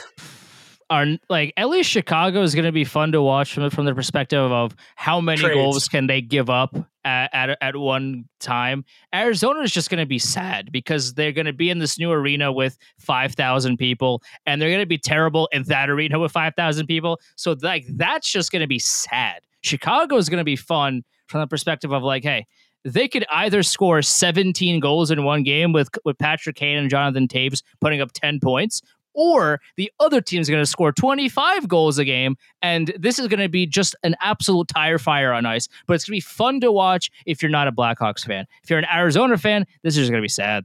are 0.91 1.07
like 1.29 1.53
at 1.57 1.69
least 1.69 1.91
Chicago 1.91 2.43
is 2.43 2.55
going 2.55 2.65
to 2.65 2.73
be 2.73 2.85
fun 2.85 3.13
to 3.13 3.23
watch 3.23 3.55
from 3.55 3.71
from 3.71 3.85
the 3.85 3.95
perspective 3.95 4.41
of 4.41 4.75
how 4.97 5.21
many 5.21 5.41
Trades. 5.41 5.55
goals 5.55 5.89
can 5.89 6.07
they 6.07 6.21
give 6.21 6.51
up 6.51 6.77
at, 7.05 7.31
at, 7.33 7.59
at 7.61 7.77
one 7.77 8.25
time. 8.41 8.85
Arizona 9.15 9.61
is 9.61 9.73
just 9.73 9.91
going 9.91 10.01
to 10.01 10.07
be 10.07 10.19
sad 10.19 10.71
because 10.73 11.15
they're 11.15 11.33
going 11.33 11.47
to 11.47 11.53
be 11.53 11.71
in 11.71 11.79
this 11.79 11.99
new 11.99 12.11
arena 12.11 12.53
with 12.53 12.77
five 12.99 13.35
thousand 13.35 13.77
people, 13.77 14.23
and 14.47 14.61
they're 14.61 14.71
going 14.71 14.81
to 14.81 14.87
be 14.87 14.99
terrible 14.99 15.49
in 15.53 15.63
that 15.65 15.91
arena 15.91 16.19
with 16.19 16.33
five 16.33 16.55
thousand 16.55 16.87
people. 16.87 17.21
So 17.37 17.57
like 17.63 17.87
that's 17.91 18.31
just 18.31 18.53
going 18.53 18.63
to 18.63 18.69
be 18.69 18.79
sad. 18.79 19.43
Chicago 19.63 20.17
is 20.17 20.29
going 20.29 20.39
to 20.39 20.45
be 20.45 20.57
fun 20.57 21.03
from 21.27 21.41
the 21.41 21.47
perspective 21.47 21.93
of 21.93 22.03
like, 22.03 22.23
hey, 22.23 22.47
they 22.85 23.09
could 23.09 23.25
either 23.31 23.63
score 23.63 24.03
17 24.03 24.79
goals 24.79 25.11
in 25.11 25.25
one 25.25 25.43
game 25.43 25.73
with 25.73 25.89
with 26.05 26.19
Patrick 26.19 26.57
Kane 26.57 26.77
and 26.77 26.91
Jonathan 26.91 27.27
Toews 27.27 27.63
putting 27.81 28.01
up 28.01 28.13
10 28.13 28.41
points, 28.41 28.83
or 29.15 29.61
the 29.77 29.91
other 30.01 30.21
team 30.21 30.41
is 30.41 30.49
going 30.49 30.63
to 30.63 30.67
score 30.67 30.93
25 30.93 31.69
goals 31.69 31.99
a 31.99 32.05
game. 32.05 32.37
And 32.63 32.93
this 32.99 33.19
is 33.19 33.29
going 33.29 33.41
to 33.41 33.49
be 33.49 33.67
just 33.67 33.95
an 34.03 34.17
absolute 34.21 34.69
tire 34.69 34.99
fire 34.99 35.33
on 35.33 35.47
ice. 35.47 35.69
But 35.87 35.95
it's 35.95 36.05
going 36.05 36.21
to 36.21 36.25
be 36.25 36.29
fun 36.29 36.61
to 36.61 36.73
watch 36.73 37.11
if 37.27 37.43
you're 37.43 37.51
not 37.51 37.69
a 37.69 37.73
Blackhawks 37.73 38.25
fan. 38.25 38.47
If 38.63 38.71
you're 38.71 38.79
an 38.79 38.87
Arizona 38.93 39.39
fan, 39.39 39.67
this 39.83 39.97
is 39.97 40.11
going 40.11 40.21
to 40.21 40.25
be 40.25 40.29
sad. 40.29 40.65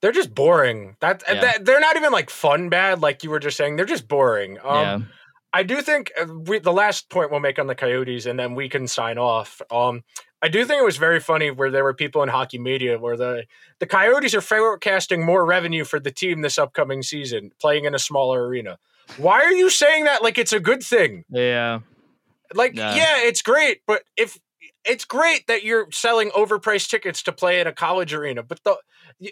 They're 0.00 0.12
just 0.12 0.34
boring. 0.34 0.96
That, 1.00 1.24
yeah. 1.26 1.40
that, 1.40 1.64
they're 1.64 1.80
not 1.80 1.96
even 1.96 2.12
like 2.12 2.30
fun 2.30 2.68
bad, 2.68 3.02
like 3.02 3.24
you 3.24 3.30
were 3.30 3.40
just 3.40 3.56
saying. 3.56 3.76
They're 3.76 3.84
just 3.84 4.06
boring. 4.06 4.58
Um, 4.62 4.76
yeah. 4.76 4.98
I 5.52 5.62
do 5.62 5.80
think 5.80 6.12
uh, 6.20 6.26
we, 6.32 6.58
the 6.58 6.72
last 6.72 7.08
point 7.10 7.30
we'll 7.30 7.40
make 7.40 7.58
on 7.58 7.66
the 7.66 7.74
Coyotes, 7.74 8.26
and 8.26 8.38
then 8.38 8.54
we 8.54 8.68
can 8.68 8.86
sign 8.86 9.18
off. 9.18 9.60
Um, 9.70 10.04
I 10.40 10.48
do 10.48 10.64
think 10.64 10.80
it 10.80 10.84
was 10.84 10.96
very 10.96 11.20
funny 11.20 11.50
where 11.50 11.70
there 11.70 11.82
were 11.82 11.94
people 11.94 12.22
in 12.22 12.28
hockey 12.28 12.58
media 12.58 12.98
where 12.98 13.16
the 13.16 13.44
the 13.80 13.86
Coyotes 13.86 14.34
are 14.34 14.40
forecasting 14.40 15.24
more 15.24 15.44
revenue 15.44 15.84
for 15.84 15.98
the 15.98 16.10
team 16.10 16.42
this 16.42 16.58
upcoming 16.58 17.02
season, 17.02 17.50
playing 17.60 17.84
in 17.84 17.94
a 17.94 17.98
smaller 17.98 18.46
arena. 18.46 18.78
Why 19.16 19.42
are 19.42 19.52
you 19.52 19.70
saying 19.70 20.04
that 20.04 20.22
like 20.22 20.38
it's 20.38 20.52
a 20.52 20.60
good 20.60 20.82
thing? 20.82 21.24
Yeah. 21.30 21.80
Like, 22.54 22.74
yeah, 22.74 22.94
yeah 22.94 23.16
it's 23.18 23.42
great, 23.42 23.82
but 23.86 24.04
if 24.16 24.38
it's 24.88 25.04
great 25.04 25.46
that 25.46 25.62
you're 25.62 25.90
selling 25.92 26.30
overpriced 26.30 26.88
tickets 26.88 27.22
to 27.24 27.32
play 27.32 27.60
in 27.60 27.66
a 27.66 27.72
college 27.72 28.14
arena, 28.14 28.42
but 28.42 28.64
the 28.64 28.76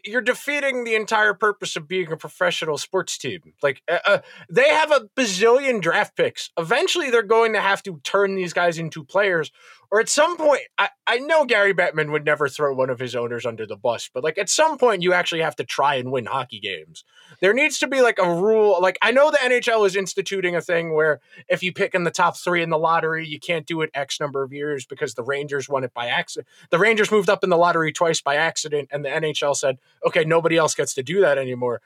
you're 0.04 0.20
defeating 0.20 0.84
the 0.84 0.94
entire 0.94 1.32
purpose 1.32 1.76
of 1.76 1.86
being 1.86 2.10
a 2.10 2.16
professional 2.16 2.76
sports 2.76 3.16
team. 3.16 3.52
Like 3.62 3.82
uh, 3.90 3.98
uh, 4.06 4.18
they 4.50 4.68
have 4.68 4.90
a 4.90 5.08
bazillion 5.16 5.80
draft 5.80 6.16
picks. 6.16 6.50
Eventually, 6.58 7.10
they're 7.10 7.22
going 7.22 7.52
to 7.52 7.60
have 7.60 7.82
to 7.84 8.00
turn 8.02 8.34
these 8.34 8.52
guys 8.52 8.78
into 8.78 9.04
players, 9.04 9.52
or 9.90 10.00
at 10.00 10.08
some 10.08 10.36
point, 10.36 10.62
I, 10.78 10.88
I 11.06 11.18
know 11.18 11.44
Gary 11.44 11.72
Bettman 11.72 12.10
would 12.10 12.24
never 12.24 12.48
throw 12.48 12.74
one 12.74 12.90
of 12.90 12.98
his 12.98 13.14
owners 13.14 13.46
under 13.46 13.66
the 13.66 13.76
bus, 13.76 14.10
but 14.12 14.24
like 14.24 14.38
at 14.38 14.48
some 14.48 14.78
point, 14.78 15.02
you 15.02 15.12
actually 15.12 15.42
have 15.42 15.56
to 15.56 15.64
try 15.64 15.94
and 15.94 16.10
win 16.10 16.26
hockey 16.26 16.58
games. 16.58 17.04
There 17.40 17.52
needs 17.52 17.78
to 17.78 17.86
be 17.86 18.02
like 18.02 18.18
a 18.18 18.28
rule. 18.28 18.78
Like 18.80 18.98
I 19.02 19.12
know 19.12 19.30
the 19.30 19.38
NHL 19.38 19.86
is 19.86 19.94
instituting 19.94 20.56
a 20.56 20.60
thing 20.60 20.94
where 20.94 21.20
if 21.48 21.62
you 21.62 21.72
pick 21.72 21.94
in 21.94 22.04
the 22.04 22.10
top 22.10 22.36
three 22.36 22.62
in 22.62 22.70
the 22.70 22.78
lottery, 22.78 23.26
you 23.26 23.38
can't 23.38 23.66
do 23.66 23.82
it 23.82 23.90
X 23.94 24.18
number 24.20 24.42
of 24.42 24.52
years 24.52 24.86
because 24.86 25.14
the 25.14 25.22
Rangers 25.22 25.45
won 25.68 25.84
it 25.84 25.94
by 25.94 26.06
accident. 26.06 26.48
The 26.70 26.78
Rangers 26.78 27.10
moved 27.10 27.30
up 27.30 27.44
in 27.44 27.50
the 27.50 27.56
lottery 27.56 27.92
twice 27.92 28.20
by 28.20 28.36
accident, 28.36 28.88
and 28.92 29.04
the 29.04 29.08
NHL 29.08 29.56
said, 29.56 29.78
okay, 30.06 30.24
nobody 30.24 30.56
else 30.56 30.74
gets 30.74 30.94
to 30.94 31.02
do 31.02 31.20
that 31.20 31.38
anymore. 31.38 31.80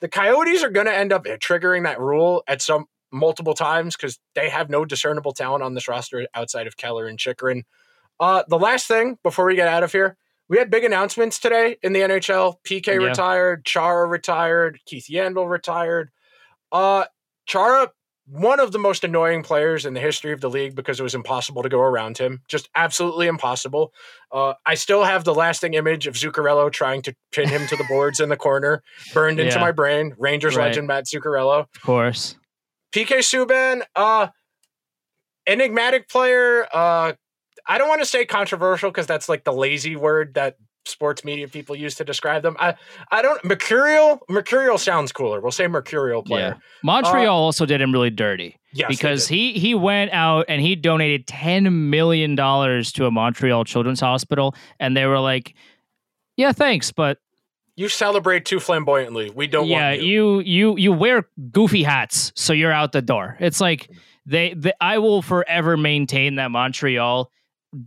The 0.00 0.08
Coyotes 0.08 0.62
are 0.62 0.70
going 0.70 0.86
to 0.86 0.94
end 0.94 1.12
up 1.12 1.24
triggering 1.24 1.84
that 1.84 2.00
rule 2.00 2.42
at 2.46 2.62
some 2.62 2.86
multiple 3.10 3.54
times 3.54 3.96
because 3.96 4.18
they 4.34 4.48
have 4.48 4.70
no 4.70 4.84
discernible 4.84 5.32
talent 5.32 5.62
on 5.62 5.74
this 5.74 5.88
roster 5.88 6.26
outside 6.34 6.66
of 6.66 6.76
Keller 6.76 7.06
and 7.06 7.18
Chychrun. 7.18 7.64
Uh, 8.20 8.42
the 8.48 8.58
last 8.58 8.86
thing 8.86 9.18
before 9.22 9.46
we 9.46 9.56
get 9.56 9.68
out 9.68 9.82
of 9.82 9.92
here, 9.92 10.16
we 10.48 10.58
had 10.58 10.70
big 10.70 10.84
announcements 10.84 11.38
today 11.38 11.76
in 11.82 11.92
the 11.92 12.00
NHL. 12.00 12.56
PK 12.64 12.86
yeah. 12.86 13.08
retired, 13.08 13.64
Chara 13.64 14.06
retired, 14.06 14.80
Keith 14.86 15.06
Yandle 15.10 15.48
retired. 15.48 16.10
Uh, 16.72 17.04
Chara, 17.46 17.90
one 18.30 18.60
of 18.60 18.72
the 18.72 18.78
most 18.78 19.04
annoying 19.04 19.42
players 19.42 19.86
in 19.86 19.94
the 19.94 20.00
history 20.00 20.32
of 20.32 20.40
the 20.40 20.50
league 20.50 20.74
because 20.74 21.00
it 21.00 21.02
was 21.02 21.14
impossible 21.14 21.62
to 21.62 21.68
go 21.68 21.80
around 21.80 22.18
him. 22.18 22.42
Just 22.48 22.68
absolutely 22.74 23.26
impossible. 23.26 23.92
Uh, 24.30 24.54
I 24.66 24.74
still 24.74 25.04
have 25.04 25.24
the 25.24 25.34
lasting 25.34 25.74
image 25.74 26.06
of 26.06 26.14
Zuccarello 26.14 26.70
trying 26.70 27.02
to 27.02 27.14
pin 27.32 27.48
him 27.48 27.66
to 27.68 27.76
the 27.76 27.84
boards 27.84 28.20
in 28.20 28.28
the 28.28 28.36
corner, 28.36 28.82
burned 29.14 29.40
into 29.40 29.58
my 29.58 29.72
brain. 29.72 30.14
Rangers 30.18 30.56
right. 30.56 30.66
legend 30.66 30.86
Mats 30.86 31.12
Zuccarello. 31.12 31.60
Of 31.74 31.82
course. 31.82 32.36
PK 32.92 33.18
Subban, 33.18 33.82
uh, 33.96 34.28
enigmatic 35.46 36.08
player. 36.08 36.66
Uh, 36.72 37.14
I 37.66 37.78
don't 37.78 37.88
want 37.88 38.00
to 38.00 38.06
say 38.06 38.24
controversial 38.24 38.90
because 38.90 39.06
that's 39.06 39.28
like 39.28 39.44
the 39.44 39.52
lazy 39.52 39.96
word 39.96 40.34
that 40.34 40.56
sports 40.84 41.24
media 41.24 41.48
people 41.48 41.76
use 41.76 41.94
to 41.96 42.04
describe 42.04 42.42
them. 42.42 42.56
I 42.58 42.74
I 43.10 43.22
don't 43.22 43.44
mercurial. 43.44 44.20
Mercurial 44.28 44.78
sounds 44.78 45.12
cooler. 45.12 45.40
We'll 45.40 45.52
say 45.52 45.66
mercurial 45.68 46.22
player. 46.22 46.56
Yeah. 46.56 46.60
Montreal 46.82 47.26
uh, 47.38 47.44
also 47.44 47.66
did 47.66 47.80
him 47.80 47.92
really 47.92 48.10
dirty. 48.10 48.58
Yes, 48.72 48.88
because 48.88 49.28
he 49.28 49.52
he 49.52 49.74
went 49.74 50.12
out 50.12 50.46
and 50.48 50.60
he 50.60 50.76
donated 50.76 51.26
ten 51.26 51.90
million 51.90 52.34
dollars 52.34 52.92
to 52.92 53.06
a 53.06 53.10
Montreal 53.10 53.64
Children's 53.64 54.00
Hospital, 54.00 54.54
and 54.78 54.96
they 54.96 55.06
were 55.06 55.20
like, 55.20 55.54
"Yeah, 56.36 56.52
thanks, 56.52 56.92
but 56.92 57.18
you 57.78 57.88
celebrate 57.88 58.44
too 58.44 58.58
flamboyantly. 58.58 59.30
We 59.30 59.46
don't 59.46 59.68
yeah, 59.68 59.92
you. 59.92 60.40
you. 60.40 60.74
you 60.74 60.76
you 60.78 60.92
wear 60.92 61.28
goofy 61.52 61.84
hats, 61.84 62.32
so 62.34 62.52
you're 62.52 62.72
out 62.72 62.90
the 62.90 63.00
door. 63.00 63.36
It's 63.38 63.60
like 63.60 63.88
they, 64.26 64.52
they 64.52 64.72
I 64.80 64.98
will 64.98 65.22
forever 65.22 65.76
maintain 65.76 66.34
that 66.34 66.50
Montreal 66.50 67.30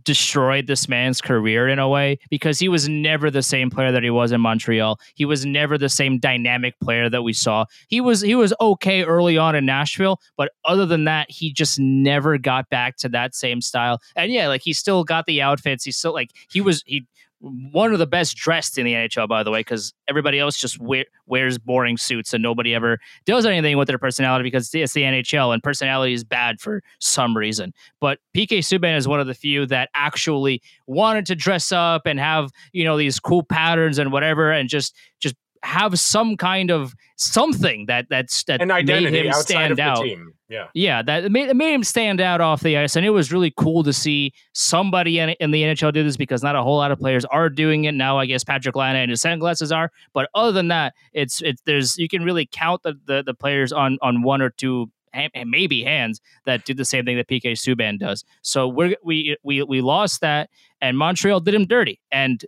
destroyed 0.02 0.66
this 0.66 0.88
man's 0.88 1.20
career 1.20 1.68
in 1.68 1.78
a 1.78 1.88
way 1.88 2.18
because 2.30 2.58
he 2.58 2.68
was 2.68 2.88
never 2.88 3.30
the 3.30 3.42
same 3.42 3.70
player 3.70 3.92
that 3.92 4.02
he 4.02 4.10
was 4.10 4.32
in 4.32 4.40
Montreal. 4.40 4.98
He 5.14 5.24
was 5.24 5.44
never 5.44 5.76
the 5.76 5.88
same 5.88 6.18
dynamic 6.18 6.78
player 6.80 7.08
that 7.08 7.22
we 7.22 7.32
saw. 7.32 7.66
He 7.88 8.00
was 8.00 8.20
he 8.20 8.34
was 8.34 8.54
okay 8.60 9.02
early 9.02 9.36
on 9.36 9.54
in 9.54 9.66
Nashville, 9.66 10.20
but 10.36 10.52
other 10.64 10.86
than 10.86 11.04
that, 11.04 11.30
he 11.30 11.52
just 11.52 11.78
never 11.78 12.38
got 12.38 12.68
back 12.68 12.96
to 12.98 13.08
that 13.10 13.34
same 13.34 13.60
style. 13.60 14.00
And 14.16 14.32
yeah, 14.32 14.48
like 14.48 14.62
he 14.62 14.72
still 14.72 15.04
got 15.04 15.26
the 15.26 15.42
outfits. 15.42 15.84
He 15.84 15.92
still 15.92 16.12
like 16.12 16.30
he 16.50 16.60
was 16.60 16.82
he 16.86 17.06
one 17.42 17.92
of 17.92 17.98
the 17.98 18.06
best 18.06 18.36
dressed 18.36 18.78
in 18.78 18.84
the 18.84 18.92
NHL, 18.92 19.28
by 19.28 19.42
the 19.42 19.50
way, 19.50 19.60
because 19.60 19.92
everybody 20.06 20.38
else 20.38 20.56
just 20.56 20.80
wear, 20.80 21.04
wears 21.26 21.58
boring 21.58 21.96
suits 21.96 22.32
and 22.32 22.40
nobody 22.40 22.72
ever 22.72 23.00
does 23.24 23.44
anything 23.44 23.76
with 23.76 23.88
their 23.88 23.98
personality 23.98 24.44
because 24.44 24.72
it's 24.72 24.92
the 24.92 25.02
NHL 25.02 25.52
and 25.52 25.60
personality 25.60 26.12
is 26.12 26.22
bad 26.22 26.60
for 26.60 26.82
some 27.00 27.36
reason. 27.36 27.74
But 28.00 28.20
PK 28.36 28.58
Subban 28.58 28.96
is 28.96 29.08
one 29.08 29.18
of 29.18 29.26
the 29.26 29.34
few 29.34 29.66
that 29.66 29.90
actually 29.94 30.62
wanted 30.86 31.26
to 31.26 31.34
dress 31.34 31.72
up 31.72 32.06
and 32.06 32.20
have 32.20 32.50
you 32.72 32.84
know 32.84 32.96
these 32.96 33.18
cool 33.18 33.42
patterns 33.42 33.98
and 33.98 34.12
whatever, 34.12 34.52
and 34.52 34.68
just 34.68 34.94
just 35.18 35.34
have 35.62 35.98
some 35.98 36.36
kind 36.36 36.70
of 36.70 36.94
something 37.16 37.86
that 37.86 38.06
that's 38.10 38.44
that 38.44 38.60
An 38.60 38.68
made 38.68 38.74
identity 38.74 39.20
him 39.20 39.28
outside 39.28 39.44
stand 39.44 39.70
of 39.72 39.76
the 39.76 39.82
out. 39.82 40.02
team. 40.02 40.34
Yeah. 40.48 40.66
Yeah, 40.74 41.02
that 41.02 41.32
made, 41.32 41.48
it 41.48 41.56
made 41.56 41.72
him 41.72 41.82
stand 41.82 42.20
out 42.20 42.42
off 42.42 42.60
the 42.60 42.76
ice, 42.76 42.94
and 42.94 43.06
it 43.06 43.10
was 43.10 43.32
really 43.32 43.52
cool 43.56 43.82
to 43.84 43.92
see 43.92 44.32
somebody 44.52 45.18
in, 45.18 45.30
in 45.30 45.50
the 45.50 45.62
NHL 45.62 45.94
do 45.94 46.02
this 46.02 46.18
because 46.18 46.42
not 46.42 46.56
a 46.56 46.62
whole 46.62 46.76
lot 46.76 46.90
of 46.90 46.98
players 46.98 47.24
are 47.26 47.48
doing 47.48 47.84
it 47.84 47.92
now. 47.92 48.18
I 48.18 48.26
guess 48.26 48.44
Patrik 48.44 48.74
Laine 48.76 48.96
and 48.96 49.10
his 49.10 49.22
sunglasses 49.22 49.72
are, 49.72 49.90
but 50.12 50.28
other 50.34 50.52
than 50.52 50.68
that, 50.68 50.94
it's 51.12 51.40
it's 51.40 51.62
there's 51.64 51.96
you 51.96 52.08
can 52.08 52.22
really 52.22 52.46
count 52.50 52.82
the 52.82 52.94
the, 53.06 53.22
the 53.24 53.34
players 53.34 53.72
on 53.72 53.98
on 54.02 54.22
one 54.22 54.42
or 54.42 54.50
two 54.50 54.90
and 55.14 55.50
maybe 55.50 55.84
hands 55.84 56.20
that 56.46 56.64
do 56.64 56.74
the 56.74 56.84
same 56.84 57.04
thing 57.04 57.16
that 57.16 57.28
PK 57.28 57.52
Subban 57.52 57.98
does. 57.98 58.24
So 58.42 58.66
we're 58.68 58.96
we 59.02 59.36
we 59.42 59.62
we 59.62 59.80
lost 59.80 60.20
that, 60.20 60.50
and 60.80 60.98
Montreal 60.98 61.40
did 61.40 61.54
him 61.54 61.66
dirty, 61.66 62.00
and 62.10 62.44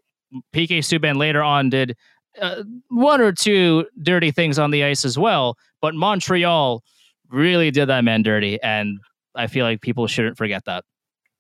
PK 0.53 0.79
Subban 0.79 1.17
later 1.17 1.43
on 1.43 1.71
did 1.71 1.97
uh, 2.41 2.63
one 2.89 3.21
or 3.21 3.33
two 3.33 3.87
dirty 4.03 4.31
things 4.31 4.59
on 4.59 4.71
the 4.71 4.85
ice 4.85 5.05
as 5.05 5.19
well, 5.19 5.57
but 5.81 5.95
Montreal 5.95 6.83
really 7.31 7.71
did 7.71 7.89
that 7.89 8.05
man 8.05 8.23
dirty, 8.23 8.61
and 8.63 8.99
I 9.35 9.47
feel 9.47 9.65
like 9.65 9.81
people 9.81 10.07
shouldn't 10.07 10.37
forget 10.37 10.65
that. 10.67 10.85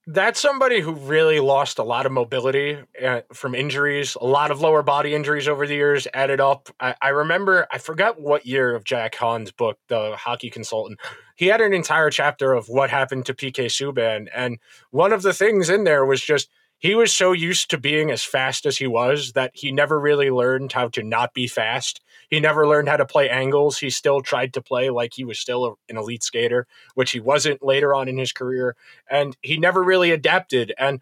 That's 0.06 0.38
somebody 0.38 0.80
who 0.80 0.92
really 0.92 1.40
lost 1.40 1.78
a 1.78 1.82
lot 1.82 2.04
of 2.04 2.12
mobility 2.12 2.76
uh, 3.02 3.22
from 3.32 3.54
injuries, 3.54 4.18
a 4.20 4.26
lot 4.26 4.50
of 4.50 4.60
lower 4.60 4.82
body 4.82 5.14
injuries 5.14 5.48
over 5.48 5.66
the 5.66 5.74
years 5.74 6.06
added 6.12 6.42
up. 6.42 6.68
I, 6.78 6.94
I 7.00 7.08
remember, 7.08 7.66
I 7.70 7.78
forgot 7.78 8.20
what 8.20 8.44
year 8.44 8.74
of 8.74 8.84
Jack 8.84 9.14
Han's 9.14 9.50
book, 9.50 9.78
The 9.88 10.14
Hockey 10.14 10.50
Consultant. 10.50 11.00
He 11.36 11.46
had 11.46 11.62
an 11.62 11.72
entire 11.72 12.10
chapter 12.10 12.52
of 12.52 12.68
what 12.68 12.90
happened 12.90 13.24
to 13.26 13.34
PK 13.34 13.66
Subban. 13.66 14.28
And 14.34 14.58
one 14.90 15.12
of 15.14 15.22
the 15.22 15.32
things 15.32 15.70
in 15.70 15.84
there 15.84 16.04
was 16.04 16.20
just 16.20 16.50
he 16.78 16.94
was 16.94 17.14
so 17.14 17.32
used 17.32 17.70
to 17.70 17.78
being 17.78 18.10
as 18.10 18.22
fast 18.22 18.66
as 18.66 18.76
he 18.76 18.86
was 18.86 19.32
that 19.32 19.52
he 19.54 19.72
never 19.72 19.98
really 19.98 20.30
learned 20.30 20.72
how 20.72 20.88
to 20.88 21.02
not 21.02 21.32
be 21.32 21.46
fast. 21.46 22.00
He 22.28 22.40
never 22.40 22.66
learned 22.66 22.88
how 22.88 22.96
to 22.96 23.06
play 23.06 23.30
angles. 23.30 23.78
He 23.78 23.90
still 23.90 24.20
tried 24.20 24.52
to 24.54 24.62
play 24.62 24.90
like 24.90 25.14
he 25.14 25.24
was 25.24 25.38
still 25.38 25.64
a, 25.64 25.72
an 25.88 25.96
elite 25.96 26.22
skater, 26.22 26.66
which 26.94 27.12
he 27.12 27.20
wasn't 27.20 27.64
later 27.64 27.94
on 27.94 28.08
in 28.08 28.18
his 28.18 28.32
career. 28.32 28.76
And 29.10 29.36
he 29.40 29.56
never 29.56 29.82
really 29.82 30.10
adapted. 30.10 30.74
And 30.78 31.00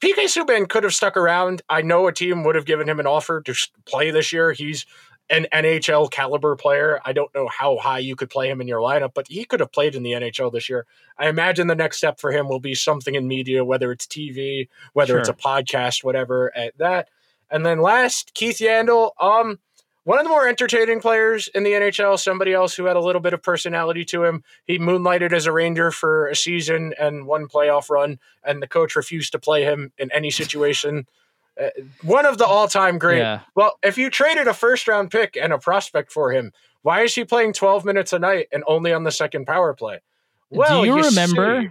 PK 0.00 0.24
Subban 0.24 0.68
could 0.68 0.84
have 0.84 0.94
stuck 0.94 1.16
around. 1.16 1.62
I 1.68 1.82
know 1.82 2.06
a 2.06 2.12
team 2.12 2.44
would 2.44 2.54
have 2.54 2.66
given 2.66 2.88
him 2.88 3.00
an 3.00 3.06
offer 3.06 3.40
to 3.40 3.54
play 3.86 4.10
this 4.10 4.32
year. 4.32 4.52
He's 4.52 4.86
an 5.30 5.46
NHL 5.52 6.10
caliber 6.10 6.54
player. 6.56 7.00
I 7.04 7.12
don't 7.12 7.34
know 7.34 7.48
how 7.48 7.78
high 7.78 8.00
you 8.00 8.16
could 8.16 8.30
play 8.30 8.48
him 8.50 8.60
in 8.60 8.68
your 8.68 8.80
lineup, 8.80 9.12
but 9.14 9.28
he 9.28 9.44
could 9.44 9.60
have 9.60 9.72
played 9.72 9.94
in 9.94 10.02
the 10.02 10.12
NHL 10.12 10.52
this 10.52 10.68
year. 10.68 10.86
I 11.18 11.28
imagine 11.28 11.66
the 11.66 11.74
next 11.74 11.98
step 11.98 12.20
for 12.20 12.30
him 12.30 12.48
will 12.48 12.60
be 12.60 12.74
something 12.74 13.14
in 13.14 13.26
media, 13.26 13.64
whether 13.64 13.90
it's 13.90 14.06
TV, 14.06 14.68
whether 14.92 15.18
it's 15.18 15.28
a 15.28 15.34
podcast, 15.34 16.04
whatever, 16.04 16.54
at 16.56 16.76
that. 16.78 17.08
And 17.50 17.64
then 17.64 17.80
last, 17.80 18.34
Keith 18.34 18.58
Yandle, 18.58 19.12
um, 19.20 19.58
one 20.04 20.18
of 20.18 20.24
the 20.24 20.30
more 20.30 20.46
entertaining 20.46 21.00
players 21.00 21.48
in 21.48 21.62
the 21.62 21.70
NHL, 21.70 22.18
somebody 22.18 22.52
else 22.52 22.74
who 22.74 22.84
had 22.84 22.96
a 22.96 23.00
little 23.00 23.22
bit 23.22 23.32
of 23.32 23.42
personality 23.42 24.04
to 24.06 24.24
him. 24.24 24.44
He 24.66 24.78
moonlighted 24.78 25.32
as 25.32 25.46
a 25.46 25.52
Ranger 25.52 25.90
for 25.90 26.28
a 26.28 26.36
season 26.36 26.92
and 27.00 27.26
one 27.26 27.48
playoff 27.48 27.88
run, 27.88 28.18
and 28.44 28.62
the 28.62 28.68
coach 28.68 28.96
refused 28.96 29.32
to 29.32 29.38
play 29.38 29.62
him 29.62 29.92
in 29.96 30.12
any 30.12 30.30
situation. 30.30 31.06
Uh, 31.60 31.68
one 32.02 32.26
of 32.26 32.38
the 32.38 32.46
all-time 32.46 32.98
great. 32.98 33.18
Yeah. 33.18 33.40
Well, 33.54 33.78
if 33.82 33.96
you 33.96 34.10
traded 34.10 34.48
a 34.48 34.54
first-round 34.54 35.10
pick 35.10 35.36
and 35.36 35.52
a 35.52 35.58
prospect 35.58 36.10
for 36.12 36.32
him, 36.32 36.52
why 36.82 37.02
is 37.02 37.14
he 37.14 37.24
playing 37.24 37.52
12 37.52 37.84
minutes 37.84 38.12
a 38.12 38.18
night 38.18 38.48
and 38.52 38.64
only 38.66 38.92
on 38.92 39.04
the 39.04 39.12
second 39.12 39.46
power 39.46 39.72
play? 39.74 40.00
Well, 40.50 40.82
do 40.82 40.88
you, 40.88 41.02
remember? 41.02 41.62
see. 41.62 41.68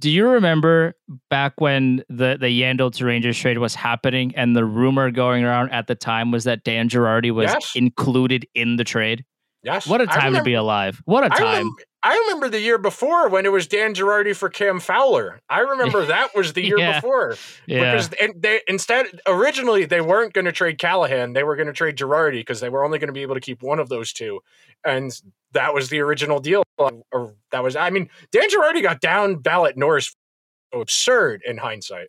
Do 0.00 0.10
you 0.10 0.28
remember 0.28 0.94
back 1.30 1.60
when 1.60 2.02
the 2.08 2.36
the 2.38 2.48
Yandle 2.48 2.92
to 2.94 3.04
Rangers 3.04 3.38
trade 3.38 3.58
was 3.58 3.74
happening, 3.74 4.32
and 4.36 4.56
the 4.56 4.64
rumor 4.64 5.10
going 5.12 5.44
around 5.44 5.70
at 5.70 5.86
the 5.86 5.94
time 5.94 6.30
was 6.32 6.44
that 6.44 6.64
Dan 6.64 6.88
Girardi 6.88 7.30
was 7.30 7.50
Yes. 7.52 7.72
included 7.76 8.46
in 8.54 8.76
the 8.76 8.84
trade? 8.84 9.24
Yes. 9.62 9.86
What 9.86 10.00
a 10.00 10.06
time 10.06 10.34
to 10.34 10.42
be 10.42 10.54
alive! 10.54 11.00
What 11.04 11.24
a 11.24 11.28
time! 11.30 11.40
remember, 11.40 11.82
I 12.04 12.16
remember 12.18 12.48
the 12.48 12.60
year 12.60 12.78
before 12.78 13.28
when 13.28 13.46
it 13.46 13.52
was 13.52 13.66
Dan 13.66 13.94
Girardi 13.94 14.34
for 14.34 14.48
Cam 14.48 14.80
Fowler. 14.80 15.40
I 15.48 15.60
remember 15.60 16.04
that 16.06 16.34
was 16.34 16.52
the 16.52 16.62
year 16.62 16.78
Yeah. 16.78 17.00
before 17.00 17.36
yeah, 17.66 17.92
because 17.92 18.10
and 18.20 18.34
they 18.42 18.60
instead 18.66 19.06
originally 19.26 19.84
they 19.84 20.00
weren't 20.00 20.32
going 20.32 20.44
to 20.46 20.52
trade 20.52 20.78
Callahan, 20.78 21.32
they 21.32 21.44
were 21.44 21.54
going 21.56 21.68
to 21.68 21.72
trade 21.72 21.96
Girardi 21.96 22.40
because 22.40 22.60
they 22.60 22.68
were 22.68 22.84
only 22.84 22.98
going 22.98 23.08
to 23.08 23.12
be 23.12 23.22
able 23.22 23.34
to 23.34 23.40
keep 23.40 23.62
one 23.62 23.78
of 23.78 23.88
those 23.88 24.12
two, 24.12 24.40
and 24.84 25.12
that 25.52 25.74
was 25.74 25.88
the 25.90 26.00
original 26.00 26.40
deal. 26.40 26.62
Or 26.78 27.34
that 27.52 27.62
was, 27.62 27.76
I 27.76 27.90
mean, 27.90 28.08
Dan 28.32 28.48
Girardi 28.50 28.82
got 28.82 29.00
down 29.00 29.36
ballot 29.36 29.76
Norris, 29.76 30.16
absurd 30.72 31.42
in 31.46 31.58
hindsight. 31.58 32.08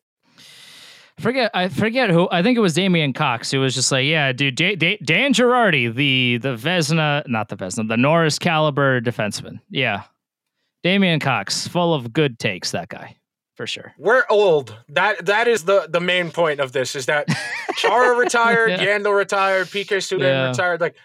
Forget 1.20 1.51
I 1.53 1.68
forget 1.70 2.09
who 2.09 2.28
I 2.32 2.41
think 2.41 2.57
it 2.57 2.61
was 2.61 2.74
Damian 2.74 3.14
Cox 3.14 3.51
who 3.51 3.59
was 3.59 3.76
just 3.76 3.91
like, 3.91 4.05
yeah, 4.05 4.32
dude, 4.34 4.55
Da- 4.55 4.76
Da- 4.76 4.97
Dan 5.03 5.34
Girardi, 5.34 5.93
the 5.93 6.39
the 6.41 6.55
Vezina, 6.55 7.26
not 7.28 7.49
the 7.49 7.55
Vezina, 7.55 7.88
the 7.88 7.97
Norris 7.97 8.39
caliber 8.39 8.99
defenseman. 8.99 9.59
Yeah, 9.70 10.03
Damian 10.84 11.20
Cox, 11.20 11.68
full 11.68 11.93
of 11.93 12.11
good 12.14 12.39
takes. 12.39 12.72
That 12.72 12.89
guy 12.89 13.16
for 13.55 13.68
sure. 13.68 13.93
We're 13.99 14.24
old. 14.30 14.76
That 14.89 15.26
that 15.28 15.47
is 15.47 15.66
the 15.66 15.88
the 15.88 15.99
main 16.01 16.32
point 16.32 16.59
of 16.59 16.72
this 16.72 16.95
is 16.95 17.05
that 17.05 17.28
Chara 17.78 18.18
retired, 18.18 18.72
Yeah. 18.72 18.84
Yandle 18.97 19.16
retired, 19.16 19.68
PK 19.68 19.97
Subban 19.97 20.22
Yeah. 20.22 20.47
retired. 20.49 20.82
Like 20.82 20.95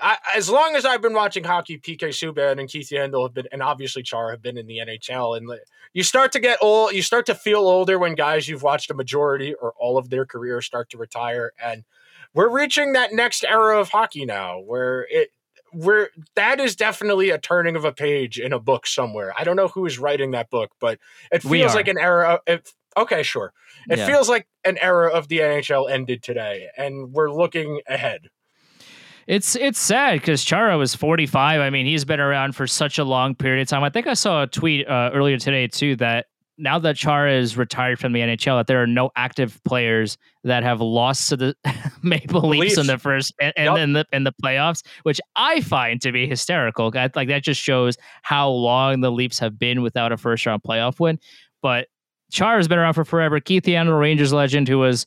I, 0.00 0.16
as 0.36 0.48
long 0.48 0.76
as 0.76 0.84
I've 0.84 1.02
been 1.02 1.14
watching 1.14 1.42
hockey, 1.42 1.78
PK 1.78 2.08
Subban 2.10 2.60
and 2.60 2.68
Keith 2.68 2.90
Yandle 2.90 3.24
have 3.24 3.34
been, 3.34 3.48
and 3.50 3.62
obviously 3.62 4.02
Chara 4.04 4.30
have 4.30 4.42
been 4.42 4.58
in 4.58 4.66
the 4.66 4.78
NHL. 4.78 5.36
And 5.36 5.48
you 5.96 6.02
start 6.02 6.30
to 6.32 6.40
get 6.40 6.58
old. 6.60 6.92
You 6.92 7.00
start 7.00 7.24
to 7.24 7.34
feel 7.34 7.60
older 7.60 7.98
when 7.98 8.14
guys 8.14 8.46
you've 8.46 8.62
watched 8.62 8.90
a 8.90 8.94
majority 8.94 9.54
or 9.54 9.72
all 9.78 9.96
of 9.96 10.10
their 10.10 10.26
career 10.26 10.60
start 10.60 10.90
to 10.90 10.98
retire. 10.98 11.52
And 11.58 11.84
we're 12.34 12.50
reaching 12.50 12.92
that 12.92 13.14
next 13.14 13.44
era 13.44 13.80
of 13.80 13.88
hockey 13.88 14.26
now, 14.26 14.60
where 14.60 15.06
it. 15.10 15.30
We're 15.72 16.08
that 16.36 16.60
is 16.60 16.76
definitely 16.76 17.30
a 17.30 17.38
turning 17.38 17.76
of 17.76 17.84
a 17.84 17.92
page 17.92 18.38
in 18.38 18.52
a 18.52 18.58
book 18.60 18.86
somewhere. 18.86 19.32
I 19.38 19.44
don't 19.44 19.56
know 19.56 19.68
who 19.68 19.86
is 19.86 19.98
writing 19.98 20.32
that 20.32 20.48
book, 20.50 20.70
but 20.80 20.98
it 21.32 21.42
feels 21.42 21.74
like 21.74 21.88
an 21.88 21.98
era. 21.98 22.40
It, 22.46 22.72
okay, 22.96 23.22
sure. 23.22 23.52
It 23.90 23.98
Yeah. 23.98 24.06
feels 24.06 24.28
like 24.28 24.46
an 24.64 24.78
era 24.78 25.08
of 25.10 25.28
the 25.28 25.38
NHL 25.40 25.90
ended 25.90 26.22
today, 26.22 26.68
and 26.76 27.12
we're 27.12 27.30
looking 27.30 27.80
ahead. 27.88 28.28
It's 29.26 29.56
it's 29.56 29.78
sad 29.80 30.20
because 30.20 30.44
Chara 30.44 30.78
was 30.78 30.94
45. 30.94 31.60
I 31.60 31.70
mean, 31.70 31.84
he's 31.86 32.04
been 32.04 32.20
around 32.20 32.54
for 32.54 32.66
such 32.66 32.98
a 32.98 33.04
long 33.04 33.34
period 33.34 33.62
of 33.62 33.68
time. 33.68 33.82
I 33.82 33.90
think 33.90 34.06
I 34.06 34.14
saw 34.14 34.44
a 34.44 34.46
tweet 34.46 34.86
uh, 34.88 35.10
earlier 35.12 35.36
today 35.36 35.66
too 35.66 35.96
that 35.96 36.26
now 36.58 36.78
that 36.78 36.96
Chara 36.96 37.34
is 37.34 37.56
retired 37.56 37.98
from 37.98 38.12
the 38.12 38.20
NHL, 38.20 38.58
that 38.60 38.66
there 38.66 38.82
are 38.82 38.86
no 38.86 39.10
active 39.16 39.60
players 39.64 40.16
that 40.44 40.62
have 40.62 40.80
lost 40.80 41.28
to 41.28 41.36
the 41.36 41.54
Maple 42.02 42.48
Leafs 42.48 42.78
in 42.78 42.86
the 42.86 42.98
first 42.98 43.34
and, 43.40 43.52
Yep. 43.56 43.76
in 43.78 43.92
the 43.94 44.06
in 44.12 44.24
the 44.24 44.32
playoffs, 44.42 44.86
which 45.02 45.20
I 45.34 45.60
find 45.60 46.00
to 46.02 46.12
be 46.12 46.26
hysterical. 46.28 46.92
Like 46.94 47.28
that 47.28 47.42
just 47.42 47.60
shows 47.60 47.96
how 48.22 48.48
long 48.48 49.00
the 49.00 49.10
Leafs 49.10 49.38
have 49.40 49.58
been 49.58 49.82
without 49.82 50.12
a 50.12 50.16
first 50.16 50.46
round 50.46 50.62
playoff 50.62 51.00
win. 51.00 51.18
But 51.62 51.88
Chara's 52.30 52.68
been 52.68 52.78
around 52.78 52.94
for 52.94 53.04
forever. 53.04 53.40
Keith 53.40 53.64
Yandle, 53.64 53.98
Rangers 53.98 54.32
legend, 54.32 54.68
who 54.68 54.78
was 54.78 55.04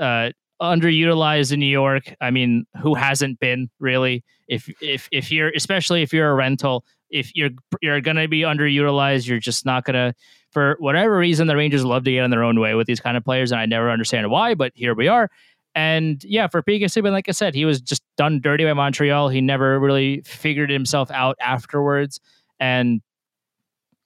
uh, 0.00 0.30
underutilized 0.60 1.52
in 1.52 1.60
New 1.60 1.66
York. 1.66 2.14
I 2.20 2.30
mean, 2.30 2.66
who 2.82 2.94
hasn't 2.94 3.38
been 3.40 3.70
really? 3.78 4.24
If 4.48 4.68
if 4.80 5.08
if 5.12 5.30
you're 5.30 5.50
especially 5.50 6.02
if 6.02 6.12
you're 6.12 6.30
a 6.30 6.34
rental, 6.34 6.84
if 7.10 7.34
you're 7.34 7.50
you're 7.82 8.00
gonna 8.00 8.28
be 8.28 8.40
underutilized, 8.40 9.26
you're 9.26 9.38
just 9.38 9.66
not 9.66 9.84
gonna 9.84 10.14
for 10.50 10.76
whatever 10.78 11.16
reason 11.16 11.46
the 11.46 11.56
Rangers 11.56 11.84
love 11.84 12.04
to 12.04 12.10
get 12.10 12.24
in 12.24 12.30
their 12.30 12.42
own 12.42 12.58
way 12.58 12.74
with 12.74 12.86
these 12.86 13.00
kind 13.00 13.16
of 13.16 13.24
players, 13.24 13.52
and 13.52 13.60
I 13.60 13.66
never 13.66 13.90
understand 13.90 14.30
why, 14.30 14.54
but 14.54 14.72
here 14.74 14.94
we 14.94 15.08
are. 15.08 15.30
And 15.74 16.24
yeah, 16.24 16.48
for 16.48 16.62
PK 16.62 16.84
Subban, 16.84 17.12
like 17.12 17.28
I 17.28 17.32
said, 17.32 17.54
he 17.54 17.64
was 17.64 17.80
just 17.80 18.02
done 18.16 18.40
dirty 18.40 18.64
by 18.64 18.72
Montreal. 18.72 19.28
He 19.28 19.40
never 19.40 19.78
really 19.78 20.22
figured 20.22 20.70
himself 20.70 21.10
out 21.10 21.36
afterwards. 21.40 22.18
And 22.58 23.00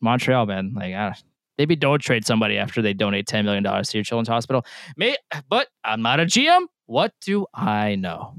Montreal, 0.00 0.46
man, 0.46 0.74
like 0.74 0.92
ah, 0.94 1.14
maybe 1.62 1.76
don't 1.76 2.00
trade 2.02 2.26
somebody 2.26 2.58
after 2.58 2.82
they 2.82 2.92
donate 2.92 3.28
ten 3.28 3.44
million 3.44 3.62
dollars 3.62 3.88
to 3.90 3.98
your 3.98 4.04
children's 4.04 4.26
hospital. 4.26 4.66
May, 4.96 5.14
but 5.48 5.68
I'm 5.84 6.02
not 6.02 6.18
a 6.18 6.24
GM. 6.24 6.66
What 6.86 7.12
do 7.20 7.46
I 7.54 7.94
know? 7.94 8.34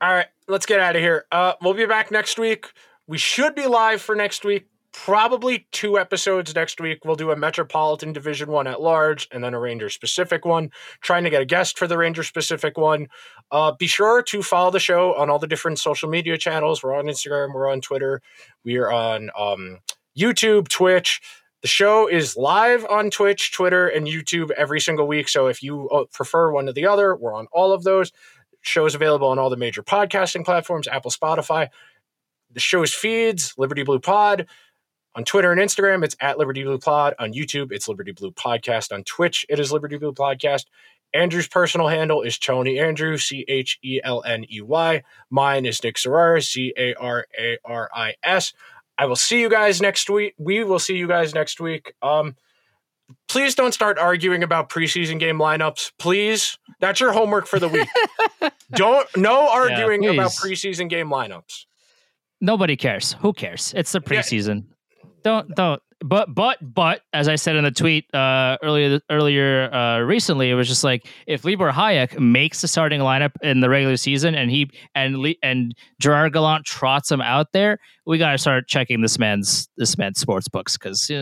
All 0.00 0.12
right, 0.12 0.28
let's 0.48 0.64
get 0.64 0.80
out 0.80 0.96
of 0.96 1.02
here. 1.02 1.26
Uh, 1.30 1.52
we'll 1.60 1.74
be 1.74 1.84
back 1.84 2.10
next 2.10 2.38
week. 2.38 2.66
We 3.06 3.18
should 3.18 3.54
be 3.54 3.66
live 3.66 4.00
for 4.00 4.14
next 4.16 4.42
week. 4.42 4.68
probably 4.92 5.66
two 5.72 5.98
episodes 5.98 6.54
next 6.54 6.80
week. 6.80 7.04
We'll 7.04 7.16
do 7.16 7.30
a 7.30 7.36
Metropolitan 7.36 8.14
Division 8.14 8.50
one 8.50 8.66
at 8.66 8.80
large 8.80 9.28
and 9.30 9.44
then 9.44 9.52
a 9.52 9.60
Ranger 9.60 9.90
specific 9.90 10.46
one. 10.46 10.70
Trying 11.02 11.24
to 11.24 11.30
get 11.30 11.42
a 11.42 11.44
guest 11.44 11.78
for 11.78 11.86
the 11.86 11.98
Ranger 11.98 12.22
specific 12.22 12.78
one. 12.78 13.08
Uh, 13.50 13.72
be 13.72 13.86
sure 13.86 14.22
to 14.22 14.42
follow 14.42 14.70
the 14.70 14.80
show 14.80 15.14
on 15.14 15.28
all 15.28 15.38
the 15.38 15.46
different 15.46 15.78
social 15.78 16.08
media 16.08 16.38
channels. 16.38 16.82
We're 16.82 16.96
on 16.96 17.04
Instagram, 17.04 17.52
we're 17.52 17.70
on 17.70 17.82
Twitter, 17.82 18.22
we 18.64 18.78
are 18.78 18.90
on 18.90 19.30
um, 19.38 19.80
YouTube, 20.18 20.68
Twitch. 20.68 21.20
The 21.62 21.68
show 21.68 22.06
is 22.06 22.36
live 22.36 22.84
on 22.88 23.10
Twitch, 23.10 23.52
Twitter, 23.52 23.88
and 23.88 24.06
YouTube 24.06 24.50
every 24.52 24.80
single 24.80 25.06
week. 25.06 25.28
So 25.28 25.46
if 25.46 25.62
you 25.62 25.88
uh, 25.88 26.04
prefer 26.12 26.52
one 26.52 26.68
or 26.68 26.72
the 26.72 26.86
other, 26.86 27.16
we're 27.16 27.34
on 27.34 27.46
all 27.50 27.72
of 27.72 27.82
those. 27.82 28.12
Shows 28.60 28.94
available 28.94 29.28
on 29.28 29.38
all 29.38 29.48
the 29.48 29.56
major 29.56 29.82
podcasting 29.82 30.44
platforms, 30.44 30.88
Apple, 30.88 31.10
Spotify. 31.10 31.68
The 32.52 32.60
show's 32.60 32.92
feeds, 32.92 33.54
Liberty 33.56 33.84
Blue 33.84 34.00
Pod. 34.00 34.46
On 35.14 35.24
Twitter 35.24 35.50
and 35.50 35.60
Instagram, 35.60 36.04
it's 36.04 36.16
at 36.20 36.36
Liberty 36.36 36.62
Blue 36.62 36.78
Pod. 36.78 37.14
On 37.18 37.32
YouTube, 37.32 37.72
it's 37.72 37.88
Liberty 37.88 38.12
Blue 38.12 38.32
Podcast. 38.32 38.92
On 38.92 39.02
Twitch, 39.04 39.46
it 39.48 39.58
is 39.58 39.72
Liberty 39.72 39.96
Blue 39.96 40.12
Podcast. 40.12 40.66
Andrew's 41.14 41.48
personal 41.48 41.88
handle 41.88 42.22
is 42.22 42.36
Chelney 42.38 42.78
Andrew, 42.78 43.16
C 43.16 43.44
H 43.48 43.78
E 43.82 44.00
L 44.04 44.22
N 44.26 44.44
E 44.52 44.60
Y. 44.60 45.02
Mine 45.30 45.64
is 45.64 45.82
Nick 45.82 45.96
Zararis, 45.96 46.50
C 46.50 46.74
A 46.76 46.94
R 46.94 47.26
A 47.38 47.56
R 47.64 47.90
I 47.94 48.14
S. 48.22 48.52
I 48.98 49.06
will 49.06 49.16
see 49.16 49.40
you 49.40 49.48
guys 49.50 49.80
next 49.80 50.08
week. 50.08 50.34
We 50.38 50.64
will 50.64 50.78
see 50.78 50.96
you 50.96 51.06
guys 51.06 51.34
next 51.34 51.60
week. 51.60 51.92
Um, 52.02 52.34
please 53.28 53.54
don't 53.54 53.72
start 53.72 53.98
arguing 53.98 54.42
about 54.42 54.68
preseason 54.68 55.18
game 55.18 55.38
lineups. 55.38 55.92
Please, 55.98 56.58
that's 56.80 56.98
your 57.00 57.12
homework 57.12 57.46
for 57.46 57.58
the 57.58 57.68
week. 57.68 57.88
don't 58.72 59.06
no 59.16 59.48
arguing 59.50 60.02
Yeah, 60.02 60.10
about 60.12 60.30
preseason 60.32 60.88
game 60.88 61.08
lineups. 61.08 61.66
Nobody 62.40 62.76
cares. 62.76 63.14
Who 63.20 63.32
cares? 63.32 63.72
It's 63.76 63.92
the 63.92 64.00
Yeah. 64.10 64.20
preseason. 64.20 64.64
Don't 65.22 65.54
don't. 65.54 65.82
But 66.00 66.34
but 66.34 66.58
but 66.60 67.00
as 67.14 67.26
I 67.26 67.36
said 67.36 67.56
in 67.56 67.64
the 67.64 67.70
tweet 67.70 68.12
uh, 68.14 68.58
earlier 68.62 69.00
earlier 69.10 69.72
uh, 69.72 70.00
recently, 70.00 70.50
it 70.50 70.54
was 70.54 70.68
just 70.68 70.84
like 70.84 71.06
if 71.26 71.42
Libor 71.44 71.72
Hajek 71.72 72.18
makes 72.18 72.60
the 72.60 72.68
starting 72.68 73.00
lineup 73.00 73.32
in 73.42 73.60
the 73.60 73.70
regular 73.70 73.96
season 73.96 74.34
and 74.34 74.50
he 74.50 74.70
and 74.94 75.16
Le- 75.16 75.34
and 75.42 75.74
Gerard 75.98 76.34
Gallant 76.34 76.66
trots 76.66 77.10
him 77.10 77.22
out 77.22 77.52
there, 77.52 77.78
we 78.04 78.18
got 78.18 78.32
to 78.32 78.38
start 78.38 78.68
checking 78.68 79.00
this 79.00 79.18
man's 79.18 79.70
this 79.78 79.96
man's 79.96 80.20
sports 80.20 80.48
books 80.48 80.76
because 80.76 81.10
I 81.10 81.14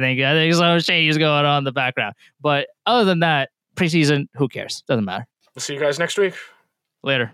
think 0.00 0.20
I 0.20 0.32
think 0.34 0.54
some 0.54 0.80
shady 0.80 1.16
going 1.16 1.44
on 1.44 1.58
in 1.58 1.64
the 1.64 1.72
background. 1.72 2.14
But 2.40 2.66
other 2.86 3.04
than 3.04 3.20
that, 3.20 3.50
preseason, 3.76 4.26
who 4.34 4.48
cares? 4.48 4.82
Doesn't 4.88 5.04
matter. 5.04 5.28
We'll 5.54 5.62
see 5.62 5.74
you 5.74 5.80
guys 5.80 6.00
next 6.00 6.18
week. 6.18 6.34
Later. 7.04 7.30